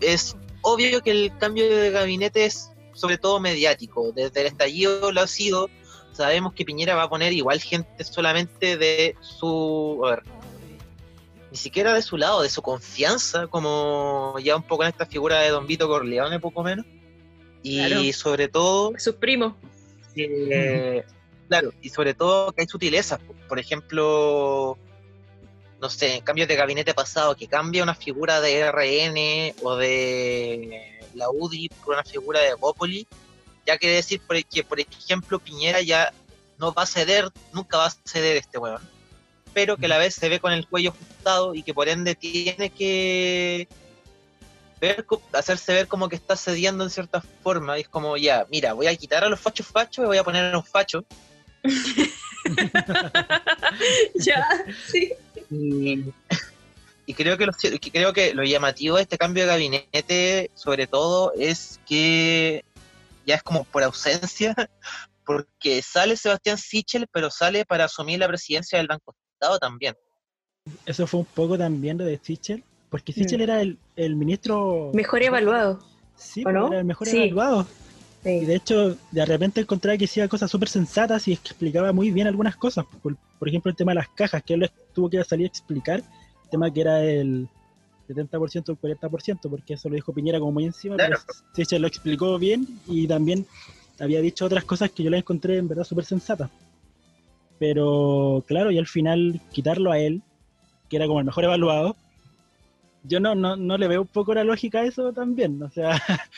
es 0.00 0.36
obvio 0.62 1.00
que 1.02 1.10
el 1.10 1.36
cambio 1.38 1.64
de 1.76 1.90
gabinete 1.90 2.44
es 2.44 2.70
sobre 2.92 3.16
todo 3.18 3.38
mediático, 3.40 4.12
desde 4.12 4.40
el 4.40 4.46
estallido 4.48 5.12
lo 5.12 5.20
ha 5.20 5.26
sido, 5.28 5.70
sabemos 6.12 6.52
que 6.52 6.64
Piñera 6.64 6.96
va 6.96 7.04
a 7.04 7.08
poner 7.08 7.32
igual 7.32 7.60
gente 7.60 8.02
solamente 8.02 8.76
de 8.76 9.14
su, 9.20 10.00
a 10.04 10.10
ver, 10.10 10.22
ni 11.52 11.56
siquiera 11.56 11.94
de 11.94 12.02
su 12.02 12.16
lado, 12.16 12.42
de 12.42 12.50
su 12.50 12.60
confianza, 12.60 13.46
como 13.46 14.34
ya 14.42 14.56
un 14.56 14.64
poco 14.64 14.82
en 14.82 14.88
esta 14.88 15.06
figura 15.06 15.38
de 15.40 15.50
Don 15.50 15.66
Vito 15.66 15.86
Corleone, 15.86 16.40
poco 16.40 16.64
menos, 16.64 16.84
y 17.62 17.78
Claro. 17.86 18.12
sobre 18.12 18.48
todo 18.48 18.92
Sus 18.98 19.14
primos. 19.14 19.54
eh, 20.16 21.04
claro, 21.48 21.72
y 21.80 21.88
sobre 21.90 22.14
todo 22.14 22.52
que 22.52 22.62
hay 22.62 22.66
sutilezas. 22.68 23.20
Por 23.48 23.58
ejemplo, 23.60 24.76
no 25.80 25.88
sé, 25.88 26.16
en 26.16 26.20
cambios 26.22 26.48
de 26.48 26.56
gabinete 26.56 26.94
pasado, 26.94 27.36
que 27.36 27.46
cambia 27.46 27.82
una 27.82 27.94
figura 27.94 28.40
de 28.40 28.70
RN 28.70 29.54
o 29.62 29.76
de 29.76 30.98
la 31.14 31.30
UDI 31.30 31.68
por 31.68 31.94
una 31.94 32.04
figura 32.04 32.40
de 32.40 32.54
Bópoli, 32.54 33.06
ya 33.66 33.78
quiere 33.78 33.96
decir 33.96 34.20
por- 34.20 34.42
que, 34.44 34.64
por 34.64 34.80
ejemplo, 34.80 35.38
Piñera 35.38 35.80
ya 35.82 36.12
no 36.58 36.72
va 36.72 36.82
a 36.82 36.86
ceder, 36.86 37.28
nunca 37.52 37.78
va 37.78 37.86
a 37.86 37.94
ceder 38.04 38.36
este 38.36 38.58
weón, 38.58 38.82
pero 39.54 39.76
que 39.76 39.86
a 39.86 39.88
la 39.88 39.98
vez 39.98 40.14
se 40.14 40.28
ve 40.28 40.40
con 40.40 40.52
el 40.52 40.66
cuello 40.66 40.90
ajustado 40.90 41.54
y 41.54 41.62
que 41.62 41.74
por 41.74 41.88
ende 41.88 42.14
tiene 42.14 42.70
que 42.70 43.68
ver, 44.80 45.04
hacerse 45.32 45.72
ver 45.72 45.88
como 45.88 46.08
que 46.08 46.16
está 46.16 46.36
cediendo 46.36 46.84
en 46.84 46.90
cierta 46.90 47.20
forma. 47.42 47.78
Y 47.78 47.82
es 47.82 47.88
como, 47.88 48.16
ya, 48.16 48.46
mira, 48.50 48.72
voy 48.72 48.86
a 48.86 48.96
quitar 48.96 49.24
a 49.24 49.28
los 49.28 49.40
fachos 49.40 49.66
fachos 49.66 50.04
y 50.04 50.06
voy 50.06 50.18
a 50.18 50.24
poner 50.24 50.54
a 50.54 50.58
un 50.58 50.64
facho. 50.64 51.04
ya, 54.14 54.46
sí. 54.86 55.12
Y, 55.50 56.04
y 57.06 57.14
creo 57.14 57.38
que 57.38 57.46
lo, 57.46 57.52
creo 57.92 58.12
que 58.12 58.34
lo 58.34 58.44
llamativo 58.44 58.96
de 58.96 59.02
este 59.02 59.18
cambio 59.18 59.44
de 59.44 59.48
gabinete, 59.48 60.50
sobre 60.54 60.86
todo, 60.86 61.32
es 61.38 61.80
que 61.86 62.64
ya 63.26 63.36
es 63.36 63.42
como 63.42 63.64
por 63.64 63.82
ausencia, 63.82 64.54
porque 65.24 65.82
sale 65.82 66.16
Sebastián 66.16 66.58
Sichel, 66.58 67.06
pero 67.12 67.30
sale 67.30 67.64
para 67.64 67.84
asumir 67.84 68.18
la 68.18 68.28
presidencia 68.28 68.78
del 68.78 68.88
Banco 68.88 69.14
Estado 69.34 69.58
también. 69.58 69.94
Eso 70.86 71.06
fue 71.06 71.20
un 71.20 71.26
poco 71.26 71.56
también 71.56 71.96
lo 71.98 72.04
de 72.04 72.18
Sichel, 72.22 72.62
porque 72.90 73.12
Sichel 73.12 73.38
Mm. 73.40 73.42
era 73.42 73.60
el, 73.62 73.78
el 73.96 74.16
ministro... 74.16 74.90
Mejor 74.94 75.22
evaluado. 75.22 75.82
Sí, 76.16 76.42
¿o 76.44 76.50
no? 76.52 76.68
era 76.68 76.80
el 76.80 76.84
mejor 76.84 77.06
Sí. 77.08 77.16
evaluado. 77.16 77.66
Y 78.28 78.40
Sí. 78.40 78.46
de 78.46 78.54
hecho, 78.56 78.96
de 79.10 79.24
repente 79.24 79.60
encontraba 79.60 79.96
que 79.96 80.04
decía 80.04 80.28
cosas 80.28 80.50
súper 80.50 80.68
sensatas 80.68 81.26
y 81.28 81.32
explicaba 81.32 81.92
muy 81.92 82.10
bien 82.10 82.26
algunas 82.26 82.56
cosas. 82.56 82.84
Por, 83.02 83.16
por 83.38 83.48
ejemplo, 83.48 83.70
el 83.70 83.76
tema 83.76 83.92
de 83.92 83.96
las 83.96 84.08
cajas, 84.08 84.42
que 84.42 84.54
él 84.54 84.70
tuvo 84.94 85.08
que 85.10 85.22
salir 85.24 85.46
a 85.46 85.48
explicar, 85.48 86.00
el 86.00 86.50
tema 86.50 86.72
que 86.72 86.80
era 86.80 87.02
el 87.02 87.48
70% 88.08 88.68
o 88.68 88.72
el 88.72 88.98
40%, 88.98 89.48
porque 89.50 89.74
eso 89.74 89.88
lo 89.88 89.94
dijo 89.94 90.12
Piñera 90.12 90.38
como 90.38 90.52
muy 90.52 90.64
encima, 90.64 90.96
Claro. 90.96 91.18
pero 91.54 91.78
lo 91.80 91.86
explicó 91.86 92.38
bien 92.38 92.66
y 92.86 93.06
también 93.06 93.46
había 94.00 94.20
dicho 94.20 94.44
otras 94.46 94.64
cosas 94.64 94.90
que 94.90 95.02
yo 95.02 95.10
las 95.10 95.18
encontré 95.18 95.58
en 95.58 95.68
verdad 95.68 95.84
súper 95.84 96.04
sensatas. 96.04 96.50
Pero 97.58 98.44
claro, 98.46 98.70
y 98.70 98.78
al 98.78 98.86
final 98.86 99.40
quitarlo 99.52 99.90
a 99.90 99.98
él, 99.98 100.22
que 100.88 100.96
era 100.96 101.06
como 101.06 101.18
el 101.18 101.26
mejor 101.26 101.44
evaluado, 101.44 101.96
yo 103.02 103.20
no, 103.20 103.34
no, 103.34 103.56
no 103.56 103.76
le 103.78 103.88
veo 103.88 104.02
un 104.02 104.06
poco 104.08 104.32
la 104.34 104.44
lógica 104.44 104.80
a 104.80 104.84
eso 104.84 105.12
también. 105.12 105.62
O 105.62 105.70
sea, 105.70 105.90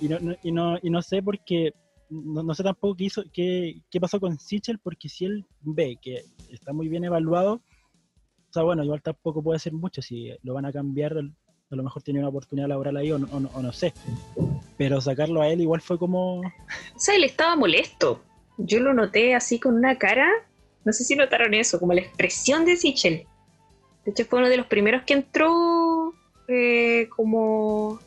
y 0.00 0.08
no, 0.08 0.18
y 0.42 0.52
no, 0.52 0.78
y 0.82 0.90
no 0.90 1.02
sé 1.02 1.22
porque 1.22 1.72
no, 2.10 2.42
no 2.42 2.54
sé 2.54 2.62
tampoco 2.62 2.96
qué 2.96 3.04
hizo, 3.04 3.22
qué, 3.32 3.80
qué 3.90 4.00
pasó 4.00 4.20
con 4.20 4.38
Sichel, 4.38 4.78
porque 4.78 5.08
si 5.08 5.24
él 5.24 5.46
ve 5.62 5.96
que 6.00 6.24
está 6.50 6.72
muy 6.72 6.88
bien 6.88 7.04
evaluado, 7.04 7.54
o 7.54 8.52
sea, 8.52 8.62
bueno, 8.62 8.84
igual 8.84 9.02
tampoco 9.02 9.42
puede 9.42 9.58
ser 9.58 9.72
mucho, 9.72 10.00
si 10.02 10.30
lo 10.42 10.54
van 10.54 10.66
a 10.66 10.72
cambiar, 10.72 11.16
a 11.16 11.74
lo 11.76 11.82
mejor 11.82 12.02
tiene 12.02 12.20
una 12.20 12.28
oportunidad 12.28 12.68
laboral 12.68 12.96
ahí 12.96 13.10
o 13.10 13.18
no, 13.18 13.26
o 13.32 13.40
no- 13.40 13.50
o 13.54 13.62
no 13.62 13.72
sé. 13.72 13.92
Pero 14.76 15.00
sacarlo 15.00 15.40
a 15.42 15.48
él 15.48 15.60
igual 15.60 15.80
fue 15.80 15.98
como... 15.98 16.40
O 16.40 16.98
sea, 16.98 17.14
él 17.16 17.24
estaba 17.24 17.56
molesto. 17.56 18.22
Yo 18.58 18.78
lo 18.80 18.92
noté 18.94 19.34
así 19.34 19.58
con 19.58 19.74
una 19.74 19.96
cara. 19.98 20.28
No 20.84 20.92
sé 20.92 21.02
si 21.04 21.16
notaron 21.16 21.54
eso, 21.54 21.80
como 21.80 21.92
la 21.94 22.00
expresión 22.02 22.64
de 22.64 22.76
Sichel. 22.76 23.26
De 24.04 24.10
hecho, 24.10 24.24
fue 24.26 24.38
uno 24.40 24.48
de 24.48 24.56
los 24.56 24.66
primeros 24.66 25.02
que 25.04 25.14
entró 25.14 26.12
eh, 26.48 27.08
como 27.16 27.98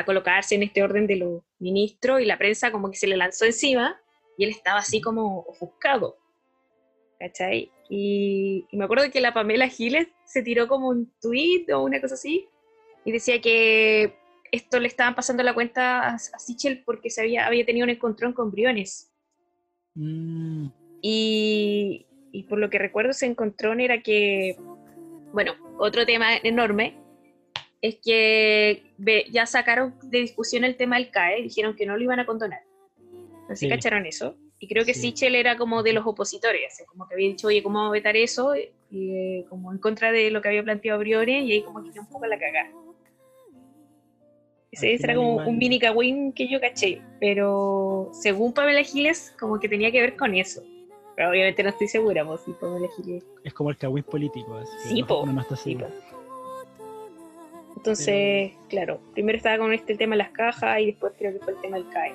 a 0.00 0.04
colocarse 0.04 0.54
en 0.54 0.62
este 0.62 0.82
orden 0.82 1.06
de 1.06 1.16
los 1.16 1.42
ministros 1.58 2.20
y 2.20 2.24
la 2.24 2.38
prensa 2.38 2.72
como 2.72 2.90
que 2.90 2.96
se 2.96 3.06
le 3.06 3.16
lanzó 3.16 3.44
encima 3.44 4.00
y 4.36 4.44
él 4.44 4.50
estaba 4.50 4.80
así 4.80 5.00
como 5.00 5.40
ofuscado. 5.40 6.16
¿Cachai? 7.18 7.70
Y, 7.88 8.66
y 8.70 8.76
me 8.76 8.84
acuerdo 8.84 9.10
que 9.10 9.20
la 9.20 9.34
Pamela 9.34 9.68
Giles 9.68 10.08
se 10.24 10.42
tiró 10.42 10.68
como 10.68 10.88
un 10.88 11.12
tweet 11.20 11.66
o 11.72 11.82
una 11.82 12.00
cosa 12.00 12.14
así 12.14 12.48
y 13.04 13.12
decía 13.12 13.40
que 13.40 14.16
esto 14.52 14.80
le 14.80 14.88
estaban 14.88 15.14
pasando 15.14 15.42
la 15.42 15.54
cuenta 15.54 16.00
a, 16.00 16.14
a 16.14 16.18
Sichel 16.18 16.82
porque 16.84 17.10
se 17.10 17.20
había, 17.20 17.46
había 17.46 17.64
tenido 17.66 17.84
un 17.84 17.90
encontrón 17.90 18.32
con 18.32 18.50
Briones. 18.50 19.12
mm, 19.94 20.66
Y, 21.02 22.06
y 22.32 22.42
por 22.44 22.58
lo 22.58 22.70
que 22.70 22.78
recuerdo, 22.78 23.10
ese 23.10 23.26
encontrón 23.26 23.80
era 23.80 24.02
que, 24.02 24.56
bueno, 25.32 25.54
otro 25.78 26.06
tema 26.06 26.36
enorme 26.42 26.96
es 27.82 27.96
que 28.04 28.82
ya 29.30 29.46
sacaron 29.46 29.94
de 30.02 30.18
discusión 30.20 30.64
el 30.64 30.76
tema 30.76 30.96
del 30.96 31.10
CAE, 31.10 31.42
dijeron 31.42 31.74
que 31.76 31.86
no 31.86 31.96
lo 31.96 32.02
iban 32.02 32.20
a 32.20 32.26
condonar. 32.26 32.60
Si 33.50 33.56
Sí. 33.56 33.68
cacharon 33.68 34.06
eso. 34.06 34.36
Y 34.58 34.68
creo 34.68 34.84
que 34.84 34.92
Sí. 34.94 35.00
Sichel 35.10 35.34
era 35.34 35.56
como 35.56 35.82
de 35.82 35.92
los 35.94 36.06
opositores, 36.06 36.60
así 36.72 36.84
como 36.84 37.08
que 37.08 37.14
había 37.14 37.28
dicho, 37.28 37.46
oye, 37.48 37.62
¿cómo 37.62 37.78
vamos 37.78 37.90
a 37.90 37.94
vetar 37.94 38.16
eso? 38.16 38.54
Y, 38.90 39.10
eh, 39.10 39.46
como 39.48 39.72
en 39.72 39.78
contra 39.78 40.12
de 40.12 40.30
lo 40.30 40.42
que 40.42 40.48
había 40.48 40.62
planteado 40.62 40.98
Briones, 40.98 41.44
y 41.44 41.52
ahí 41.52 41.62
como 41.62 41.82
que 41.82 41.98
un 41.98 42.06
poco 42.08 42.26
la 42.26 42.38
cagada. 42.38 42.70
Ese 44.72 44.94
era 44.94 45.14
como 45.16 45.36
un 45.38 45.58
mini 45.58 45.80
cagüín 45.80 46.32
que 46.32 46.46
yo 46.48 46.60
caché, 46.60 47.02
pero 47.18 48.10
según 48.12 48.52
Pamela 48.54 48.82
Giles, 48.84 49.34
como 49.40 49.58
que 49.58 49.68
tenía 49.68 49.90
que 49.90 50.00
ver 50.00 50.16
con 50.16 50.34
eso. 50.36 50.62
Pero 51.16 51.30
obviamente 51.30 51.62
no 51.64 51.70
estoy 51.70 51.88
segura, 51.88 52.24
pues 52.24 52.42
si 52.42 52.52
Pamela 52.52 52.86
Giles. 52.96 53.24
es 53.42 53.52
como 53.52 53.70
el 53.70 53.76
cagüín 53.78 54.04
político. 54.04 54.54
así 54.56 54.88
Sí, 54.90 55.00
no- 55.00 55.06
po, 55.08 55.26
no 55.26 55.40
está 55.40 55.56
sí. 55.56 55.76
Entonces, 57.80 58.52
claro, 58.68 59.00
primero 59.14 59.38
estaba 59.38 59.56
con 59.56 59.72
este 59.72 59.94
tema 59.96 60.12
de 60.14 60.18
las 60.18 60.30
cajas 60.32 60.80
y 60.80 60.86
después 60.86 61.14
creo 61.18 61.32
que 61.32 61.38
fue 61.38 61.54
el 61.54 61.60
tema 61.60 61.78
del 61.78 61.88
CAE. 61.88 62.12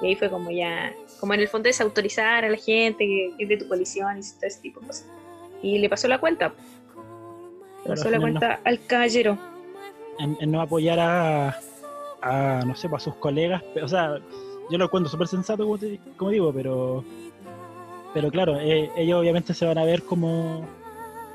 Y 0.00 0.06
ahí 0.06 0.16
fue 0.16 0.30
como 0.30 0.50
ya, 0.50 0.94
como 1.20 1.34
en 1.34 1.40
el 1.40 1.48
fondo 1.48 1.68
desautorizar 1.68 2.44
a 2.44 2.48
la 2.48 2.56
gente 2.56 3.04
que 3.06 3.30
que 3.36 3.42
es 3.44 3.48
de 3.48 3.56
tu 3.58 3.68
coalición 3.68 4.18
y 4.18 4.20
todo 4.22 4.38
ese 4.46 4.60
tipo 4.62 4.80
de 4.80 4.86
cosas. 4.86 5.06
Y 5.62 5.78
le 5.78 5.88
pasó 5.90 6.08
la 6.08 6.18
cuenta. 6.18 6.54
Le 7.84 7.90
pasó 7.90 8.10
la 8.10 8.16
no- 8.16 8.22
cuenta 8.22 8.60
al 8.64 8.84
caballero. 8.86 9.36
en, 10.18 10.36
en 10.40 10.50
no 10.50 10.60
apoyar 10.62 10.98
a, 10.98 11.58
a, 12.22 12.62
no 12.66 12.74
sé, 12.74 12.88
pues, 12.88 13.02
a 13.02 13.04
sus 13.04 13.14
colegas. 13.16 13.62
O 13.82 13.88
sea, 13.88 14.18
yo 14.70 14.78
lo 14.78 14.88
cuento 14.90 15.08
súper 15.10 15.28
sensato, 15.28 15.62
como, 15.64 15.76
te- 15.78 16.00
como 16.16 16.30
digo, 16.30 16.52
pero 16.54 17.04
pero 18.14 18.30
claro, 18.30 18.58
eh, 18.58 18.90
ellos 18.96 19.20
obviamente 19.20 19.52
se 19.52 19.66
van 19.66 19.76
a 19.76 19.84
ver 19.84 20.02
como, 20.04 20.66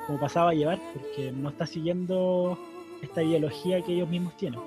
como 0.07 0.19
pasaba 0.19 0.49
a 0.49 0.53
llevar, 0.55 0.79
porque 0.93 1.31
no 1.31 1.49
está 1.49 1.67
siguiendo 1.67 2.57
esta 3.01 3.23
ideología 3.23 3.81
que 3.81 3.93
ellos 3.93 4.09
mismos 4.09 4.35
tienen. 4.37 4.59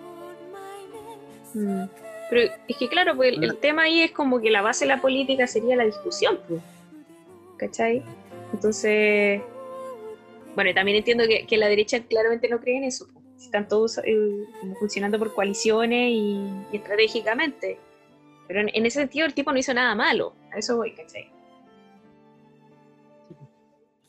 Mm. 1.54 1.84
Pero 2.30 2.52
es 2.66 2.76
que 2.76 2.88
claro, 2.88 3.14
pues 3.14 3.34
el, 3.34 3.44
el 3.44 3.56
tema 3.58 3.82
ahí 3.82 4.00
es 4.00 4.12
como 4.12 4.40
que 4.40 4.50
la 4.50 4.62
base 4.62 4.84
de 4.84 4.88
la 4.88 5.00
política 5.00 5.46
sería 5.46 5.76
la 5.76 5.84
discusión, 5.84 6.38
pues. 6.48 6.60
¿cachai? 7.56 8.02
Entonces, 8.52 9.40
bueno, 10.54 10.72
también 10.74 10.98
entiendo 10.98 11.24
que, 11.26 11.46
que 11.46 11.56
la 11.56 11.68
derecha 11.68 12.02
claramente 12.02 12.48
no 12.48 12.60
cree 12.60 12.78
en 12.78 12.84
eso, 12.84 13.06
pues. 13.12 13.44
están 13.44 13.68
todos 13.68 13.98
eh, 13.98 14.44
como 14.60 14.74
funcionando 14.76 15.18
por 15.18 15.34
coaliciones 15.34 16.10
y, 16.10 16.48
y 16.72 16.76
estratégicamente. 16.76 17.78
Pero 18.46 18.60
en, 18.60 18.70
en 18.74 18.86
ese 18.86 19.00
sentido 19.00 19.26
el 19.26 19.34
tipo 19.34 19.52
no 19.52 19.58
hizo 19.58 19.74
nada 19.74 19.94
malo, 19.94 20.34
a 20.52 20.58
eso 20.58 20.76
voy, 20.76 20.92
¿cachai? 20.92 21.33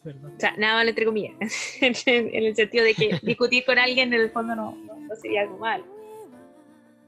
Verdad. 0.05 0.31
O 0.35 0.39
sea, 0.39 0.55
nada 0.57 0.75
malo 0.75 0.89
entre 0.89 1.03
comillas, 1.05 1.33
en, 1.81 2.29
el 2.33 2.55
sentido 2.55 2.85
de 2.85 2.93
que 2.93 3.19
discutir 3.23 3.65
con 3.65 3.77
alguien 3.79 4.13
en 4.13 4.21
el 4.21 4.29
fondo 4.29 4.55
no, 4.55 4.75
no- 4.85 4.95
no 4.99 5.15
sería 5.15 5.41
algo 5.41 5.57
malo. 5.57 5.83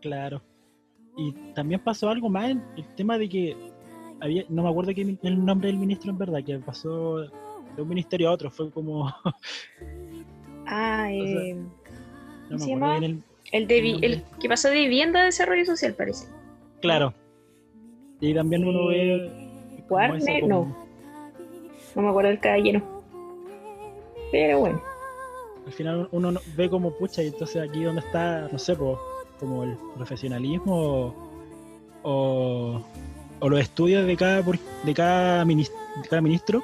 Claro. 0.01 0.41
Y 1.15 1.31
también 1.53 1.79
pasó 1.79 2.09
algo 2.09 2.27
más 2.29 2.49
en 2.51 2.63
el 2.75 2.85
tema 2.95 3.17
de 3.17 3.29
que 3.29 3.55
había, 4.19 4.43
no 4.49 4.63
me 4.63 4.69
acuerdo 4.69 4.93
qué, 4.93 5.17
el 5.21 5.45
nombre 5.45 5.67
del 5.69 5.77
ministro 5.77 6.11
en 6.11 6.17
verdad, 6.17 6.43
que 6.43 6.57
pasó 6.59 7.19
de 7.19 7.81
un 7.81 7.87
ministerio 7.87 8.29
a 8.29 8.31
otro, 8.33 8.49
fue 8.51 8.69
como, 8.71 9.07
Ah, 10.67 11.07
sea, 11.09 11.11
eh, 11.11 11.55
el, 12.49 13.23
el, 13.51 13.67
de, 13.67 14.23
que 14.39 14.49
pasó 14.49 14.69
de 14.69 14.75
vivienda 14.75 15.21
a 15.21 15.25
desarrollo 15.25 15.65
social, 15.65 15.93
parece. 15.93 16.27
Claro. 16.81 17.13
Y 18.19 18.33
también 18.33 18.65
uno 18.67 18.87
ve. 18.87 19.15
eso, 19.77 19.85
Warner, 19.89 20.41
como- 20.41 20.65
no. 20.65 20.86
No 21.95 22.01
me 22.03 22.09
acuerdo 22.09 22.29
del 22.29 22.39
caballero. 22.39 22.81
Pero 24.31 24.59
bueno. 24.59 24.81
Al 25.65 25.73
final 25.73 26.07
uno 26.11 26.31
no- 26.31 26.41
ve 26.55 26.69
como 26.69 26.91
pucha, 26.91 27.21
y 27.23 27.27
entonces 27.27 27.69
aquí 27.69 27.83
donde 27.83 28.01
está, 28.01 28.47
no 28.51 28.57
sé, 28.59 28.75
po, 28.75 28.99
como 29.39 29.63
el 29.63 29.75
profesionalismo 29.95 31.13
o, 32.03 32.81
o, 33.41 33.49
los 33.49 33.59
estudios 33.59 34.05
de 34.05 34.15
cada, 34.15 34.41
por- 34.43 34.57
de 34.59 34.93
cada, 34.93 35.43
minis- 35.45 35.71
de 36.01 36.07
cada 36.07 36.21
ministro, 36.21 36.63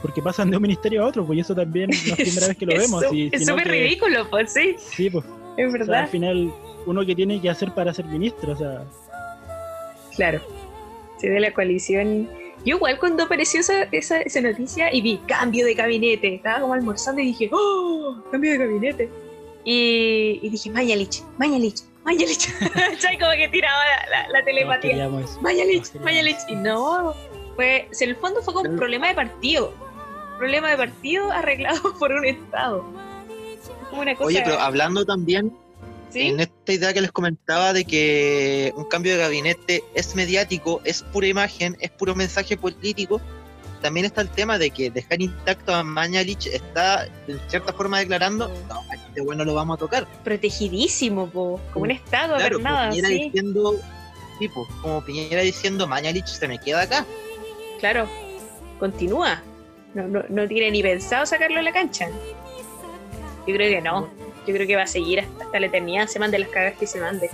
porque 0.00 0.22
pasan 0.22 0.50
de 0.50 0.56
un 0.56 0.62
ministerio 0.62 1.02
a 1.04 1.06
otro, 1.08 1.24
pues 1.26 1.36
y 1.36 1.40
eso 1.40 1.54
también 1.54 1.90
no 1.90 1.96
es 1.96 2.08
la 2.08 2.16
primera 2.16 2.46
vez 2.48 2.56
que 2.56 2.66
lo 2.66 2.72
vemos. 2.78 3.04
Y- 3.12 3.28
es 3.32 3.46
súper 3.46 3.68
ridículo, 3.68 4.28
pues 4.30 4.52
sí, 4.52 4.76
Sí, 4.78 5.10
pues. 5.10 5.24
es 5.56 5.66
O 5.68 5.70
sea, 5.70 5.80
al 5.82 5.86
verdad. 5.88 6.08
final, 6.08 6.52
uno 6.86 7.04
que 7.04 7.14
tiene 7.14 7.40
que 7.40 7.50
hacer 7.50 7.72
para 7.74 7.92
ser 7.92 8.06
ministro, 8.06 8.52
o 8.52 8.56
sea, 8.56 8.84
Claro. 10.16 10.40
Sí, 11.18 11.28
de 11.28 11.38
la 11.40 11.52
coalición. 11.52 12.28
Yo 12.64 12.76
igual 12.76 12.98
cuando 12.98 13.24
apareció 13.24 13.60
esa, 13.60 13.84
esa, 13.84 14.20
esa 14.20 14.40
noticia 14.40 14.92
y 14.92 15.00
vi 15.00 15.18
cambio 15.26 15.64
de 15.64 15.74
gabinete, 15.74 16.34
estaba 16.34 16.60
como 16.60 16.74
almorzando 16.74 17.22
y 17.22 17.26
dije, 17.26 17.48
¡oh! 17.52 18.16
Cambio 18.30 18.52
de 18.52 18.58
gabinete. 18.58 19.08
Y, 19.64 20.40
y 20.42 20.50
dije, 20.50 20.70
Mañalich, 20.70 21.22
Mañalich, 21.38 21.82
Mañalich. 22.04 22.48
¿Sabes? 22.98 23.18
Como 23.18 23.32
que 23.32 23.48
tiraba 23.48 23.82
la, 23.84 24.22
la, 24.22 24.28
la 24.30 24.44
telepatía. 24.44 25.08
Mañalich, 25.40 25.94
Mañalich. 26.00 26.38
Y 26.48 26.56
no, 26.56 27.14
fue, 27.54 27.88
si 27.90 28.04
en 28.04 28.10
el 28.10 28.16
fondo 28.16 28.42
fue 28.42 28.54
como 28.54 28.70
un 28.70 28.76
problema 28.76 29.08
de 29.08 29.14
partido. 29.14 29.72
Problema 30.38 30.70
de 30.70 30.76
partido 30.76 31.30
arreglado 31.32 31.94
por 31.98 32.12
un 32.12 32.24
Estado. 32.24 32.84
Como 33.90 34.02
una 34.02 34.14
cosa. 34.14 34.26
Oye, 34.26 34.42
pero 34.44 34.58
hablando 34.58 35.04
también 35.04 35.52
¿sí? 36.10 36.28
en 36.28 36.40
esta 36.40 36.72
idea 36.72 36.92
que 36.92 37.00
les 37.00 37.12
comentaba 37.12 37.72
de 37.72 37.84
que 37.84 38.72
un 38.76 38.84
cambio 38.84 39.12
de 39.12 39.18
gabinete 39.18 39.82
es 39.94 40.14
mediático, 40.14 40.80
es 40.84 41.02
pura 41.02 41.26
imagen, 41.26 41.76
es 41.80 41.90
puro 41.90 42.14
mensaje 42.14 42.56
político, 42.56 43.20
también 43.80 44.06
está 44.06 44.22
el 44.22 44.28
tema 44.28 44.58
de 44.58 44.70
que 44.70 44.90
dejar 44.90 45.20
intacto 45.20 45.74
a 45.74 45.82
Mañalich 45.82 46.46
está 46.46 47.06
en 47.26 47.40
cierta 47.48 47.72
forma 47.72 47.98
declarando, 47.98 48.48
no, 48.68 48.74
a 48.90 48.94
este 48.94 49.20
bueno 49.20 49.44
lo 49.44 49.54
vamos 49.54 49.76
a 49.76 49.78
tocar. 49.78 50.06
Protegidísimo, 50.24 51.28
po, 51.28 51.60
como 51.72 51.84
un 51.84 51.92
estado, 51.92 52.36
Claro, 52.36 52.60
como 52.60 52.90
Piñera 52.90 53.08
sí. 53.08 53.24
diciendo, 53.24 53.80
tipo, 54.38 54.66
como 54.82 55.04
Piñera 55.04 55.42
diciendo, 55.42 55.86
Mañalich 55.86 56.26
se 56.26 56.48
me 56.48 56.58
queda 56.58 56.82
acá. 56.82 57.06
Claro, 57.78 58.08
continúa. 58.80 59.42
No, 59.94 60.06
no, 60.06 60.22
no 60.28 60.46
tiene 60.46 60.70
ni 60.70 60.82
pensado 60.82 61.24
sacarlo 61.24 61.58
a 61.60 61.62
la 61.62 61.72
cancha. 61.72 62.08
Yo 63.46 63.54
creo 63.54 63.70
que 63.70 63.80
no. 63.80 64.10
Yo 64.48 64.54
creo 64.54 64.66
que 64.66 64.76
va 64.76 64.84
a 64.84 64.86
seguir 64.86 65.20
hasta, 65.20 65.44
hasta 65.44 65.60
la 65.60 65.66
eternidad, 65.66 66.06
se 66.08 66.18
mande 66.18 66.38
las 66.38 66.48
cagas 66.48 66.78
que 66.78 66.86
se 66.86 66.98
mande. 66.98 67.28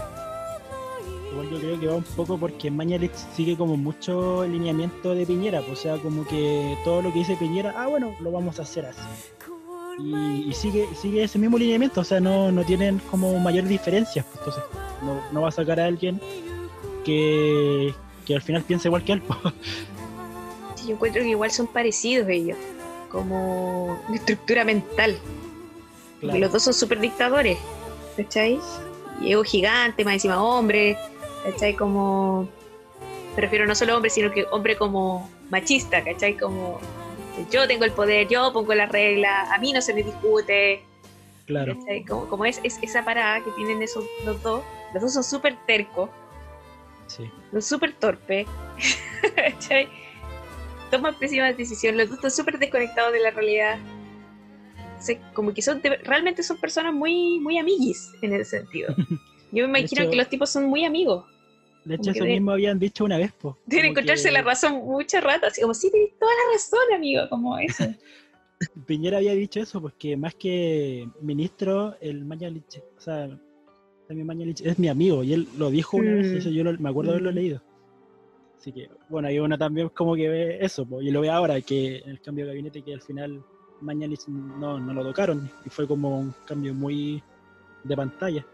Igual 1.31 1.49
yo 1.49 1.61
creo 1.61 1.81
que 1.81 1.87
va 1.87 1.95
un 1.95 2.03
poco 2.03 2.37
porque 2.37 2.73
Mañalich 2.73 3.15
sigue 3.37 3.57
como 3.57 3.77
mucho 3.77 4.43
el 4.43 4.51
lineamiento 4.51 5.15
de 5.15 5.25
Piñera, 5.25 5.61
pues, 5.61 5.79
o 5.79 5.83
sea, 5.83 5.97
como 5.99 6.27
que 6.27 6.77
todo 6.83 7.03
lo 7.03 7.13
que 7.13 7.21
dice 7.21 7.37
Piñera, 7.37 7.73
ah, 7.77 7.87
bueno, 7.87 8.17
lo 8.19 8.33
vamos 8.33 8.59
a 8.59 8.63
hacer 8.63 8.87
así. 8.87 9.01
Y, 10.01 10.49
y 10.49 10.53
sigue 10.55 10.89
sigue 11.01 11.23
ese 11.23 11.39
mismo 11.39 11.57
lineamiento, 11.57 12.01
o 12.01 12.05
sea, 12.05 12.19
no, 12.19 12.51
no 12.51 12.65
tienen 12.65 13.01
como 13.13 13.39
mayores 13.39 13.71
diferencias, 13.71 14.27
pues, 14.27 14.39
entonces 14.39 14.65
no, 15.03 15.21
no 15.31 15.43
va 15.43 15.51
a 15.51 15.53
sacar 15.53 15.79
a 15.79 15.87
alguien 15.87 16.21
que, 17.05 17.95
que 18.27 18.35
al 18.35 18.43
final 18.43 18.63
piense 18.63 18.89
igual 18.89 19.05
que 19.05 19.13
él. 19.13 19.23
pues. 19.27 19.55
Sí, 20.75 20.89
yo 20.89 20.95
encuentro 20.95 21.23
que 21.23 21.29
igual 21.29 21.53
son 21.53 21.69
parecidos 21.69 22.29
ellos, 22.29 22.59
como 23.09 24.01
una 24.09 24.17
estructura 24.17 24.65
mental. 24.65 25.17
Porque 26.21 26.39
los 26.39 26.53
dos 26.53 26.63
son 26.63 26.75
súper 26.75 27.01
dictadores, 27.01 27.59
¿cachai? 28.17 28.59
Y 29.21 29.33
ego 29.33 29.45
gigante, 29.45 30.05
más 30.05 30.15
encima 30.15 30.43
hombre, 30.43 30.97
¿cachai? 31.45 31.75
Como. 31.75 32.49
Me 33.35 33.43
refiero 33.43 33.67
no 33.67 33.75
solo 33.75 33.97
hombre, 33.97 34.11
sino 34.11 34.31
que 34.31 34.47
hombre 34.51 34.77
como 34.77 35.29
machista, 35.51 36.03
¿cachai? 36.05 36.37
Como 36.37 36.81
yo 37.51 37.67
tengo 37.67 37.85
el 37.85 37.93
poder, 37.93 38.29
yo 38.29 38.53
pongo 38.53 38.75
la 38.75 38.87
regla, 38.87 39.53
a 39.53 39.59
mí 39.59 39.73
no 39.73 39.81
se 39.81 39.93
me 39.93 40.03
discute, 40.03 40.83
Claro, 41.47 41.77
¿cachai? 41.79 42.05
Como, 42.05 42.27
como 42.29 42.45
es, 42.45 42.61
es 42.63 42.79
esa 42.81 43.05
parada 43.05 43.43
que 43.43 43.51
tienen 43.53 43.83
esos 43.83 44.05
los 44.25 44.43
dos, 44.43 44.63
los 44.95 45.03
dos 45.03 45.13
son 45.13 45.25
súper 45.25 45.57
tercos, 45.67 46.09
sí. 47.07 47.31
son 47.51 47.63
súper 47.63 47.93
torpes, 47.95 48.47
¿cachai? 49.37 49.89
Toman 50.91 51.15
pésimas 51.17 51.57
decisiones, 51.57 51.99
los 51.99 52.09
dos 52.09 52.19
están 52.19 52.31
súper 52.31 52.59
desconectados 52.59 53.13
de 53.13 53.21
la 53.21 53.31
realidad. 53.31 53.79
O 55.05 55.07
sea, 55.07 55.33
como 55.35 55.53
que 55.53 55.61
son 55.61 55.83
de- 55.83 55.99
realmente 55.99 56.43
son 56.43 56.57
personas 56.57 56.95
muy, 56.95 57.39
muy 57.39 57.59
amiguis 57.59 58.11
en 58.23 58.33
ese 58.33 58.59
sentido. 58.59 58.95
Yo 59.53 59.69
me 59.69 59.81
imagino 59.81 60.01
hecho- 60.03 60.11
que 60.11 60.17
los 60.17 60.29
tipos 60.31 60.49
son 60.49 60.65
muy 60.65 60.87
amigos. 60.87 61.27
De 61.85 61.97
hecho, 61.97 62.13
eso 62.13 62.25
de- 62.25 62.31
mismo 62.31 62.53
habían 62.53 62.79
dicho 62.79 63.05
una 63.05 63.19
vez, 63.19 63.31
pues. 63.39 63.55
Deben 63.67 63.91
encontrarse 63.91 64.29
que 64.29 64.33
la 64.33 64.41
razón 64.41 64.77
muchas 64.77 65.23
ratas. 65.23 65.53
Así 65.53 65.61
como, 65.61 65.75
sí, 65.75 65.91
tienes 65.91 66.19
toda 66.19 66.33
la 66.33 66.55
razón, 66.55 66.95
amigo. 66.97 67.23
Como 67.29 67.59
eso. 67.59 67.85
Piñera 68.87 69.19
había 69.19 69.35
dicho 69.35 69.61
eso, 69.61 69.79
pues 69.83 69.93
que 69.99 70.17
más 70.17 70.35
que 70.37 71.07
ministro, 71.21 71.97
el 72.01 72.25
Mañalich, 72.25 72.81
o 72.97 73.01
sea, 73.03 73.29
también 74.09 74.27
Mañalich 74.27 74.63
es 74.63 74.79
mi 74.79 74.89
amigo, 74.89 75.23
y 75.23 75.35
él 75.35 75.49
lo 75.59 75.69
dijo 75.69 75.99
una 75.99 76.13
vez, 76.15 76.29
Mm. 76.29 76.35
y 76.35 76.39
eso 76.39 76.49
yo 76.49 76.65
lo- 76.65 76.79
me 76.79 76.89
acuerdo 76.89 77.11
haberlo 77.11 77.31
Mm. 77.31 77.35
leído. 77.35 77.63
Así 78.59 78.73
que, 78.73 78.89
bueno, 79.11 79.29
hay 79.29 79.39
uno 79.39 79.59
también 79.59 79.91
como 79.91 80.15
que 80.17 80.31
ve 80.31 80.65
eso, 80.65 80.87
pues, 80.87 81.05
y 81.07 81.11
lo 81.11 81.21
ve 81.21 81.29
ahora, 81.29 81.61
que 81.61 81.99
en 81.99 82.09
el 82.09 82.21
cambio 82.23 82.47
de 82.47 82.53
gabinete, 82.53 82.81
que 82.81 82.95
al 82.95 83.03
final 83.03 83.45
Mañalich 83.85 84.27
no, 84.29 84.81
no 84.81 84.95
lo 84.95 85.05
tocaron, 85.05 85.51
y 85.65 85.69
fue 85.69 85.87
como 85.87 86.19
un 86.19 86.35
cambio 86.47 86.73
muy 86.75 87.23
de 87.85 87.97
pantalla. 87.97 88.47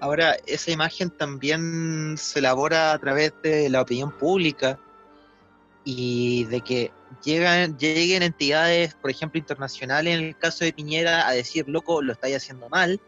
Ahora, 0.00 0.36
esa 0.46 0.70
imagen 0.70 1.10
también 1.10 2.16
se 2.18 2.40
elabora 2.40 2.92
a 2.92 2.98
través 2.98 3.32
de 3.42 3.70
la 3.70 3.80
opinión 3.80 4.10
pública 4.12 4.78
y 5.84 6.44
de 6.44 6.60
que 6.60 6.92
llegan, 7.24 7.78
lleguen 7.78 8.22
entidades, 8.22 8.94
por 8.96 9.10
ejemplo, 9.10 9.38
internacionales, 9.38 10.18
en 10.18 10.24
el 10.24 10.36
caso 10.36 10.64
de 10.64 10.72
Piñera, 10.72 11.26
a 11.26 11.32
decir, 11.32 11.68
loco, 11.68 12.02
lo 12.02 12.12
estáis 12.12 12.36
haciendo 12.36 12.68
mal. 12.68 13.00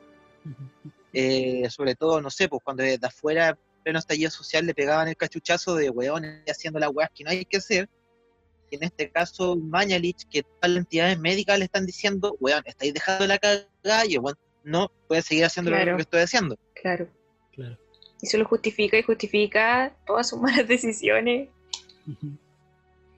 Eh, 1.13 1.69
sobre 1.71 1.97
todo, 1.97 2.21
no 2.21 2.31
sé, 2.31 2.49
pues 2.49 2.63
cuando 2.63 2.83
desde 2.83 3.07
afuera, 3.07 3.49
en 3.49 3.83
pleno 3.83 3.99
estallido 3.99 4.31
social, 4.31 4.65
le 4.65 4.75
pegaban 4.75 5.09
el 5.09 5.17
cachuchazo 5.17 5.75
de 5.75 5.91
weones 5.91 6.45
haciendo 6.49 6.79
las 6.79 6.91
weas 6.95 7.11
que 7.15 7.25
no 7.25 7.31
hay 7.31 7.45
que 7.45 7.57
hacer. 7.57 7.89
Y 8.71 8.77
en 8.77 8.83
este 8.85 9.11
caso, 9.11 9.57
Mañalich, 9.57 10.27
que 10.29 10.43
todas 10.43 10.71
las 10.71 10.79
entidades 10.79 11.19
médicas 11.19 11.59
le 11.59 11.65
están 11.67 11.87
diciendo, 11.87 12.37
weón, 12.41 12.63
estáis 12.67 12.93
dejando 12.95 13.27
la 13.27 13.39
cagada, 13.39 14.07
y 14.09 14.19
weón, 14.19 14.37
no, 14.65 14.91
puede 15.09 15.23
seguir 15.23 15.45
haciendo 15.45 15.71
Claro. 15.71 15.93
lo 15.93 15.97
que 15.99 16.03
estoy 16.03 16.21
haciendo. 16.23 16.57
Claro. 16.75 17.09
Claro. 17.53 17.79
Y 18.21 18.27
eso 18.27 18.39
lo 18.39 18.45
justifica 18.47 18.99
y 18.99 19.03
justifica 19.03 19.95
todas 20.07 20.29
sus 20.29 20.41
malas 20.41 20.67
decisiones. 20.69 21.49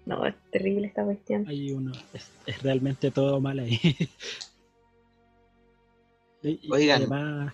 No, 0.06 0.26
es 0.26 0.34
terrible 0.50 0.86
esta 0.88 1.04
cuestión. 1.04 1.46
Hay 1.48 1.70
uno, 1.72 1.92
es, 2.12 2.30
es 2.46 2.62
realmente 2.62 3.10
todo 3.10 3.40
mal 3.40 3.58
ahí. 3.58 3.78
Y- 6.40 6.60
Oigan. 6.70 6.98
además, 7.02 7.52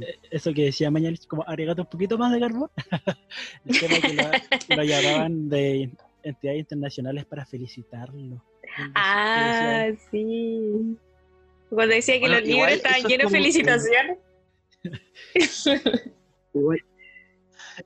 eh, 0.00 0.16
eso 0.30 0.54
que 0.54 0.66
decía 0.66 0.90
Mañalich, 0.92 1.26
como 1.26 1.42
agregate 1.44 1.80
un 1.80 1.88
poquito 1.88 2.16
más 2.16 2.32
de 2.32 2.38
carbón. 2.40 2.70
el 3.66 3.80
tema 3.80 3.96
que 4.00 4.14
lo, 4.14 4.76
lo 4.76 4.84
llamaban 4.84 5.48
de 5.48 5.90
entidades 6.22 6.60
internacionales 6.60 7.24
para 7.26 7.44
felicitarlo. 7.46 8.42
Ah, 8.94 9.84
decía, 9.86 10.00
sí. 10.10 10.96
Cuando 11.68 11.94
decía 11.94 12.14
que 12.14 12.20
Bueno, 12.20 12.38
los 12.40 12.48
libros 12.48 12.72
estaban 12.72 13.02
llenos 13.04 13.32
de 13.32 13.38
felicitaciones. 13.38 14.18
Igual, 16.54 16.78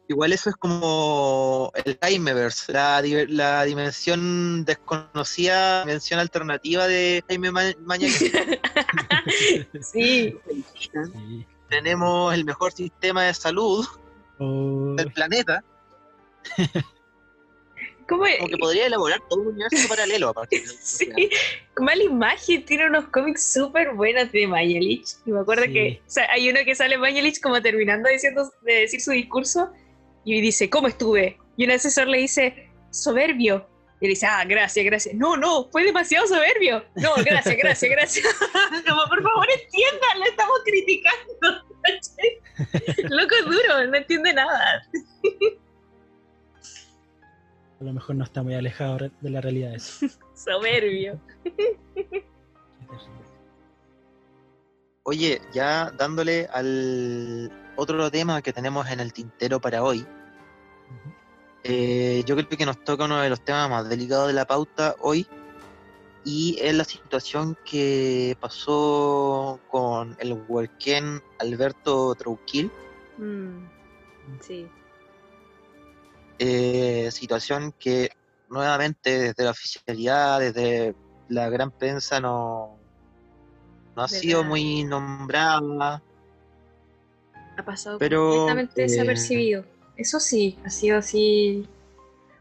igual 0.09 0.33
eso 0.33 0.51
es 0.51 0.57
como 0.57 1.71
el 1.85 1.97
Jaimeverse, 2.03 2.73
la, 2.73 3.01
di- 3.01 3.29
la 3.29 3.63
dimensión 3.63 4.65
desconocida, 4.65 5.85
dimensión 5.85 6.19
alternativa 6.19 6.89
de 6.89 7.23
Jaime 7.29 7.53
Ma- 7.53 7.63
sí. 9.81 10.37
Tenemos 11.69 12.35
el 12.35 12.45
mejor 12.45 12.73
sistema 12.73 13.25
de 13.25 13.35
salud 13.35 13.87
Oh, 14.39 14.95
del 14.97 15.13
planeta, 15.13 15.63
¿Cómo 18.09 18.25
como 18.39 18.49
que 18.49 18.57
podría 18.57 18.87
elaborar 18.87 19.21
todo 19.29 19.41
un 19.41 19.49
universo 19.49 19.89
paralelo 19.89 20.29
aparte. 20.29 20.63
Sí, 20.81 21.11
mala 21.79 22.03
imagen, 22.03 22.65
tiene 22.65 22.87
unos 22.87 23.07
cómics 23.09 23.53
súper 23.53 23.93
buenos 23.95 24.31
de 24.33 24.47
Mañalich. 24.47 25.09
Y 25.27 25.31
me 25.33 25.41
acuerdo 25.41 25.65
Sí. 25.65 25.73
que 25.73 26.01
o 26.07 26.11
sea, 26.11 26.31
hay 26.31 26.49
uno 26.49 26.61
que 26.65 26.75
sale 26.75 26.97
Mañalich 26.99 27.41
como 27.41 27.61
terminando 27.61 28.09
diciendo, 28.09 28.51
de 28.63 28.75
decir 28.75 29.01
su 29.01 29.11
discurso 29.11 29.73
y 30.25 30.41
dice, 30.41 30.71
¿cómo 30.71 30.89
estuve? 30.89 31.39
Y 31.57 31.65
un 31.65 31.71
asesor 31.73 32.09
le 32.09 32.19
dice, 32.19 32.71
soberbio. 32.91 33.69
Y 34.01 34.07
él 34.07 34.11
dice, 34.11 34.27
ah, 34.27 34.45
gracias, 34.45 34.85
gracias. 34.85 35.15
No, 35.15 35.37
no, 35.37 35.69
fue 35.71 35.83
demasiado 35.85 36.27
soberbio. 36.27 36.85
No, 36.97 37.15
gracias, 37.25 37.57
gracias, 37.57 37.91
gracias. 37.91 38.27
como, 38.87 39.03
por 39.09 39.23
favor, 39.23 39.47
entiendan, 39.63 40.19
lo 40.19 40.25
estamos 40.27 40.59
criticando. 40.65 41.65
Loco 43.09 43.35
es 43.37 43.45
duro, 43.45 43.87
no 43.87 43.97
entiende 43.97 44.35
nada. 44.35 44.83
A 47.81 47.85
lo 47.85 47.93
mejor 47.93 48.17
no 48.17 48.25
está 48.25 48.43
muy 48.43 48.55
alejado 48.55 49.11
de 49.21 49.31
la 49.31 49.41
realidad 49.41 49.75
eso. 49.75 50.07
Soberbio. 50.35 51.21
Oye, 55.03 55.41
ya 55.53 55.91
dándole 55.97 56.49
al 56.53 57.53
otro 57.77 58.11
tema 58.11 58.43
que 58.43 58.53
tenemos 58.53 58.89
en 58.91 59.01
el 59.01 59.13
tintero 59.13 59.61
para 59.61 59.83
hoy. 59.83 60.07
Eh, 61.63 62.23
yo 62.27 62.37
creo 62.37 62.49
que 62.49 62.67
nos 62.67 62.83
toca 62.85 63.05
uno 63.05 63.21
de 63.21 63.29
los 63.29 63.41
temas 63.41 63.69
más 63.69 63.89
delicados 63.89 64.29
de 64.29 64.33
la 64.33 64.47
pauta 64.47 64.95
hoy 65.01 65.27
y 66.25 66.59
es 66.61 66.75
la 66.75 66.85
situación 66.85 67.57
que 67.65 68.37
pasó 68.41 69.61
con 69.69 70.17
el 70.21 70.33
huerquén 70.49 71.23
Alberto 71.39 72.15
Trauquil, 72.15 72.71
Mm, 73.19 73.67
sí. 74.41 74.69
Eh, 76.39 77.09
situación 77.13 77.73
que 77.79 78.11
nuevamente 78.49 79.19
desde 79.19 79.45
la 79.45 79.51
oficialidad, 79.51 80.41
desde 80.41 80.95
la 81.29 81.49
gran 81.49 81.71
prensa 81.71 82.21
no, 82.21 82.79
no 83.97 84.03
ha 84.03 84.09
sido 84.09 84.45
muy 84.45 84.85
nombrada. 84.85 86.03
ha 87.59 87.65
pasado 87.65 87.99
Pero, 87.99 88.29
completamente 88.29 88.83
eh, 88.83 88.89
desapercibido. 88.89 89.65
Eso 89.97 90.21
sí, 90.21 90.59
ha 90.65 90.71
sido 90.71 90.99
así. 90.99 91.67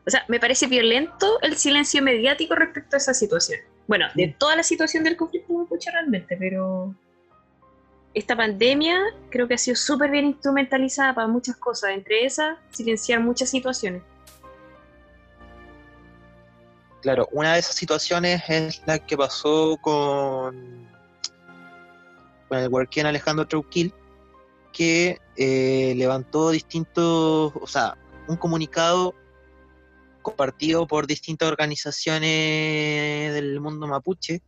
O 0.05 0.09
sea, 0.09 0.25
me 0.27 0.39
parece 0.39 0.67
violento 0.67 1.39
el 1.41 1.55
silencio 1.55 2.01
mediático 2.03 2.53
respecto 2.53 2.95
a 2.95 2.97
esa 2.97 3.13
situación. 3.13 3.59
Bueno, 3.87 4.07
de 4.13 4.27
Mm. 4.27 4.33
toda 4.37 4.55
la 4.57 4.63
situación 4.63 5.03
del 5.03 5.15
conflicto 5.15 5.53
mapuche 5.53 5.89
realmente, 5.91 6.35
pero 6.37 6.93
esta 8.15 8.35
pandemia 8.35 8.97
creo 9.29 9.47
que 9.47 9.55
ha 9.55 9.57
sido 9.57 9.75
súper 9.75 10.09
bien 10.09 10.25
instrumentalizada 10.25 11.13
para 11.13 11.27
muchas 11.27 11.57
cosas, 11.57 11.91
entre 11.91 12.25
esas, 12.25 12.57
silenciar 12.71 13.19
muchas 13.19 13.49
situaciones. 13.49 14.01
Claro, 17.01 17.27
una 17.33 17.53
de 17.53 17.59
esas 17.59 17.75
situaciones 17.75 18.41
es 18.47 18.81
la 18.87 18.97
que 18.97 19.17
pasó 19.17 19.77
con, 19.81 20.89
el 22.49 22.67
huerquén 22.69 23.05
Alejandro 23.05 23.45
Trauquil, 23.45 23.93
que 24.71 25.19
eh, 25.35 25.93
levantó 25.97 26.51
distintos, 26.51 27.53
o 27.53 27.67
sea, 27.67 27.97
un 28.27 28.37
comunicado 28.37 29.13
compartido 30.21 30.87
por 30.87 31.05
distintas 31.05 31.49
organizaciones 31.49 33.33
del 33.33 33.59
mundo 33.59 33.87
mapuche. 33.87 34.41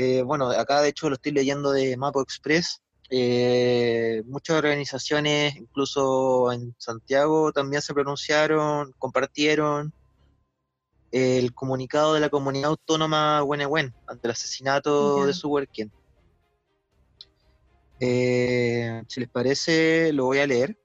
Eh, 0.00 0.22
bueno, 0.22 0.48
acá 0.50 0.80
de 0.80 0.90
hecho 0.90 1.08
lo 1.08 1.16
estoy 1.16 1.32
leyendo 1.32 1.72
de 1.72 1.96
Mapo 1.96 2.22
Express. 2.22 2.80
Eh, 3.10 4.22
muchas 4.26 4.56
organizaciones, 4.56 5.56
incluso 5.56 6.52
en 6.52 6.72
Santiago, 6.78 7.50
también 7.50 7.82
se 7.82 7.92
pronunciaron, 7.94 8.92
compartieron 8.96 9.92
el 11.10 11.52
comunicado 11.52 12.14
de 12.14 12.20
la 12.20 12.28
comunidad 12.28 12.70
autónoma 12.70 13.42
Huenehuen 13.42 13.92
ante 14.06 14.28
el 14.28 14.30
asesinato 14.30 15.26
de 15.26 15.34
su 15.34 15.48
huerquén. 15.48 15.90
Eh, 17.98 19.02
si 19.08 19.18
les 19.18 19.28
parece, 19.28 20.12
lo 20.12 20.26
voy 20.26 20.38
a 20.38 20.46
leer. 20.46 20.78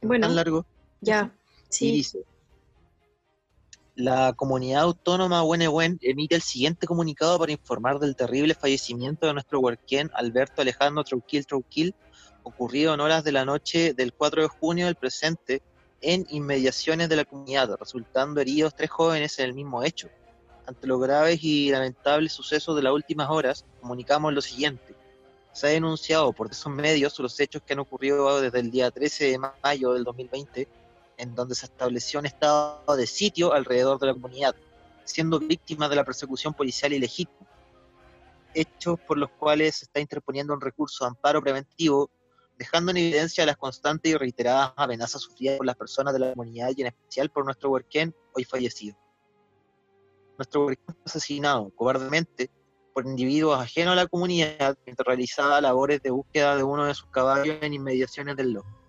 Bueno. 0.00 0.28
tan 0.28 0.34
largo. 0.34 0.64
Ya, 1.02 1.36
Y 1.68 1.74
sí. 1.74 1.92
dice, 1.92 2.24
la 3.96 4.34
comunidad 4.34 4.82
autónoma 4.82 5.42
Huenehuen 5.42 5.98
emite 6.02 6.34
el 6.34 6.42
siguiente 6.42 6.86
comunicado 6.86 7.38
para 7.38 7.52
informar 7.52 7.98
del 7.98 8.14
terrible 8.14 8.54
fallecimiento 8.54 9.26
de 9.26 9.32
nuestro 9.32 9.58
huerquén 9.58 10.10
Alberto 10.12 10.60
Alejandro 10.60 11.02
Trauquil 11.02 11.46
Trauquil, 11.46 11.94
ocurrido 12.42 12.92
en 12.92 13.00
horas 13.00 13.24
de 13.24 13.32
la 13.32 13.46
noche 13.46 13.94
del 13.94 14.12
4 14.12 14.42
de 14.42 14.48
junio 14.48 14.84
del 14.84 14.96
presente 14.96 15.62
en 16.02 16.26
inmediaciones 16.28 17.08
de 17.08 17.16
la 17.16 17.24
comunidad, 17.24 17.74
resultando 17.80 18.38
heridos 18.42 18.74
tres 18.76 18.90
jóvenes 18.90 19.38
en 19.38 19.46
el 19.46 19.54
mismo 19.54 19.82
hecho. 19.82 20.10
Ante 20.66 20.86
los 20.86 21.00
graves 21.00 21.42
y 21.42 21.70
lamentables 21.70 22.34
sucesos 22.34 22.76
de 22.76 22.82
las 22.82 22.92
últimas 22.92 23.30
horas, 23.30 23.64
comunicamos 23.80 24.30
lo 24.34 24.42
siguiente. 24.42 24.94
Se 25.54 25.68
ha 25.68 25.70
denunciado 25.70 26.34
por 26.34 26.50
esos 26.50 26.70
medios 26.70 27.18
los 27.18 27.40
hechos 27.40 27.62
que 27.62 27.72
han 27.72 27.78
ocurrido 27.78 28.42
desde 28.42 28.60
el 28.60 28.70
día 28.70 28.90
13 28.90 29.24
de 29.30 29.38
mayo 29.38 29.94
del 29.94 30.04
2020 30.04 30.68
en 31.18 31.34
donde 31.34 31.54
se 31.54 31.66
estableció 31.66 32.20
un 32.20 32.26
estado 32.26 32.96
de 32.96 33.06
sitio 33.06 33.52
alrededor 33.52 33.98
de 33.98 34.06
la 34.06 34.12
comunidad, 34.14 34.54
siendo 35.04 35.38
víctimas 35.38 35.90
de 35.90 35.96
la 35.96 36.04
persecución 36.04 36.54
policial 36.54 36.92
ilegítima. 36.92 37.46
Hechos 38.54 38.98
por 39.06 39.18
los 39.18 39.30
cuales 39.30 39.76
se 39.76 39.84
está 39.84 40.00
interponiendo 40.00 40.54
un 40.54 40.60
recurso 40.60 41.04
de 41.04 41.08
amparo 41.08 41.42
preventivo, 41.42 42.10
dejando 42.58 42.90
en 42.90 42.98
evidencia 42.98 43.44
las 43.44 43.56
constantes 43.56 44.12
y 44.12 44.16
reiteradas 44.16 44.72
amenazas 44.76 45.22
sufridas 45.22 45.58
por 45.58 45.66
las 45.66 45.76
personas 45.76 46.14
de 46.14 46.20
la 46.20 46.30
comunidad 46.30 46.70
y 46.74 46.82
en 46.82 46.88
especial 46.88 47.30
por 47.30 47.44
nuestro 47.44 47.70
huerquén 47.70 48.14
hoy 48.34 48.44
fallecido. 48.44 48.96
Nuestro 50.38 50.66
huerquén 50.66 50.94
fue 50.94 51.04
asesinado 51.04 51.70
cobardemente 51.74 52.50
por 52.94 53.04
individuos 53.06 53.60
ajenos 53.60 53.92
a 53.92 53.96
la 53.96 54.06
comunidad 54.06 54.78
mientras 54.86 55.06
realizaba 55.06 55.60
labores 55.60 56.00
de 56.02 56.10
búsqueda 56.10 56.56
de 56.56 56.62
uno 56.62 56.86
de 56.86 56.94
sus 56.94 57.08
caballos 57.10 57.58
en 57.60 57.74
inmediaciones 57.74 58.36
del 58.36 58.52
loco 58.52 58.85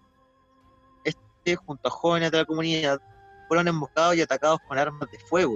junto 1.55 1.87
a 1.87 1.91
jóvenes 1.91 2.31
de 2.31 2.37
la 2.37 2.45
comunidad, 2.45 2.99
fueron 3.47 3.67
emboscados 3.67 4.15
y 4.15 4.21
atacados 4.21 4.59
con 4.67 4.77
armas 4.77 5.09
de 5.11 5.19
fuego, 5.19 5.55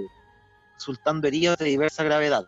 resultando 0.74 1.28
heridos 1.28 1.58
de 1.58 1.66
diversa 1.66 2.02
gravedad, 2.02 2.46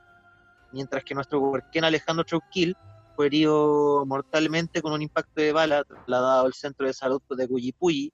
mientras 0.73 1.05
que 1.05 1.15
nuestro 1.15 1.41
huerquén 1.41 1.85
Alejandro 1.85 2.25
Chauquil 2.25 2.77
fue 3.15 3.27
herido 3.27 4.05
mortalmente 4.07 4.83
con 4.83 4.93
un 4.93 5.03
impacto 5.03 5.41
de 5.41 5.53
bala 5.53 5.85
trasladado 5.85 6.47
al 6.47 6.55
centro 6.55 6.87
de 6.87 6.93
salud 6.93 7.23
de 7.31 7.49
Cuyipulli 7.49 8.13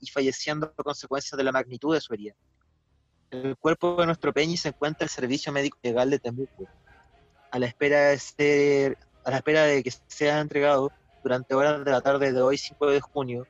y 0.00 0.06
falleciendo 0.08 0.72
a 0.76 0.82
consecuencia 0.82 1.36
de 1.36 1.44
la 1.44 1.52
magnitud 1.52 1.94
de 1.94 2.00
su 2.00 2.12
herida. 2.12 2.34
En 3.30 3.46
el 3.46 3.56
cuerpo 3.56 3.96
de 3.96 4.06
nuestro 4.06 4.32
Peñi 4.32 4.56
se 4.56 4.68
encuentra 4.68 5.04
el 5.04 5.10
Servicio 5.10 5.50
Médico 5.50 5.78
Legal 5.82 6.10
de 6.10 6.18
Temuco, 6.18 6.68
a 7.50 7.58
la 7.58 7.66
espera 7.66 8.08
de 8.08 8.18
ser, 8.18 8.98
a 9.24 9.30
la 9.30 9.38
espera 9.38 9.62
de 9.62 9.82
que 9.82 9.92
sea 10.06 10.40
entregado 10.40 10.92
durante 11.22 11.54
horas 11.54 11.84
de 11.84 11.90
la 11.90 12.00
tarde 12.00 12.32
de 12.32 12.42
hoy, 12.42 12.58
5 12.58 12.86
de 12.88 13.00
junio, 13.00 13.46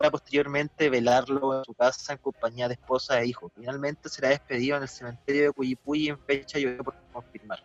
para 0.00 0.12
posteriormente 0.12 0.88
velarlo 0.88 1.58
en 1.58 1.64
su 1.66 1.74
casa 1.74 2.14
en 2.14 2.18
compañía 2.20 2.68
de 2.68 2.72
esposa 2.72 3.20
e 3.20 3.26
hijo. 3.26 3.52
Finalmente 3.54 4.08
será 4.08 4.30
despedido 4.30 4.78
en 4.78 4.84
el 4.84 4.88
cementerio 4.88 5.42
de 5.42 5.52
Cuyipulli 5.52 6.08
en 6.08 6.18
fecha 6.18 6.58
y 6.58 6.64
por 6.76 6.94
confirmar. 7.12 7.62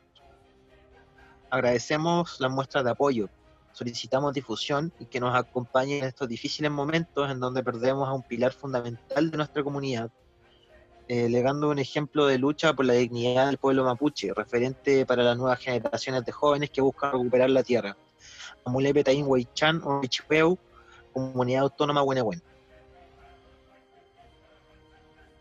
Agradecemos 1.49 2.35
las 2.41 2.51
muestras 2.51 2.83
de 2.83 2.91
apoyo, 2.91 3.29
solicitamos 3.71 4.33
difusión 4.33 4.91
y 4.99 5.05
que 5.05 5.21
nos 5.21 5.33
acompañen 5.33 5.99
en 5.99 6.09
estos 6.09 6.27
difíciles 6.27 6.69
momentos 6.69 7.31
en 7.31 7.39
donde 7.39 7.63
perdemos 7.63 8.09
a 8.09 8.11
un 8.11 8.23
pilar 8.23 8.51
fundamental 8.51 9.31
de 9.31 9.37
nuestra 9.37 9.63
comunidad, 9.63 10.11
eh, 11.07 11.29
legando 11.29 11.69
un 11.69 11.79
ejemplo 11.79 12.25
de 12.25 12.37
lucha 12.37 12.73
por 12.73 12.83
la 12.83 12.95
dignidad 12.95 13.45
del 13.45 13.59
pueblo 13.59 13.85
mapuche, 13.85 14.33
referente 14.33 15.05
para 15.05 15.23
las 15.23 15.37
nuevas 15.37 15.59
generaciones 15.59 16.25
de 16.25 16.33
jóvenes 16.33 16.69
que 16.69 16.81
buscan 16.81 17.13
recuperar 17.13 17.49
la 17.49 17.63
tierra. 17.63 17.95
Amulepe 18.65 19.05
o 19.23 19.99
Huichipeu, 20.01 20.59
Comunidad 21.15 21.61
Autónoma 21.63 22.03
Huenehuen. 22.03 22.41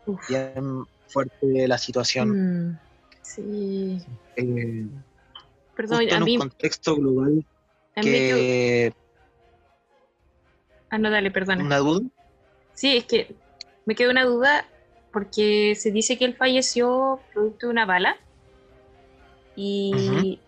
Uf. 0.07 0.29
Bien 0.29 0.85
fuerte 1.09 1.67
la 1.67 1.79
situación. 1.79 2.69
Mm, 2.71 2.79
sí. 3.23 4.01
eh, 4.37 4.87
Perdón, 5.75 5.99
justo 5.99 6.15
a 6.15 6.19
en 6.19 6.25
mí, 6.25 6.35
un 6.35 6.41
contexto 6.41 6.95
global 6.95 7.45
a 7.97 8.01
que... 8.03 8.93
Ah, 10.91 10.99
no, 10.99 11.11
dale, 11.11 11.33
perdona. 11.33 11.65
¿Una 11.65 11.79
duda? 11.79 12.07
Sí, 12.75 12.97
es 12.97 13.05
que 13.05 13.35
me 13.85 13.97
quedó 13.97 14.13
una 14.13 14.25
duda 14.25 14.69
porque 15.13 15.75
se 15.75 15.91
dice 15.91 16.17
que 16.17 16.25
él 16.25 16.37
falleció 16.37 17.19
producto 17.33 17.67
de 17.67 17.73
una 17.73 17.85
bala 17.85 18.17
y 19.57 20.39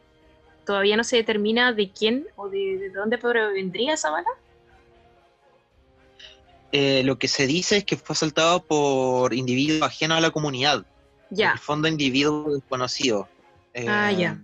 todavía 0.64 0.96
no 0.96 1.02
se 1.02 1.16
determina 1.16 1.72
de 1.72 1.90
quién 1.90 2.28
o 2.36 2.48
de, 2.48 2.78
de 2.78 2.90
dónde 2.90 3.18
provendría 3.18 3.94
esa 3.94 4.10
bala. 4.10 4.28
Eh, 6.72 7.02
lo 7.04 7.18
que 7.18 7.28
se 7.28 7.46
dice 7.46 7.78
es 7.78 7.84
que 7.84 7.96
fue 7.96 8.14
asaltado 8.14 8.62
por 8.64 9.32
individuos 9.34 9.82
ajenos 9.82 10.18
a 10.18 10.20
la 10.20 10.30
comunidad. 10.30 10.84
En 11.30 11.36
Ya, 11.36 11.52
el 11.52 11.58
fondo, 11.58 11.88
individuos 11.88 12.54
desconocidos. 12.54 13.26
Eh, 13.74 13.86
Ah, 13.88 14.12
ya. 14.12 14.40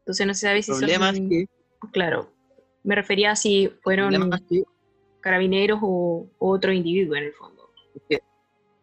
entonces 0.00 0.26
no 0.26 0.34
se 0.34 0.40
sabe 0.40 0.62
si 0.62 0.72
El 0.72 0.78
problema 0.78 1.10
es 1.10 1.16
son... 1.16 1.28
que, 1.28 1.46
Claro, 1.92 2.32
me 2.82 2.94
refería 2.94 3.32
a 3.32 3.36
si 3.36 3.70
fueron 3.82 4.30
que 4.48 4.62
carabineros 5.20 5.80
o, 5.82 6.26
o 6.38 6.50
otro 6.50 6.72
individuo 6.72 7.16
en 7.16 7.24
el 7.24 7.32
fondo. 7.32 7.70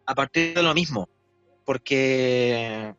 a 0.06 0.14
partir 0.14 0.54
de 0.54 0.62
lo 0.62 0.74
mismo, 0.74 1.08
porque 1.64 2.94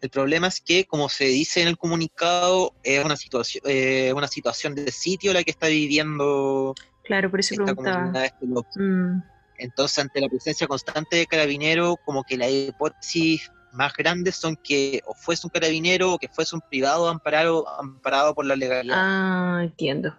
el 0.00 0.10
problema 0.10 0.46
es 0.46 0.60
que, 0.60 0.84
como 0.86 1.08
se 1.08 1.24
dice 1.24 1.60
en 1.62 1.68
el 1.68 1.76
comunicado, 1.76 2.72
es 2.82 3.04
una 3.04 3.16
situación, 3.16 3.62
eh, 3.66 4.12
una 4.14 4.28
situación 4.28 4.74
de 4.74 4.90
sitio 4.92 5.32
la 5.32 5.42
que 5.42 5.50
está 5.50 5.66
viviendo 5.66 6.74
Claro, 7.10 7.28
por 7.28 7.40
eso 7.40 7.54
esta 7.54 7.64
preguntaba. 7.64 8.24
este. 8.24 8.46
Mm, 8.80 9.20
Entonces, 9.58 9.98
ante 9.98 10.20
la 10.20 10.28
presencia 10.28 10.68
constante 10.68 11.16
de 11.16 11.26
carabineros, 11.26 11.96
como 12.04 12.22
que 12.22 12.36
la 12.36 12.48
hipótesis 12.48 13.50
más 13.72 13.92
grandes 13.94 14.36
son 14.36 14.54
que 14.54 15.02
o 15.06 15.12
fuese 15.14 15.44
un 15.44 15.50
carabinero 15.50 16.12
o 16.14 16.18
que 16.18 16.28
fuese 16.28 16.54
un 16.54 16.60
privado 16.62 17.08
amparado, 17.08 17.68
amparado 17.80 18.32
por 18.32 18.44
la 18.46 18.54
legalidad, 18.54 18.96
Ah, 18.96 19.58
entiendo. 19.62 20.16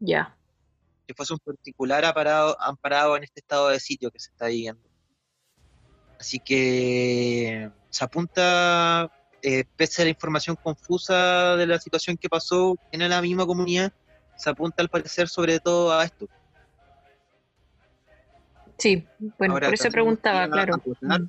Ya. 0.00 0.36
que 1.06 1.14
fuese 1.14 1.32
un 1.32 1.38
particular 1.38 2.04
amparado, 2.04 2.56
amparado 2.60 3.16
en 3.16 3.22
este 3.22 3.38
estado 3.40 3.68
de 3.68 3.78
sitio 3.78 4.10
que 4.10 4.18
se 4.18 4.30
está 4.30 4.46
viviendo. 4.46 4.82
Así 6.18 6.38
que 6.40 7.70
se 7.90 8.04
apunta, 8.04 9.10
eh, 9.42 9.64
pese 9.76 10.02
a 10.02 10.04
la 10.06 10.10
información 10.10 10.56
confusa 10.56 11.54
de 11.56 11.66
la 11.66 11.78
situación 11.78 12.16
que 12.16 12.28
pasó 12.28 12.76
en 12.90 13.08
la 13.08 13.20
misma 13.22 13.46
comunidad, 13.46 13.92
se 14.36 14.50
apunta 14.50 14.82
al 14.82 14.88
parecer 14.88 15.28
sobre 15.28 15.60
todo 15.60 15.92
a 15.92 16.04
esto. 16.04 16.26
Sí, 18.78 19.06
bueno, 19.38 19.54
Ahora, 19.54 19.68
por 19.68 19.74
eso 19.74 19.90
preguntaba, 19.90 20.48
claro. 20.48 20.74
acotar 20.74 21.20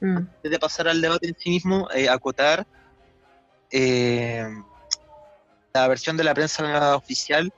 Mm, 0.00 0.06
mm. 0.06 0.16
antes 0.16 0.50
de 0.50 0.58
pasar 0.58 0.88
al 0.88 1.00
debate 1.00 1.28
en 1.28 1.36
sí 1.38 1.50
mismo, 1.50 1.88
eh, 1.92 2.08
acotar 2.08 2.66
eh, 3.70 4.46
la 5.72 5.88
versión 5.88 6.16
de 6.16 6.24
la 6.24 6.34
prensa 6.34 6.96
oficial 6.96 7.52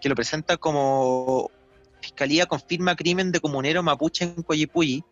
que 0.00 0.08
lo 0.08 0.14
presenta 0.14 0.56
como 0.56 1.50
Fiscalía 2.00 2.46
confirma 2.46 2.94
crimen 2.94 3.32
de 3.32 3.40
comunero 3.40 3.82
mapuche 3.82 4.24
en 4.24 4.42
Coyipulli 4.42 5.02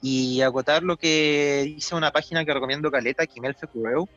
y 0.00 0.40
acotar 0.40 0.82
lo 0.82 0.96
que 0.96 1.64
dice 1.66 1.94
una 1.94 2.10
página 2.10 2.44
que 2.44 2.54
recomiendo 2.54 2.90
caleta, 2.90 3.26
Kimelfe 3.26 3.66
Curreu, 3.66 4.08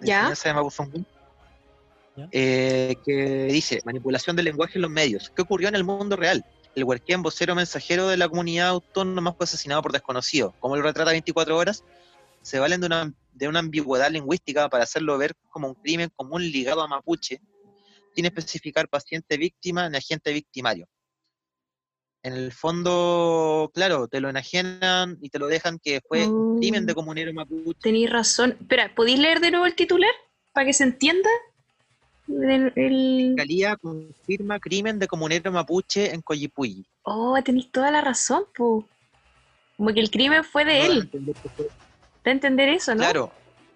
de 0.00 0.06
Ya. 0.06 0.30
de 0.30 0.54
Mapuzungún. 0.54 1.06
Eh, 2.32 2.96
que 3.04 3.44
dice 3.46 3.80
manipulación 3.84 4.36
del 4.36 4.46
lenguaje 4.46 4.74
en 4.76 4.82
los 4.82 4.90
medios. 4.90 5.30
¿Qué 5.34 5.42
ocurrió 5.42 5.68
en 5.68 5.74
el 5.74 5.84
mundo 5.84 6.16
real? 6.16 6.44
El 6.74 6.84
huerquén 6.84 7.22
vocero 7.22 7.54
mensajero 7.54 8.08
de 8.08 8.16
la 8.16 8.28
comunidad 8.28 8.68
autónoma 8.68 9.32
fue 9.32 9.44
asesinado 9.44 9.82
por 9.82 9.92
desconocido. 9.92 10.54
Como 10.60 10.76
lo 10.76 10.82
retrata 10.82 11.10
24 11.10 11.56
horas, 11.56 11.84
se 12.42 12.58
valen 12.58 12.80
de 12.80 12.86
una, 12.86 13.12
de 13.32 13.48
una 13.48 13.60
ambigüedad 13.60 14.10
lingüística 14.10 14.68
para 14.68 14.84
hacerlo 14.84 15.16
ver 15.18 15.32
como 15.48 15.68
un 15.68 15.74
crimen 15.74 16.10
común 16.14 16.42
ligado 16.42 16.82
a 16.82 16.88
mapuche, 16.88 17.40
sin 18.14 18.26
especificar 18.26 18.88
paciente 18.88 19.36
víctima 19.36 19.88
ni 19.88 19.96
agente 19.96 20.32
victimario. 20.32 20.86
En 22.22 22.32
el 22.32 22.50
fondo, 22.52 23.70
claro, 23.72 24.08
te 24.08 24.20
lo 24.20 24.28
enajenan 24.28 25.16
y 25.20 25.30
te 25.30 25.38
lo 25.38 25.46
dejan 25.46 25.78
que 25.78 26.00
fue 26.08 26.26
un 26.26 26.58
crimen 26.58 26.82
Oh. 26.82 26.86
de 26.86 26.94
comunero 26.94 27.32
mapuche. 27.32 27.78
Tenéis 27.80 28.10
razón. 28.10 28.56
Espera, 28.60 28.94
¿podéis 28.94 29.18
leer 29.18 29.40
de 29.40 29.50
nuevo 29.52 29.64
el 29.64 29.74
titular? 29.76 30.10
Para 30.52 30.66
que 30.66 30.72
se 30.72 30.84
entienda. 30.84 31.30
El, 32.28 32.72
el- 32.74 33.26
Fiscalía 33.36 33.76
confirma 33.76 34.58
crimen 34.58 34.98
de 34.98 35.06
comunero 35.06 35.52
mapuche 35.52 36.12
en 36.12 36.20
Coyipulli. 36.22 36.84
Oh, 37.04 37.38
tenéis 37.44 37.70
toda 37.70 37.90
la 37.90 38.00
razón, 38.00 38.44
po. 38.56 38.84
Como 39.76 39.92
que 39.92 40.00
el 40.00 40.10
crimen 40.10 40.42
fue 40.42 40.64
de 40.64 40.78
No 40.78 40.84
él. 40.86 40.98
entender 41.02 41.34
que 41.36 41.48
fue- 41.50 41.66
¿Da 42.24 42.30
a 42.30 42.34
entender 42.34 42.68
eso, 42.70 42.94
no? 42.94 43.00
Claro, 43.00 43.30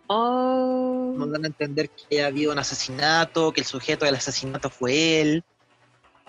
Oh. 0.09 1.15
no 1.17 1.27
dan 1.27 1.45
a 1.45 1.47
entender 1.47 1.89
que 1.91 2.23
ha 2.23 2.27
habido 2.27 2.51
un 2.53 2.59
asesinato, 2.59 3.53
que 3.53 3.61
el 3.61 3.67
sujeto 3.67 4.05
del 4.05 4.17
asesinato 4.17 4.69
fue 4.69 5.21
él. 5.21 5.45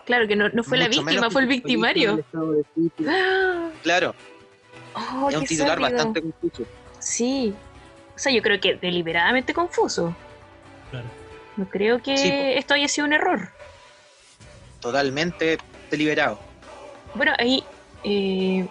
Claro, 0.05 0.27
que 0.27 0.35
no, 0.35 0.49
no 0.49 0.63
fue 0.63 0.77
la 0.77 0.87
víctima, 0.87 1.31
fue 1.31 1.41
el 1.41 1.47
victimario. 1.47 2.17
de. 2.17 2.23
Claro, 3.83 4.13
Oh, 4.93 5.29
es 5.29 5.37
un 5.37 5.45
titular 5.45 5.79
bastante 5.79 6.21
confuso. 6.21 6.63
Sí. 6.99 7.53
O 8.13 8.19
sea, 8.19 8.31
yo 8.31 8.41
creo 8.41 8.59
que 8.59 8.75
deliberadamente 8.75 9.53
confuso. 9.53 10.13
Claro. 10.91 11.07
No 11.61 11.69
creo 11.69 12.01
que 12.01 12.17
Sí, 12.17 12.27
esto 12.55 12.73
haya 12.73 12.87
sido 12.87 13.05
un 13.05 13.13
error. 13.13 13.39
Totalmente 14.79 15.59
deliberado. 15.91 16.41
Bueno, 17.13 17.33
ahí 17.37 17.69
eh, 18.01 18.67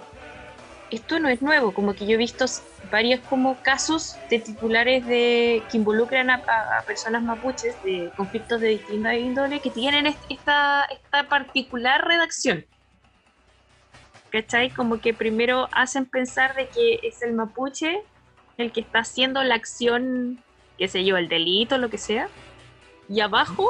esto 0.91 1.21
no 1.21 1.29
es 1.29 1.41
nuevo, 1.41 1.73
como 1.73 1.95
que 1.95 2.05
yo 2.05 2.15
he 2.15 2.17
visto 2.17 2.47
varios 2.91 3.21
como 3.29 3.63
casos 3.63 4.25
de 4.29 4.41
titulares 4.41 5.07
de 5.07 5.69
que 5.71 5.77
involucran 5.77 6.31
a, 6.31 6.43
a- 6.45 6.79
a 6.81 6.85
personas 6.85 7.23
mapuches 7.23 7.81
de 7.85 8.13
conflictos 8.17 8.61
de 8.61 8.71
distinta 8.71 9.17
índole 9.17 9.61
que 9.61 9.71
tienen 9.71 10.09
est- 10.09 10.25
esta, 10.29 10.85
esta 10.87 11.29
particular 11.29 12.05
redacción. 12.05 12.67
¿Cachai? 14.31 14.73
Como 14.73 15.01
que 15.01 15.15
primero 15.15 15.69
hacen 15.71 16.07
pensar 16.11 16.57
de 16.57 16.69
que 16.75 16.99
es 17.05 17.23
el 17.23 17.35
mapuche 17.35 18.03
el 18.57 18.73
que 18.73 18.81
está 18.81 18.99
haciendo 18.99 19.45
la 19.45 19.55
acción, 19.55 20.45
qué 20.77 20.89
sé 20.89 21.05
yo, 21.05 21.17
el 21.19 21.29
delito, 21.29 21.79
lo 21.79 21.89
que 21.89 21.99
sea. 21.99 22.29
Y 23.11 23.21
abajo 23.21 23.69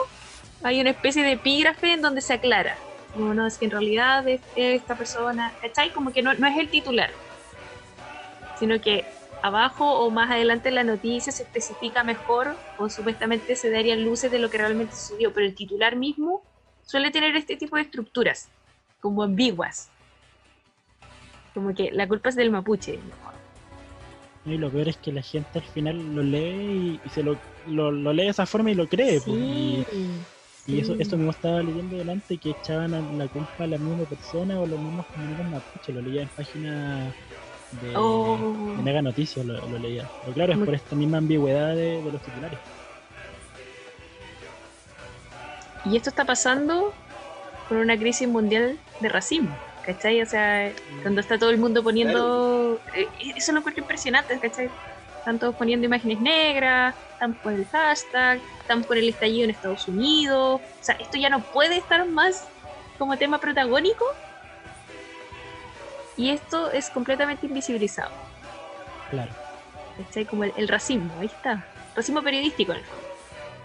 hay 0.62 0.82
una 0.82 0.90
especie 0.90 1.22
de 1.22 1.32
epígrafe 1.32 1.94
en 1.94 2.02
donde 2.02 2.20
se 2.20 2.34
aclara. 2.34 2.76
Como 3.14 3.32
no, 3.32 3.46
es 3.46 3.56
que 3.56 3.64
en 3.64 3.70
realidad 3.70 4.28
es 4.28 4.40
esta 4.54 4.96
persona, 4.96 5.52
¿cachai? 5.62 5.90
Como 5.92 6.12
que 6.12 6.22
no, 6.22 6.34
no 6.34 6.46
es 6.46 6.58
el 6.58 6.68
titular, 6.68 7.10
sino 8.58 8.78
que 8.80 9.04
abajo 9.42 10.00
o 10.00 10.10
más 10.10 10.30
adelante 10.30 10.68
en 10.68 10.74
la 10.74 10.84
noticia 10.84 11.32
se 11.32 11.44
especifica 11.44 12.04
mejor 12.04 12.54
o 12.76 12.90
supuestamente 12.90 13.56
se 13.56 13.70
darían 13.70 14.04
luces 14.04 14.30
de 14.30 14.38
lo 14.38 14.50
que 14.50 14.58
realmente 14.58 14.94
sucedió, 14.94 15.32
pero 15.32 15.46
el 15.46 15.54
titular 15.54 15.96
mismo 15.96 16.42
suele 16.82 17.10
tener 17.10 17.34
este 17.34 17.56
tipo 17.56 17.76
de 17.76 17.82
estructuras, 17.82 18.48
como 19.00 19.22
ambiguas. 19.22 19.88
Como 21.54 21.74
que 21.74 21.90
la 21.92 22.06
culpa 22.06 22.28
es 22.28 22.36
del 22.36 22.50
mapuche. 22.50 22.98
Y 24.44 24.56
lo 24.56 24.70
peor 24.70 24.88
es 24.88 24.96
que 24.98 25.12
la 25.12 25.22
gente 25.22 25.58
al 25.58 25.64
final 25.64 26.14
lo 26.14 26.22
lee 26.22 27.00
y, 27.02 27.06
y 27.06 27.10
se 27.10 27.22
lo, 27.22 27.42
lo, 27.66 27.90
lo 27.92 28.12
lee 28.12 28.24
de 28.24 28.30
esa 28.30 28.46
forma 28.46 28.70
y 28.70 28.74
lo 28.74 28.88
cree. 28.88 29.20
pues, 29.20 29.36
y 29.38 29.86
Sí, 29.88 30.26
y 30.66 30.80
eso, 30.80 30.94
esto 30.98 31.16
mismo 31.16 31.30
estaba 31.32 31.62
leyendo 31.62 31.96
delante 31.96 32.38
que 32.38 32.50
echaban 32.50 32.94
a 32.94 33.00
la 33.02 33.28
culpa 33.28 33.64
a 33.64 33.66
la 33.66 33.78
misma 33.78 34.06
persona 34.06 34.60
o 34.60 34.66
los 34.66 34.78
mismos 34.80 35.06
comunicadores 35.08 35.46
mapuche. 35.46 35.92
Lo 35.92 36.02
leía 36.02 36.22
en 36.22 36.30
página 36.30 37.18
de, 37.70 37.92
Oh. 37.96 38.74
de 38.76 38.82
Mega 38.82 39.02
Noticias, 39.02 39.44
lo, 39.44 39.60
lo 39.66 39.78
leía. 39.78 40.12
Pero 40.20 40.34
claro, 40.34 40.52
es 40.54 40.58
por 40.60 40.74
esta 40.74 40.96
misma 40.96 41.18
ambigüedad 41.18 41.74
de, 41.74 42.02
de 42.02 42.12
los 42.12 42.22
titulares. 42.22 42.60
Y 45.84 45.96
esto 45.96 46.10
está 46.10 46.24
pasando 46.26 46.98
por 47.68 47.78
una 47.78 47.98
crisis 47.98 48.28
mundial 48.28 48.82
de 48.98 49.08
racismo, 49.08 49.64
¿cachai? 49.92 50.22
O 50.22 50.26
sea, 50.26 50.72
cuando 51.02 51.20
está 51.20 51.38
todo 51.38 51.50
el 51.50 51.58
mundo 51.58 51.82
poniendo... 51.82 52.80
eh, 52.94 53.08
eso 53.36 53.52
lo 53.52 53.58
encuentro 53.58 53.82
impresionante, 53.82 54.38
¿cachai? 54.38 54.70
Están 55.18 55.38
todos 55.38 55.54
poniendo 55.56 55.86
imágenes 55.86 56.20
negras, 56.20 56.94
están 57.12 57.34
por 57.34 57.52
el 57.52 57.66
hashtag, 57.66 58.40
están 58.60 58.82
por 58.84 58.96
el 58.96 59.08
estallido 59.08 59.44
en 59.44 59.50
Estados 59.50 59.86
Unidos. 59.88 60.60
O 60.60 60.84
sea, 60.84 60.94
esto 60.96 61.18
ya 61.18 61.28
no 61.28 61.40
puede 61.40 61.76
estar 61.76 62.06
más 62.06 62.46
como 62.98 63.16
tema 63.18 63.38
protagónico. 63.38 64.04
Y 66.16 66.30
esto 66.30 66.70
es 66.70 66.90
completamente 66.90 67.46
invisibilizado, 67.46 68.10
Claro. 69.10 69.30
¿cachai? 69.96 70.24
Como 70.26 70.44
el, 70.44 70.52
el 70.56 70.68
racismo, 70.68 71.10
ahí 71.18 71.26
está. 71.26 71.64
Racismo 71.96 72.22
periodístico, 72.22 72.72
en 72.72 72.78
el 72.78 72.84
fondo. 72.84 73.04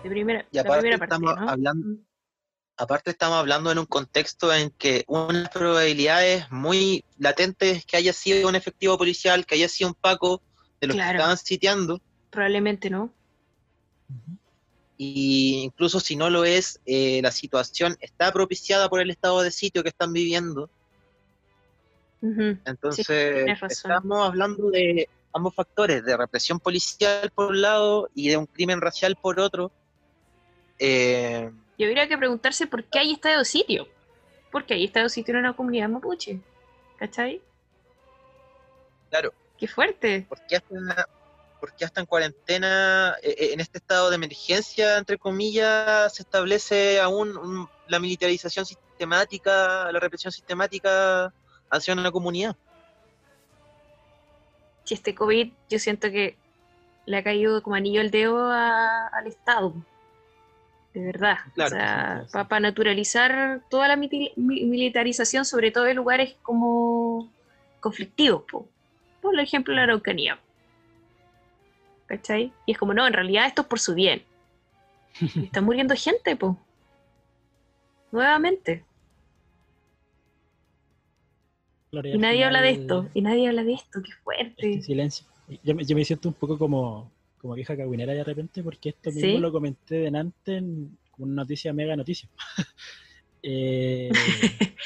De 0.03 0.09
primera, 0.09 0.45
Y 0.51 0.55
la 0.55 0.61
aparte 0.61 0.79
primera 0.81 0.97
parte, 0.97 1.15
estamos 1.15 1.39
¿no? 1.39 1.49
hablando- 1.49 1.97
Aparte 2.77 3.11
estamos 3.11 3.37
hablando 3.37 3.71
en 3.71 3.79
un 3.79 3.85
contexto 3.85 4.53
en 4.53 4.69
que 4.71 5.05
unas 5.07 5.49
probabilidades 5.49 6.51
muy 6.51 7.05
latentes 7.17 7.85
que 7.85 7.95
haya 7.95 8.11
sido 8.11 8.49
un 8.49 8.55
efectivo 8.55 8.97
policial, 8.97 9.45
que 9.45 9.55
haya 9.55 9.69
sido 9.69 9.89
un 9.89 9.95
Paco 9.95 10.41
de 10.81 10.87
los 10.87 10.95
Claro. 10.95 11.11
que 11.11 11.17
estaban 11.17 11.37
sitiando, 11.37 12.01
Probablemente 12.35 12.89
no. 12.89 13.13
Y 14.97 15.61
incluso 15.63 16.01
si 16.01 16.17
no 16.17 16.29
lo 16.29 16.43
es, 16.43 16.81
eh, 16.85 17.21
la 17.23 17.31
situación 17.31 17.95
está 18.01 18.31
propiciada 18.33 18.89
por 18.89 18.99
el 18.99 19.09
estado 19.09 19.41
de 19.41 19.51
sitio 19.51 19.83
que 19.83 19.89
están 19.89 20.11
viviendo. 20.11 20.69
Entonces, 22.21 23.07
estamos 23.69 24.27
hablando 24.27 24.69
de 24.69 25.07
ambos 25.31 25.55
factores, 25.55 26.03
de 26.03 26.17
represión 26.17 26.59
policial 26.59 27.31
por 27.33 27.51
un 27.51 27.61
lado 27.61 28.09
y 28.13 28.29
de 28.29 28.37
un 28.37 28.47
crimen 28.47 28.81
racial 28.81 29.15
por 29.15 29.39
otro. 29.39 29.71
Eh, 30.79 31.51
Y 31.77 31.83
habría 31.83 32.07
que 32.07 32.17
preguntarse 32.17 32.67
por 32.67 32.83
qué 32.85 32.99
hay 32.99 33.11
estado 33.13 33.39
de 33.39 33.45
sitio. 33.45 33.87
Porque 34.51 34.73
hay 34.75 34.85
estado 34.85 35.05
de 35.05 35.09
sitio 35.09 35.33
en 35.33 35.41
una 35.41 35.55
comunidad 35.55 35.89
mapuche. 35.89 36.39
¿Cachai? 36.97 37.41
Claro. 39.09 39.33
Qué 39.57 39.67
fuerte. 39.67 40.25
¿por 40.27 40.39
qué 40.47 40.55
hasta, 40.57 41.07
por 41.59 41.73
qué 41.73 41.85
hasta 41.85 41.99
en 42.01 42.05
cuarentena, 42.05 43.15
eh, 43.21 43.35
eh, 43.37 43.53
en 43.53 43.59
este 43.59 43.77
estado 43.77 44.09
de 44.09 44.15
emergencia, 44.15 44.97
entre 44.97 45.17
comillas, 45.17 46.13
se 46.15 46.23
establece 46.23 46.99
aún 46.99 47.37
un- 47.37 47.69
la 47.87 47.99
militarización 47.99 48.65
sistemática, 48.65 49.91
la 49.91 49.99
represión 49.99 50.31
sistemática 50.31 51.33
hacia 51.69 51.93
una 51.93 52.11
comunidad? 52.11 52.55
Si 54.83 54.93
este 54.93 55.15
COVID, 55.15 55.51
yo 55.69 55.79
siento 55.79 56.09
que 56.11 56.37
le 57.05 57.17
ha 57.17 57.23
caído 57.23 57.61
como 57.63 57.75
anillo 57.75 58.01
al 58.01 58.11
dedo 58.11 58.49
a- 58.51 59.07
al 59.07 59.27
Estado. 59.27 59.73
De 60.95 61.03
verdad. 61.05 61.37
Claro, 61.53 61.75
o 61.75 61.79
sea, 61.79 62.17
sí, 62.21 62.25
sí, 62.31 62.37
sí. 62.39 62.47
para 62.47 62.59
naturalizar 62.61 63.61
toda 63.69 63.87
la 63.89 63.97
militarización, 63.97 65.43
sobre 65.45 65.69
todo 65.71 65.85
en 65.87 65.97
lugares 65.97 66.35
como 66.41 67.29
conflictivos. 67.81 68.43
po. 68.49 68.67
Por 69.21 69.37
ejemplo, 69.39 69.73
la 69.73 69.83
Araucanía. 69.83 70.39
¿Cachai? 72.07 72.53
Y 72.65 72.71
es 72.71 72.77
como, 72.77 72.93
no, 72.93 73.05
en 73.05 73.13
realidad 73.13 73.45
esto 73.45 73.63
es 73.63 73.67
por 73.67 73.79
su 73.79 73.93
bien. 73.93 74.23
Está 75.35 75.59
muriendo 75.61 75.93
gente, 75.95 76.35
po. 76.37 76.57
Nuevamente. 78.11 78.85
Y 81.91 82.17
nadie 82.17 82.43
habla 82.45 82.61
de 82.61 82.71
esto. 82.71 83.09
Y 83.13 83.21
nadie 83.21 83.47
habla 83.49 83.63
de 83.63 83.73
esto. 83.73 84.01
Qué 84.01 84.11
Este 84.11 84.23
fuerte. 84.23 84.81
silencio. 84.81 85.25
Yo, 85.63 85.75
me- 85.75 85.83
yo 85.85 85.95
me 85.95 86.03
siento 86.05 86.29
un 86.29 86.33
poco 86.35 86.57
como, 86.57 87.11
como 87.45 87.53
vieja 87.53 87.77
cagüinera 87.77 88.13
de 88.13 88.23
repente 88.23 88.63
porque 88.63 88.89
esto 88.89 89.11
mismo 89.11 89.33
¿Sí? 89.33 89.37
lo 89.37 89.51
comenté 89.51 89.95
delante 89.99 90.57
en 90.57 90.97
como 91.11 91.27
una 91.27 91.43
noticia 91.43 91.71
mega 91.73 91.95
noticia. 91.95 92.27
Eh, 93.47 94.09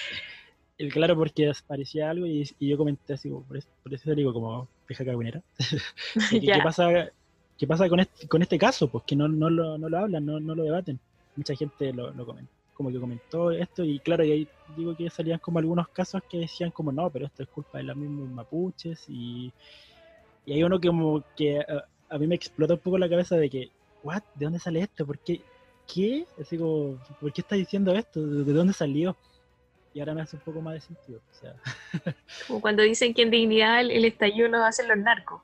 el 0.78 0.92
claro 0.92 1.16
porque 1.16 1.50
parecía 1.66 2.10
algo 2.10 2.26
y, 2.26 2.44
y 2.60 2.68
yo 2.68 2.78
comenté 2.78 3.14
así, 3.14 3.30
por 3.30 3.56
eso, 3.56 3.70
por 3.82 3.94
eso 3.94 4.14
digo 4.14 4.34
como 4.34 4.68
vieja 4.86 5.06
cagüinera. 5.06 5.42
¿Qué, 6.30 6.60
pasa, 6.62 7.10
qué 7.58 7.66
pasa 7.66 7.88
con, 7.88 8.02
este, 8.02 8.28
con 8.28 8.42
este 8.42 8.58
caso? 8.58 8.90
Pues 8.90 9.06
que 9.06 9.16
no, 9.16 9.30
no, 9.30 9.50
lo, 9.50 9.78
no 9.78 9.88
lo 9.88 9.98
hablan, 9.98 10.26
no, 10.26 10.42
no 10.42 10.56
lo 10.56 10.64
debaten. 10.64 11.00
Mucha 11.38 11.56
gente 11.56 11.94
lo, 11.94 12.12
lo 12.12 12.26
comentó, 12.26 12.52
como 12.74 12.92
que 12.92 13.00
comentó 13.00 13.52
esto 13.52 13.86
y 13.86 13.98
claro, 14.00 14.26
y 14.26 14.32
ahí 14.34 14.48
digo 14.76 14.94
que 14.94 15.10
salían 15.10 15.40
como 15.40 15.60
algunos 15.60 15.88
casos 15.88 16.22
que 16.30 16.40
decían 16.40 16.72
como 16.72 16.92
no, 16.92 17.10
pero 17.10 17.28
esto 17.28 17.44
es 17.44 17.48
culpa 17.48 17.78
de 17.78 17.86
los 17.86 17.96
mismos 17.96 18.28
mapuches 18.28 19.06
y, 19.08 19.54
y 20.46 20.52
hay 20.52 20.64
uno 20.64 20.82
que 20.82 20.90
como 20.90 21.24
que 21.38 21.62
a, 21.62 21.86
a 22.10 22.18
mí 22.18 22.28
me 22.28 22.36
explota 22.36 22.74
un 22.74 22.80
poco 22.80 22.98
la 22.98 23.10
cabeza 23.10 23.36
de 23.38 23.50
que, 23.50 23.70
¿what? 24.04 24.22
¿De 24.36 24.46
dónde 24.46 24.60
sale 24.60 24.82
esto? 24.82 25.06
¿Por 25.06 25.20
qué? 25.20 25.42
¿Qué? 25.92 26.26
Así 26.40 26.58
como, 26.58 26.98
¿por 27.20 27.32
qué 27.34 27.42
está 27.42 27.56
diciendo 27.56 27.94
esto? 27.96 28.26
¿De, 28.26 28.44
de 28.44 28.54
dónde 28.54 28.74
salió? 28.74 29.16
Y 29.94 30.00
ahora 30.00 30.14
me 30.14 30.22
hace 30.22 30.36
un 30.36 30.44
poco 30.44 30.62
más 30.62 30.76
de 30.76 30.82
sentido. 30.82 31.20
O 31.32 31.36
sea, 31.40 31.56
Como 32.48 32.62
cuando 32.62 32.84
dicen 32.84 33.14
que 33.14 33.24
en 33.24 33.32
dignidad 33.32 33.82
el, 33.82 33.92
el 33.92 34.06
estallido 34.06 34.48
lo 34.48 34.64
hacen 34.64 34.88
los 34.88 34.98
narcos. 34.98 35.42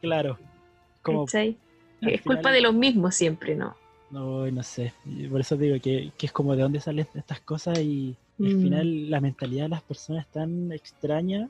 claro, 0.00 0.38
como 1.02 1.26
Es 2.02 2.22
culpa 2.22 2.52
de 2.52 2.60
los 2.60 2.74
mismos 2.74 3.14
siempre, 3.14 3.54
¿no? 3.54 3.74
No, 4.10 4.46
no 4.50 4.62
sé. 4.62 4.92
Por 5.30 5.40
eso 5.40 5.56
digo 5.56 5.80
que, 5.80 6.12
que 6.18 6.26
es 6.26 6.32
como 6.32 6.54
de 6.54 6.62
dónde 6.62 6.80
salen 6.80 7.06
estas 7.14 7.40
cosas 7.40 7.78
y 7.80 8.14
al 8.40 8.46
Mm. 8.48 8.62
final 8.62 9.10
la 9.10 9.20
mentalidad 9.20 9.64
de 9.64 9.68
las 9.68 9.82
personas 9.82 10.26
es 10.26 10.32
tan 10.32 10.72
extraña. 10.72 11.48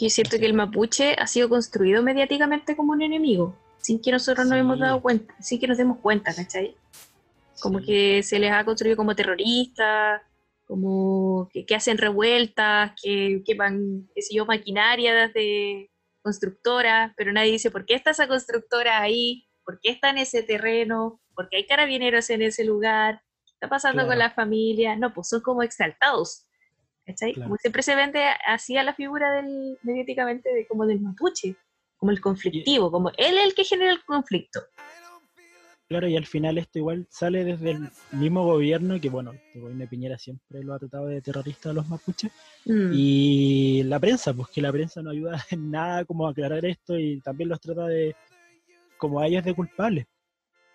Y 0.00 0.06
es 0.06 0.14
cierto 0.14 0.38
que 0.38 0.46
el 0.46 0.54
mapuche 0.54 1.14
ha 1.18 1.26
sido 1.26 1.48
construido 1.48 2.02
mediáticamente 2.02 2.74
como 2.76 2.92
un 2.92 3.02
enemigo, 3.02 3.56
sin 3.78 4.00
que 4.02 4.10
nosotros 4.10 4.46
nos 4.46 4.54
Sí. 4.54 4.60
hemos 4.60 4.78
dado 4.78 5.00
cuenta, 5.00 5.34
sin 5.40 5.60
que 5.60 5.68
nos 5.68 5.78
demos 5.78 5.98
cuenta, 5.98 6.34
¿cachai? 6.34 6.76
Como 7.60 7.78
Sí, 7.78 7.86
que 7.86 8.22
se 8.24 8.38
les 8.38 8.50
ha 8.52 8.64
construido 8.64 8.96
como 8.96 9.14
terroristas, 9.14 10.20
como 10.66 11.48
que, 11.52 11.64
que 11.64 11.74
hacen 11.76 11.98
revueltas, 11.98 12.92
que 13.00 13.42
queman, 13.44 14.08
qué 14.14 14.22
sé 14.22 14.34
yo, 14.34 14.46
maquinaria 14.46 15.28
de 15.28 15.90
constructoras, 16.22 17.12
pero 17.16 17.32
nadie 17.32 17.52
dice 17.52 17.70
por 17.70 17.84
qué 17.86 17.94
está 17.94 18.10
esa 18.10 18.26
constructora 18.26 19.00
ahí, 19.00 19.46
por 19.64 19.78
qué 19.80 19.90
está 19.90 20.10
en 20.10 20.18
ese 20.18 20.42
terreno, 20.42 21.20
por 21.34 21.48
qué 21.48 21.58
hay 21.58 21.66
carabineros 21.66 22.30
en 22.30 22.42
ese 22.42 22.64
lugar, 22.64 23.22
qué 23.46 23.52
está 23.52 23.68
pasando 23.68 24.02
con 24.02 24.14
Claro. 24.16 24.18
la 24.20 24.30
familia. 24.30 24.96
No, 24.96 25.12
pues 25.14 25.28
son 25.28 25.42
como 25.42 25.62
exaltados. 25.62 26.46
¿Cachai? 27.06 27.34
Claro. 27.34 27.48
Como 27.48 27.58
siempre 27.58 27.82
se 27.82 27.94
vende 27.96 28.24
así 28.46 28.76
a 28.76 28.82
la 28.82 28.94
figura 28.94 29.32
del, 29.32 29.78
mediáticamente 29.82 30.48
de, 30.52 30.66
como 30.66 30.86
del 30.86 31.00
mapuche, 31.00 31.56
como 31.96 32.10
el 32.12 32.20
conflictivo, 32.20 32.90
como 32.90 33.10
él 33.10 33.38
es 33.38 33.44
el 33.44 33.54
que 33.54 33.64
genera 33.64 33.92
el 33.92 34.02
conflicto. 34.04 34.60
Claro, 35.86 36.08
y 36.08 36.16
al 36.16 36.24
final 36.26 36.56
esto 36.56 36.78
igual 36.78 37.06
sale 37.10 37.44
desde 37.44 37.72
el 37.72 37.90
mismo 38.12 38.42
gobierno, 38.44 38.98
que 38.98 39.10
bueno, 39.10 39.32
el 39.52 39.60
gobierno 39.60 39.82
de 39.82 39.88
Piñera 39.88 40.16
siempre 40.18 40.62
lo 40.62 40.72
ha 40.72 40.78
tratado 40.78 41.06
de 41.06 41.20
terrorista 41.20 41.70
a 41.70 41.72
los 41.74 41.86
mapuches, 41.88 42.32
Mm. 42.64 42.90
y 42.94 43.82
la 43.82 44.00
prensa, 44.00 44.32
pues 44.32 44.48
que 44.48 44.62
la 44.62 44.72
prensa 44.72 45.02
no 45.02 45.10
ayuda 45.10 45.32
en 45.50 45.70
nada 45.70 46.06
como 46.06 46.26
a 46.26 46.30
aclarar 46.30 46.64
esto 46.64 46.98
y 46.98 47.20
también 47.20 47.50
los 47.50 47.60
trata 47.60 47.86
de 47.86 48.16
como 48.96 49.20
a 49.20 49.26
ellos 49.26 49.44
de 49.44 49.54
culpables. 49.54 50.06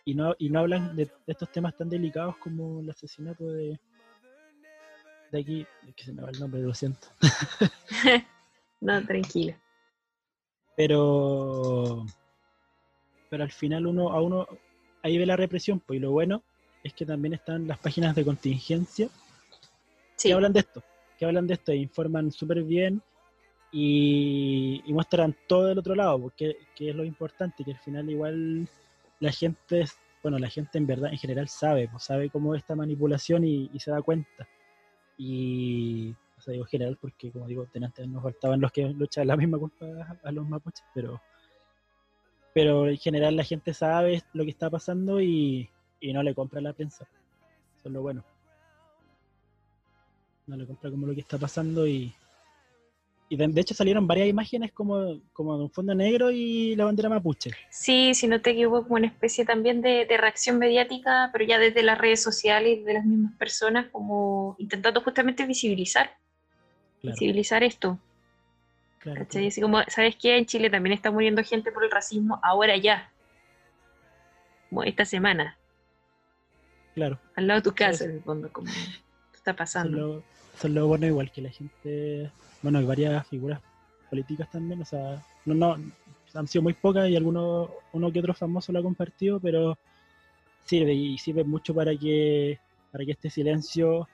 Y 0.05 0.13
no, 0.13 0.35
y 0.37 0.49
no 0.49 0.59
hablan 0.59 0.95
de 0.95 1.09
estos 1.25 1.51
temas 1.51 1.75
tan 1.75 1.89
delicados 1.89 2.37
como 2.37 2.79
el 2.79 2.89
asesinato 2.89 3.45
de 3.47 3.79
de 5.31 5.39
aquí, 5.39 5.67
es 5.87 5.95
que 5.95 6.03
se 6.05 6.13
me 6.13 6.21
va 6.21 6.29
el 6.29 6.39
nombre, 6.39 6.61
lo 6.61 6.73
siento. 6.73 7.07
no, 8.81 9.05
tranquilo. 9.05 9.55
Pero 10.75 12.05
pero 13.29 13.43
al 13.43 13.51
final 13.51 13.85
uno 13.85 14.09
a 14.11 14.21
uno 14.21 14.47
ahí 15.03 15.17
ve 15.17 15.25
la 15.25 15.35
represión, 15.35 15.79
pues 15.79 15.97
y 15.97 16.01
lo 16.01 16.11
bueno 16.11 16.43
es 16.83 16.93
que 16.93 17.05
también 17.05 17.33
están 17.33 17.67
las 17.67 17.77
páginas 17.77 18.15
de 18.15 18.25
contingencia 18.25 19.09
Sí, 20.15 20.29
que 20.29 20.33
hablan 20.33 20.51
de 20.51 20.59
esto, 20.59 20.83
que 21.17 21.25
hablan 21.25 21.47
de 21.47 21.53
esto 21.53 21.71
e 21.71 21.77
informan 21.77 22.31
súper 22.31 22.63
bien 22.63 23.01
y, 23.71 24.81
y 24.85 24.93
muestran 24.93 25.33
todo 25.47 25.71
el 25.71 25.79
otro 25.79 25.95
lado, 25.95 26.19
porque 26.19 26.57
que 26.75 26.89
es 26.89 26.95
lo 26.95 27.05
importante, 27.05 27.63
que 27.63 27.71
al 27.71 27.79
final 27.79 28.09
igual 28.09 28.67
la 29.21 29.31
gente, 29.31 29.85
bueno, 30.21 30.37
la 30.39 30.49
gente 30.49 30.77
en 30.77 30.87
verdad, 30.87 31.11
en 31.11 31.17
general 31.17 31.47
sabe, 31.47 31.87
pues 31.87 32.03
sabe 32.03 32.29
cómo 32.29 32.53
es 32.53 32.61
esta 32.61 32.75
manipulación 32.75 33.45
y, 33.45 33.69
y 33.73 33.79
se 33.79 33.91
da 33.91 34.01
cuenta. 34.01 34.47
Y, 35.19 36.15
o 36.37 36.41
sea, 36.41 36.53
digo 36.53 36.65
general 36.65 36.97
porque, 36.99 37.31
como 37.31 37.45
digo, 37.45 37.67
antes 37.75 38.07
nos 38.07 38.23
faltaban 38.23 38.59
los 38.59 38.71
que 38.71 38.89
luchan 38.89 39.27
la 39.27 39.37
misma 39.37 39.59
culpa 39.59 39.85
a, 40.23 40.31
los 40.31 40.47
mapuches, 40.47 40.85
pero, 40.95 41.21
pero 42.55 42.87
en 42.87 42.97
general 42.97 43.35
la 43.35 43.43
gente 43.43 43.75
sabe 43.75 44.23
lo 44.33 44.43
que 44.45 44.49
está 44.49 44.71
pasando 44.71 45.21
y, 45.21 45.69
y 45.99 46.13
no 46.13 46.23
le 46.23 46.33
compra 46.33 46.61
la 46.61 46.73
prensa. 46.73 47.07
Eso 47.77 47.89
es 47.89 47.93
lo 47.93 48.01
bueno 48.01 48.23
no 50.49 50.57
le 50.57 50.65
compra 50.65 50.89
como 50.89 51.07
lo 51.07 51.13
que 51.13 51.21
está 51.21 51.37
pasando 51.37 51.87
y, 51.87 52.13
y 53.29 53.37
de, 53.37 53.47
de 53.47 53.61
hecho 53.61 53.75
salieron 53.75 54.07
varias 54.07 54.27
imágenes 54.27 54.71
como, 54.71 55.21
como 55.33 55.55
de 55.57 55.63
un 55.63 55.71
fondo 55.71 55.93
negro 55.93 56.31
y 56.31 56.75
la 56.75 56.85
bandera 56.85 57.09
mapuche. 57.09 57.51
sí, 57.69 58.13
si 58.15 58.27
no 58.27 58.41
te 58.41 58.49
equivoco, 58.51 58.83
como 58.83 58.95
una 58.95 59.07
especie 59.07 59.45
también 59.45 59.81
de, 59.81 60.05
de 60.05 60.17
reacción 60.17 60.57
mediática, 60.57 61.29
pero 61.31 61.45
ya 61.45 61.59
desde 61.59 61.83
las 61.83 61.97
redes 61.99 62.21
sociales 62.23 62.79
y 62.79 62.83
de 62.83 62.93
las 62.95 63.05
mismas 63.05 63.35
personas, 63.37 63.87
como 63.91 64.55
intentando 64.57 65.01
justamente 65.01 65.45
visibilizar, 65.45 66.17
Claro, 67.01 67.13
visibilizar 67.13 67.63
esto. 67.63 67.97
claro, 68.99 69.21
¿cachai? 69.21 69.47
Así 69.47 69.61
como, 69.61 69.79
¿sabes 69.87 70.15
qué? 70.17 70.37
En 70.37 70.45
Chile 70.45 70.69
también 70.69 70.93
está 70.93 71.11
muriendo 71.11 71.41
gente 71.43 71.71
por 71.71 71.83
el 71.85 71.91
racismo, 71.91 72.39
ahora 72.43 72.75
ya. 72.75 73.11
Como 74.69 74.83
esta 74.83 75.05
semana, 75.05 75.57
claro. 76.95 77.19
al 77.35 77.47
lado 77.47 77.59
de 77.61 77.63
tu 77.63 77.73
casa, 77.75 78.05
en 78.05 78.11
el 78.11 78.21
fondo, 78.21 78.51
como 78.51 78.67
está 79.33 79.55
pasando. 79.55 79.97
lo, 79.97 80.23
eso 80.59 80.67
es 80.67 80.73
lo 80.73 80.87
bueno 80.87 81.07
igual 81.07 81.31
que 81.31 81.41
la 81.41 81.49
gente, 81.51 82.29
bueno, 82.61 82.79
hay 82.79 82.85
varias 82.85 83.25
figuras 83.27 83.61
políticas 84.09 84.51
también, 84.51 84.81
o 84.81 84.85
sea, 84.85 85.23
no, 85.45 85.53
no, 85.53 85.77
han 86.33 86.47
sido 86.49 86.63
muy 86.63 86.73
pocas 86.73 87.07
y 87.07 87.15
algunos, 87.15 87.69
uno 87.93 88.11
que 88.11 88.19
otro 88.19 88.33
famoso 88.33 88.73
lo 88.73 88.79
ha 88.79 88.83
compartido, 88.83 89.39
pero 89.39 89.77
sirve 90.65 90.93
y 90.93 91.17
sirve 91.17 91.45
mucho 91.45 91.73
para 91.73 91.95
que, 91.95 92.59
para 92.91 93.05
que 93.05 93.11
este 93.11 93.29
silencio 93.29 94.09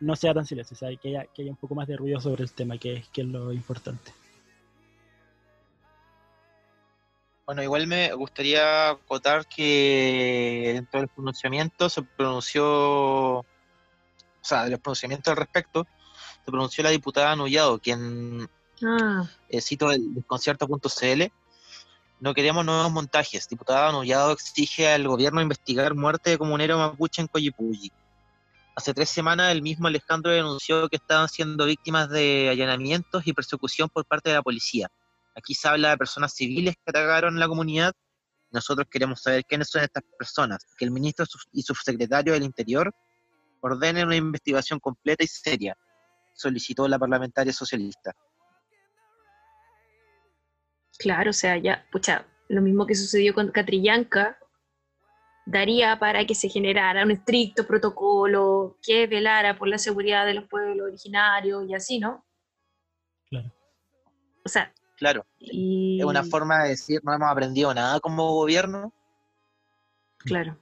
no 0.00 0.16
sea 0.16 0.32
tan 0.32 0.46
silencio, 0.46 0.74
o 0.74 0.78
sea, 0.78 0.96
que 0.96 1.08
haya, 1.08 1.26
que 1.34 1.42
haya 1.42 1.50
un 1.50 1.56
poco 1.58 1.74
más 1.74 1.86
de 1.86 1.98
ruido 1.98 2.18
sobre 2.18 2.44
el 2.44 2.52
tema, 2.52 2.78
que, 2.78 2.94
es- 2.94 3.08
que 3.08 3.20
es 3.20 3.26
lo 3.26 3.52
importante. 3.52 4.10
Bueno, 7.44 7.62
igual 7.62 7.86
me 7.86 8.12
gustaría 8.14 8.90
acotar 8.90 9.46
que 9.46 10.70
dentro 10.74 11.00
del 11.00 11.08
pronunciamiento 11.08 11.88
se 11.90 12.02
pronunció, 12.02 13.44
sea, 14.48 14.64
de 14.64 14.70
los 14.70 14.80
pronunciamientos 14.80 15.30
al 15.30 15.36
respecto, 15.36 15.86
se 16.44 16.50
pronunció 16.50 16.82
la 16.84 16.90
diputada 16.90 17.36
Nullado, 17.36 17.78
quien, 17.78 18.48
Ah, 18.82 19.28
eh, 19.48 19.60
cito 19.60 19.90
el 19.90 20.14
desconcierto.cl, 20.14 21.22
no 22.20 22.34
queremos 22.34 22.64
nuevos 22.64 22.92
montajes. 22.92 23.48
Diputada 23.48 23.92
Nullado 23.92 24.32
exige 24.32 24.88
al 24.88 25.06
gobierno 25.06 25.40
investigar 25.40 25.94
muerte 25.94 26.30
de 26.30 26.38
comunero 26.38 26.78
mapuche 26.78 27.22
en 27.22 27.28
Coyipulli. 27.28 27.90
Hace 28.76 28.94
tres 28.94 29.08
semanas 29.08 29.50
el 29.50 29.62
mismo 29.62 29.88
Alejandro 29.88 30.30
denunció 30.30 30.88
que 30.88 30.96
estaban 30.96 31.28
siendo 31.28 31.64
víctimas 31.64 32.08
de 32.08 32.48
allanamientos 32.50 33.26
y 33.26 33.32
persecución 33.32 33.88
por 33.88 34.04
parte 34.04 34.30
de 34.30 34.36
la 34.36 34.42
policía. 34.42 34.88
Aquí 35.34 35.54
se 35.54 35.66
habla 35.66 35.90
de 35.90 35.96
personas 35.96 36.32
civiles 36.34 36.76
que 36.76 36.90
atacaron 36.90 37.38
la 37.38 37.48
comunidad. 37.48 37.92
Nosotros 38.50 38.86
queremos 38.88 39.20
saber 39.20 39.44
quiénes 39.44 39.68
son 39.68 39.82
estas 39.82 40.04
personas. 40.16 40.64
Que 40.76 40.84
el 40.84 40.92
ministro 40.92 41.26
y 41.52 41.62
subsecretario 41.62 42.32
del 42.32 42.44
Interior 42.44 42.94
ordenen 43.60 44.06
una 44.06 44.16
investigación 44.16 44.78
completa 44.80 45.24
y 45.24 45.26
seria, 45.26 45.76
solicitó 46.34 46.86
la 46.88 46.98
parlamentaria 46.98 47.52
socialista. 47.52 48.12
claro, 50.98 51.30
o 51.30 51.32
sea, 51.32 51.56
ya, 51.56 51.86
pucha, 51.92 52.26
lo 52.48 52.60
mismo 52.60 52.84
que 52.84 52.96
sucedió 52.96 53.32
con 53.32 53.52
Catrillanca, 53.52 54.36
daría 55.46 55.98
para 55.98 56.26
que 56.26 56.34
se 56.34 56.48
generara 56.48 57.04
un 57.04 57.12
estricto 57.12 57.66
protocolo 57.66 58.78
que 58.82 59.06
velara 59.06 59.56
por 59.56 59.68
la 59.68 59.78
seguridad 59.78 60.26
de 60.26 60.34
los 60.34 60.48
pueblos 60.48 60.88
originarios 60.88 61.68
y 61.68 61.74
así, 61.74 61.98
¿no? 62.00 62.26
Claro. 63.30 63.52
O 64.44 64.48
sea, 64.48 64.72
Claro, 64.98 65.24
y... 65.38 66.00
es 66.00 66.04
una 66.04 66.24
forma 66.24 66.64
de 66.64 66.70
decir 66.70 67.00
no 67.04 67.14
hemos 67.14 67.30
aprendido 67.30 67.72
nada 67.72 68.00
como 68.00 68.34
gobierno. 68.34 68.92
Claro. 70.18 70.58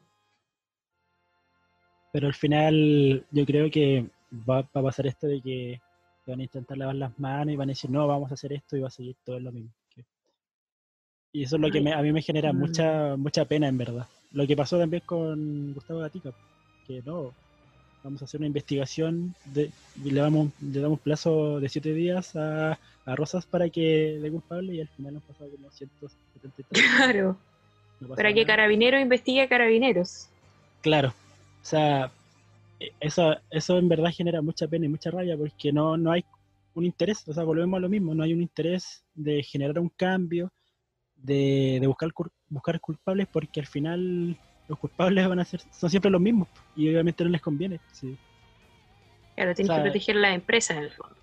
Pero 2.16 2.28
al 2.28 2.34
final 2.34 3.26
yo 3.30 3.44
creo 3.44 3.70
que 3.70 4.06
va, 4.48 4.62
va 4.62 4.80
a 4.80 4.82
pasar 4.84 5.06
esto 5.06 5.26
de 5.26 5.42
que 5.42 5.78
van 6.26 6.40
a 6.40 6.44
intentar 6.44 6.78
lavar 6.78 6.94
las 6.94 7.18
manos 7.18 7.52
y 7.52 7.56
van 7.56 7.68
a 7.68 7.72
decir, 7.72 7.90
no, 7.90 8.06
vamos 8.06 8.30
a 8.30 8.34
hacer 8.34 8.54
esto 8.54 8.74
y 8.74 8.80
va 8.80 8.88
a 8.88 8.90
seguir 8.90 9.14
todo 9.22 9.38
lo 9.38 9.52
mismo. 9.52 9.68
Y 11.30 11.42
eso 11.42 11.56
es 11.56 11.60
lo 11.60 11.70
que 11.70 11.82
me- 11.82 11.92
a 11.92 12.00
mí 12.00 12.12
me 12.14 12.22
genera 12.22 12.54
Mm. 12.54 12.56
mucha 12.56 13.16
mucha 13.18 13.44
pena, 13.44 13.68
en 13.68 13.76
verdad. 13.76 14.06
Lo 14.32 14.46
que 14.46 14.56
pasó 14.56 14.78
también 14.78 15.02
con 15.04 15.74
Gustavo 15.74 16.00
Gatica, 16.00 16.30
que 16.86 17.02
no, 17.04 17.34
vamos 18.02 18.22
a 18.22 18.24
hacer 18.24 18.40
una 18.40 18.46
investigación, 18.46 19.34
de, 19.52 19.70
y 20.02 20.10
le, 20.10 20.18
damos, 20.22 20.48
le 20.62 20.80
damos 20.80 21.00
plazo 21.00 21.60
de 21.60 21.68
siete 21.68 21.92
días 21.92 22.34
a, 22.34 22.78
a 23.04 23.14
Rosas 23.14 23.44
para 23.44 23.68
que 23.68 24.18
dé 24.22 24.30
culpable 24.30 24.74
y 24.74 24.80
al 24.80 24.88
final 24.88 25.16
han 25.16 25.20
pasado 25.20 25.50
como 25.50 25.70
170 25.70 26.62
y 26.62 26.64
tantos, 26.64 26.70
Claro. 26.96 27.36
no 28.00 28.08
pasa 28.08 28.16
Para 28.16 28.30
que 28.32 28.40
nada. 28.40 28.46
Carabineros 28.46 29.02
investigue 29.02 29.42
a 29.42 29.48
Carabineros. 29.50 30.28
Claro, 30.80 31.12
o 31.66 31.68
sea, 31.68 32.12
e- 32.78 32.92
eso, 33.00 33.34
eso 33.50 33.78
en 33.78 33.88
verdad 33.88 34.12
genera 34.14 34.40
mucha 34.40 34.68
pena 34.68 34.86
y 34.86 34.88
mucha 34.88 35.10
rabia 35.10 35.36
porque 35.36 35.72
no, 35.72 35.96
no 35.96 36.12
hay 36.12 36.24
un 36.74 36.84
interés, 36.84 37.26
o 37.26 37.32
sea, 37.32 37.42
volvemos 37.42 37.78
a 37.78 37.80
lo 37.80 37.88
mismo, 37.88 38.14
no 38.14 38.22
hay 38.22 38.32
un 38.32 38.40
interés 38.42 39.04
de 39.14 39.42
generar 39.42 39.80
un 39.80 39.88
cambio, 39.88 40.52
de, 41.16 41.78
de 41.80 41.86
buscar, 41.88 42.10
buscar 42.48 42.80
culpables 42.80 43.26
porque 43.32 43.58
al 43.58 43.66
final 43.66 44.38
los 44.68 44.78
culpables 44.78 45.28
van 45.28 45.40
a 45.40 45.44
ser, 45.44 45.60
son 45.72 45.90
siempre 45.90 46.10
los 46.10 46.20
mismos 46.20 46.46
y 46.76 46.88
obviamente 46.88 47.24
no 47.24 47.30
les 47.30 47.40
conviene. 47.40 47.80
Sí, 47.92 48.16
Claro, 49.34 49.54
tienes 49.54 49.70
O 49.70 49.74
sea, 49.74 49.82
que 49.82 49.90
proteger 49.90 50.16
a 50.18 50.20
las 50.20 50.34
empresas 50.36 50.76
en 50.76 50.84
el 50.84 50.90
fondo. 50.92 51.16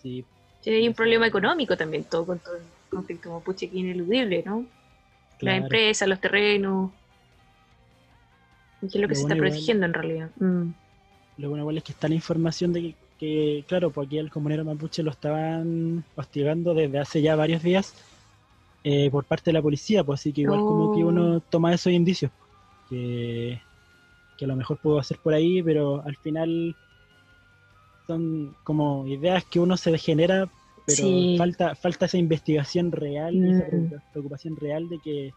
sí, 0.00 0.24
Sí, 0.62 0.70
hay 0.70 0.88
un 0.88 0.94
problema 0.94 1.26
económico 1.26 1.76
también, 1.76 2.04
todo 2.04 2.24
con 2.24 2.38
todo 2.38 2.56
el 2.56 2.62
conflicto 2.88 3.30
mapuche 3.30 3.68
que 3.68 3.76
es 3.76 3.80
ineludible, 3.84 4.42
¿no? 4.46 4.64
Las 5.40 5.58
empresas, 5.58 6.08
los 6.08 6.20
terrenos. 6.20 6.90
¿Y 8.82 8.88
¿Qué 8.88 8.98
es 8.98 9.02
lo 9.02 9.08
que 9.08 9.14
Lo 9.14 9.14
se 9.14 9.22
bueno 9.22 9.34
está 9.34 9.36
igual- 9.36 9.50
protegiendo 9.50 9.86
en 9.86 9.92
realidad? 9.94 10.30
Mm. 10.38 10.70
Lo 11.38 11.48
bueno 11.50 11.62
igual 11.62 11.78
es 11.78 11.84
que 11.84 11.92
está 11.92 12.08
la 12.08 12.14
información 12.14 12.72
de 12.72 12.80
que, 12.82 12.94
que, 13.18 13.64
claro, 13.68 13.90
pues 13.90 14.06
aquí 14.06 14.18
al 14.18 14.30
comunero 14.30 14.64
mapuche 14.64 15.02
lo 15.02 15.10
estaban 15.10 16.04
hostigando 16.16 16.74
desde 16.74 16.98
hace 16.98 17.22
ya 17.22 17.34
varios 17.36 17.62
días 17.62 17.94
eh, 18.84 19.10
por 19.10 19.24
parte 19.24 19.46
de 19.50 19.54
la 19.54 19.62
policía, 19.62 20.04
pues 20.04 20.20
así 20.20 20.32
que 20.32 20.42
igual 20.42 20.60
como 20.60 20.94
que 20.94 21.02
Oh. 21.02 21.08
uno 21.08 21.40
toma 21.40 21.74
esos 21.74 21.92
indicios 21.92 22.30
que, 22.88 23.60
que 24.38 24.44
a 24.44 24.48
lo 24.48 24.54
mejor 24.56 24.78
pudo 24.78 24.98
hacer 24.98 25.18
por 25.18 25.34
ahí, 25.34 25.62
pero 25.62 26.02
al 26.04 26.16
final 26.16 26.76
son 28.06 28.54
como 28.62 29.06
ideas 29.06 29.44
que 29.44 29.58
uno 29.60 29.76
se 29.76 29.96
genera, 29.98 30.48
pero 30.86 30.96
Sí. 31.02 31.34
falta 31.36 31.74
falta 31.74 32.06
esa 32.06 32.18
investigación 32.18 32.92
real 32.92 33.34
y 33.34 33.50
esa 33.50 33.64
Mm. 33.64 33.88
pre- 33.88 34.00
preocupación 34.12 34.56
real 34.56 34.88
de 34.88 34.98
que 35.00 35.32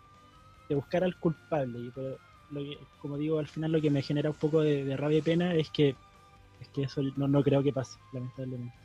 de 0.70 0.76
buscar 0.76 1.04
al 1.04 1.16
culpable. 1.16 1.80
Y 1.80 1.90
pero 1.90 2.18
lo 2.52 2.62
que- 2.62 2.78
como 3.02 3.18
digo, 3.18 3.40
al 3.40 3.48
final 3.48 3.72
lo 3.72 3.82
que 3.82 3.90
me 3.90 4.02
genera 4.02 4.30
un 4.30 4.36
poco 4.36 4.62
de, 4.62 4.84
de 4.84 4.98
rabia 4.98 5.20
y 5.20 5.22
pena 5.22 5.54
es 5.56 5.70
que 5.70 5.96
es 6.60 6.68
que 6.70 6.84
eso 6.84 7.02
no, 7.16 7.28
no 7.28 7.42
creo 7.42 7.64
que 7.64 7.72
pase, 7.72 7.98
lamentablemente. 8.12 8.76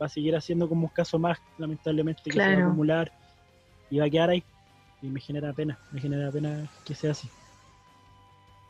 Va 0.00 0.06
a 0.06 0.08
seguir 0.08 0.34
haciendo 0.34 0.68
como 0.68 0.86
un 0.86 0.92
caso 0.94 1.18
más, 1.18 1.38
lamentablemente, 1.58 2.22
que 2.24 2.32
se 2.32 2.38
va 2.38 2.58
a 2.58 2.60
acumular 2.68 3.12
y 3.90 3.98
va 3.98 4.06
a 4.06 4.10
quedar 4.10 4.30
ahí. 4.30 4.42
Y 5.02 5.06
me 5.08 5.20
genera 5.20 5.52
pena, 5.52 5.78
me 5.92 6.00
genera 6.00 6.30
pena 6.30 6.66
que 6.86 6.94
sea 6.94 7.10
así. 7.10 7.28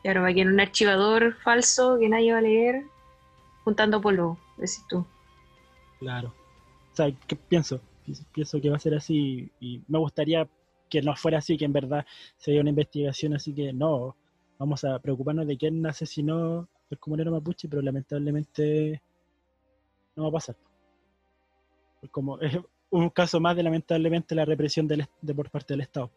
Claro, 0.03 0.23
va 0.23 0.29
a 0.29 0.35
quedar 0.35 0.49
un 0.49 0.61
archivador 0.61 1.37
falso 1.45 1.99
que 2.01 2.09
nadie 2.09 2.33
va 2.33 2.39
a 2.39 2.43
leer, 2.43 2.83
juntando 3.65 4.01
polvo, 4.01 4.37
decís 4.57 4.85
tú. 4.89 5.07
Claro. 6.01 6.29
O 6.93 6.97
sea, 6.97 7.13
¿qué 7.29 7.37
pienso? 7.37 7.81
Pienso 8.35 8.61
que 8.61 8.69
va 8.71 8.77
a 8.77 8.81
ser 8.81 8.95
así 8.95 9.49
y 9.61 9.81
me 9.87 9.99
gustaría 9.99 10.49
que 10.91 11.01
no 11.01 11.15
fuera 11.15 11.39
así, 11.39 11.57
que 11.57 11.65
en 11.65 11.73
verdad 11.73 12.05
se 12.37 12.51
dio 12.51 12.61
una 12.61 12.71
investigación 12.71 13.35
así 13.35 13.55
que 13.55 13.73
no, 13.73 14.17
vamos 14.63 14.85
a 14.85 14.97
preocuparnos 15.01 15.45
de 15.45 15.59
quién 15.59 15.85
asesinó 15.87 16.69
el 16.89 16.99
comunero 17.01 17.33
mapuche, 17.33 17.69
pero 17.69 17.83
lamentablemente 17.83 19.03
no 20.15 20.23
va 20.23 20.29
a 20.29 20.33
pasar. 20.33 20.57
Como 22.13 22.39
es 22.41 22.61
un 22.91 23.11
caso 23.11 23.41
más 23.41 23.57
de 23.57 23.65
lamentablemente 23.65 24.37
la 24.37 24.45
represión 24.45 24.87
de 24.87 25.35
por 25.35 25.51
parte 25.51 25.75
del 25.75 25.81
Estado. 25.81 26.13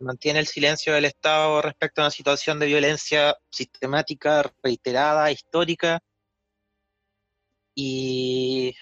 mantiene 0.00 0.38
el 0.38 0.46
silencio 0.46 0.92
del 0.92 1.06
Estado 1.06 1.60
respecto 1.60 2.00
a 2.00 2.04
una 2.04 2.10
situación 2.10 2.60
de 2.60 2.66
violencia 2.66 3.36
sistemática, 3.50 4.44
reiterada, 4.62 5.32
histórica. 5.32 6.00
Y 7.74 8.74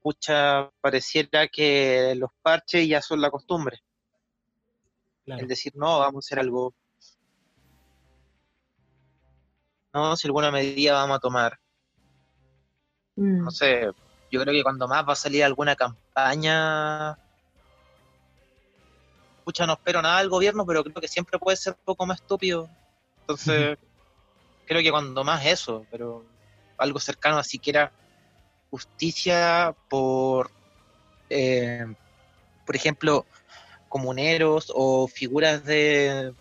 pucha, 0.00 0.70
pareciera 0.80 1.48
que 1.48 2.14
los 2.16 2.30
parches 2.42 2.86
ya 2.88 3.00
son 3.00 3.20
la 3.20 3.30
costumbre. 3.30 3.80
El 5.26 5.46
decir, 5.46 5.72
no, 5.76 6.00
vamos 6.00 6.24
a 6.24 6.26
hacer 6.26 6.38
algo. 6.40 6.74
No, 9.94 10.16
si 10.16 10.26
alguna 10.26 10.50
medida 10.50 10.94
vamos 10.94 11.16
a 11.16 11.20
tomar. 11.20 11.58
No 13.16 13.46
mm. 13.46 13.50
sé, 13.50 13.90
yo 14.30 14.40
creo 14.40 14.52
que 14.52 14.62
cuando 14.62 14.88
más 14.88 15.06
va 15.06 15.12
a 15.12 15.16
salir 15.16 15.44
alguna 15.44 15.76
campaña 15.76 17.18
pucha, 19.42 19.66
no 19.66 19.74
espero 19.74 20.00
nada 20.02 20.18
del 20.18 20.28
gobierno, 20.28 20.64
pero 20.64 20.82
creo 20.82 21.00
que 21.00 21.08
siempre 21.08 21.38
puede 21.38 21.56
ser 21.56 21.74
un 21.74 21.84
poco 21.84 22.06
más 22.06 22.20
estúpido. 22.20 22.68
Entonces, 23.20 23.78
creo 24.66 24.82
que 24.82 24.90
cuando 24.90 25.24
más 25.24 25.44
eso, 25.44 25.86
pero 25.90 26.24
algo 26.78 26.98
cercano 26.98 27.38
a 27.38 27.44
siquiera 27.44 27.92
justicia 28.70 29.74
por, 29.88 30.50
eh, 31.28 31.84
por 32.64 32.76
ejemplo, 32.76 33.26
comuneros 33.92 34.72
o 34.74 35.06
figuras 35.06 35.66
de 35.66 36.32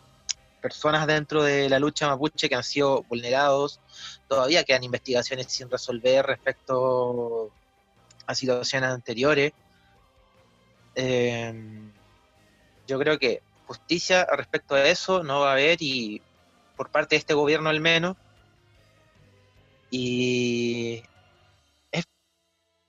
personas 0.61 1.06
dentro 1.06 1.44
de 1.44 1.68
la 1.68 1.80
lucha 1.80 2.07
mapuche 2.07 2.48
que 2.48 2.56
han 2.56 2.64
sido 2.64 3.03
vulnerados. 3.10 3.82
Todavía 4.30 4.64
quedan 4.64 4.86
investigaciones 4.86 5.48
sin 5.49 5.69
resolver 5.69 6.26
respecto 6.26 7.52
a 8.26 8.34
situaciones 8.34 8.90
anteriores. 8.90 9.52
Eh, 10.95 11.53
yo 12.88 12.98
creo 12.98 13.19
que 13.19 13.41
justicia 13.68 14.26
respecto 14.32 14.76
a 14.76 14.86
eso 14.86 15.22
no 15.22 15.41
va 15.41 15.49
a 15.49 15.53
haber 15.53 15.82
y 15.82 16.22
por 16.78 16.90
parte 16.90 17.15
de 17.15 17.19
este 17.19 17.34
gobierno 17.34 17.69
al 17.69 17.82
menos. 17.82 18.15
Y 19.90 21.03
es 21.91 22.06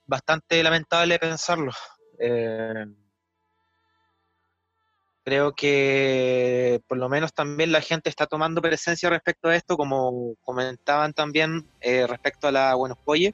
bastante 0.05 0.63
lamentable 0.63 1.19
pensarlo. 1.19 1.73
Eh, 2.17 2.85
creo 5.23 5.53
que 5.53 6.81
por 6.87 6.97
lo 6.97 7.09
menos 7.09 7.33
también 7.33 7.71
la 7.71 7.81
gente 7.81 8.09
está 8.09 8.25
tomando 8.25 8.61
presencia 8.61 9.09
respecto 9.09 9.47
a 9.49 9.55
esto, 9.55 9.77
como 9.77 10.35
comentaban 10.43 11.13
también 11.13 11.65
eh, 11.81 12.05
respecto 12.07 12.47
a 12.47 12.51
la 12.51 12.75
Buenos 12.75 12.97
Poyes, 12.97 13.33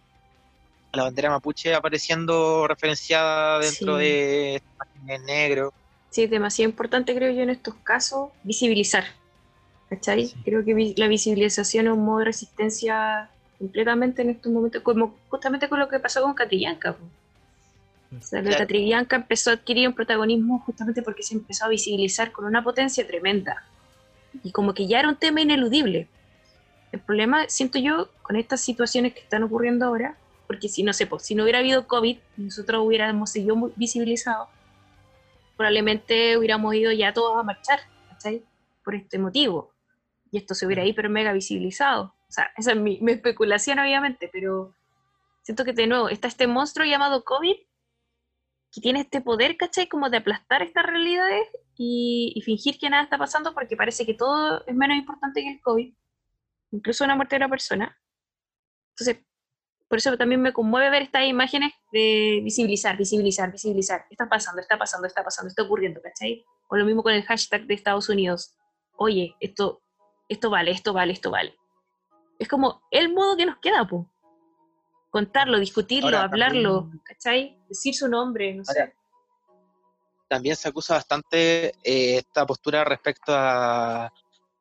la 0.94 1.04
bandera 1.04 1.30
mapuche 1.30 1.74
apareciendo 1.74 2.68
referenciada 2.68 3.60
dentro 3.60 3.98
de 3.98 4.62
en 5.08 5.26
negro. 5.26 5.74
Sí, 6.10 6.24
es 6.24 6.30
demasiado 6.30 6.70
importante, 6.70 7.14
creo 7.16 7.32
yo, 7.32 7.42
en 7.42 7.52
estos 7.52 7.76
casos, 7.84 8.30
visibilizar. 8.44 9.06
¿Cachai? 9.90 10.32
Creo 10.44 10.64
que 10.64 10.94
la 10.98 11.08
visibilización 11.08 11.88
es 11.88 11.94
un 11.94 12.06
modo 12.06 12.20
de 12.20 12.26
resistencia 12.26 13.30
completamente 13.58 14.22
en 14.22 14.30
estos 14.30 14.52
momentos, 14.52 14.84
como 14.84 15.16
justamente 15.30 15.68
con 15.68 15.80
lo 15.80 15.90
que 15.90 16.00
pasó 16.00 16.22
con 16.22 16.34
Catrillanca. 16.36 16.96
O 18.18 18.22
sea, 18.22 18.42
la 18.42 18.58
Catrillanca 18.58 19.18
empezó 19.18 19.52
a 19.52 19.54
adquirir 19.54 19.88
un 19.88 19.94
protagonismo 19.94 20.60
justamente 20.60 21.02
porque 21.04 21.22
se 21.22 21.36
empezó 21.36 21.66
a 21.66 21.70
visibilizar 21.70 22.32
con 22.32 22.46
una 22.46 22.64
potencia 22.64 23.06
tremenda. 23.06 23.64
Y 24.44 24.52
como 24.52 24.74
que 24.74 24.88
ya 24.88 25.00
era 25.00 25.10
un 25.10 25.16
tema 25.16 25.42
ineludible. 25.42 26.08
El 26.92 27.00
problema, 27.02 27.48
siento 27.50 27.78
yo, 27.78 28.10
con 28.24 28.36
estas 28.36 28.62
situaciones 28.62 29.14
que 29.14 29.20
están 29.20 29.44
ocurriendo 29.44 29.86
ahora, 29.86 30.18
porque 30.48 30.70
si 30.70 30.82
no 30.82 30.94
sé, 30.94 31.06
pues, 31.06 31.24
si 31.24 31.36
no 31.36 31.44
hubiera 31.44 31.60
habido 31.60 31.88
COVID, 31.88 32.18
nosotros 32.38 32.84
hubiéramos 32.84 33.30
seguido 33.30 33.72
visibilizados, 33.76 34.50
probablemente 35.56 36.38
hubiéramos 36.38 36.74
ido 36.74 36.92
ya 36.92 37.14
todos 37.14 37.38
a 37.38 37.44
marchar, 37.44 37.80
¿cachai? 38.10 38.44
Por 38.84 38.96
este 38.96 39.20
motivo. 39.20 39.72
Y 40.32 40.38
esto 40.38 40.56
se 40.56 40.66
hubiera 40.66 40.86
hiper 40.86 41.10
mega 41.10 41.34
visibilizado. 41.34 42.16
O 42.30 42.32
sea, 42.32 42.52
esa 42.58 42.72
es 42.72 42.78
mi, 42.78 43.00
especulación, 43.08 43.78
obviamente, 43.78 44.30
pero 44.32 44.74
siento 45.44 45.66
que 45.66 45.74
de 45.74 45.86
nuevo 45.86 46.10
está 46.10 46.28
este 46.28 46.48
monstruo 46.48 46.86
llamado 46.86 47.24
COVID 47.24 47.56
que 48.72 48.82
tiene 48.82 49.02
este 49.02 49.22
poder, 49.22 49.58
¿cachai? 49.58 49.88
Como 49.88 50.10
de 50.10 50.18
aplastar 50.18 50.62
estas 50.62 50.86
realidades 50.86 51.48
y, 51.76 52.34
y, 52.36 52.42
fingir 52.42 52.78
que 52.78 52.90
nada 52.90 53.04
está 53.04 53.18
pasando 53.18 53.54
porque 53.54 53.76
parece 53.76 54.06
que 54.06 54.14
todo 54.14 54.64
es 54.66 54.76
menos 54.76 54.98
importante 54.98 55.42
que 55.42 55.54
el 55.54 55.62
COVID, 55.62 55.94
incluso 56.72 57.04
una 57.04 57.16
muerte 57.16 57.36
de 57.36 57.38
una 57.38 57.50
persona. 57.50 57.98
Entonces, 58.92 59.26
por 59.90 59.98
eso 59.98 60.16
también 60.18 60.40
me 60.40 60.54
conmueve 60.54 60.92
ver 60.92 61.02
estas 61.02 61.26
imágenes 61.26 61.74
de 61.92 62.42
visibilizar, 62.44 62.96
visibilizar, 62.96 63.52
visibilizar. 63.52 64.06
Está 64.12 64.30
pasando, 64.30 64.62
está 64.62 64.78
pasando, 64.78 65.08
está 65.08 65.24
pasando, 65.24 65.50
está 65.50 65.64
ocurriendo, 65.64 66.00
¿cachai? 66.00 66.46
O 66.70 66.78
lo 66.78 66.86
mismo 66.86 67.02
con 67.02 67.14
el 67.14 67.24
hashtag 67.24 67.66
de 67.66 67.74
Estados 67.74 68.08
Unidos. 68.08 68.56
Oye, 68.98 69.36
esto, 69.40 69.82
esto 70.28 70.52
vale, 70.52 70.70
esto 70.70 70.94
vale, 70.94 71.14
esto 71.14 71.32
vale. 71.32 71.56
Es 72.38 72.48
como 72.48 72.84
el 72.92 73.12
modo 73.12 73.36
que 73.36 73.48
nos 73.48 73.58
queda, 73.58 73.88
pues. 73.88 74.06
Contarlo, 75.10 75.60
discutirlo, 75.60 76.18
hablarlo, 76.18 76.92
¿cachai? 77.04 77.58
Decir 77.68 77.96
su 77.96 78.08
nombre, 78.08 78.54
no 78.54 78.64
sé. 78.64 78.94
También 80.28 80.56
se 80.56 80.70
acusa 80.70 80.94
bastante 80.94 81.70
eh, 81.84 82.18
esta 82.18 82.46
postura 82.46 82.84
respecto 82.84 83.34
a 83.36 84.14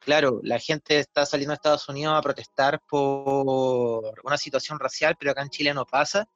claro, 0.09 0.41
la 0.43 0.59
gente 0.59 0.99
está 0.99 1.27
saliendo 1.27 1.53
a 1.53 1.57
Estados 1.57 1.87
Unidos 1.91 2.15
a 2.17 2.23
protestar 2.23 2.81
por 2.89 4.15
una 4.25 4.39
situación 4.39 4.79
racial, 4.79 5.17
pero 5.19 5.33
acá 5.33 5.43
en 5.43 5.51
Chile 5.51 5.75
no 5.75 5.85
pasa. 5.85 6.27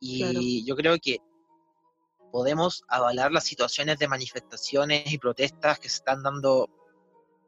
Y 0.00 0.64
yo 0.66 0.74
creo 0.74 0.96
que 1.00 1.18
podemos 2.32 2.82
avalar 2.88 3.30
las 3.30 3.44
situaciones 3.44 3.98
de 3.98 4.08
manifestaciones 4.08 5.12
y 5.12 5.18
protestas 5.18 5.78
que 5.78 5.88
se 5.88 5.98
están 5.98 6.22
dando, 6.24 6.68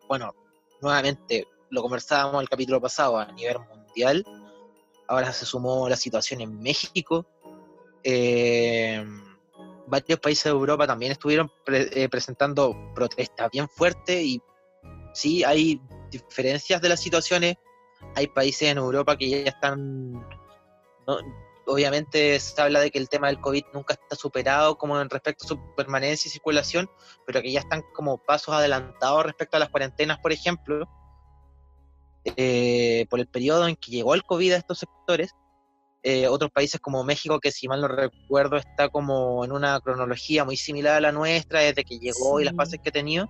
bueno, 0.06 0.32
nuevamente 0.80 1.48
lo 1.70 1.82
conversábamos 1.82 2.42
el 2.42 2.48
capítulo 2.48 2.80
pasado 2.80 3.18
a 3.18 3.26
nivel 3.32 3.58
mundial, 3.58 4.24
ahora 5.10 5.32
se 5.32 5.44
sumó 5.44 5.88
la 5.88 5.96
situación 5.96 6.40
en 6.40 6.60
México, 6.60 7.26
eh, 8.04 9.04
varios 9.88 10.20
países 10.20 10.44
de 10.44 10.50
Europa 10.50 10.86
también 10.86 11.10
estuvieron 11.12 11.50
eh, 11.66 12.08
presentando 12.08 12.92
protestas 12.94 13.50
bien 13.50 13.68
fuertes 13.68 14.22
y 14.22 14.40
sí 15.12 15.42
hay 15.42 15.80
diferencias 16.10 16.80
de 16.80 16.88
las 16.88 17.00
situaciones. 17.00 17.56
Hay 18.14 18.28
países 18.28 18.68
en 18.68 18.78
Europa 18.78 19.16
que 19.18 19.28
ya 19.28 19.50
están. 19.50 20.24
obviamente 21.66 22.38
se 22.38 22.62
habla 22.62 22.78
de 22.78 22.92
que 22.92 22.98
el 22.98 23.08
tema 23.08 23.26
del 23.26 23.40
COVID 23.40 23.64
nunca 23.74 23.94
está 23.94 24.14
superado 24.14 24.78
como 24.78 24.98
en 25.00 25.10
respecto 25.10 25.44
a 25.44 25.48
su 25.48 25.74
permanencia 25.74 26.28
y 26.28 26.32
circulación, 26.32 26.88
pero 27.26 27.42
que 27.42 27.50
ya 27.50 27.60
están 27.60 27.82
como 27.94 28.18
pasos 28.18 28.54
adelantados 28.54 29.26
respecto 29.26 29.56
a 29.56 29.60
las 29.60 29.70
cuarentenas, 29.70 30.18
por 30.20 30.30
ejemplo, 30.30 30.88
eh, 32.24 33.06
por 33.08 33.20
el 33.20 33.26
periodo 33.26 33.66
en 33.68 33.76
que 33.76 33.90
llegó 33.90 34.14
el 34.14 34.22
COVID 34.22 34.52
a 34.52 34.56
estos 34.56 34.78
sectores. 34.78 35.32
Eh, 36.02 36.28
otros 36.28 36.50
países 36.50 36.80
como 36.80 37.04
México, 37.04 37.40
que 37.40 37.52
si 37.52 37.68
mal 37.68 37.82
no 37.82 37.88
recuerdo 37.88 38.56
está 38.56 38.88
como 38.88 39.44
en 39.44 39.52
una 39.52 39.78
cronología 39.80 40.44
muy 40.44 40.56
similar 40.56 40.96
a 40.96 41.00
la 41.00 41.12
nuestra, 41.12 41.60
desde 41.60 41.84
que 41.84 41.98
llegó 41.98 42.40
y 42.40 42.44
las 42.44 42.54
fases 42.56 42.80
que 42.82 42.88
ha 42.88 42.92
tenido 42.92 43.28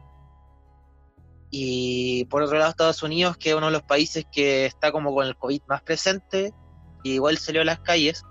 y 1.51 2.25
por 2.27 2.43
otro 2.43 2.59
lado, 2.59 2.71
Estados 2.71 3.03
Unidos, 3.03 3.37
que 3.37 3.51
es 3.51 3.57
uno 3.57 3.67
de 3.67 3.73
los 3.73 3.83
países 3.83 4.25
que 4.31 4.67
está 4.67 4.93
como 4.93 5.13
con 5.13 5.27
el 5.27 5.37
COVID 5.37 5.63
más 5.69 5.83
presente, 5.83 6.55
y 7.03 7.15
igual 7.15 7.39
salió 7.39 7.63
a 7.63 7.65
las 7.65 7.81
calles. 7.81 8.23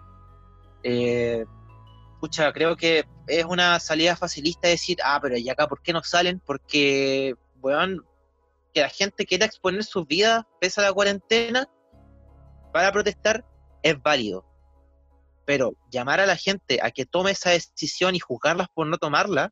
Eh, 0.83 1.45
pucha, 2.21 2.53
creo 2.53 2.77
que 2.77 3.05
es 3.27 3.43
una 3.43 3.79
salida 3.81 4.15
facilista 4.15 4.69
decir, 4.69 4.97
ah, 5.03 5.19
pero 5.21 5.37
¿y 5.37 5.49
acá 5.49 5.67
por 5.67 5.81
qué 5.81 5.91
no 5.91 6.01
salen? 6.01 6.41
Porque, 6.45 7.35
bueno, 7.55 8.03
que 8.73 8.81
la 8.81 8.89
gente 8.89 9.25
quiera 9.25 9.45
exponer 9.45 9.83
sus 9.83 10.07
vidas 10.07 10.45
pese 10.59 10.81
a 10.81 10.85
la 10.85 10.93
cuarentena 10.93 11.67
para 12.71 12.91
protestar 12.91 13.45
es 13.81 14.01
válido. 14.01 14.45
Pero 15.45 15.73
llamar 15.91 16.19
a 16.19 16.25
la 16.25 16.35
gente 16.35 16.79
a 16.81 16.91
que 16.91 17.05
tome 17.05 17.31
esa 17.31 17.51
decisión 17.51 18.15
y 18.15 18.19
juzgarlas 18.19 18.67
por 18.73 18.87
no 18.87 18.97
tomarla. 18.97 19.51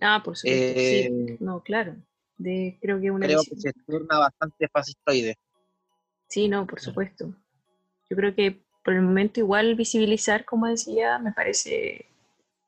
Ah, 0.00 0.22
por 0.24 0.36
supuesto, 0.36 0.80
sí. 0.80 0.96
Eh, 0.96 1.36
no, 1.40 1.62
claro 1.62 1.96
de 2.36 2.78
creo 2.80 3.00
que 3.00 3.10
una 3.10 3.26
creo 3.26 3.40
que 3.42 3.56
se 3.56 3.72
torna 3.86 4.18
bastante 4.18 4.68
fascistoide. 4.68 5.36
Sí, 6.28 6.48
no, 6.48 6.66
por 6.66 6.80
supuesto. 6.80 7.34
Yo 8.10 8.16
creo 8.16 8.34
que 8.34 8.64
por 8.84 8.94
el 8.94 9.02
momento 9.02 9.40
igual 9.40 9.74
visibilizar, 9.76 10.44
como 10.44 10.66
decía, 10.66 11.18
me 11.18 11.32
parece 11.32 12.06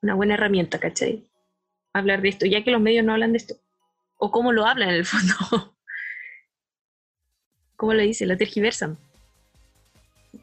una 0.02 0.14
buena 0.14 0.34
herramienta, 0.34 0.78
¿cachai? 0.78 1.28
Hablar 1.92 2.22
de 2.22 2.28
esto, 2.28 2.46
ya 2.46 2.62
que 2.62 2.70
los 2.70 2.80
medios 2.80 3.04
no 3.04 3.12
hablan 3.12 3.32
de 3.32 3.38
esto. 3.38 3.56
O 4.18 4.30
cómo 4.30 4.52
lo 4.52 4.66
hablan 4.66 4.90
en 4.90 4.94
el 4.96 5.06
fondo. 5.06 5.34
¿Cómo 7.76 7.92
lo 7.92 8.02
dice? 8.02 8.26
Lo 8.26 8.36
tergiversan. 8.36 8.96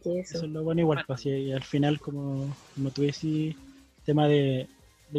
Eso 0.05 0.37
es 0.45 0.49
lo 0.49 0.63
bueno 0.63 0.81
igual, 0.81 1.03
pues, 1.05 1.25
y 1.25 1.51
al 1.51 1.63
final 1.63 1.99
como, 1.99 2.55
como 2.75 2.91
tú 2.91 3.03
decís, 3.03 3.55
tema 4.05 4.27
de, 4.27 4.67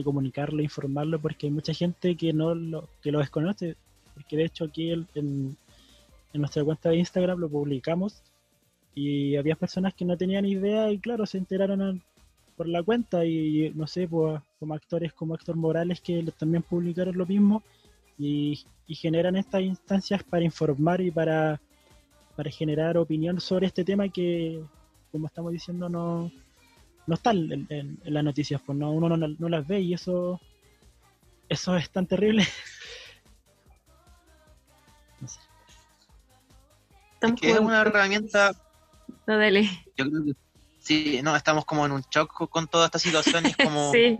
comunicarlo, 0.02 0.60
informarlo, 0.60 1.20
porque 1.20 1.46
hay 1.46 1.52
mucha 1.52 1.72
gente 1.72 2.16
que 2.16 2.32
no 2.32 2.54
lo, 2.54 2.88
que 3.00 3.12
lo 3.12 3.20
desconoce, 3.20 3.76
porque 4.12 4.36
de 4.36 4.44
hecho 4.44 4.64
aquí 4.64 4.90
en, 4.90 5.56
nuestra 6.32 6.64
cuenta 6.64 6.88
de 6.88 6.96
Instagram 6.96 7.38
lo 7.38 7.48
publicamos 7.48 8.20
y 8.92 9.36
había 9.36 9.54
personas 9.54 9.94
que 9.94 10.04
no 10.04 10.16
tenían 10.16 10.44
idea 10.44 10.90
y 10.90 10.98
claro, 10.98 11.26
se 11.26 11.38
enteraron 11.38 12.02
por 12.56 12.68
la 12.68 12.82
cuenta 12.82 13.24
y 13.24 13.72
no 13.76 13.86
sé, 13.86 14.08
pues 14.08 14.42
como 14.58 14.74
actores 14.74 15.12
como 15.12 15.36
Héctor 15.36 15.54
Morales 15.54 16.00
que 16.00 16.24
también 16.36 16.64
publicaron 16.64 17.16
lo 17.16 17.24
mismo 17.24 17.62
y 18.18 18.64
generan 18.88 19.36
estas 19.36 19.62
instancias 19.62 20.24
para 20.24 20.44
informar 20.44 21.00
y 21.00 21.12
para, 21.12 21.60
para 22.36 22.50
generar 22.50 22.96
opinión 22.98 23.40
sobre 23.40 23.66
este 23.66 23.84
tema 23.84 24.08
que, 24.08 24.60
como 25.12 25.26
estamos 25.26 25.52
diciendo, 25.52 25.88
no, 25.88 26.30
no 27.06 27.14
está 27.14 27.30
en, 27.30 27.66
en- 27.68 27.98
en 28.04 28.14
las 28.14 28.24
noticias, 28.24 28.60
pues 28.64 28.76
no, 28.78 28.90
uno 28.92 29.16
no, 29.16 29.28
no 29.28 29.48
las 29.48 29.66
ve 29.66 29.80
y 29.80 29.94
eso, 29.94 30.40
eso 31.48 31.76
es 31.76 31.90
tan 31.90 32.06
terrible. 32.06 32.46
No 35.20 35.28
sé. 35.28 35.40
Estamos 37.14 37.40
Que 37.40 37.50
es 37.52 37.58
una 37.60 37.80
herramienta 37.80 38.52
No, 39.26 39.38
dale. 39.38 39.62
Yo 39.96 40.04
creo 40.10 40.24
que 40.24 40.32
sí, 40.80 41.20
no, 41.22 41.34
estamos 41.36 41.64
como 41.64 41.86
en 41.86 41.92
un 41.92 42.02
shock 42.10 42.48
con 42.50 42.66
toda 42.68 42.86
esta 42.86 42.98
situación 42.98 43.44
y 43.46 43.50
es 43.50 43.56
como... 43.56 43.90
Sí. 43.92 44.18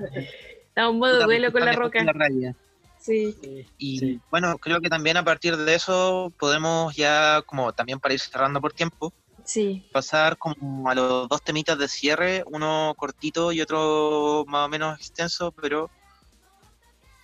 Estamos 0.69 0.93
en 0.95 0.99
modo 0.99 1.25
duelo 1.25 1.53
con 1.53 1.65
la 1.65 1.73
roca. 1.73 2.01
en 2.01 2.07
la. 2.07 2.57
Sí. 3.05 3.67
Y 3.77 3.99
Sí. 3.99 4.21
bueno, 4.31 4.57
creo 4.57 4.81
que 4.81 4.89
también 4.89 5.19
a 5.19 5.25
partir 5.25 5.57
de 5.59 5.75
eso 5.75 6.33
podemos 6.39 6.97
ya, 6.97 7.43
como 7.45 7.71
también 7.75 8.01
para 8.01 8.15
ir 8.15 8.21
cerrando 8.21 8.63
por 8.63 8.73
tiempo, 8.73 9.13
Sí. 9.45 9.87
pasar 9.93 10.39
como 10.39 10.89
a 10.89 10.95
los 10.95 11.29
dos 11.29 11.43
temitas 11.43 11.77
de 11.79 11.87
cierre, 11.87 12.43
uno 12.47 12.95
cortito 12.97 13.53
y 13.53 13.61
otro 13.61 14.45
más 14.49 14.65
o 14.67 14.69
menos 14.71 14.99
extenso, 14.99 15.53
pero... 15.53 15.91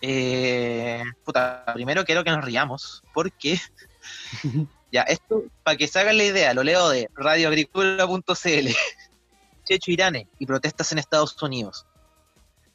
Eh, 0.03 1.03
puta, 1.25 1.65
primero 1.75 2.05
quiero 2.05 2.25
que 2.25 2.31
nos 2.31 2.45
riamos, 2.45 3.03
porque 3.15 3.59
ya, 4.93 5.03
esto, 5.03 5.45
para 5.63 5.77
que 5.79 5.87
se 5.89 5.99
hagan 5.99 6.19
la 6.19 6.25
idea, 6.25 6.53
lo 6.55 6.63
leo 6.63 6.89
de 6.91 7.09
radioagricultura.cl. 7.15 8.69
Checho 9.65 9.91
Irane 9.91 10.27
y 10.39 10.47
protestas 10.47 10.93
en 10.93 10.99
Estados 10.99 11.41
Unidos. 11.43 11.87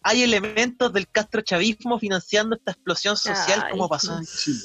Hay 0.07 0.22
elementos 0.22 0.94
del 0.94 1.07
castrochavismo 1.07 1.98
financiando 1.98 2.56
esta 2.56 2.73
explosión 2.73 3.18
social 3.18 3.64
Ay, 3.65 3.72
como 3.72 3.90
pasó 3.90 4.14
en 4.14 4.19
no. 4.19 4.26
Chile. 4.38 4.60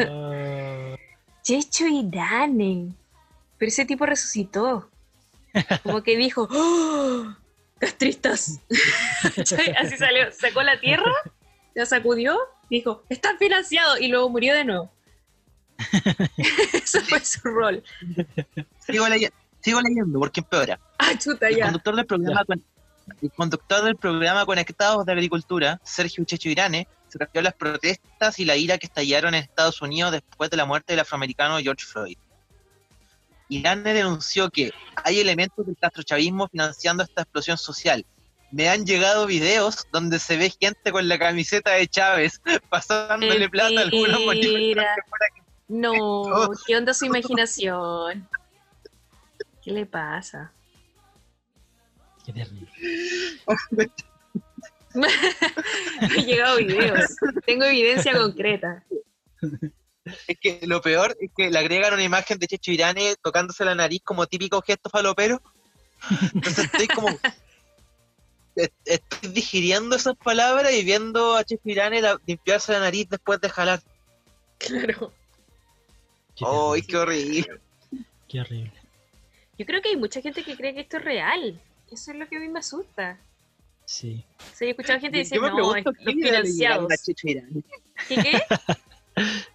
Ah, 0.00 0.96
Checho 1.44 1.86
Irane. 1.86 2.92
Pero 3.56 3.68
ese 3.68 3.84
tipo 3.84 4.04
resucitó. 4.04 4.90
Como 5.84 6.02
que 6.02 6.16
dijo, 6.16 6.48
¡Oh! 6.50 7.32
¡Castristas! 7.78 8.58
Así 9.78 9.96
salió, 9.96 10.32
sacó 10.32 10.62
la 10.64 10.80
tierra, 10.80 11.12
la 11.74 11.86
sacudió, 11.86 12.36
dijo, 12.68 13.04
¡están 13.08 13.38
financiados! 13.38 14.00
Y 14.00 14.08
luego 14.08 14.28
murió 14.28 14.54
de 14.54 14.64
nuevo. 14.64 14.92
Eso 16.82 17.00
fue 17.02 17.24
su 17.24 17.40
rol. 17.42 17.82
Sigo, 18.86 19.06
leye- 19.06 19.32
sigo 19.60 19.80
leyendo 19.80 20.18
porque 20.18 20.40
empeora. 20.40 20.80
¡Ah, 20.98 21.16
chuta, 21.16 21.46
El 21.48 21.56
ya! 21.58 21.64
conductor 21.66 21.94
del 21.94 22.06
programa 22.06 22.44
con- 22.44 22.64
el 23.20 23.30
conductor 23.32 23.84
del 23.84 23.96
programa 23.96 24.46
Conectados 24.46 25.04
de 25.04 25.12
Agricultura, 25.12 25.80
Sergio 25.84 26.24
Checho 26.24 26.48
Irane, 26.48 26.86
se 27.08 27.18
refirió 27.18 27.40
a 27.40 27.44
las 27.44 27.54
protestas 27.54 28.38
y 28.38 28.44
la 28.44 28.56
ira 28.56 28.78
que 28.78 28.86
estallaron 28.86 29.34
en 29.34 29.42
Estados 29.42 29.82
Unidos 29.82 30.12
después 30.12 30.50
de 30.50 30.56
la 30.56 30.64
muerte 30.64 30.92
del 30.92 31.00
afroamericano 31.00 31.58
George 31.58 31.84
Floyd. 31.84 32.16
Irane 33.48 33.92
denunció 33.92 34.48
que 34.50 34.72
hay 34.96 35.20
elementos 35.20 35.66
del 35.66 35.76
castrochavismo 35.76 36.48
financiando 36.48 37.02
esta 37.02 37.22
explosión 37.22 37.58
social. 37.58 38.06
Me 38.50 38.68
han 38.68 38.84
llegado 38.84 39.26
videos 39.26 39.86
donde 39.92 40.18
se 40.18 40.36
ve 40.36 40.50
gente 40.58 40.90
con 40.90 41.08
la 41.08 41.18
camiseta 41.18 41.72
de 41.72 41.86
Chávez 41.86 42.40
pasándole 42.70 43.48
plata 43.48 43.80
a 43.80 43.82
algunos 43.82 44.26
Mentira. 44.26 44.94
No, 45.68 46.50
¿qué 46.66 46.76
onda 46.76 46.94
su 46.94 47.06
imaginación? 47.06 48.28
¿Qué 49.62 49.70
le 49.70 49.86
pasa? 49.86 50.52
Qué 52.24 52.32
terrible. 52.32 52.68
Me 54.94 55.06
han 56.18 56.26
llegado 56.26 56.56
videos. 56.58 57.16
Tengo 57.46 57.64
evidencia 57.64 58.12
concreta. 58.12 58.84
Es 60.26 60.36
que 60.38 60.60
lo 60.66 60.82
peor 60.82 61.16
es 61.20 61.30
que 61.36 61.50
le 61.50 61.58
agregan 61.58 61.94
una 61.94 62.02
imagen 62.02 62.38
de 62.38 62.46
Checho 62.46 62.72
Irane 62.72 63.14
tocándose 63.22 63.64
la 63.64 63.74
nariz 63.74 64.02
como 64.04 64.26
típico 64.26 64.60
gesto 64.60 64.90
falopero. 64.90 65.40
Entonces 66.34 66.64
estoy 66.66 66.88
como. 66.88 67.08
est- 67.08 67.24
Estoy 68.84 69.30
digiriendo 69.30 69.96
esas 69.96 70.14
palabras 70.14 70.74
y 70.74 70.84
viendo 70.84 71.36
a 71.36 71.44
Checho 71.44 71.62
Irane 71.64 72.02
la- 72.02 72.20
limpiarse 72.26 72.72
la 72.72 72.80
nariz 72.80 73.08
después 73.08 73.40
de 73.40 73.48
jalar. 73.48 73.80
Claro. 74.58 75.10
¡Ay, 76.74 76.82
qué 76.82 76.96
horrible! 76.98 77.46
qué 78.28 78.40
horrible. 78.40 78.72
Yo 79.58 79.64
creo 79.64 79.80
que 79.80 79.88
hay 79.90 79.96
mucha 79.96 80.20
gente 80.20 80.42
que 80.44 80.54
cree 80.56 80.74
que 80.74 80.80
esto 80.80 80.98
es 80.98 81.04
real. 81.04 81.60
Eso 81.92 82.10
es 82.12 82.16
lo 82.18 82.26
que 82.28 82.36
a 82.36 82.40
mí 82.40 82.48
me 82.48 82.58
asusta. 82.60 83.18
Sí. 83.84 84.24
O 84.38 84.56
sea, 84.56 84.68
he 84.68 84.70
escuchado 84.70 85.00
gente 85.00 85.18
diciendo, 85.18 85.50
no, 85.50 85.76
es- 85.76 85.84
los 85.84 85.94
videos 85.98 86.14
le 86.44 86.52
llegaron 86.52 86.88
financiados. 86.88 86.92
a 86.92 86.96
Checho 86.96 87.28
Irane. 87.28 87.62
¿Qué 88.08 88.16
qué? 88.16 88.42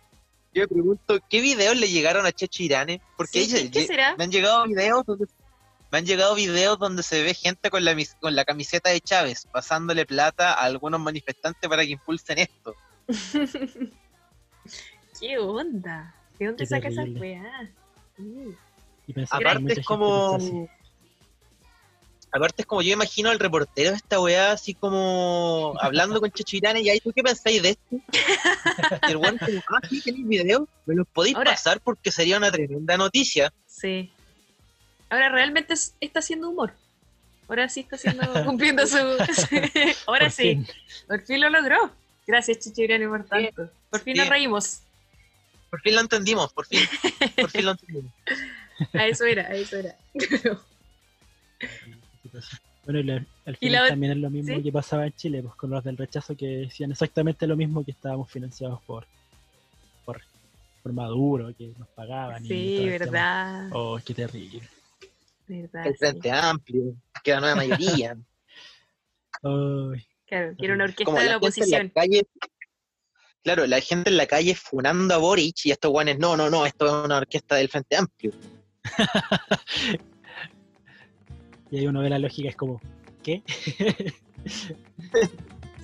Yo 0.53 0.61
me 0.63 0.67
pregunto 0.67 1.19
qué 1.29 1.41
videos 1.41 1.77
le 1.77 1.87
llegaron 1.89 2.25
a 2.25 2.31
Checho 2.31 2.63
Irane. 2.63 3.01
Porque 3.15 3.43
Sí, 3.45 3.55
ella- 3.57 3.71
¿qué 3.71 3.85
será? 3.87 4.15
me 4.15 4.23
han 4.25 4.31
llegado 4.31 4.65
videos 4.65 5.05
donde 5.05 5.25
me 5.91 5.97
han 5.99 6.05
llegado 6.05 6.35
videos 6.35 6.77
donde 6.79 7.01
se 7.01 7.23
ve 7.23 7.33
gente 7.33 7.69
con 7.69 7.85
la, 7.85 7.95
mis- 7.95 8.15
con 8.15 8.35
la 8.35 8.43
camiseta 8.43 8.89
de 8.89 8.99
Chávez 8.99 9.47
pasándole 9.51 10.05
plata 10.05 10.51
a 10.53 10.65
algunos 10.65 10.99
manifestantes 10.99 11.67
para 11.69 11.83
que 11.83 11.91
impulsen 11.91 12.39
esto. 12.39 12.75
¿Qué 15.19 15.37
onda? 15.39 16.13
¿De 16.37 16.45
dónde 16.45 16.63
Qué 16.63 16.67
saca 16.67 16.89
esa 16.89 17.03
weá? 17.03 17.71
Mm. 18.17 18.49
Y 19.07 19.13
Aparte 19.29 19.79
es 19.79 19.85
como. 19.85 20.37
Aparte 22.31 22.61
es 22.63 22.65
como 22.65 22.81
yo 22.81 22.93
imagino 22.93 23.29
al 23.29 23.39
reportero 23.39 23.91
de 23.91 23.95
esta 23.95 24.19
weá 24.19 24.51
así 24.51 24.73
como 24.73 25.73
hablando 25.79 26.19
con 26.19 26.29
Checho 26.31 26.57
Irane 26.57 26.81
y 26.81 26.89
ahí 26.89 26.99
tú 26.99 27.11
qué 27.13 27.23
pensáis 27.23 27.61
de 27.63 27.69
esto. 27.69 27.95
Y 29.07 29.11
el 29.11 29.17
weón 29.17 29.37
como, 29.37 29.59
ah, 29.69 29.87
sí, 29.89 30.01
tenéis 30.01 30.27
video, 30.27 30.67
me 30.85 30.95
los 30.95 31.07
podéis 31.07 31.35
Ahora- 31.35 31.51
pasar 31.51 31.79
porque 31.79 32.11
sería 32.11 32.37
una 32.37 32.51
tremenda 32.51 32.97
noticia. 32.97 33.51
Sí. 33.65 34.11
Ahora 35.09 35.29
realmente 35.29 35.73
es- 35.73 35.93
está 36.01 36.19
haciendo 36.19 36.49
humor. 36.49 36.73
Ahora 37.47 37.69
sí 37.69 37.79
está 37.79 37.95
haciendo, 37.95 38.21
cumpliendo 38.45 38.85
su... 38.85 38.97
Ahora 40.05 40.25
Por 40.25 40.31
sí, 40.31 40.43
fin. 40.43 40.67
por 41.07 41.21
fin 41.25 41.39
lo 41.41 41.49
logró. 41.49 41.91
Gracias, 42.27 42.59
Chichirani, 42.59 43.07
por 43.07 43.23
tanto. 43.25 43.69
Por 43.89 44.01
fin 44.01 44.17
nos 44.17 44.27
reímos. 44.27 44.81
Por 45.69 45.79
fin 45.81 45.95
lo 45.95 46.01
entendimos, 46.01 46.51
por 46.51 46.65
fin. 46.65 46.81
Por 47.37 47.49
fin 47.49 47.65
lo 47.65 47.71
entendimos. 47.71 48.11
A 48.93 49.07
eso 49.07 49.23
era, 49.25 49.43
a 49.47 49.53
eso 49.55 49.77
era. 49.77 49.95
Bueno, 52.85 52.99
y 52.99 53.03
la- 53.03 53.25
al 53.45 53.53
Y 53.53 53.57
final 53.57 53.83
la- 53.83 53.89
también 53.89 54.11
es 54.13 54.17
lo 54.19 54.29
mismo 54.29 54.55
¿sí? 54.55 54.63
que 54.63 54.71
pasaba 54.71 55.05
en 55.05 55.13
Chile, 55.13 55.41
pues 55.43 55.55
con 55.55 55.69
los 55.69 55.83
del 55.83 55.97
rechazo 55.97 56.35
que 56.37 56.45
decían 56.47 56.91
exactamente 56.91 57.45
lo 57.47 57.55
mismo 57.57 57.83
que 57.83 57.91
estábamos 57.91 58.31
financiados 58.31 58.81
por 58.83 59.05
por, 60.05 60.21
por 60.83 60.93
Maduro, 60.93 61.53
que 61.57 61.73
nos 61.77 61.89
pagaban. 61.89 62.45
y 62.45 62.47
Sí, 62.47 62.75
tema. 62.77 62.89
verdad. 63.11 63.69
Oh, 63.73 63.99
qué 64.05 64.13
terrible. 64.13 64.61
verdad 65.47 65.87
El 65.87 65.91
sí. 65.93 65.97
Frente 65.99 66.31
Amplio, 66.31 66.95
que 67.23 67.31
la 67.31 67.39
nueva 67.41 67.55
mayoría. 67.57 68.15
Ay, 69.43 70.05
Claro, 70.25 70.53
quiero 70.57 70.73
una 70.75 70.83
orquesta 70.85 71.05
como 71.05 71.19
de 71.19 71.25
la 71.29 71.37
oposición. 71.37 71.83
la 71.93 72.01
calle. 72.01 72.23
Claro, 73.43 73.65
la 73.67 73.79
gente 73.81 74.09
en 74.09 74.17
la 74.17 74.25
calle 74.27 74.55
funando 74.55 75.13
a 75.13 75.17
Boric 75.17 75.65
y 75.65 75.71
estos 75.71 75.91
guanes, 75.91 76.19
no, 76.19 76.35
no, 76.37 76.49
no, 76.49 76.65
esto 76.65 76.85
es 76.85 77.05
una 77.05 77.17
orquesta 77.17 77.55
del 77.55 77.69
Frente 77.69 77.95
Amplio. 77.97 78.31
y 81.71 81.79
ahí 81.79 81.87
uno 81.87 82.01
ve 82.01 82.09
la 82.09 82.19
lógica, 82.19 82.49
es 82.49 82.55
como, 82.55 82.81
¿qué? 83.23 83.43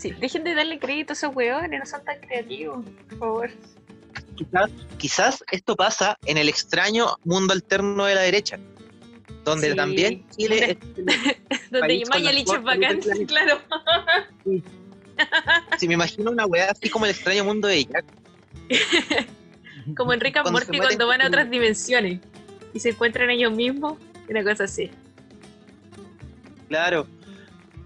Sí, 0.03 0.11
dejen 0.11 0.43
de 0.43 0.53
darle 0.53 0.80
crédito 0.80 1.14
a 1.14 1.15
esos 1.15 1.34
hueones, 1.34 1.80
no 1.80 1.85
son 1.85 2.03
tan 2.03 2.19
creativos, 2.19 2.85
por 3.07 3.19
favor. 3.19 3.49
Quizás, 4.35 4.72
quizás 4.97 5.43
esto 5.49 5.77
pasa 5.77 6.18
en 6.26 6.38
el 6.38 6.49
extraño 6.49 7.18
mundo 7.23 7.53
alterno 7.53 8.03
de 8.03 8.15
la 8.15 8.22
derecha, 8.22 8.60
donde 9.45 9.69
Sí, 9.69 9.76
también 9.77 10.26
Chile 10.35 10.72
es 10.72 10.77
Donde 11.72 11.88
País 11.88 12.10
con 12.10 12.22
Maya 12.22 12.34
las 12.34 12.35
Lich 12.35 12.53
es 12.53 12.64
bacán, 12.64 12.99
claro. 13.27 13.61
Si 15.80 15.88
me 15.88 15.93
imagino 15.93 16.31
una 16.31 16.47
weá 16.47 16.72
así 16.72 16.89
como 16.89 17.05
el 17.05 17.11
extraño 17.11 17.45
mundo 17.45 17.69
de 17.69 17.85
Jack, 17.85 18.05
Como 19.95 20.11
en 20.11 20.19
Rick 20.19 20.38
and 20.38 20.43
Cuando 20.51 20.60
Morty 20.69 20.97
van 20.97 21.22
a 21.22 21.27
otras 21.27 21.49
dimensiones 21.49 22.19
y 22.73 22.80
se 22.81 22.89
encuentran 22.89 23.30
ellos 23.30 23.53
mismos, 23.53 23.97
una 24.27 24.43
cosa 24.43 24.65
así. 24.65 24.91
Claro. 26.74 27.08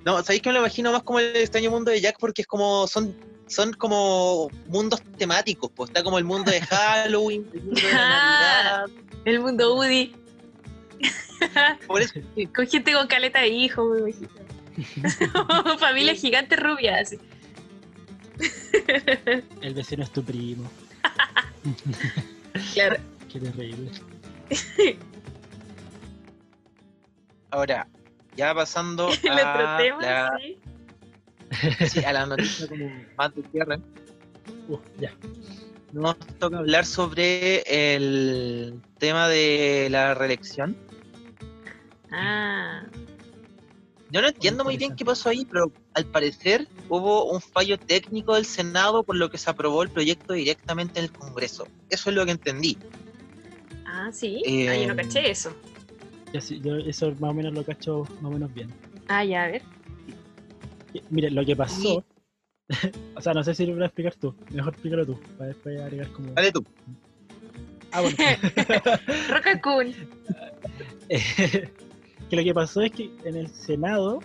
No, 0.06 0.24
¿sabéis 0.24 0.42
que 0.42 0.50
me 0.50 0.54
lo 0.54 0.60
imagino 0.60 0.92
más 0.94 1.04
como 1.04 1.20
el 1.20 1.36
extraño 1.36 1.70
mundo 1.70 1.92
de 1.92 2.00
Jack? 2.00 2.16
Porque 2.20 2.44
es 2.44 2.48
como 2.48 2.88
son 2.88 3.14
son 3.48 3.74
como 3.74 4.50
mundos 4.68 5.02
temáticos, 5.18 5.70
pues 5.76 5.90
está 5.90 6.04
como 6.04 6.18
el 6.18 6.24
mundo 6.24 6.50
de 6.52 6.62
Halloween, 6.70 7.46
el 7.54 7.62
mundo 7.64 7.82
de 7.82 7.88
Ah. 7.94 8.86
Navidad. 8.88 9.04
El 9.26 9.40
mundo 9.42 9.76
Woody. 9.76 10.16
Por 11.88 12.02
eso, 12.02 12.14
sí. 12.36 12.46
Con 12.48 12.66
gente 12.68 12.94
con 12.94 13.08
caleta 13.08 13.42
de 13.42 13.50
hijos, 13.50 13.86
me 13.92 14.10
imagino. 14.10 14.30
Familia 15.80 16.16
gigante 16.16 16.56
rubia, 16.56 17.00
así. 17.02 17.18
El 19.62 19.74
vecino 19.74 20.04
es 20.04 20.12
tu 20.12 20.24
primo. 20.24 20.70
Claro. 22.74 22.96
Qué 23.32 23.40
terrible. 23.40 23.92
Ahora, 27.52 27.88
ya 28.38 28.54
pasando 28.54 29.10
a 29.30 29.36
la, 30.00 30.32
sí. 30.40 30.58
sí, 31.90 32.06
a 32.06 32.14
la 32.14 32.26
noticia 32.26 32.68
como 32.68 32.90
más 33.18 33.36
de 33.36 33.44
cierre, 33.52 33.80
Uh, 34.70 34.78
ya. 35.00 35.14
nos 35.94 36.18
toca 36.40 36.58
hablar 36.58 36.86
sobre 36.86 37.64
el 37.96 38.82
tema 38.98 39.28
de 39.30 39.88
la 39.90 40.14
reelección. 40.14 40.76
Ah, 42.12 42.84
Yo 44.10 44.22
no 44.22 44.28
entiendo 44.28 44.64
muy 44.64 44.78
bien 44.78 44.96
qué 44.96 45.04
pasó 45.06 45.30
ahí, 45.30 45.46
pero 45.46 45.72
al 45.94 46.06
parecer 46.06 46.68
hubo 46.90 47.32
un 47.32 47.42
fallo 47.42 47.78
técnico 47.78 48.36
del 48.36 48.46
Senado 48.46 49.04
por 49.04 49.16
lo 49.18 49.30
que 49.30 49.38
se 49.38 49.50
aprobó 49.50 49.84
el 49.84 49.90
proyecto 49.90 50.34
directamente 50.34 51.00
en 51.00 51.06
el 51.06 51.12
Congreso. 51.12 51.68
Eso 51.90 52.10
es 52.10 52.16
lo 52.16 52.26
que 52.26 52.32
entendí. 52.32 52.78
ah, 53.86 54.10
sí. 54.14 54.42
Eh, 54.46 54.70
ah, 54.70 54.78
yo 54.78 54.88
no 54.88 54.96
caché 54.96 55.30
eso. 55.30 55.54
Ya 56.38 56.42
sí, 56.42 56.62
yo 56.64 56.76
eso 56.78 57.12
más 57.20 57.32
o 57.32 57.34
menos 57.34 57.52
lo 57.52 57.64
cacho 57.66 58.04
más 58.22 58.26
o 58.26 58.30
menos 58.30 58.54
bien. 58.54 58.70
Ah, 59.08 59.24
ya, 59.26 59.46
a 59.46 59.48
ver. 59.48 59.64
Mire, 61.10 61.32
lo 61.32 61.44
que 61.44 61.56
pasó. 61.56 62.04
o 63.16 63.22
sea, 63.22 63.34
no 63.34 63.44
sé 63.44 63.56
si 63.56 63.66
lo 63.66 63.74
voy 63.74 63.82
a 63.82 63.86
explicar 63.88 64.14
tú. 64.16 64.36
Mejor 64.52 64.74
explícalo 64.74 65.04
tú. 65.08 65.20
Para 65.36 65.48
después 65.48 65.82
agregar 65.82 66.08
como. 66.12 66.34
Dale 66.34 66.52
tú. 66.52 66.64
Ah, 67.92 68.02
bueno. 68.02 68.16
Roca 69.30 69.60
Kun. 69.62 69.96
Eh, 71.10 71.72
que 72.30 72.36
lo 72.36 72.44
que 72.44 72.54
pasó 72.54 72.82
es 72.82 72.92
que 72.92 73.10
en 73.24 73.36
el 73.36 73.48
Senado, 73.50 74.20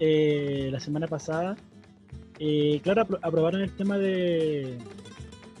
eh, 0.00 0.70
la 0.72 0.80
semana 0.80 1.06
pasada, 1.06 1.54
eh, 2.38 2.80
claro, 2.82 3.02
apro- 3.06 3.18
aprobaron 3.20 3.60
el 3.60 3.76
tema 3.76 3.98
de, 3.98 4.78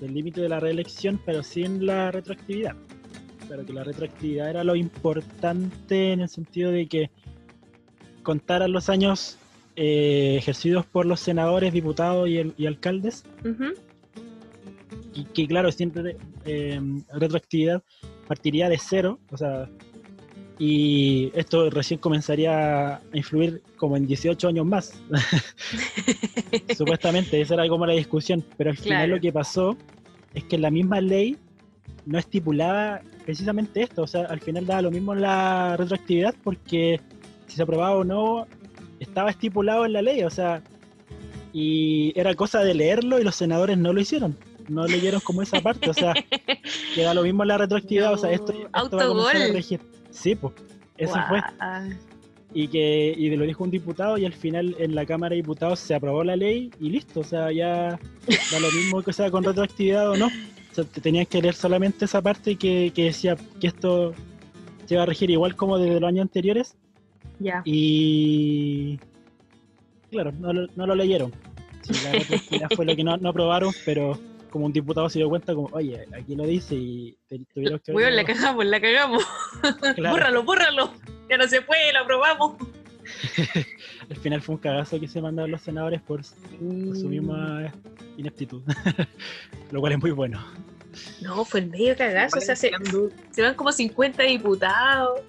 del 0.00 0.14
límite 0.14 0.40
de 0.40 0.48
la 0.48 0.58
reelección, 0.60 1.20
pero 1.26 1.42
sin 1.42 1.84
la 1.84 2.10
retroactividad. 2.12 2.76
Pero 3.48 3.64
que 3.64 3.72
la 3.72 3.82
retroactividad 3.84 4.50
era 4.50 4.64
lo 4.64 4.76
importante 4.76 6.12
en 6.12 6.20
el 6.20 6.28
sentido 6.28 6.70
de 6.70 6.86
que 6.86 7.10
contaran 8.22 8.72
los 8.72 8.88
años 8.90 9.38
eh, 9.76 10.34
ejercidos 10.36 10.84
por 10.86 11.06
los 11.06 11.20
senadores, 11.20 11.72
diputados 11.72 12.28
y, 12.28 12.38
el- 12.38 12.54
y 12.58 12.66
alcaldes 12.66 13.24
Ujú. 13.44 13.72
y 15.14 15.24
que 15.24 15.46
claro, 15.46 15.70
siempre 15.72 16.16
eh, 16.44 16.80
retroactividad 17.14 17.82
partiría 18.26 18.68
de 18.68 18.76
cero, 18.78 19.18
o 19.30 19.36
sea, 19.36 19.68
y 20.58 21.30
esto 21.34 21.70
recién 21.70 22.00
comenzaría 22.00 22.96
a 22.96 23.00
influir 23.12 23.62
como 23.76 23.96
en 23.96 24.06
18 24.06 24.48
años 24.48 24.66
más, 24.66 25.00
supuestamente, 26.76 27.40
esa 27.40 27.54
era 27.54 27.68
como 27.68 27.86
la 27.86 27.92
discusión, 27.94 28.44
pero 28.56 28.70
al 28.70 28.76
final 28.76 28.98
Claro. 29.06 29.14
lo 29.16 29.20
que 29.20 29.32
pasó 29.32 29.76
es 30.34 30.44
que 30.44 30.58
la 30.58 30.70
misma 30.70 31.00
ley 31.00 31.36
no 32.08 32.18
estipulaba 32.18 33.02
precisamente 33.26 33.82
esto, 33.82 34.02
o 34.02 34.06
sea, 34.06 34.22
al 34.22 34.40
final 34.40 34.64
daba 34.64 34.82
lo 34.82 34.90
mismo 34.90 35.14
la 35.14 35.76
retroactividad 35.76 36.34
porque 36.42 37.00
si 37.46 37.56
se 37.56 37.62
aprobaba 37.62 37.96
o 37.96 38.04
no, 38.04 38.46
estaba 38.98 39.28
estipulado 39.28 39.84
en 39.84 39.92
la 39.92 40.00
ley, 40.00 40.22
o 40.22 40.30
sea, 40.30 40.62
y 41.52 42.18
era 42.18 42.34
cosa 42.34 42.60
de 42.60 42.72
leerlo 42.72 43.20
y 43.20 43.24
los 43.24 43.36
senadores 43.36 43.76
no 43.76 43.92
lo 43.92 44.00
hicieron. 44.00 44.36
No 44.68 44.86
leyeron 44.86 45.20
como 45.20 45.42
esa 45.42 45.60
parte, 45.60 45.88
o 45.90 45.94
sea, 45.94 46.14
que 46.94 47.02
da 47.02 47.12
lo 47.12 47.22
mismo 47.22 47.44
la 47.44 47.58
retroactividad, 47.58 48.12
o 48.14 48.18
sea, 48.18 48.32
esto, 48.32 48.52
esto 48.52 48.70
va 48.72 48.80
a 48.80 48.88
comenzar 48.88 49.36
a 49.36 49.40
autogol. 49.40 49.54
regir. 49.54 49.80
Sí, 50.10 50.34
pues, 50.34 50.54
eso 50.96 51.14
fue. 51.28 51.40
Y 52.54 52.68
que 52.68 53.14
y 53.16 53.36
lo 53.36 53.44
dijo 53.44 53.64
un 53.64 53.70
diputado 53.70 54.16
y 54.16 54.24
al 54.24 54.32
final 54.32 54.74
en 54.78 54.94
la 54.94 55.04
Cámara 55.04 55.30
de 55.30 55.42
Diputados 55.42 55.78
se 55.78 55.94
aprobó 55.94 56.24
la 56.24 56.36
ley 56.36 56.70
y 56.80 56.88
listo, 56.88 57.20
o 57.20 57.24
sea, 57.24 57.52
ya 57.52 57.98
da 58.50 58.60
lo 58.60 58.70
mismo 58.72 59.02
que 59.02 59.12
sea 59.12 59.30
con 59.30 59.44
retroactividad 59.44 60.10
o 60.10 60.16
no. 60.16 60.28
Te 60.84 61.00
tenías 61.00 61.28
que 61.28 61.40
leer 61.42 61.54
solamente 61.54 62.04
esa 62.04 62.20
parte 62.22 62.56
que, 62.56 62.92
que 62.94 63.04
decía 63.04 63.36
que 63.60 63.66
esto 63.68 64.14
se 64.86 64.94
iba 64.94 65.02
a 65.02 65.06
regir 65.06 65.30
igual 65.30 65.54
como 65.56 65.78
desde 65.78 66.00
los 66.00 66.08
años 66.08 66.22
anteriores 66.22 66.76
Ya. 67.38 67.62
y 67.64 68.98
claro, 70.10 70.32
no 70.32 70.52
lo, 70.52 70.66
no 70.76 70.86
lo 70.86 70.94
leyeron. 70.94 71.32
Sí, 71.82 71.92
la 72.58 72.68
fue 72.74 72.84
lo 72.84 72.94
que 72.96 73.04
no, 73.04 73.16
no 73.16 73.28
aprobaron, 73.30 73.72
pero 73.84 74.18
como 74.50 74.66
un 74.66 74.72
diputado 74.72 75.08
se 75.10 75.18
dio 75.18 75.28
cuenta 75.28 75.54
como, 75.54 75.68
oye, 75.72 76.04
aquí 76.18 76.34
lo 76.34 76.44
dice 76.46 76.74
y 76.74 77.16
te- 77.28 77.38
tuvieron 77.52 77.78
que... 77.80 77.92
Weón, 77.92 78.16
la 78.16 78.24
cagamos, 78.24 78.64
la 78.66 78.80
cagamos. 78.80 79.24
Claro. 79.94 80.10
Bórralo, 80.16 80.42
bórralo. 80.42 80.92
Ya 81.30 81.36
no 81.36 81.46
se 81.46 81.60
puede, 81.62 81.92
lo 81.92 82.00
aprobamos. 82.00 82.54
Al 84.10 84.16
final 84.16 84.40
fue 84.42 84.54
un 84.56 84.60
cagazo 84.60 84.98
que 84.98 85.08
se 85.08 85.20
mandaron 85.20 85.50
los 85.50 85.60
senadores 85.62 86.00
por, 86.02 86.20
por 86.22 86.96
su 86.96 87.08
misma 87.08 87.72
ineptitud, 88.16 88.62
lo 89.70 89.80
cual 89.80 89.92
es 89.92 89.98
muy 89.98 90.10
bueno. 90.10 90.42
No, 91.20 91.44
fue 91.44 91.60
el 91.60 91.66
medio 91.70 91.96
cagazo. 91.96 92.38
O 92.38 92.40
sea, 92.40 92.56
se, 92.56 92.70
se 93.30 93.42
van 93.42 93.54
como 93.54 93.72
50 93.72 94.22
diputados. 94.22 95.20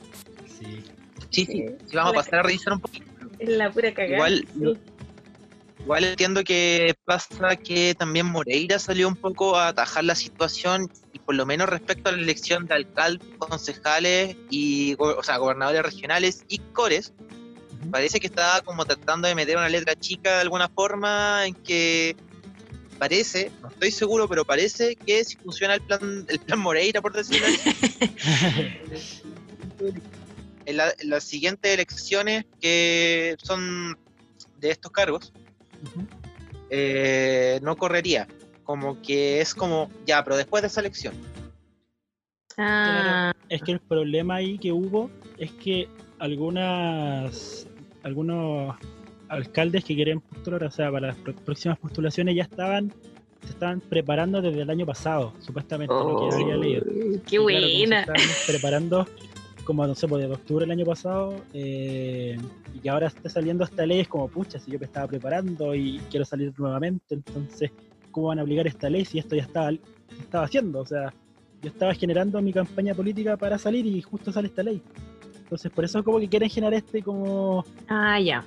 Sí. 0.60 0.84
Sí, 1.30 1.46
sí, 1.46 1.66
sí, 1.86 1.96
vamos 1.96 2.14
a 2.14 2.16
pasar 2.16 2.40
a 2.40 2.44
revisar 2.44 2.74
un 2.74 2.80
poquito. 2.80 3.06
Es 3.38 3.50
la 3.50 3.72
pura 3.72 3.94
cagada. 3.94 4.16
Igual, 4.16 4.48
Sí. 4.54 4.78
igual 5.80 6.04
entiendo 6.04 6.44
que 6.44 6.96
pasa 7.06 7.56
que 7.56 7.94
también 7.96 8.26
Moreira 8.26 8.80
salió 8.80 9.08
un 9.08 9.16
poco 9.16 9.56
a 9.56 9.68
atajar 9.70 10.04
la 10.04 10.16
situación 10.16 10.92
y 11.14 11.20
por 11.20 11.36
lo 11.36 11.46
menos 11.46 11.70
respecto 11.70 12.10
a 12.10 12.14
la 12.14 12.18
elección 12.18 12.66
de 12.66 12.76
alcaldes, 12.76 13.28
concejales 13.38 14.36
y 14.50 14.96
o 14.98 15.22
sea, 15.24 15.38
gobernadores 15.38 15.84
regionales 15.84 16.44
y 16.48 16.58
cores, 16.74 17.14
parece 17.92 18.20
que 18.20 18.28
estaba 18.28 18.62
como 18.62 18.84
tratando 18.86 19.28
de 19.28 19.36
meter 19.36 19.56
una 19.56 19.70
letra 19.70 19.96
chica 19.96 20.36
de 20.36 20.42
alguna 20.42 20.68
forma 20.68 21.46
en 21.46 21.54
que 21.54 22.16
parece, 23.00 23.52
no 23.62 23.70
estoy 23.70 23.90
seguro, 23.92 24.28
pero 24.28 24.46
parece 24.46 24.96
que 24.96 25.24
si 25.24 25.36
funciona 25.38 25.74
el 25.76 25.82
plan, 25.82 26.26
el 26.28 26.40
plan 26.40 26.60
Moreira, 26.60 27.02
por 27.02 27.14
decirlo 27.14 27.48
así, 27.48 27.70
en, 30.66 30.78
la- 30.78 30.94
en 31.00 31.10
las 31.10 31.24
siguientes 31.24 31.72
elecciones 31.74 32.46
que 32.62 33.36
son 33.42 33.98
de 34.60 34.72
estos 34.72 34.92
cargos, 34.92 35.34
eh, 36.70 37.60
no 37.64 37.76
correría. 37.78 38.28
Como 38.64 39.02
que 39.02 39.42
es 39.42 39.56
como, 39.56 39.90
ya, 40.06 40.24
pero 40.24 40.38
después 40.38 40.62
de 40.62 40.68
esa 40.68 40.82
elección. 40.82 41.16
Ah, 42.58 43.32
Es 43.48 43.64
que 43.64 43.72
el 43.72 43.80
problema 43.80 44.36
ahí 44.36 44.60
que 44.60 44.72
hubo 44.72 45.10
es 45.40 45.52
que 45.54 45.88
algunas 46.20 47.66
algunos 48.04 48.76
alcaldes 49.30 49.84
que 49.86 49.96
querían 49.96 50.20
postular, 50.22 50.64
o 50.64 50.72
sea, 50.72 50.92
para 50.92 51.08
las 51.08 51.16
próximas 51.18 51.78
postulaciones 51.80 52.36
ya 52.36 52.44
estaban 52.44 52.92
se 53.42 53.52
estaban 53.54 53.80
preparando 53.80 54.42
desde 54.42 54.62
el 54.64 54.70
año 54.70 54.86
pasado, 54.86 55.34
supuestamente 55.40 55.94
lo 55.94 56.30
que 56.30 56.36
había 56.36 56.58
leído. 56.58 56.84
qué 56.84 56.90
Y 56.92 57.20
claro, 57.20 57.22
como 57.22 57.28
se 57.30 57.40
buena. 57.40 58.00
estaban 58.02 58.22
preparando 58.48 59.08
como 59.64 59.86
no 59.86 59.94
sé, 59.96 60.08
pues 60.08 60.28
de 60.28 60.34
octubre 60.34 60.66
del 60.66 60.72
año 60.72 60.86
pasado 60.86 61.36
eh, 61.54 62.38
y 62.74 62.80
que 62.80 62.90
ahora 62.90 63.08
esté 63.08 63.30
saliendo 63.30 63.64
esta 63.64 63.86
ley 63.86 64.00
es 64.00 64.08
como 64.08 64.28
pucha, 64.28 64.60
si 64.60 64.72
yo 64.72 64.80
me 64.80 64.86
estaba 64.86 65.08
preparando 65.08 65.76
y 65.76 66.00
quiero 66.10 66.26
salir 66.26 66.52
nuevamente, 66.58 67.16
entonces 67.16 67.72
¿cómo 68.12 68.28
van 68.28 68.40
a 68.40 68.42
aplicar 68.42 68.66
esta 68.68 68.90
ley 68.90 69.06
si 69.06 69.20
esto 69.20 69.36
ya 69.36 69.44
estaba, 69.44 69.72
estaba 70.20 70.46
haciendo? 70.46 70.80
O 70.80 70.86
sea, 70.86 71.14
yo 71.62 71.70
estaba 71.70 71.94
generando 71.94 72.42
mi 72.42 72.52
campaña 72.52 72.96
política 72.96 73.38
para 73.38 73.58
salir 73.60 73.86
y 73.86 74.02
justo 74.02 74.32
sale 74.32 74.48
esta 74.48 74.64
ley. 74.64 74.82
Entonces 75.38 75.72
por 75.72 75.86
eso 75.86 76.04
como 76.04 76.20
que 76.20 76.28
quieren 76.28 76.50
generar 76.50 76.74
este 76.74 77.04
como, 77.04 77.64
Ah, 77.88 78.20
ya. 78.20 78.44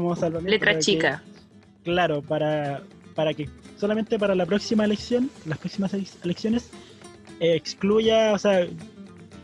Como 0.00 0.16
salvamento. 0.16 0.50
Letra 0.50 0.74
que- 0.74 0.80
chica. 0.80 1.22
claro, 1.84 2.22
para, 2.22 2.82
para 3.14 3.32
que 3.34 3.48
solamente 3.78 4.18
para 4.18 4.34
la 4.34 4.46
próxima 4.46 4.84
elección, 4.84 5.30
las 5.46 5.58
próximas 5.58 5.92
elecciones, 6.24 6.70
eh, 7.40 7.54
excluya, 7.54 8.32
o 8.32 8.38
sea, 8.38 8.66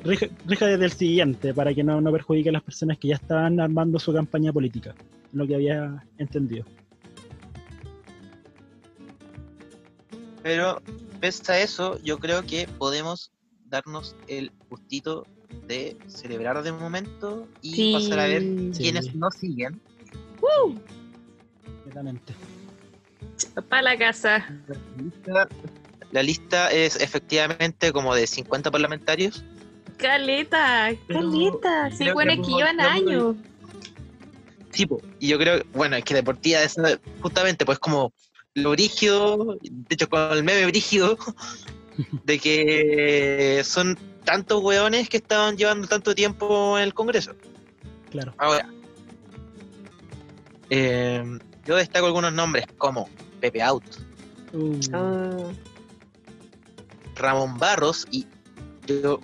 rija, 0.04 0.26
rija 0.46 0.66
desde 0.66 0.84
el 0.86 0.92
siguiente, 0.92 1.52
para 1.54 1.72
que 1.74 1.84
no, 1.84 2.00
no 2.00 2.10
perjudique 2.12 2.48
a 2.48 2.52
las 2.52 2.62
personas 2.62 2.98
que 2.98 3.08
ya 3.08 3.16
estaban 3.16 3.60
armando 3.60 3.98
su 3.98 4.12
campaña 4.12 4.52
política, 4.52 4.94
lo 5.32 5.46
que 5.46 5.54
había 5.54 6.02
entendido. 6.18 6.64
Pero 10.42 10.82
pese 11.20 11.52
a 11.52 11.60
eso, 11.60 12.00
yo 12.02 12.18
creo 12.18 12.42
que 12.42 12.66
podemos 12.78 13.30
darnos 13.68 14.16
el 14.26 14.50
gustito 14.68 15.24
de 15.68 15.96
celebrar 16.08 16.62
de 16.62 16.72
momento 16.72 17.46
y 17.62 17.74
Sí. 17.74 17.92
pasar 17.92 18.18
a 18.20 18.26
ver 18.26 18.42
Sí. 18.42 18.82
quienes 18.82 19.14
nos 19.14 19.34
siguen. 19.36 19.80
Completamente. 21.64 22.34
Para 23.68 23.82
la 23.82 23.98
casa. 23.98 24.46
La 24.68 25.02
lista, 25.02 25.48
la 26.10 26.22
lista 26.22 26.70
es 26.70 26.96
efectivamente 27.00 27.92
como 27.92 28.14
de 28.14 28.26
50 28.26 28.70
parlamentarios. 28.70 29.44
Caleta, 29.98 30.90
caleta. 31.08 31.90
Sí, 31.90 32.10
bueno, 32.12 32.32
que 32.32 32.40
es 32.40 32.46
que 32.46 32.50
por- 32.50 32.58
llevan 32.58 32.76
creo 32.76 32.90
que- 32.90 32.98
años. 32.98 33.36
Sí, 34.70 34.86
y 35.20 35.28
yo 35.28 35.38
creo, 35.38 35.62
bueno, 35.74 35.96
es 35.96 36.04
que 36.04 36.14
deportiva 36.14 36.62
es 36.62 36.76
justamente 37.20 37.66
pues 37.66 37.78
como 37.78 38.12
lo 38.54 38.70
brígido, 38.70 39.58
de 39.60 39.94
hecho 39.94 40.08
con 40.08 40.32
el 40.32 40.42
meme 40.44 40.64
brígido, 40.66 41.18
de 42.24 42.38
que 42.38 43.60
son 43.64 43.98
tantos 44.24 44.62
weones 44.62 45.10
que 45.10 45.18
estaban 45.18 45.56
llevando 45.58 45.86
tanto 45.88 46.14
tiempo 46.14 46.78
en 46.78 46.84
el 46.84 46.94
Congreso. 46.94 47.34
Claro. 48.10 48.32
Ahora, 48.38 48.66
eh, 50.74 51.22
yo 51.66 51.76
destaco 51.76 52.06
algunos 52.06 52.32
nombres 52.32 52.64
como 52.78 53.08
Pepe 53.40 53.62
Out, 53.62 53.84
Uh, 54.54 54.78
Ah, 54.92 55.50
Ramón 57.16 57.58
Barros 57.58 58.06
y 58.10 58.26
yo, 58.86 59.20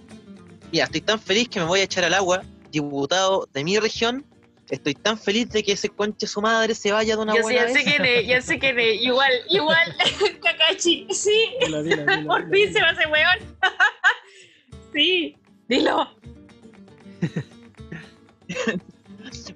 mira, 0.72 0.84
estoy 0.84 1.02
tan 1.02 1.20
feliz 1.20 1.48
que 1.48 1.60
me 1.60 1.66
voy 1.66 1.80
a 1.80 1.82
echar 1.82 2.04
al 2.04 2.14
agua, 2.14 2.42
diputado 2.70 3.48
de 3.52 3.64
mi 3.64 3.78
región. 3.78 4.24
Estoy 4.70 4.94
tan 4.94 5.18
feliz 5.18 5.48
de 5.50 5.62
que 5.62 5.72
ese 5.72 5.88
conche 5.88 6.26
su 6.26 6.40
madre 6.42 6.74
se 6.74 6.92
vaya 6.92 7.16
de 7.16 7.22
una 7.22 7.34
Yo 7.34 7.42
sé, 7.42 7.54
ya 7.54 7.68
sé 7.68 7.84
quién 7.84 8.04
es, 8.04 8.26
ya 8.26 8.40
sé 8.42 8.58
quién 8.58 8.78
es. 8.78 9.02
Igual, 9.02 9.32
igual, 9.48 9.96
Kakashi, 10.42 11.06
sí, 11.10 11.50
dilo, 11.60 11.82
dilo, 11.82 12.04
dilo, 12.04 12.26
por 12.26 12.50
fin 12.50 12.72
se 12.72 12.80
va 12.80 12.90
ese 12.90 13.06
weón. 13.06 13.56
sí, 14.94 15.36
dilo. 15.68 16.08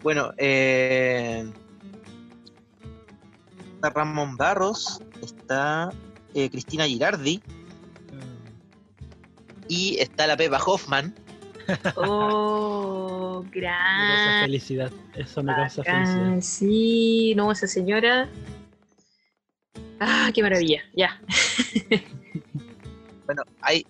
Bueno, 0.02 0.32
eh, 0.38 1.50
está 3.82 3.98
Ramón 3.98 4.36
Barros, 4.36 5.00
está 5.22 5.90
eh, 6.34 6.48
Cristina 6.50 6.86
Girardi 6.86 7.42
y 9.68 9.96
está 9.98 10.28
la 10.28 10.36
Pepa 10.36 10.62
Hoffman. 10.64 11.12
Oh, 11.96 13.44
Me 13.52 13.60
causa 13.60 13.74
gran. 14.30 14.44
felicidad. 14.44 14.92
Eso 15.16 15.42
me 15.42 15.52
causa 15.52 15.82
felicidad. 15.82 16.40
Sí, 16.40 17.34
no, 17.34 17.50
esa 17.50 17.66
señora. 17.66 18.28
Ah, 19.98 20.30
qué 20.32 20.42
maravilla, 20.42 20.82
ya. 20.94 21.20
Bueno, 23.24 23.44
hay 23.62 23.86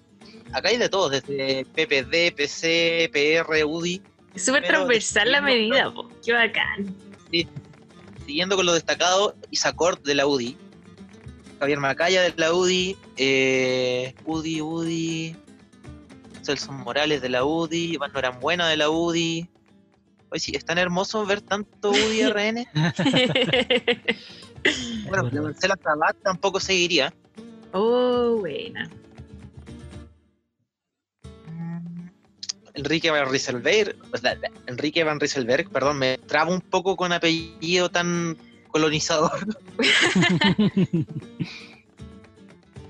acá 0.53 0.69
hay 0.69 0.77
de 0.77 0.89
todo, 0.91 1.09
desde 1.09 1.65
PPD, 1.75 2.37
PC, 2.37 3.11
PR, 3.13 3.65
UDI. 3.65 4.01
Es 4.35 4.45
súper 4.45 4.63
transversal 4.65 5.33
la 5.33 5.41
medida, 5.41 5.93
po. 5.93 6.09
qué 6.25 6.33
bacán. 6.35 6.95
Siguiendo 8.27 8.57
con 8.57 8.67
lo 8.67 8.73
destacado, 8.73 9.35
Isacort 9.51 10.05
de 10.05 10.15
la 10.15 10.27
UDI, 10.27 10.57
Javier 11.59 11.79
Macaya 11.79 12.23
de 12.23 12.35
la 12.37 12.53
UDI, 12.53 12.97
eh, 13.17 14.15
UDI, 14.25 14.63
UDI, 14.63 15.37
Celso 16.43 16.73
Morales 16.73 17.23
de 17.23 17.29
la 17.29 17.45
UDI, 17.45 17.95
Iván 17.95 18.13
Norambuena 18.13 18.69
de 18.69 18.77
la 18.77 18.91
UDI. 18.91 19.49
Oye, 20.31 20.41
sí, 20.41 20.53
es 20.57 20.65
tan 20.65 20.79
hermoso 20.79 21.25
ver 21.27 21.41
tanto 21.41 21.91
UDI 21.91 22.23
RN. 22.31 22.67
Bueno, 25.09 25.25
la. 25.25 25.43
Marcela 25.43 25.77
Sabat 25.83 26.17
tampoco 26.23 26.61
seguiría. 26.61 27.13
oh, 27.73 28.37
buena. 28.39 28.89
Enrique 32.75 33.11
Van 33.11 33.29
Rieselberg, 33.29 33.97
o 34.13 34.17
sea, 34.17 34.39
Enrique 34.67 35.05
Van 35.05 35.21
Rieselberg, 35.21 35.69
perdón, 35.71 35.99
me 35.99 36.19
trabo 36.19 36.53
un 36.53 36.61
poco 36.61 36.97
con 36.97 37.13
apellido 37.13 37.91
tan 37.91 38.37
colonizador. 38.69 39.47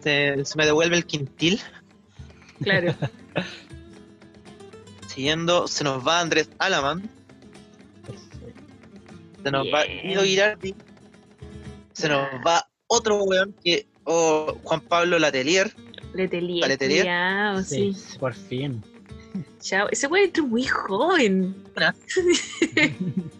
se, 0.00 0.44
se 0.44 0.56
me 0.56 0.66
devuelve 0.66 0.96
el 0.96 1.06
quintil. 1.06 1.60
Claro. 2.62 2.94
Siguiendo, 5.08 5.66
se 5.66 5.84
nos 5.84 6.06
va 6.06 6.20
Andrés 6.20 6.48
Alaman, 6.58 7.10
se 9.42 9.50
nos 9.50 9.66
va. 9.66 9.84
Guido 9.84 10.22
Girardi, 10.22 10.74
se 11.92 12.08
nos 12.08 12.26
va 12.46 12.68
otro 12.86 13.22
weón 13.24 13.54
que, 13.64 13.86
oh, 14.04 14.56
Juan 14.62 14.80
Pablo 14.80 15.18
Letelier, 15.18 15.74
Letelier. 16.14 16.68
Letelier. 16.68 17.64
sí. 17.64 17.96
por 18.18 18.34
fin. 18.34 18.82
Chao. 19.60 19.88
Ese 19.90 20.06
güey 20.08 20.24
entró 20.24 20.46
muy 20.46 20.64
joven. 20.66 21.54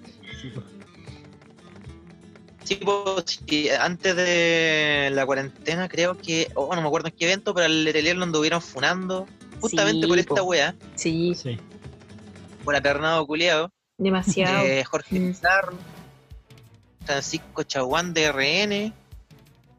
Sí, 2.65 2.77
pues, 2.77 3.41
sí, 3.49 3.69
antes 3.71 4.15
de 4.15 5.11
la 5.13 5.27
cuarentena 5.27 5.89
creo 5.89 6.17
que, 6.17 6.49
oh, 6.55 6.75
no 6.75 6.81
me 6.81 6.87
acuerdo 6.87 7.09
en 7.09 7.15
qué 7.19 7.25
evento, 7.27 7.53
pero 7.55 7.67
al 7.67 7.85
Letelier 7.85 8.17
lo 8.17 8.23
anduvieron 8.23 8.63
funando, 8.63 9.27
justamente 9.61 10.03
Sí, 10.03 10.09
por 10.09 10.19
esta 10.19 10.35
po. 10.37 10.43
wea, 10.45 10.75
Sí, 10.95 11.35
Sí. 11.35 11.59
por 12.65 12.77
apernado 12.77 13.27
culiado, 13.27 13.73
demasiado. 13.99 14.65
de 14.65 14.85
Jorge 14.85 15.19
Mm. 15.19 15.29
Pizarro, 15.29 15.77
Francisco 17.05 17.63
Chaguán 17.65 18.15
de 18.15 18.27
RN 18.29 18.93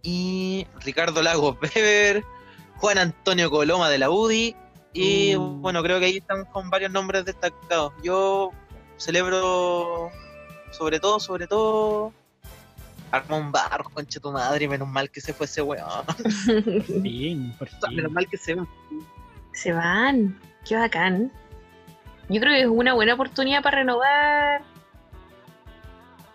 y 0.04 0.68
Ricardo 0.82 1.22
Lagos 1.24 1.56
Weber, 1.62 2.24
Juan 2.76 2.98
Antonio 2.98 3.50
Coloma 3.50 3.90
de 3.90 3.98
la 3.98 4.10
UDI 4.10 4.56
y 4.94 5.36
Uh. 5.36 5.42
bueno, 5.60 5.82
creo 5.84 6.00
que 6.00 6.06
ahí 6.06 6.18
están 6.18 6.46
con 6.46 6.70
varios 6.70 6.92
nombres 6.92 7.26
destacados. 7.26 7.94
Yo 8.04 8.52
celebro 8.98 10.10
sobre 10.72 11.00
todo, 11.00 11.20
sobre 11.20 11.48
todo 11.48 12.14
Armón 13.12 13.52
Barros, 13.52 13.90
concha 13.90 14.20
tu 14.20 14.32
madre, 14.32 14.68
menos 14.68 14.88
mal 14.88 15.10
que 15.10 15.22
se 15.22 15.34
fue 15.34 15.46
ese 15.46 15.62
weón. 15.62 15.88
Bien, 17.04 17.54
por 17.60 17.70
menos 17.90 18.06
fin. 18.06 18.14
mal 18.14 18.28
que 18.30 18.38
se 18.38 18.56
va. 18.56 18.66
Se 19.54 19.72
van. 19.74 20.40
Qué 20.68 20.76
bacán. 20.78 21.32
Yo 22.30 22.40
creo 22.42 22.54
que 22.54 22.62
es 22.62 22.68
una 22.68 22.94
buena 22.94 23.14
oportunidad 23.14 23.62
para 23.62 23.80
renovar. 23.80 24.62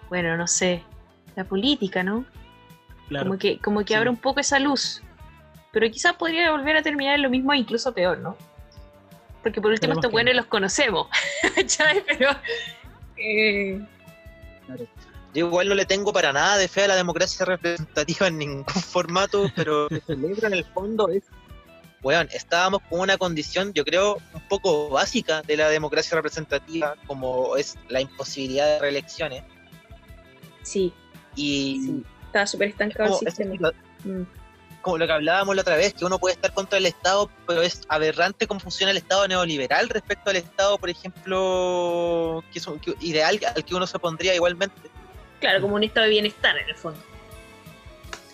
Bueno, 0.09 0.37
no 0.37 0.47
sé. 0.47 0.83
La 1.35 1.45
política, 1.45 2.03
¿no? 2.03 2.25
Claro. 3.09 3.27
Como 3.27 3.39
que, 3.39 3.59
como 3.59 3.81
que 3.81 3.89
Sí. 3.89 3.95
abre 3.95 4.11
un 4.11 4.17
poco 4.17 4.41
esa 4.41 4.59
luz. 4.59 5.03
Pero 5.73 5.91
quizás 5.91 6.15
podría 6.15 6.51
volver 6.51 6.77
a 6.77 6.83
terminar 6.83 7.15
en 7.17 7.23
lo 7.23 7.31
mismo, 7.31 7.53
e 7.53 7.59
incluso 7.59 7.93
peor, 7.93 8.19
¿no? 8.19 8.37
Porque 9.43 9.61
por 9.61 9.71
último 9.71 9.95
estos 9.95 10.11
buenos 10.11 10.35
no. 10.35 10.41
los 10.41 10.47
conocemos. 10.47 11.09
Pero. 12.07 12.31
eh, 13.17 13.81
Yo 15.35 15.47
igual 15.47 15.69
no 15.69 15.75
le 15.75 15.87
tengo 15.87 16.13
para 16.13 16.33
nada 16.33 16.57
de 16.57 16.69
fe 16.69 16.85
a 16.85 16.89
la 16.89 16.97
democracia 16.97 17.45
representativa 17.47 18.27
en 18.27 18.39
ningún 18.39 18.65
formato, 18.67 19.51
pero 19.55 19.85
lo 19.85 19.89
que 19.89 20.01
celebro 20.01 20.47
en 20.47 20.55
el 20.55 20.65
fondo 20.65 21.09
es, 21.09 21.25
weón, 22.03 22.29
estábamos 22.33 22.81
con 22.89 23.01
una 23.01 23.17
condición, 23.17 23.73
yo 23.73 23.85
creo, 23.85 24.19
un 24.35 24.49
poco 24.49 24.89
básica 24.91 25.43
de 25.43 25.57
la 25.57 25.69
democracia 25.69 26.17
representativa, 26.17 26.95
como 27.07 27.57
es 27.57 27.77
la 27.89 28.01
imposibilidad 28.01 28.67
de 28.67 28.79
reelecciones. 28.81 29.45
sí, 30.63 30.93
Y 31.37 31.81
sí. 31.85 32.05
Estaba 32.27 32.47
súper 32.47 32.69
es 32.69 32.75
estancado 32.75 33.11
como, 33.11 33.21
el 33.23 33.33
sistema. 33.33 33.73
Mm. 34.05 34.23
Como 34.83 34.99
lo 34.99 35.07
que 35.07 35.13
hablábamos 35.13 35.55
la 35.57 35.63
otra 35.63 35.77
vez, 35.77 35.93
que 35.95 36.05
uno 36.05 36.19
puede 36.19 36.35
estar 36.35 36.53
contra 36.55 36.79
el 36.79 36.87
Estado, 36.87 37.31
pero 37.47 37.63
es 37.63 37.83
aberrante 37.89 38.47
cómo 38.47 38.61
funciona 38.61 38.91
el 38.91 38.97
Estado 38.97 39.27
neoliberal 39.29 39.89
respecto 39.89 40.31
al 40.31 40.37
Estado, 40.37 40.79
por 40.79 40.89
ejemplo, 40.91 42.43
que 42.53 42.59
es 42.59 42.67
un 42.67 42.79
que- 42.79 42.95
ideal 43.01 43.39
al 43.55 43.65
que 43.65 43.75
uno 43.75 43.87
se 43.87 43.99
pondría 43.99 44.35
igualmente. 44.35 44.77
Claro, 45.41 45.61
como 45.61 45.77
un 45.77 45.85
estado 45.85 46.05
de 46.05 46.11
bienestar 46.11 46.57
en 46.57 46.69
el 46.69 46.75
fondo. 46.75 47.01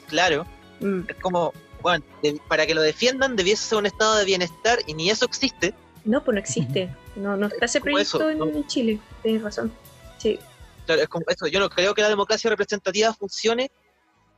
Claro. 0.09 0.47
Mm. 0.81 1.03
es 1.09 1.17
como, 1.17 1.53
bueno, 1.83 2.05
de- 2.23 2.41
para 2.49 2.67
que 2.67 2.75
lo 2.75 2.83
defiendan 2.83 3.37
debiese 3.37 3.63
ser 3.65 3.79
un 3.79 3.87
estado 3.87 4.17
de 4.17 4.25
bienestar 4.25 4.79
y 4.87 4.95
ni 4.95 5.09
eso 5.11 5.25
existe. 5.25 5.73
No, 6.05 6.23
pues 6.23 6.35
no 6.35 6.41
existe. 6.41 6.91
No, 7.17 7.37
no 7.37 7.47
está 7.47 7.65
ese 7.67 7.81
proyecto 7.81 8.19
eso, 8.19 8.31
en, 8.31 8.39
¿no? 8.39 8.47
en 8.47 8.67
Chile. 8.67 8.99
Tienes 9.23 9.43
razón. 9.43 9.73
Sí. 10.19 10.39
Claro, 10.87 11.01
es 11.03 11.09
como 11.09 11.25
eso, 11.29 11.47
yo 11.47 11.61
no 11.61 11.71
creo 11.71 11.95
que 11.95 12.03
la 12.03 12.09
democracia 12.09 12.51
representativa 12.51 13.15
funcione, 13.15 13.71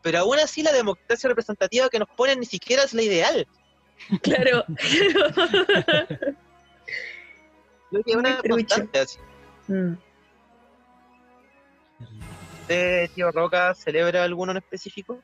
pero 0.03 0.19
aún 0.21 0.39
así 0.39 0.63
la 0.63 0.73
democracia 0.73 1.29
representativa 1.29 1.89
que 1.89 1.99
nos 1.99 2.09
ponen 2.09 2.41
ni 2.41 2.47
siquiera 2.47 2.83
es 2.83 2.95
la 2.95 3.03
ideal. 3.03 3.47
Claro. 4.23 4.65
Creo 7.89 8.03
que 8.05 8.11
es 8.11 8.17
una 8.17 8.43
constante 8.43 8.99
así. 8.99 9.19
Mm. 9.69 9.95
¿Usted, 12.61 13.11
tío 13.15 13.31
Roca, 13.31 13.75
celebra 13.75 14.25
alguno 14.25 14.53
en 14.53 14.59
específico? 14.59 15.23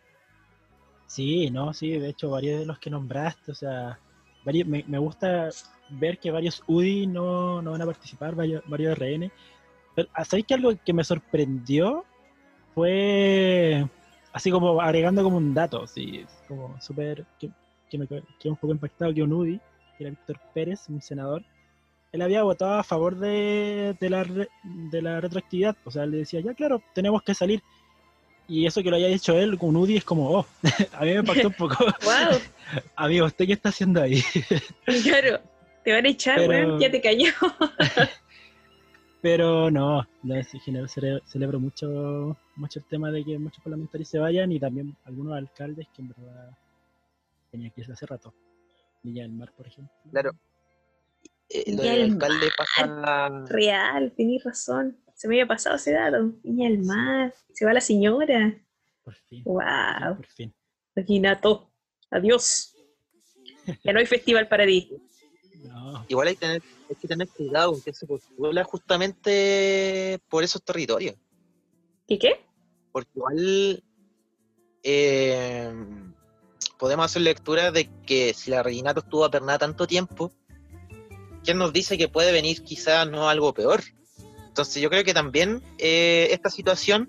Sí, 1.07 1.51
no, 1.51 1.75
sí, 1.75 1.99
de 1.99 2.09
hecho, 2.09 2.31
varios 2.31 2.61
de 2.61 2.67
los 2.67 2.79
que 2.79 2.89
nombraste, 2.89 3.53
o 3.53 3.55
sea, 3.55 3.99
varios, 4.45 4.67
me, 4.67 4.85
me 4.87 4.97
gusta 4.99 5.51
ver 5.91 6.19
que 6.19 6.31
varios 6.31 6.63
UDI 6.67 7.07
no, 7.07 7.61
no 7.61 7.73
van 7.73 7.83
a 7.83 7.87
participar, 7.87 8.35
varios, 8.35 8.63
varios 8.67 8.97
RN. 8.97 9.31
Pero, 9.95 10.09
¿sabéis 10.25 10.47
que 10.47 10.55
algo 10.55 10.73
que 10.83 10.93
me 10.93 11.05
sorprendió 11.05 12.05
fue, 12.75 13.87
así 14.33 14.51
como 14.51 14.81
agregando 14.81 15.23
como 15.23 15.37
un 15.37 15.55
dato, 15.55 15.83
así, 15.85 16.25
como 16.49 16.81
súper, 16.81 17.25
que, 17.39 17.51
que 17.91 17.99
me 17.99 18.07
quedé 18.07 18.23
un 18.45 18.57
poco 18.57 18.73
impactado, 18.73 19.13
que 19.15 19.23
un 19.23 19.33
UDI, 19.33 19.61
que 19.97 20.05
era 20.05 20.11
Víctor 20.11 20.41
Pérez, 20.55 20.89
un 20.89 21.01
senador, 21.03 21.45
él 22.13 22.23
había 22.23 22.43
votado 22.43 22.75
a 22.75 22.85
favor 22.85 23.17
de, 23.17 23.97
de, 23.99 24.11
la, 24.11 24.25
de 24.65 25.03
la 25.03 25.21
retroactividad, 25.21 25.77
o 25.85 25.91
sea, 25.91 26.07
le 26.07 26.19
decía, 26.19 26.41
ya 26.41 26.55
claro, 26.55 26.83
tenemos 26.95 27.23
que 27.23 27.35
salir. 27.35 27.63
Y 28.49 28.67
eso 28.67 28.83
que 28.83 28.91
lo 28.91 28.97
haya 28.97 29.09
hecho 29.09 29.39
él 29.39 29.57
con 29.57 29.77
UDI 29.77 29.99
es 29.99 30.05
como, 30.05 30.31
oh, 30.31 30.47
a 30.93 31.05
mí 31.05 31.11
me 31.11 31.21
impactó 31.21 31.49
un 31.49 31.55
poco. 31.55 31.77
Wow. 32.03 32.39
Amigo, 32.97 33.27
¿usted 33.27 33.47
qué 33.47 33.53
está 33.55 33.71
haciendo 33.71 34.03
ahí? 34.03 34.23
Claro. 35.03 35.41
Te 35.85 35.93
van 35.93 36.07
a 36.07 36.09
echar, 36.09 36.37
Pero-. 36.37 36.79
Ya 36.79 36.91
te 36.91 37.01
cayó. 37.01 37.31
Pero 39.23 39.71
no, 39.71 40.07
no 40.25 40.35
en 40.35 40.45
general 40.45 40.89
cele- 40.89 41.23
celebro 41.27 41.61
mucho, 41.61 42.37
mucho 42.57 42.81
el 42.81 42.85
tema 42.87 43.11
de 43.13 43.25
que 43.25 43.39
muchos 43.39 43.63
parlamentarios 43.63 44.09
se 44.09 44.19
vayan 44.19 44.51
y 44.51 44.59
también 44.59 44.97
algunos 45.05 45.35
alcaldes 45.35 45.87
que 45.95 46.03
en 46.03 46.09
verdad 46.09 46.59
tenían 47.53 47.71
que 47.71 47.83
irse 47.83 47.93
hace 47.93 48.05
rato. 48.07 48.35
Villa 49.05 49.23
del 49.23 49.33
Mar, 49.33 49.53
por 49.57 49.67
ejemplo. 49.69 49.95
Claro. 50.11 50.33
Eh, 51.49 51.65
Viña 51.67 51.83
del 51.83 52.01
del 52.03 52.13
alcalde 52.13 52.49
pasa. 52.57 53.45
Real, 53.49 54.13
tenés 54.17 54.43
razón. 54.43 54.97
Se 55.15 55.29
me 55.29 55.35
había 55.37 55.47
pasado 55.47 55.77
ese 55.77 55.93
dato. 55.93 56.33
Viña 56.43 56.69
del 56.69 56.81
Mar. 56.83 57.33
Se 57.53 57.65
va 57.65 57.73
la 57.73 57.81
señora. 57.81 58.57
Por 59.05 59.15
fin. 59.15 59.45
Wow. 59.45 60.17
Por 60.17 60.27
fin. 60.27 60.53
Reginato. 60.97 61.71
Adiós. 62.11 62.75
Ya 63.85 63.93
no 63.93 64.01
hay 64.01 64.07
festival 64.07 64.49
para 64.49 64.67
ti. 64.67 64.91
No, 65.63 66.05
Igual 66.09 66.29
hay, 66.29 66.35
que 66.35 66.41
tener, 66.41 66.63
hay 66.91 66.97
que 66.97 67.09
tener 67.09 67.29
cuidado 67.29 67.73
con 67.73 67.83
que 67.83 67.93
se 67.93 68.07
postula 68.07 68.65
justamente 68.65 70.19
por 70.29 70.43
esos 70.43 70.63
territorios. 70.63 71.17
¿Qué 72.09 72.19
qué? 72.19 72.45
Porque 72.91 73.11
igual 73.15 73.85
eh, 74.83 75.73
podemos 76.79 77.07
hacer 77.07 77.23
lectura 77.23 77.71
de 77.71 77.89
que 78.05 78.35
si 78.35 78.51
la 78.51 78.63
Reginato 78.63 79.01
estuvo 79.01 79.25
apernada 79.25 79.61
tanto 79.61 79.87
tiempo, 79.87 80.33
¿quién 81.45 81.59
nos 81.59 81.73
dice 81.73 81.97
que 81.97 82.09
puede 82.09 82.33
venir 82.33 82.63
quizás 82.65 83.09
no 83.09 83.29
algo 83.29 83.55
peor? 83.55 83.83
Entonces 84.49 84.83
yo 84.83 84.91
creo 84.91 85.05
que 85.05 85.15
también 85.15 85.63
eh, 85.79 86.29
esta 86.33 86.51
situación, 86.51 87.09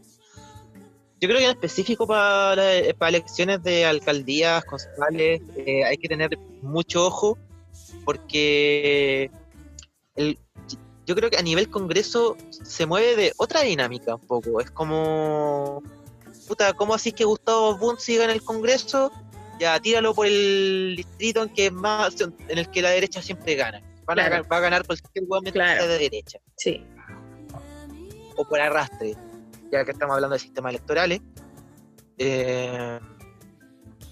yo 1.20 1.28
creo 1.28 1.40
que 1.40 1.46
en 1.46 1.52
específico 1.52 2.06
para, 2.06 2.64
para 2.98 3.10
elecciones 3.10 3.64
de 3.64 3.86
alcaldías, 3.86 4.64
concejales, 4.64 5.42
eh, 5.58 5.84
hay 5.84 5.98
que 5.98 6.08
tener 6.08 6.38
mucho 6.62 7.06
ojo 7.08 7.38
porque 8.06 9.30
el, 10.16 10.38
yo 11.06 11.16
creo 11.16 11.30
que 11.30 11.38
a 11.38 11.42
nivel 11.42 11.70
Congreso 11.70 12.38
se 12.50 12.86
mueve 12.86 13.16
de 13.16 13.34
otra 13.38 13.62
dinámica 13.62 14.16
un 14.16 14.22
poco. 14.28 14.60
Es 14.62 14.72
como, 14.72 15.82
puta, 16.48 16.74
¿cómo 16.74 16.94
así 16.94 17.12
que 17.12 17.26
Gustavo 17.26 17.78
Bund 17.78 18.00
siga 18.00 18.24
en 18.26 18.30
el 18.30 18.42
Congreso? 18.44 19.12
Ya, 19.60 19.80
tíralo 19.80 20.14
por 20.14 20.26
el 20.28 20.94
distrito 20.98 21.44
en 21.44 21.50
que 21.50 21.72
más, 21.72 22.20
en 22.22 22.58
el 22.58 22.70
que 22.70 22.82
la 22.82 22.90
derecha 22.90 23.22
siempre 23.22 23.56
gana. 23.56 23.82
Van 24.06 24.20
a 24.20 24.26
Claro. 24.28 24.44
ga- 24.44 24.52
va 24.52 24.58
a 24.58 24.60
ganar 24.60 24.86
cualquier 24.86 25.26
hueón 25.28 25.44
Claro. 25.46 25.88
de 25.88 25.98
derecha. 26.00 26.40
Sí. 26.58 26.84
O 28.36 28.44
por 28.46 28.60
arrastre, 28.60 29.16
ya 29.72 29.86
que 29.86 29.92
estamos 29.92 30.16
hablando 30.16 30.34
de 30.34 30.40
sistemas 30.40 30.72
electorales. 30.72 31.22
Eh, 32.18 33.00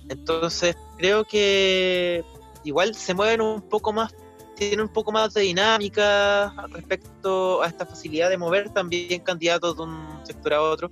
entonces, 0.10 0.76
creo 0.98 1.24
que 1.26 2.24
igual 2.63 2.95
se 2.95 3.13
mueven 3.13 3.41
un 3.41 3.61
poco 3.61 3.93
más, 3.93 4.13
tienen 4.55 4.81
un 4.81 4.89
poco 4.89 5.11
más 5.11 5.33
de 5.33 5.41
dinámica 5.41 6.53
respecto 6.71 7.61
a 7.63 7.67
esta 7.67 7.85
facilidad 7.85 8.29
de 8.29 8.38
mover 8.38 8.69
también 8.69 9.21
candidatos 9.21 9.77
de 9.77 9.83
un 9.83 10.19
sector 10.23 10.53
a 10.53 10.61
otro. 10.61 10.89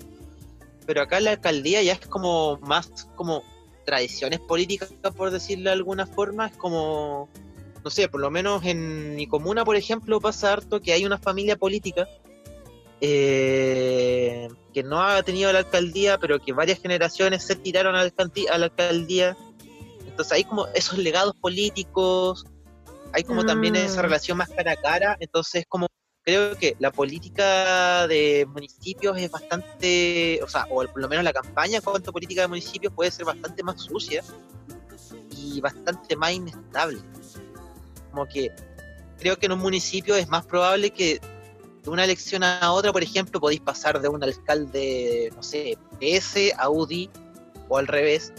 Pero 0.86 1.02
acá 1.02 1.20
la 1.20 1.32
alcaldía 1.32 1.84
ya 1.84 1.94
es 1.94 2.00
como 2.00 2.58
más 2.62 3.08
como 3.16 3.44
tradiciones 3.86 4.40
políticas, 4.40 4.92
por 5.16 5.32
decirlo 5.32 5.66
de 5.66 5.76
alguna 5.76 6.06
forma, 6.08 6.48
es 6.48 6.58
como, 6.58 7.30
no 7.84 7.90
sé, 7.90 8.08
por 8.08 8.22
lo 8.22 8.32
menos 8.32 8.64
en 8.66 9.16
mi 9.16 9.28
comuna, 9.28 9.66
por 9.66 9.76
ejemplo, 9.76 10.20
pasa 10.20 10.54
harto 10.54 10.82
que 10.82 10.94
hay 10.94 11.06
una 11.06 11.18
familia 11.18 11.56
política 11.58 12.08
eh, 13.02 14.48
que 14.74 14.84
no 14.84 15.02
ha 15.02 15.22
tenido 15.24 15.52
la 15.54 15.60
alcaldía, 15.60 16.18
pero 16.18 16.40
que 16.40 16.54
varias 16.54 16.80
generaciones 16.82 17.44
se 17.44 17.56
tiraron 17.56 17.96
a 17.96 18.04
la, 18.04 18.12
alcaldi- 18.12 18.50
a 18.50 18.58
la 18.58 18.66
alcaldía. 18.66 19.38
Entonces 20.20 20.34
hay 20.34 20.44
como 20.44 20.68
esos 20.76 20.98
legados 20.98 21.34
políticos, 21.38 22.44
hay 23.14 23.24
como 23.24 23.46
también 23.46 23.78
Ah. 23.78 23.86
esa 23.86 24.02
relación 24.02 24.38
más 24.38 24.50
cara 24.50 24.74
a 24.74 24.76
cara, 24.76 25.16
entonces 25.22 25.64
como 25.70 25.88
creo 26.26 26.58
que 26.58 26.76
la 26.78 26.92
política 26.92 28.06
de 28.06 28.46
municipios 28.54 29.18
es 29.18 29.32
bastante, 29.32 30.42
o 30.44 30.50
sea, 30.50 30.66
o 30.70 30.84
por 30.84 31.02
lo 31.02 31.08
menos 31.08 31.24
la 31.24 31.32
campaña 31.32 31.78
en 31.78 31.82
cuanto 31.82 32.10
a 32.10 32.14
política 32.14 32.42
de 32.42 32.50
municipios 32.50 32.92
puede 32.94 33.12
ser 33.12 33.24
bastante 33.24 33.64
más 33.64 33.80
sucia 33.82 34.22
y 35.38 35.62
bastante 35.62 36.18
más 36.18 36.34
inestable. 36.34 37.00
Como 38.12 38.28
que 38.28 38.52
creo 39.20 39.38
que 39.40 39.46
en 39.46 39.54
un 39.54 39.60
municipio 39.60 40.18
es 40.18 40.28
más 40.28 40.46
probable 40.46 40.90
que 40.90 41.22
de 41.82 41.90
una 41.90 42.04
elección 42.04 42.44
a 42.44 42.74
otra, 42.74 42.92
por 42.92 43.04
ejemplo, 43.04 43.40
podéis 43.40 43.62
pasar 43.62 44.02
de 44.02 44.10
un 44.10 44.22
alcalde, 44.22 45.32
no 45.34 45.42
sé, 45.42 45.78
PS 45.98 46.54
a 46.58 46.70
UDI 46.70 47.10
o 47.70 47.78
al 47.78 47.88
revés, 47.88 48.34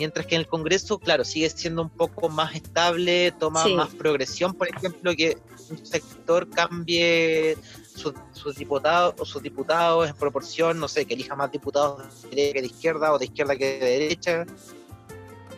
mientras 0.00 0.24
que 0.24 0.34
en 0.34 0.40
el 0.40 0.46
Congreso, 0.46 0.98
claro, 0.98 1.24
sigue 1.26 1.50
siendo 1.50 1.82
un 1.82 1.90
poco 1.90 2.30
más 2.30 2.54
estable, 2.54 3.32
toma 3.38 3.62
Sí. 3.64 3.74
más 3.74 3.90
progresión, 3.90 4.54
por 4.54 4.66
ejemplo, 4.66 5.14
que 5.14 5.36
un 5.70 5.84
sector 5.84 6.48
cambie 6.48 7.54
sus, 7.94 8.14
sus 8.32 8.56
diputados 8.56 9.14
o 9.18 9.26
sus 9.26 9.42
diputados 9.42 10.08
en 10.08 10.16
proporción, 10.16 10.80
no 10.80 10.88
sé, 10.88 11.04
que 11.04 11.12
elija 11.12 11.36
más 11.36 11.52
diputados 11.52 12.22
de 12.30 12.30
derecha 12.30 12.54
que 12.54 12.60
de 12.62 12.66
izquierda 12.66 13.12
o 13.12 13.18
de 13.18 13.24
izquierda 13.26 13.56
que 13.56 13.78
de 13.78 13.86
derecha. 13.98 14.46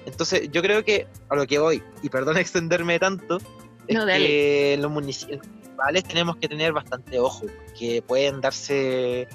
Entonces, 0.06 0.50
yo 0.50 0.60
creo 0.60 0.84
que 0.84 1.06
a 1.28 1.36
lo 1.36 1.46
que 1.46 1.60
voy, 1.60 1.80
y 2.02 2.08
perdón 2.08 2.36
extenderme 2.44 2.98
tanto, 2.98 3.38
es 3.86 3.96
No, 3.96 4.06
que 4.06 4.76
los 4.80 4.90
municipales 4.90 6.02
tenemos 6.02 6.36
que 6.38 6.48
tener 6.48 6.72
bastante 6.72 7.20
ojo, 7.20 7.46
que 7.78 8.02
pueden 8.02 8.40
darse 8.40 9.28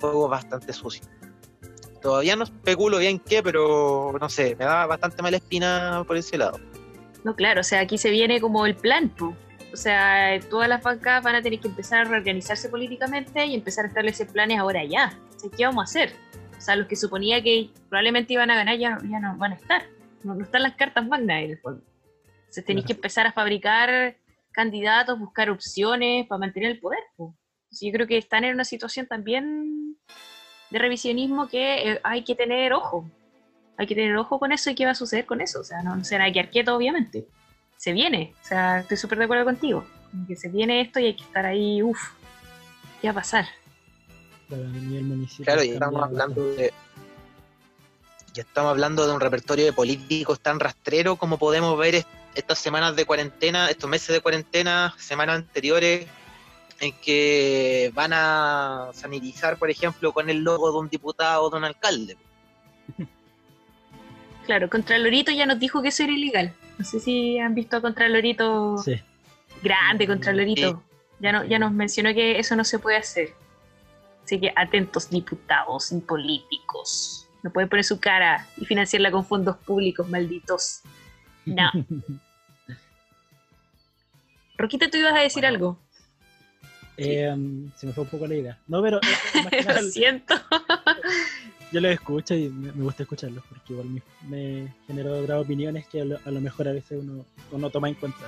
juegos 0.00 0.28
bastante 0.28 0.72
sucios. 0.72 1.06
Todavía 2.02 2.36
no 2.36 2.44
especulo 2.44 2.98
bien 2.98 3.18
qué, 3.18 3.42
pero 3.42 4.16
no 4.18 4.28
sé, 4.28 4.56
me 4.56 4.64
da 4.64 4.86
bastante 4.86 5.22
mala 5.22 5.36
espina 5.36 6.02
por 6.06 6.16
ese 6.16 6.38
lado. 6.38 6.58
No, 7.24 7.36
claro, 7.36 7.60
o 7.60 7.64
sea, 7.64 7.80
aquí 7.80 7.98
se 7.98 8.10
viene 8.10 8.40
como 8.40 8.66
el 8.66 8.74
plan, 8.74 9.10
po. 9.10 9.36
O 9.72 9.76
sea, 9.76 10.40
todas 10.48 10.68
las 10.68 10.82
bancadas 10.82 11.22
van 11.22 11.36
a 11.36 11.42
tener 11.42 11.60
que 11.60 11.68
empezar 11.68 12.00
a 12.00 12.04
reorganizarse 12.04 12.68
políticamente 12.68 13.44
y 13.46 13.54
empezar 13.54 13.84
a 13.84 13.88
establecer 13.88 14.26
planes 14.28 14.58
ahora 14.58 14.84
ya. 14.84 15.16
O 15.36 15.38
sea, 15.38 15.50
¿qué 15.56 15.64
vamos 15.64 15.82
a 15.82 15.84
hacer? 15.84 16.14
O 16.58 16.60
sea, 16.60 16.76
los 16.76 16.88
que 16.88 16.96
suponía 16.96 17.42
que 17.42 17.70
probablemente 17.88 18.32
iban 18.32 18.50
a 18.50 18.56
ganar 18.56 18.78
ya, 18.78 18.98
ya 19.08 19.20
no 19.20 19.36
van 19.36 19.52
a 19.52 19.56
estar. 19.56 19.82
No, 20.24 20.34
no 20.34 20.44
están 20.44 20.62
las 20.62 20.74
cartas 20.74 21.06
magnas 21.06 21.42
en 21.42 21.50
el 21.50 21.58
fondo. 21.58 21.82
Entonces 22.40 22.64
tenéis 22.64 22.86
que 22.86 22.94
empezar 22.94 23.26
a 23.26 23.32
fabricar 23.32 24.16
candidatos, 24.50 25.18
buscar 25.18 25.50
opciones 25.50 26.26
para 26.26 26.40
mantener 26.40 26.72
el 26.72 26.80
poder. 26.80 27.00
po. 27.16 27.36
Entonces, 27.64 27.86
yo 27.86 27.92
creo 27.92 28.06
que 28.08 28.18
están 28.18 28.42
en 28.42 28.54
una 28.54 28.64
situación 28.64 29.06
también 29.06 29.96
de 30.70 30.78
revisionismo 30.78 31.48
que 31.48 31.92
eh, 31.92 32.00
hay 32.02 32.24
que 32.24 32.34
tener 32.34 32.72
ojo. 32.72 33.08
Hay 33.76 33.86
que 33.86 33.94
tener 33.94 34.16
ojo 34.16 34.38
con 34.38 34.52
eso 34.52 34.70
y 34.70 34.74
qué 34.74 34.84
va 34.84 34.92
a 34.92 34.94
suceder 34.94 35.26
con 35.26 35.40
eso. 35.40 35.60
O 35.60 35.64
sea, 35.64 35.82
no, 35.82 35.96
no 35.96 36.04
se 36.04 36.16
van 36.18 36.28
a 36.28 36.32
quedar 36.32 36.50
quietos, 36.50 36.74
obviamente. 36.76 37.26
Se 37.76 37.92
viene. 37.92 38.34
O 38.42 38.46
sea, 38.46 38.80
estoy 38.80 38.96
súper 38.96 39.18
de 39.18 39.24
acuerdo 39.24 39.44
contigo. 39.44 39.84
Que 40.28 40.36
se 40.36 40.48
viene 40.48 40.80
esto 40.80 41.00
y 41.00 41.06
hay 41.06 41.14
que 41.16 41.22
estar 41.22 41.46
ahí, 41.46 41.82
uff, 41.82 42.10
¿qué 43.00 43.08
va 43.08 43.12
a 43.12 43.14
pasar? 43.14 43.46
Claro, 45.44 45.62
y 45.62 45.70
estamos 45.70 46.02
hablando 46.02 46.44
de. 46.54 46.72
Ya 48.34 48.42
estamos 48.42 48.70
hablando 48.70 49.06
de 49.06 49.12
un 49.14 49.20
repertorio 49.20 49.64
de 49.64 49.72
políticos 49.72 50.40
tan 50.40 50.60
rastrero 50.60 51.16
como 51.16 51.38
podemos 51.38 51.76
ver 51.78 51.96
est- 51.96 52.08
estas 52.34 52.58
semanas 52.58 52.94
de 52.94 53.04
cuarentena, 53.04 53.68
estos 53.70 53.90
meses 53.90 54.08
de 54.14 54.20
cuarentena, 54.20 54.94
semanas 54.98 55.36
anteriores, 55.36 56.06
en 56.80 56.92
que 57.00 57.90
van 57.94 58.12
a 58.14 58.90
sanitizar, 58.94 59.58
por 59.58 59.70
ejemplo, 59.70 60.12
con 60.12 60.30
el 60.30 60.38
logo 60.38 60.72
de 60.72 60.78
un 60.78 60.88
diputado 60.88 61.44
o 61.44 61.50
de 61.50 61.56
un 61.58 61.64
alcalde. 61.64 62.16
Claro, 64.46 64.68
Contralorito 64.68 65.30
ya 65.30 65.46
nos 65.46 65.60
dijo 65.60 65.80
que 65.80 65.88
eso 65.88 66.02
era 66.02 66.12
ilegal. 66.12 66.52
No 66.76 66.84
sé 66.84 66.98
si 66.98 67.38
han 67.38 67.54
visto 67.54 67.76
a 67.76 67.80
Contralorito 67.80 68.78
Sí, 68.78 69.00
grande, 69.62 70.08
Contralorito. 70.08 70.70
Sí. 70.72 70.76
Ya, 71.20 71.30
no, 71.30 71.44
ya 71.44 71.60
nos 71.60 71.70
mencionó 71.70 72.12
que 72.14 72.36
eso 72.38 72.56
no 72.56 72.64
se 72.64 72.80
puede 72.80 72.96
hacer. 72.96 73.32
Así 74.24 74.40
que 74.40 74.52
atentos, 74.56 75.08
diputados 75.10 75.92
y 75.92 76.00
políticos. 76.00 77.28
No 77.44 77.52
pueden 77.52 77.68
poner 77.68 77.84
su 77.84 78.00
cara 78.00 78.48
y 78.56 78.64
financiarla 78.64 79.12
con 79.12 79.24
fondos 79.24 79.56
públicos, 79.58 80.08
malditos. 80.08 80.80
No. 81.44 81.70
Roquita, 84.58 84.90
tú 84.90 84.96
ibas 84.98 85.14
a 85.14 85.20
decir 85.20 85.42
Bueno. 85.42 85.54
algo. 85.56 85.78
Eh, 87.02 87.36
se 87.76 87.86
me 87.86 87.92
fue 87.92 88.04
un 88.04 88.10
poco 88.10 88.26
la 88.26 88.34
idea. 88.36 88.58
No, 88.68 88.82
pero 88.82 88.98
eh, 88.98 89.64
Lo 89.66 89.82
siento. 89.82 90.34
yo 91.72 91.80
los 91.80 91.92
escucho 91.92 92.34
y 92.34 92.48
me, 92.48 92.72
me 92.72 92.82
gusta 92.84 93.04
escucharlos 93.04 93.44
porque 93.48 93.72
igual 93.72 93.88
me, 93.88 94.02
me 94.28 94.74
generó 94.86 95.18
otras 95.18 95.42
opiniones 95.44 95.86
que 95.88 96.00
a 96.00 96.04
lo, 96.04 96.18
a 96.24 96.30
lo 96.30 96.40
mejor 96.40 96.68
a 96.68 96.72
veces 96.72 96.98
uno, 97.02 97.24
uno 97.52 97.70
toma 97.70 97.88
en 97.88 97.94
cuenta. 97.94 98.18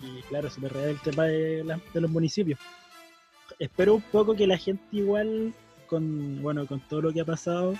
Y 0.00 0.20
claro, 0.28 0.48
súper 0.50 0.72
real 0.74 0.90
el 0.90 1.00
tema 1.00 1.24
de, 1.24 1.64
la- 1.64 1.80
de 1.92 2.00
los 2.00 2.10
municipios. 2.10 2.58
Espero 3.58 3.94
un 3.96 4.02
poco 4.02 4.34
que 4.36 4.46
la 4.46 4.56
gente 4.58 4.84
igual, 4.92 5.52
con 5.88 6.40
bueno 6.42 6.66
con 6.66 6.80
todo 6.80 7.02
lo 7.02 7.12
que 7.12 7.22
ha 7.22 7.24
pasado, 7.24 7.74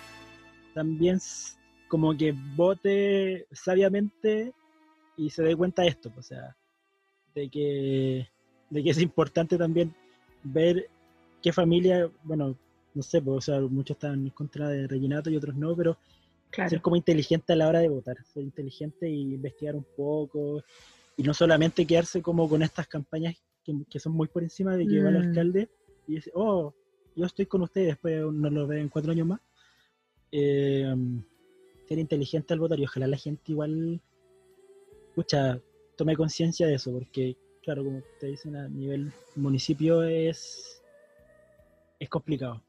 también 0.75 1.21
como 1.87 2.17
que 2.17 2.35
vote 2.57 3.47
sabiamente 3.53 4.53
y 5.17 5.31
se 5.31 5.43
dé 5.43 5.55
cuenta 5.57 5.83
de 5.83 5.89
esto, 5.89 6.13
o 6.17 6.23
sea, 6.23 6.57
de 7.35 7.49
que, 7.49 8.29
de 8.71 8.83
que 8.83 8.91
es 8.91 8.99
importante 9.01 9.57
también 9.57 9.95
ver 10.43 10.89
qué 11.43 11.53
familia, 11.53 12.11
bueno, 12.23 12.57
no 12.95 13.03
sé, 13.03 13.21
pues, 13.21 13.37
o 13.37 13.41
sea, 13.41 13.61
muchos 13.61 13.97
están 13.97 14.25
en 14.25 14.31
contra 14.31 14.69
de 14.69 14.87
Reginato 14.87 15.31
y 15.31 15.37
otros 15.37 15.55
no, 15.57 15.75
pero 15.77 15.99
ser 16.69 16.81
como 16.81 16.97
inteligente 16.97 17.53
a 17.53 17.57
la 17.57 17.69
hora 17.69 17.81
de 17.81 17.89
votar, 17.89 18.17
ser 18.25 18.43
inteligente 18.43 19.09
y 19.09 19.21
investigar 19.21 19.77
un 19.77 19.87
poco 19.97 20.63
y 21.17 21.23
no 21.23 21.35
solamente 21.35 21.87
quedarse 21.87 22.23
como 22.23 22.49
con 22.49 22.63
estas 22.63 22.89
campañas 22.89 23.37
que, 23.65 23.75
que 23.91 24.01
son 24.01 24.13
muy 24.13 24.29
por 24.29 24.43
encima 24.43 24.77
de 24.77 24.87
que 24.87 25.03
va 25.03 25.11
el 25.11 25.17
Mm. 25.17 25.29
alcalde 25.29 25.69
y 26.07 26.15
dice, 26.15 26.31
oh, 26.35 26.73
yo 27.15 27.27
estoy 27.27 27.47
con 27.47 27.63
ustedes, 27.63 27.89
después 27.89 28.25
no 28.33 28.49
lo 28.49 28.67
ve 28.67 28.81
en 28.81 28.89
cuatro 28.89 29.13
años 29.13 29.27
más. 29.27 29.41
Eh, 30.33 30.95
ser 31.89 31.99
inteligente 31.99 32.53
al 32.53 32.61
votar 32.61 32.79
y 32.79 32.85
ojalá 32.85 33.07
la 33.07 33.17
gente 33.17 33.43
igual, 33.47 34.01
escucha, 35.09 35.61
tome 35.97 36.17
conciencia 36.17 36.67
de 36.67 36.75
eso, 36.75 36.93
porque, 36.93 37.37
claro, 37.63 37.85
como 37.85 38.03
te 38.21 38.27
dicen, 38.27 38.57
a 38.57 38.69
nivel 38.69 39.13
municipio 39.37 40.03
es, 40.03 40.83
es 41.99 42.09
complicado. 42.09 42.63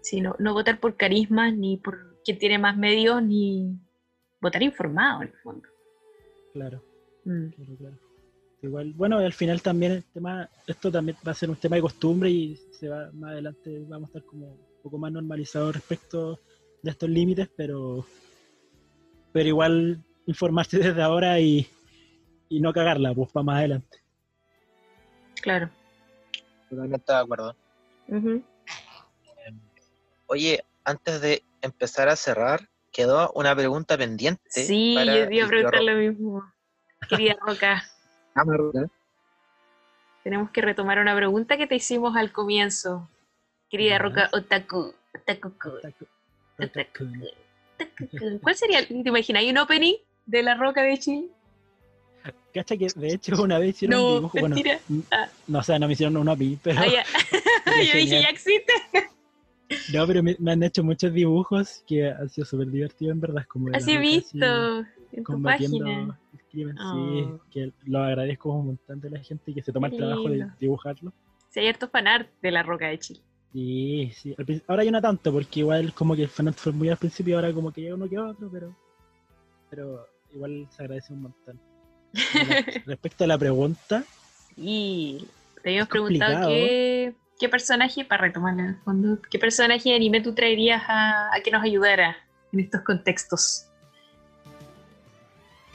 Sí, 0.00 0.20
no, 0.20 0.36
no 0.38 0.54
votar 0.54 0.78
por 0.78 0.96
carisma, 0.96 1.50
ni 1.50 1.76
por 1.76 2.22
quien 2.24 2.38
tiene 2.38 2.58
más 2.58 2.76
medios, 2.76 3.22
ni 3.22 3.76
votar 4.40 4.62
informado 4.62 5.22
en 5.22 5.28
el 5.28 5.34
fondo. 5.38 5.68
Claro. 6.52 6.82
Mm. 7.24 7.48
Claro, 7.48 7.76
claro. 7.76 7.98
Igual, 8.62 8.92
bueno, 8.94 9.20
y 9.20 9.24
al 9.24 9.32
final 9.32 9.60
también 9.62 9.92
el 9.92 10.04
tema, 10.04 10.48
esto 10.66 10.90
también 10.90 11.16
va 11.26 11.32
a 11.32 11.34
ser 11.34 11.50
un 11.50 11.56
tema 11.56 11.76
de 11.76 11.82
costumbre 11.82 12.30
y 12.30 12.56
se 12.72 12.88
va 12.88 13.10
más 13.12 13.32
adelante, 13.32 13.84
vamos 13.88 14.08
a 14.08 14.18
estar 14.18 14.24
como 14.24 14.46
un 14.46 14.82
poco 14.82 14.98
más 14.98 15.12
normalizados 15.12 15.74
respecto 15.74 16.40
de 16.82 16.90
estos 16.90 17.08
límites, 17.10 17.48
pero 17.54 18.06
pero 19.32 19.48
igual 19.48 20.02
informarse 20.24 20.78
desde 20.78 21.02
ahora 21.02 21.38
y, 21.40 21.66
y 22.48 22.60
no 22.60 22.72
cagarla, 22.72 23.14
pues 23.14 23.30
para 23.32 23.44
más 23.44 23.58
adelante. 23.58 23.98
Claro. 25.42 25.70
Totalmente 26.70 27.12
de 27.12 27.18
acuerdo. 27.18 27.56
Oye, 30.26 30.64
antes 30.84 31.20
de 31.20 31.42
empezar 31.62 32.08
a 32.08 32.16
cerrar, 32.16 32.68
quedó 32.92 33.30
una 33.34 33.54
pregunta 33.54 33.96
pendiente. 33.96 34.42
Sí, 34.50 34.94
para 34.96 35.14
yo 35.16 35.30
iba 35.30 35.44
a 35.46 35.48
preguntar 35.48 35.82
lo 35.82 35.94
mismo. 35.94 36.52
Querida 37.08 37.36
Roca, 37.40 37.82
Roca. 38.34 38.86
tenemos 40.24 40.50
que 40.50 40.60
retomar 40.62 40.98
una 40.98 41.14
pregunta 41.14 41.56
que 41.56 41.66
te 41.66 41.76
hicimos 41.76 42.16
al 42.16 42.32
comienzo. 42.32 43.08
Querida. 43.70 43.98
Roca 43.98 44.28
Otaku. 44.32 44.94
Otaku. 45.14 45.50
Taco- 45.50 45.76
Otaku. 45.78 46.06
Otaku. 46.58 48.38
¿Cuál 48.42 48.54
sería? 48.56 48.78
el- 48.80 48.88
¿Te 48.88 49.08
imaginas? 49.08 49.40
¿Hay 49.42 49.50
un 49.50 49.58
opening 49.58 49.94
de 50.24 50.42
la 50.42 50.54
Roca 50.54 50.82
de 50.82 50.98
Chile? 50.98 51.28
Cacha 52.54 52.76
que 52.76 52.88
de 52.94 53.08
hecho 53.14 53.34
una 53.42 53.58
vez 53.58 53.70
hicieron 53.76 53.98
un 53.98 54.04
No, 54.06 54.14
dibujo, 54.16 54.38
bueno. 54.40 54.56
Ah. 55.10 55.28
no, 55.48 55.58
o 55.58 55.62
sea, 55.62 55.78
no 55.78 55.86
me 55.86 55.92
hicieron 55.94 56.16
uno 56.16 56.32
a 56.32 56.36
mí, 56.36 56.58
pero, 56.62 56.80
Ah, 56.80 56.86
ya. 56.86 57.04
Yo 57.92 57.98
dije, 57.98 58.22
ya 58.22 58.28
existe. 58.28 58.72
no, 59.92 60.06
pero 60.06 60.22
me, 60.22 60.36
me 60.38 60.52
han 60.52 60.62
hecho 60.62 60.82
muchos 60.84 61.12
dibujos 61.12 61.82
que 61.86 62.08
han 62.08 62.28
sido 62.28 62.44
súper 62.46 62.68
divertidos 62.70 63.12
en 63.14 63.20
verdad, 63.20 63.44
como 63.48 63.68
Así 63.74 63.92
he 63.92 63.94
roca, 63.96 64.06
así, 64.08 64.16
visto 64.16 64.78
en 65.12 65.24
tu 65.24 65.42
página. 65.42 66.18
crimen, 66.50 66.76
Oh. 66.78 66.94
sí, 66.94 67.40
que 67.50 67.72
lo 67.84 67.98
agradezco 68.02 68.50
un 68.52 68.66
montón 68.68 69.00
de 69.00 69.10
la 69.10 69.20
gente 69.22 69.52
que 69.52 69.62
se 69.62 69.72
toma 69.72 69.88
el 69.88 69.96
trabajo 69.96 70.28
de 70.30 70.46
dibujarlo. 70.58 71.12
Si 71.50 71.60
hay 71.60 71.68
hartos 71.68 71.90
fanart 71.90 72.28
de 72.40 72.50
la 72.50 72.62
Roca 72.62 72.86
de 72.88 72.98
Chile. 72.98 73.20
Sí, 73.52 74.10
sí. 74.14 74.34
Ahora 74.66 74.84
ya 74.84 74.90
no 74.90 75.00
tanto, 75.00 75.32
porque 75.32 75.60
igual 75.60 75.92
como 75.94 76.14
que 76.14 76.22
el 76.22 76.28
fanart 76.28 76.56
fue 76.58 76.72
muy 76.72 76.88
al 76.88 76.96
principio, 76.98 77.36
ahora 77.36 77.52
como 77.52 77.72
que 77.72 77.80
llega 77.82 77.94
uno 77.94 78.08
que 78.08 78.18
otro, 78.18 78.48
pero 78.50 78.74
pero 79.70 80.06
igual 80.34 80.66
se 80.70 80.82
agradece 80.82 81.12
un 81.12 81.22
montón. 81.22 81.60
Respecto 82.86 83.24
a 83.24 83.26
la 83.26 83.38
pregunta, 83.38 84.04
Y 84.56 85.26
te 85.62 85.70
habíamos 85.70 85.88
preguntado 85.88 86.48
qué, 86.48 87.14
qué 87.38 87.48
personaje, 87.48 88.04
para 88.04 88.22
retomarlo 88.22 88.60
en 88.60 88.68
el 88.70 88.76
fondo, 88.76 89.20
qué 89.30 89.38
personaje 89.38 89.90
de 89.90 89.96
anime 89.96 90.20
tú 90.20 90.34
traerías 90.34 90.82
a, 90.88 91.34
a 91.34 91.40
que 91.40 91.50
nos 91.50 91.62
ayudara 91.62 92.16
en 92.52 92.60
estos 92.60 92.80
contextos. 92.82 93.66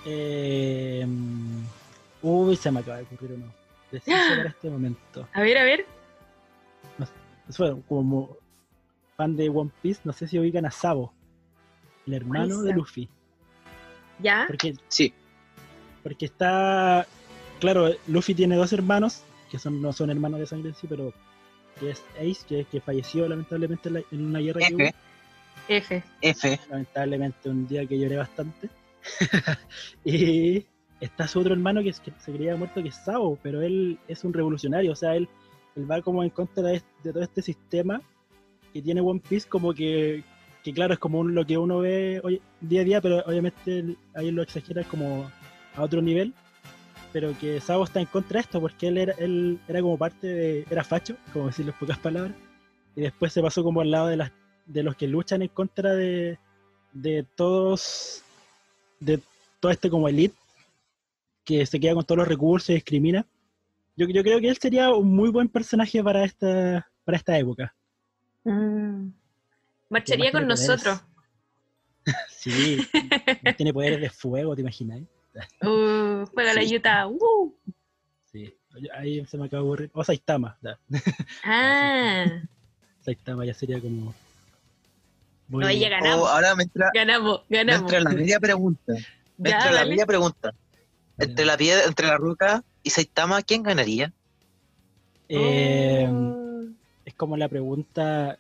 eh, 0.05 1.05
uy, 2.21 2.55
se 2.55 2.71
me 2.71 2.79
acaba 2.79 2.97
de 2.97 3.03
ocurrir 3.03 3.33
uno. 3.33 3.53
Decir 3.91 4.13
para 4.13 4.49
este 4.49 4.69
momento. 4.69 5.27
A 5.33 5.41
ver, 5.41 5.57
a 5.57 5.63
ver. 5.63 5.85
Eso, 7.49 7.81
como 7.87 8.37
fan 9.17 9.35
de 9.35 9.49
One 9.49 9.71
Piece, 9.81 10.01
no 10.05 10.13
sé 10.13 10.27
si 10.27 10.39
ubican 10.39 10.65
a 10.65 10.71
Sabo, 10.71 11.13
el 12.07 12.13
hermano 12.13 12.61
de? 12.61 12.73
Luffy. 12.73 13.09
¿Ya? 14.19 14.45
Porque, 14.47 14.73
Sí, 14.87 15.13
porque 16.03 16.25
está. 16.25 17.05
Claro, 17.59 17.91
Luffy 18.07 18.33
tiene 18.33 18.55
dos 18.55 18.73
hermanos, 18.73 19.23
que 19.51 19.59
son 19.59 19.81
no 19.81 19.93
son 19.93 20.09
hermanos 20.09 20.39
de 20.39 20.47
sangre 20.47 20.69
en 20.69 20.75
sí, 20.75 20.87
pero 20.87 21.13
que 21.79 21.91
es 21.91 22.03
Ace, 22.19 22.45
que, 22.47 22.65
que 22.65 22.81
falleció 22.81 23.27
lamentablemente 23.27 23.89
en, 23.89 23.93
la- 23.95 24.03
en 24.11 24.25
una 24.25 24.39
guerra 24.39 24.61
que 24.67 24.75
hubo. 24.75 24.83
F, 25.67 26.03
F. 26.21 26.53
F. 26.53 26.59
lamentablemente 26.69 27.49
un 27.49 27.67
día 27.67 27.85
que 27.85 27.99
lloré 27.99 28.17
bastante. 28.17 28.69
y 30.03 30.65
está 30.99 31.27
su 31.27 31.39
otro 31.39 31.53
hermano 31.53 31.81
que, 31.81 31.89
es- 31.89 31.99
que 31.99 32.11
se 32.19 32.31
creía 32.31 32.55
muerto, 32.55 32.81
que 32.81 32.89
es 32.89 32.95
Sao, 32.95 33.37
pero 33.41 33.61
él 33.61 33.99
es 34.07 34.23
un 34.23 34.33
revolucionario, 34.33 34.91
o 34.91 34.95
sea, 34.95 35.15
él, 35.15 35.27
él 35.75 35.89
va 35.89 36.01
como 36.01 36.23
en 36.23 36.29
contra 36.29 36.63
de, 36.63 36.81
de 37.03 37.13
todo 37.13 37.23
este 37.23 37.41
sistema 37.41 38.01
que 38.73 38.81
tiene 38.81 39.01
One 39.01 39.21
Piece, 39.27 39.47
como 39.49 39.73
que, 39.73 40.23
que 40.63 40.73
claro, 40.73 40.93
es 40.93 40.99
como 40.99 41.19
un- 41.19 41.35
lo 41.35 41.45
que 41.45 41.57
uno 41.57 41.79
ve 41.79 42.21
hoy, 42.23 42.41
día 42.59 42.81
a 42.81 42.85
día, 42.85 43.01
pero 43.01 43.19
obviamente 43.25 43.79
él- 43.79 43.97
ahí 44.15 44.31
lo 44.31 44.41
exagera 44.41 44.83
como 44.83 45.29
a 45.75 45.83
otro 45.83 46.01
nivel. 46.01 46.33
Pero 47.13 47.37
que 47.39 47.59
Sao 47.59 47.83
está 47.83 47.99
en 47.99 48.05
contra 48.05 48.37
de 48.37 48.41
esto 48.41 48.61
porque 48.61 48.87
él 48.87 48.97
era, 48.97 49.13
él 49.17 49.59
era 49.67 49.81
como 49.81 49.97
parte 49.97 50.27
de. 50.27 50.65
era 50.69 50.83
facho, 50.83 51.17
como 51.33 51.47
decirlo 51.47 51.71
en 51.73 51.79
pocas 51.79 51.99
palabras. 51.99 52.35
Y 52.95 53.01
después 53.01 53.33
se 53.33 53.41
pasó 53.41 53.63
como 53.63 53.81
al 53.81 53.91
lado 53.91 54.07
de 54.07 54.17
las 54.17 54.31
de 54.65 54.83
los 54.83 54.95
que 54.95 55.07
luchan 55.07 55.41
en 55.41 55.49
contra 55.49 55.93
de, 55.93 56.37
de 56.93 57.25
todos, 57.35 58.23
de 58.99 59.21
todo 59.59 59.71
este 59.71 59.89
como 59.89 60.07
elite, 60.07 60.35
que 61.43 61.65
se 61.65 61.79
queda 61.79 61.95
con 61.95 62.05
todos 62.05 62.19
los 62.19 62.27
recursos 62.27 62.69
y 62.69 62.75
discrimina. 62.75 63.25
Yo, 63.95 64.07
yo 64.07 64.23
creo 64.23 64.39
que 64.39 64.49
él 64.49 64.57
sería 64.57 64.89
un 64.91 65.13
muy 65.13 65.29
buen 65.29 65.49
personaje 65.49 66.03
para 66.03 66.23
esta, 66.23 66.89
para 67.03 67.17
esta 67.17 67.37
época. 67.37 67.75
Mm. 68.43 69.09
Marcharía 69.89 70.31
con 70.31 70.47
nosotros. 70.47 71.01
Sí, 72.29 72.79
tiene 73.57 73.71
poderes 73.71 74.01
de 74.01 74.09
fuego, 74.09 74.55
¿te 74.55 74.61
imaginas? 74.61 75.01
Uh, 75.61 76.25
juega 76.33 76.53
la. 76.53 76.61
Utah. 76.63 77.07
Uh. 77.07 77.53
Sí, 78.31 78.53
ahí 78.93 79.25
se 79.25 79.37
me 79.37 79.45
acaba 79.45 79.61
de 79.63 79.67
ocurrir. 79.67 79.89
O 79.93 80.03
Saitama, 80.03 80.57
ya. 80.61 80.77
Ah, 81.43 82.25
Saitama 83.05 83.45
ya 83.45 83.53
sería 83.53 83.79
como... 83.79 84.13
muy- 85.47 85.61
no, 85.61 85.67
ahí 85.67 85.79
ya 85.79 85.87
Oh, 85.87 85.91
ganamos. 85.91 86.29
ahora 86.29 86.55
me 86.55 86.63
entra, 86.63 86.91
Ganamos, 86.93 87.41
me 87.49 87.57
ganamos. 87.57 87.81
entra 87.91 87.99
la 88.01 88.09
media 88.17 88.39
pregunta. 88.39 88.93
Me 89.37 89.49
Ya, 89.49 89.55
entra 89.57 89.71
la 89.71 89.85
media 89.85 90.05
pregunta. 90.05 90.53
Entre 91.17 91.45
la, 91.45 91.57
piedra, 91.57 91.85
entre 91.85 92.07
la 92.07 92.17
roca 92.17 92.63
y 92.83 92.89
Saitama, 92.89 93.41
¿quién 93.41 93.63
ganaría? 93.63 94.11
Eh, 95.29 96.07
Oh. 96.09 96.63
es 97.05 97.13
como 97.15 97.37
la 97.37 97.47
pregunta 97.47 98.37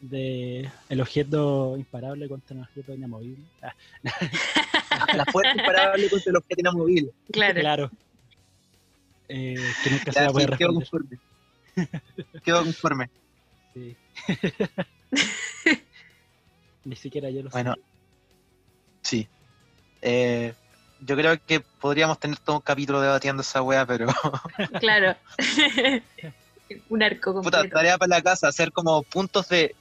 de 0.00 0.70
el 0.88 1.00
objeto 1.00 1.74
imparable 1.76 2.28
contra 2.28 2.56
un 2.56 2.62
objeto 2.62 2.94
inamovible. 2.94 3.44
Ah, 3.62 3.74
La 5.16 5.24
fuerza 5.26 5.52
imparable 5.56 6.08
contra 6.08 6.30
el 6.30 6.36
objeto 6.36 6.60
inamovible. 6.60 7.10
Claro. 7.32 7.60
claro. 7.60 7.90
Eh, 9.28 9.56
que 9.84 9.90
nunca 9.90 10.12
se 10.12 10.28
sí, 10.28 10.46
quedo 10.56 10.74
conforme. 10.74 11.18
Quedo 12.44 12.64
conforme. 12.64 13.10
Sí. 13.74 13.96
Ni 16.84 16.96
siquiera 16.96 17.28
yo 17.30 17.42
lo 17.42 17.50
Bueno, 17.50 17.74
sé. 17.74 17.80
sí. 19.02 19.28
Eh, 20.00 20.54
yo 21.00 21.16
creo 21.16 21.38
que 21.44 21.60
podríamos 21.60 22.18
tener 22.18 22.38
todo 22.38 22.56
un 22.56 22.62
capítulo 22.62 23.00
debatiendo 23.00 23.42
esa 23.42 23.62
wea, 23.62 23.84
pero 23.86 24.06
Claro. 24.80 25.16
un 26.88 27.02
arco 27.02 27.34
puta, 27.42 27.58
completo. 27.58 27.76
tarea 27.76 27.98
para 27.98 28.16
la 28.16 28.22
casa, 28.22 28.48
hacer 28.48 28.72
como 28.72 29.02
puntos 29.02 29.48
de 29.48 29.74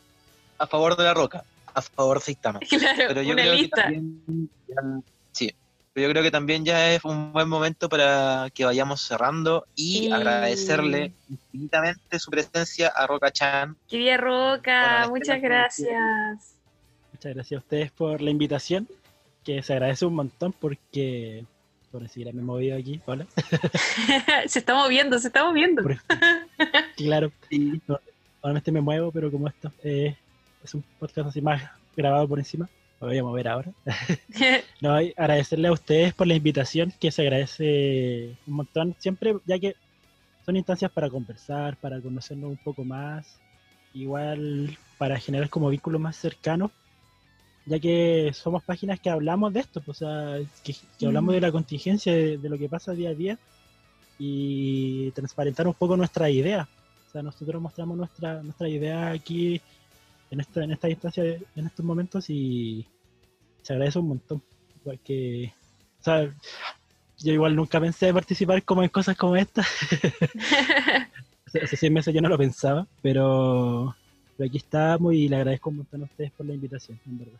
a 0.57 0.67
favor 0.67 0.95
de 0.97 1.03
la 1.03 1.13
roca, 1.13 1.43
a 1.73 1.81
favor 1.81 2.19
de 2.19 2.25
Saitama. 2.25 2.59
Claro, 2.69 3.03
Pero 3.09 3.21
yo 3.21 3.33
una 3.33 3.41
creo 3.43 3.55
que 3.55 3.61
lista. 3.61 3.81
también 3.83 4.49
ya- 4.67 5.01
sí. 5.31 5.53
Pero 5.93 6.07
yo 6.07 6.11
creo 6.13 6.23
que 6.23 6.31
también 6.31 6.63
ya 6.63 6.93
es 6.93 7.03
un 7.05 7.33
buen 7.33 7.49
momento 7.49 7.89
para 7.89 8.49
que 8.53 8.65
vayamos 8.65 9.01
cerrando 9.01 9.65
y 9.75 9.99
Sí. 9.99 10.11
agradecerle 10.11 11.11
infinitamente 11.29 12.19
su 12.19 12.29
presencia 12.29 12.89
a 12.89 13.07
Roca 13.07 13.31
Chan. 13.31 13.75
Querida 13.89 14.17
Roca, 14.17 15.07
muchas 15.09 15.41
gracias. 15.41 16.55
Muchas 17.13 17.33
gracias 17.33 17.57
a 17.57 17.63
ustedes 17.63 17.91
por 17.91 18.21
la 18.21 18.29
invitación, 18.29 18.87
que 19.43 19.63
se 19.63 19.73
agradece 19.73 20.05
un 20.05 20.13
montón 20.13 20.53
porque, 20.53 21.45
por 21.91 22.07
siquiera 22.09 22.31
me 22.31 22.41
he 22.41 22.45
movido 22.45 22.77
aquí, 22.77 23.01
hola. 23.07 23.25
se 24.47 24.59
está 24.59 24.75
moviendo, 24.75 25.17
se 25.17 25.27
está 25.27 25.43
moviendo. 25.45 25.81
Claro, 26.95 27.31
Sí. 27.49 27.81
normalmente 28.43 28.71
me 28.71 28.81
muevo, 28.81 29.11
pero 29.11 29.31
como 29.31 29.47
esto 29.47 29.71
eh, 29.83 30.15
es 30.63 30.73
un 30.73 30.83
podcast 30.99 31.29
así 31.29 31.41
más 31.41 31.61
grabado 31.95 32.27
por 32.27 32.39
encima, 32.39 32.69
me 32.99 33.07
voy 33.07 33.17
a 33.17 33.23
mover 33.23 33.47
ahora. 33.47 33.71
No, 34.81 34.93
agradecerle 34.93 35.67
a 35.67 35.71
ustedes 35.71 36.13
por 36.13 36.27
la 36.27 36.35
invitación, 36.35 36.93
que 36.99 37.11
se 37.11 37.23
agradece 37.23 38.35
un 38.45 38.53
montón, 38.53 38.95
siempre, 38.99 39.35
ya 39.45 39.57
que 39.59 39.75
son 40.45 40.55
instancias 40.55 40.91
para 40.91 41.09
conversar, 41.09 41.77
para 41.77 41.99
conocernos 41.99 42.51
un 42.51 42.57
poco 42.57 42.83
más, 42.83 43.39
igual 43.93 44.77
para 44.97 45.19
generar 45.19 45.49
como 45.49 45.69
vínculos 45.69 45.99
más 45.99 46.15
cercanos, 46.15 46.71
ya 47.65 47.79
que 47.79 48.31
somos 48.33 48.63
páginas 48.63 48.99
que 48.99 49.09
hablamos 49.09 49.51
de 49.53 49.59
esto, 49.61 49.81
pues, 49.81 50.01
o 50.01 50.05
sea, 50.05 50.37
que, 50.63 50.75
que 50.97 51.05
hablamos 51.05 51.33
de 51.33 51.41
la 51.41 51.51
contingencia, 51.51 52.13
de, 52.13 52.37
de 52.37 52.49
lo 52.49 52.57
que 52.57 52.69
pasa 52.69 52.93
día 52.93 53.09
a 53.09 53.15
día, 53.15 53.37
y 54.19 55.11
transparentar 55.11 55.67
un 55.67 55.73
poco 55.73 55.97
nuestra 55.97 56.29
idea. 56.29 56.67
O 57.07 57.11
sea, 57.11 57.21
nosotros 57.21 57.61
mostramos 57.61 57.97
nuestra, 57.97 58.41
nuestra 58.41 58.67
idea 58.67 59.11
aquí 59.11 59.61
en 60.31 60.39
esta, 60.39 60.63
en 60.63 60.71
esta 60.71 60.89
instancia, 60.89 61.23
en 61.23 61.65
estos 61.65 61.85
momentos 61.85 62.29
y 62.29 62.85
se 63.61 63.73
agradece 63.73 63.99
un 63.99 64.09
montón. 64.09 64.41
Porque, 64.83 65.53
o 65.99 66.03
sea, 66.03 66.33
yo 67.19 67.33
igual 67.33 67.55
nunca 67.55 67.79
pensé 67.79 68.13
participar 68.13 68.63
como 68.63 68.83
en 68.83 68.89
cosas 68.89 69.17
como 69.17 69.35
esta. 69.35 69.61
Hace 71.47 71.77
seis 71.77 71.91
meses 71.91 72.13
yo 72.13 72.21
no 72.21 72.29
lo 72.29 72.37
pensaba, 72.37 72.85
pero, 73.01 73.95
pero 74.35 74.47
aquí 74.47 74.57
estamos 74.57 75.13
y 75.13 75.27
le 75.27 75.37
agradezco 75.37 75.69
un 75.69 75.77
montón 75.77 76.01
a 76.01 76.05
ustedes 76.05 76.31
por 76.31 76.45
la 76.45 76.53
invitación, 76.53 76.99
en 77.05 77.17
verdad. 77.19 77.39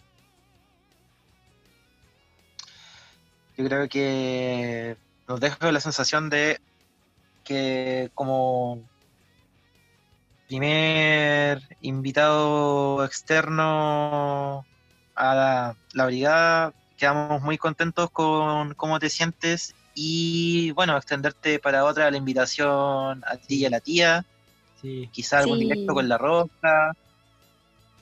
Yo 3.58 3.66
creo 3.66 3.90
que 3.90 4.98
nos 5.28 5.40
deja 5.40 5.72
la 5.72 5.80
sensación 5.80 6.30
de 6.30 6.60
que 7.44 8.10
como 8.14 8.82
primer 10.48 11.62
invitado 11.82 13.04
externo 13.06 14.66
a 15.16 15.36
la, 15.36 15.76
la 15.94 16.06
brigada, 16.06 16.74
quedamos 16.98 17.42
muy 17.42 17.58
contentos 17.58 18.10
con 18.12 18.74
cómo 18.76 19.00
te 19.00 19.10
sientes 19.10 19.76
y 19.94 20.72
bueno, 20.72 20.96
extenderte 20.96 21.60
para 21.60 21.84
otra 21.84 22.10
la 22.12 22.18
invitación 22.18 23.24
a 23.26 23.38
ti 23.38 23.56
y 23.56 23.66
a 23.66 23.70
la 23.70 23.80
tía. 23.80 24.26
Sí, 24.82 25.10
Quizá 25.12 25.40
algún 25.40 25.58
Sí. 25.58 25.64
directo 25.66 25.94
con 25.94 26.08
la 26.08 26.18
roca. 26.18 26.90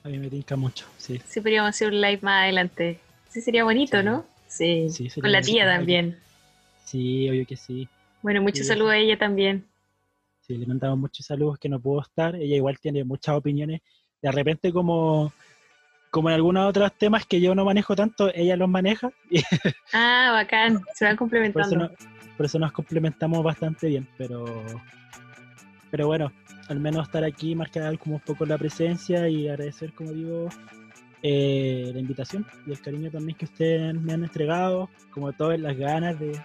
a 0.04 0.08
mí 0.08 0.20
me 0.20 0.30
tinca 0.30 0.56
mucho, 0.56 0.86
sí. 0.98 1.20
Sí, 1.28 1.40
podríamos 1.42 1.70
hacer 1.70 1.88
un 1.88 2.00
live 2.00 2.20
más 2.22 2.44
adelante. 2.44 3.00
Sí, 3.30 3.42
sería 3.42 3.64
bonito, 3.64 3.98
Sí. 3.98 4.04
¿no? 4.04 4.26
Sí. 4.48 4.88
Sí, 4.90 5.10
sería 5.10 5.22
Con 5.24 5.32
la 5.32 5.40
bonito. 5.40 5.52
tía 5.54 5.66
también. 5.66 6.20
Sí, 6.84 7.28
obvio 7.30 7.46
que 7.48 7.58
sí. 7.58 7.90
Bueno, 8.22 8.42
mucho 8.44 8.58
Sí, 8.58 8.66
saludo 8.66 8.90
a 8.90 8.98
ella 8.98 9.18
también. 9.18 9.66
Sí, 10.46 10.58
le 10.58 10.66
mandamos 10.68 11.00
muchos 11.00 11.26
saludos 11.26 11.58
que 11.58 11.70
no 11.70 11.80
pudo 11.80 12.02
estar. 12.02 12.36
Ella 12.36 12.56
igual 12.56 12.80
tiene 12.80 13.04
muchas 13.04 13.36
opiniones. 13.36 13.82
De 14.22 14.32
repente, 14.32 14.72
como, 14.72 15.34
como 16.12 16.30
en 16.30 16.36
algunos 16.36 16.70
otros 16.70 16.92
temas 16.98 17.26
que 17.26 17.42
yo 17.42 17.56
no 17.56 17.66
manejo 17.66 17.96
tanto, 17.96 18.32
ella 18.34 18.56
los 18.56 18.70
maneja. 18.70 19.10
Ah, 19.94 20.30
bacán. 20.34 20.82
Se 20.94 21.06
van 21.06 21.16
por, 21.18 21.28
eso 21.36 21.42
complementando. 21.50 21.76
no- 21.78 21.92
por 22.38 22.46
eso 22.46 22.60
nos 22.60 22.72
complementamos 22.74 23.44
bastante 23.44 23.88
bien. 23.88 24.08
Pero, 24.18 24.46
pero 25.90 26.08
bueno, 26.08 26.32
al 26.68 26.80
menos 26.80 27.08
estar 27.08 27.24
aquí, 27.24 27.56
marcar 27.56 27.98
como 27.98 28.16
un 28.16 28.22
poco 28.22 28.46
la 28.46 28.58
presencia 28.58 29.28
y 29.30 29.48
agradecer, 29.48 29.94
como 29.94 30.12
digo, 30.12 30.50
eh, 31.24 31.90
la 31.94 32.00
invitación 32.00 32.46
y 32.68 32.72
el 32.72 32.82
cariño 32.82 33.10
también 33.10 33.38
que 33.38 33.46
ustedes 33.46 33.96
me 33.96 34.14
han 34.14 34.24
entregado, 34.24 34.90
como 35.12 35.32
todas 35.34 35.60
las 35.60 35.76
ganas 35.78 36.20
de, 36.20 36.40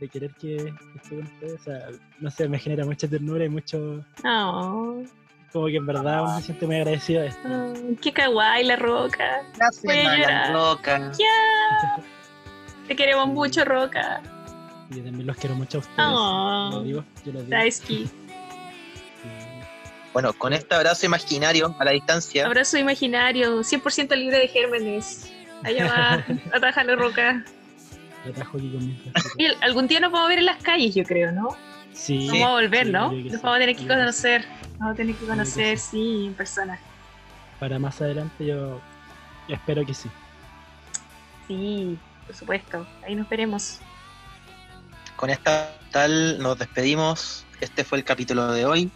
de 0.00 0.08
querer 0.08 0.30
que, 0.34 0.56
que 0.56 0.98
esté 1.02 1.08
con 1.16 1.24
ustedes. 1.24 1.60
O 1.60 1.64
sea, 1.64 1.88
no 2.20 2.30
sé, 2.30 2.48
me 2.48 2.58
genera 2.58 2.84
mucha 2.84 3.08
ternura 3.08 3.44
y 3.44 3.48
mucho, 3.48 4.04
Oh, 4.24 5.02
como 5.52 5.66
que 5.66 5.76
en 5.76 5.86
verdad 5.86 6.22
uno 6.22 6.36
se 6.38 6.42
siente 6.46 6.66
muy 6.66 6.76
agradecido 6.76 7.22
de 7.22 7.28
esto. 7.28 7.48
oh, 7.48 7.74
qué 8.02 8.12
kawaii 8.12 8.64
la 8.64 8.76
roca. 8.76 9.42
La 9.58 9.70
Voy 9.82 9.96
a 9.96 10.00
semana 10.02 10.16
llorar. 10.18 10.50
loca. 10.50 11.12
Ya. 11.18 12.02
Te 12.88 12.94
queremos 12.96 13.28
mucho, 13.28 13.64
roca. 13.64 14.22
Y 14.90 15.00
también 15.00 15.26
los 15.26 15.36
quiero 15.36 15.54
mucho 15.56 15.78
a 15.78 15.80
ustedes. 15.80 15.98
Oh. 15.98 16.68
Lo 16.72 16.82
digo, 16.82 17.04
yo. 17.24 17.32
Daisuki. 17.48 18.08
Bueno, 20.12 20.32
con 20.32 20.52
este 20.54 20.74
abrazo 20.74 21.04
imaginario 21.04 21.74
a 21.78 21.84
la 21.84 21.90
distancia, 21.90 22.46
Abrazo 22.46 22.78
imaginario, 22.78 23.60
100% 23.60 24.16
libre 24.16 24.38
de 24.38 24.48
gérmenes. 24.48 25.30
Allá 25.62 25.86
va, 25.86 26.24
atájalo, 26.56 26.96
roca. 26.96 27.44
Trajo 28.34 28.58
aquí 28.58 28.70
conmigo. 28.70 29.00
Algún 29.60 29.86
día 29.86 30.00
nos 30.00 30.12
vamos 30.12 30.26
a 30.26 30.28
ver 30.28 30.38
en 30.38 30.46
las 30.46 30.62
calles, 30.62 30.94
yo 30.94 31.04
creo, 31.04 31.32
¿no? 31.32 31.56
Sí, 31.92 32.28
Vamos 32.28 32.48
a 32.48 32.50
volver, 32.50 32.86
sí, 32.86 32.92
¿no? 32.92 33.12
Nos 33.12 33.32
sí. 33.32 33.38
vamos 33.42 33.56
a 33.56 33.58
tener 33.58 33.76
que 33.76 33.86
conocer. 33.86 34.44
Vamos 34.78 34.94
a 34.94 34.96
tener 34.96 35.14
que 35.16 35.26
conocer, 35.26 35.78
sí. 35.78 36.26
en 36.26 36.34
persona. 36.34 36.78
Para 37.58 37.78
más 37.78 38.00
adelante 38.02 38.44
yo, 38.46 38.80
espero 39.48 39.84
que 39.86 39.94
sí. 39.94 40.10
Sí, 41.48 41.98
por 42.26 42.36
supuesto. 42.36 42.86
Ahí 43.06 43.14
nos 43.14 43.28
veremos. 43.28 43.78
con 45.16 45.30
esta 45.30 45.72
tal 45.90 46.38
nos 46.38 46.58
despedimos. 46.58 47.46
Este 47.60 47.84
fue 47.84 47.98
el 47.98 48.04
capítulo 48.04 48.52
de 48.52 48.66
hoy. 48.66 48.90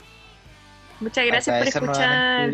Muchas 1.01 1.24
gracias 1.24 1.59
por 1.59 1.69
escuchar. 1.69 2.51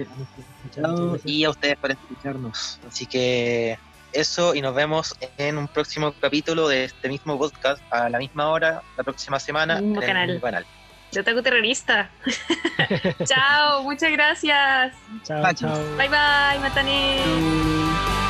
y 1.25 1.45
a 1.45 1.51
ustedes 1.51 1.77
por 1.77 1.91
escucharnos. 1.91 2.79
Así 2.87 3.07
que 3.07 3.77
eso 4.21 4.55
y 4.55 4.61
nos 4.63 4.75
vemos 4.75 5.15
en 5.39 5.59
un 5.59 5.69
próximo 5.69 6.13
capítulo 6.21 6.69
de 6.69 6.85
este 6.85 7.09
mismo 7.09 7.39
podcast 7.39 7.83
a 7.91 8.09
la 8.09 8.19
misma 8.19 8.49
hora, 8.51 8.83
la 8.97 9.05
próxima 9.05 9.39
semana 9.39 9.77
Mismo 9.81 9.97
en 9.97 10.03
el 10.03 10.07
canal. 10.07 10.27
mismo 10.29 10.43
canal. 10.43 10.67
De 11.13 11.21
Otaku 11.21 11.43
Terrorista. 11.43 12.11
Chao, 13.25 13.83
muchas 13.85 14.11
gracias. 14.13 14.93
Chao, 15.25 15.43
Bye. 15.43 15.55
chao. 15.55 15.77
Bye 15.97 16.09
bye, 16.09 16.59
Matane. 16.61 17.19
Chao. 17.25 18.26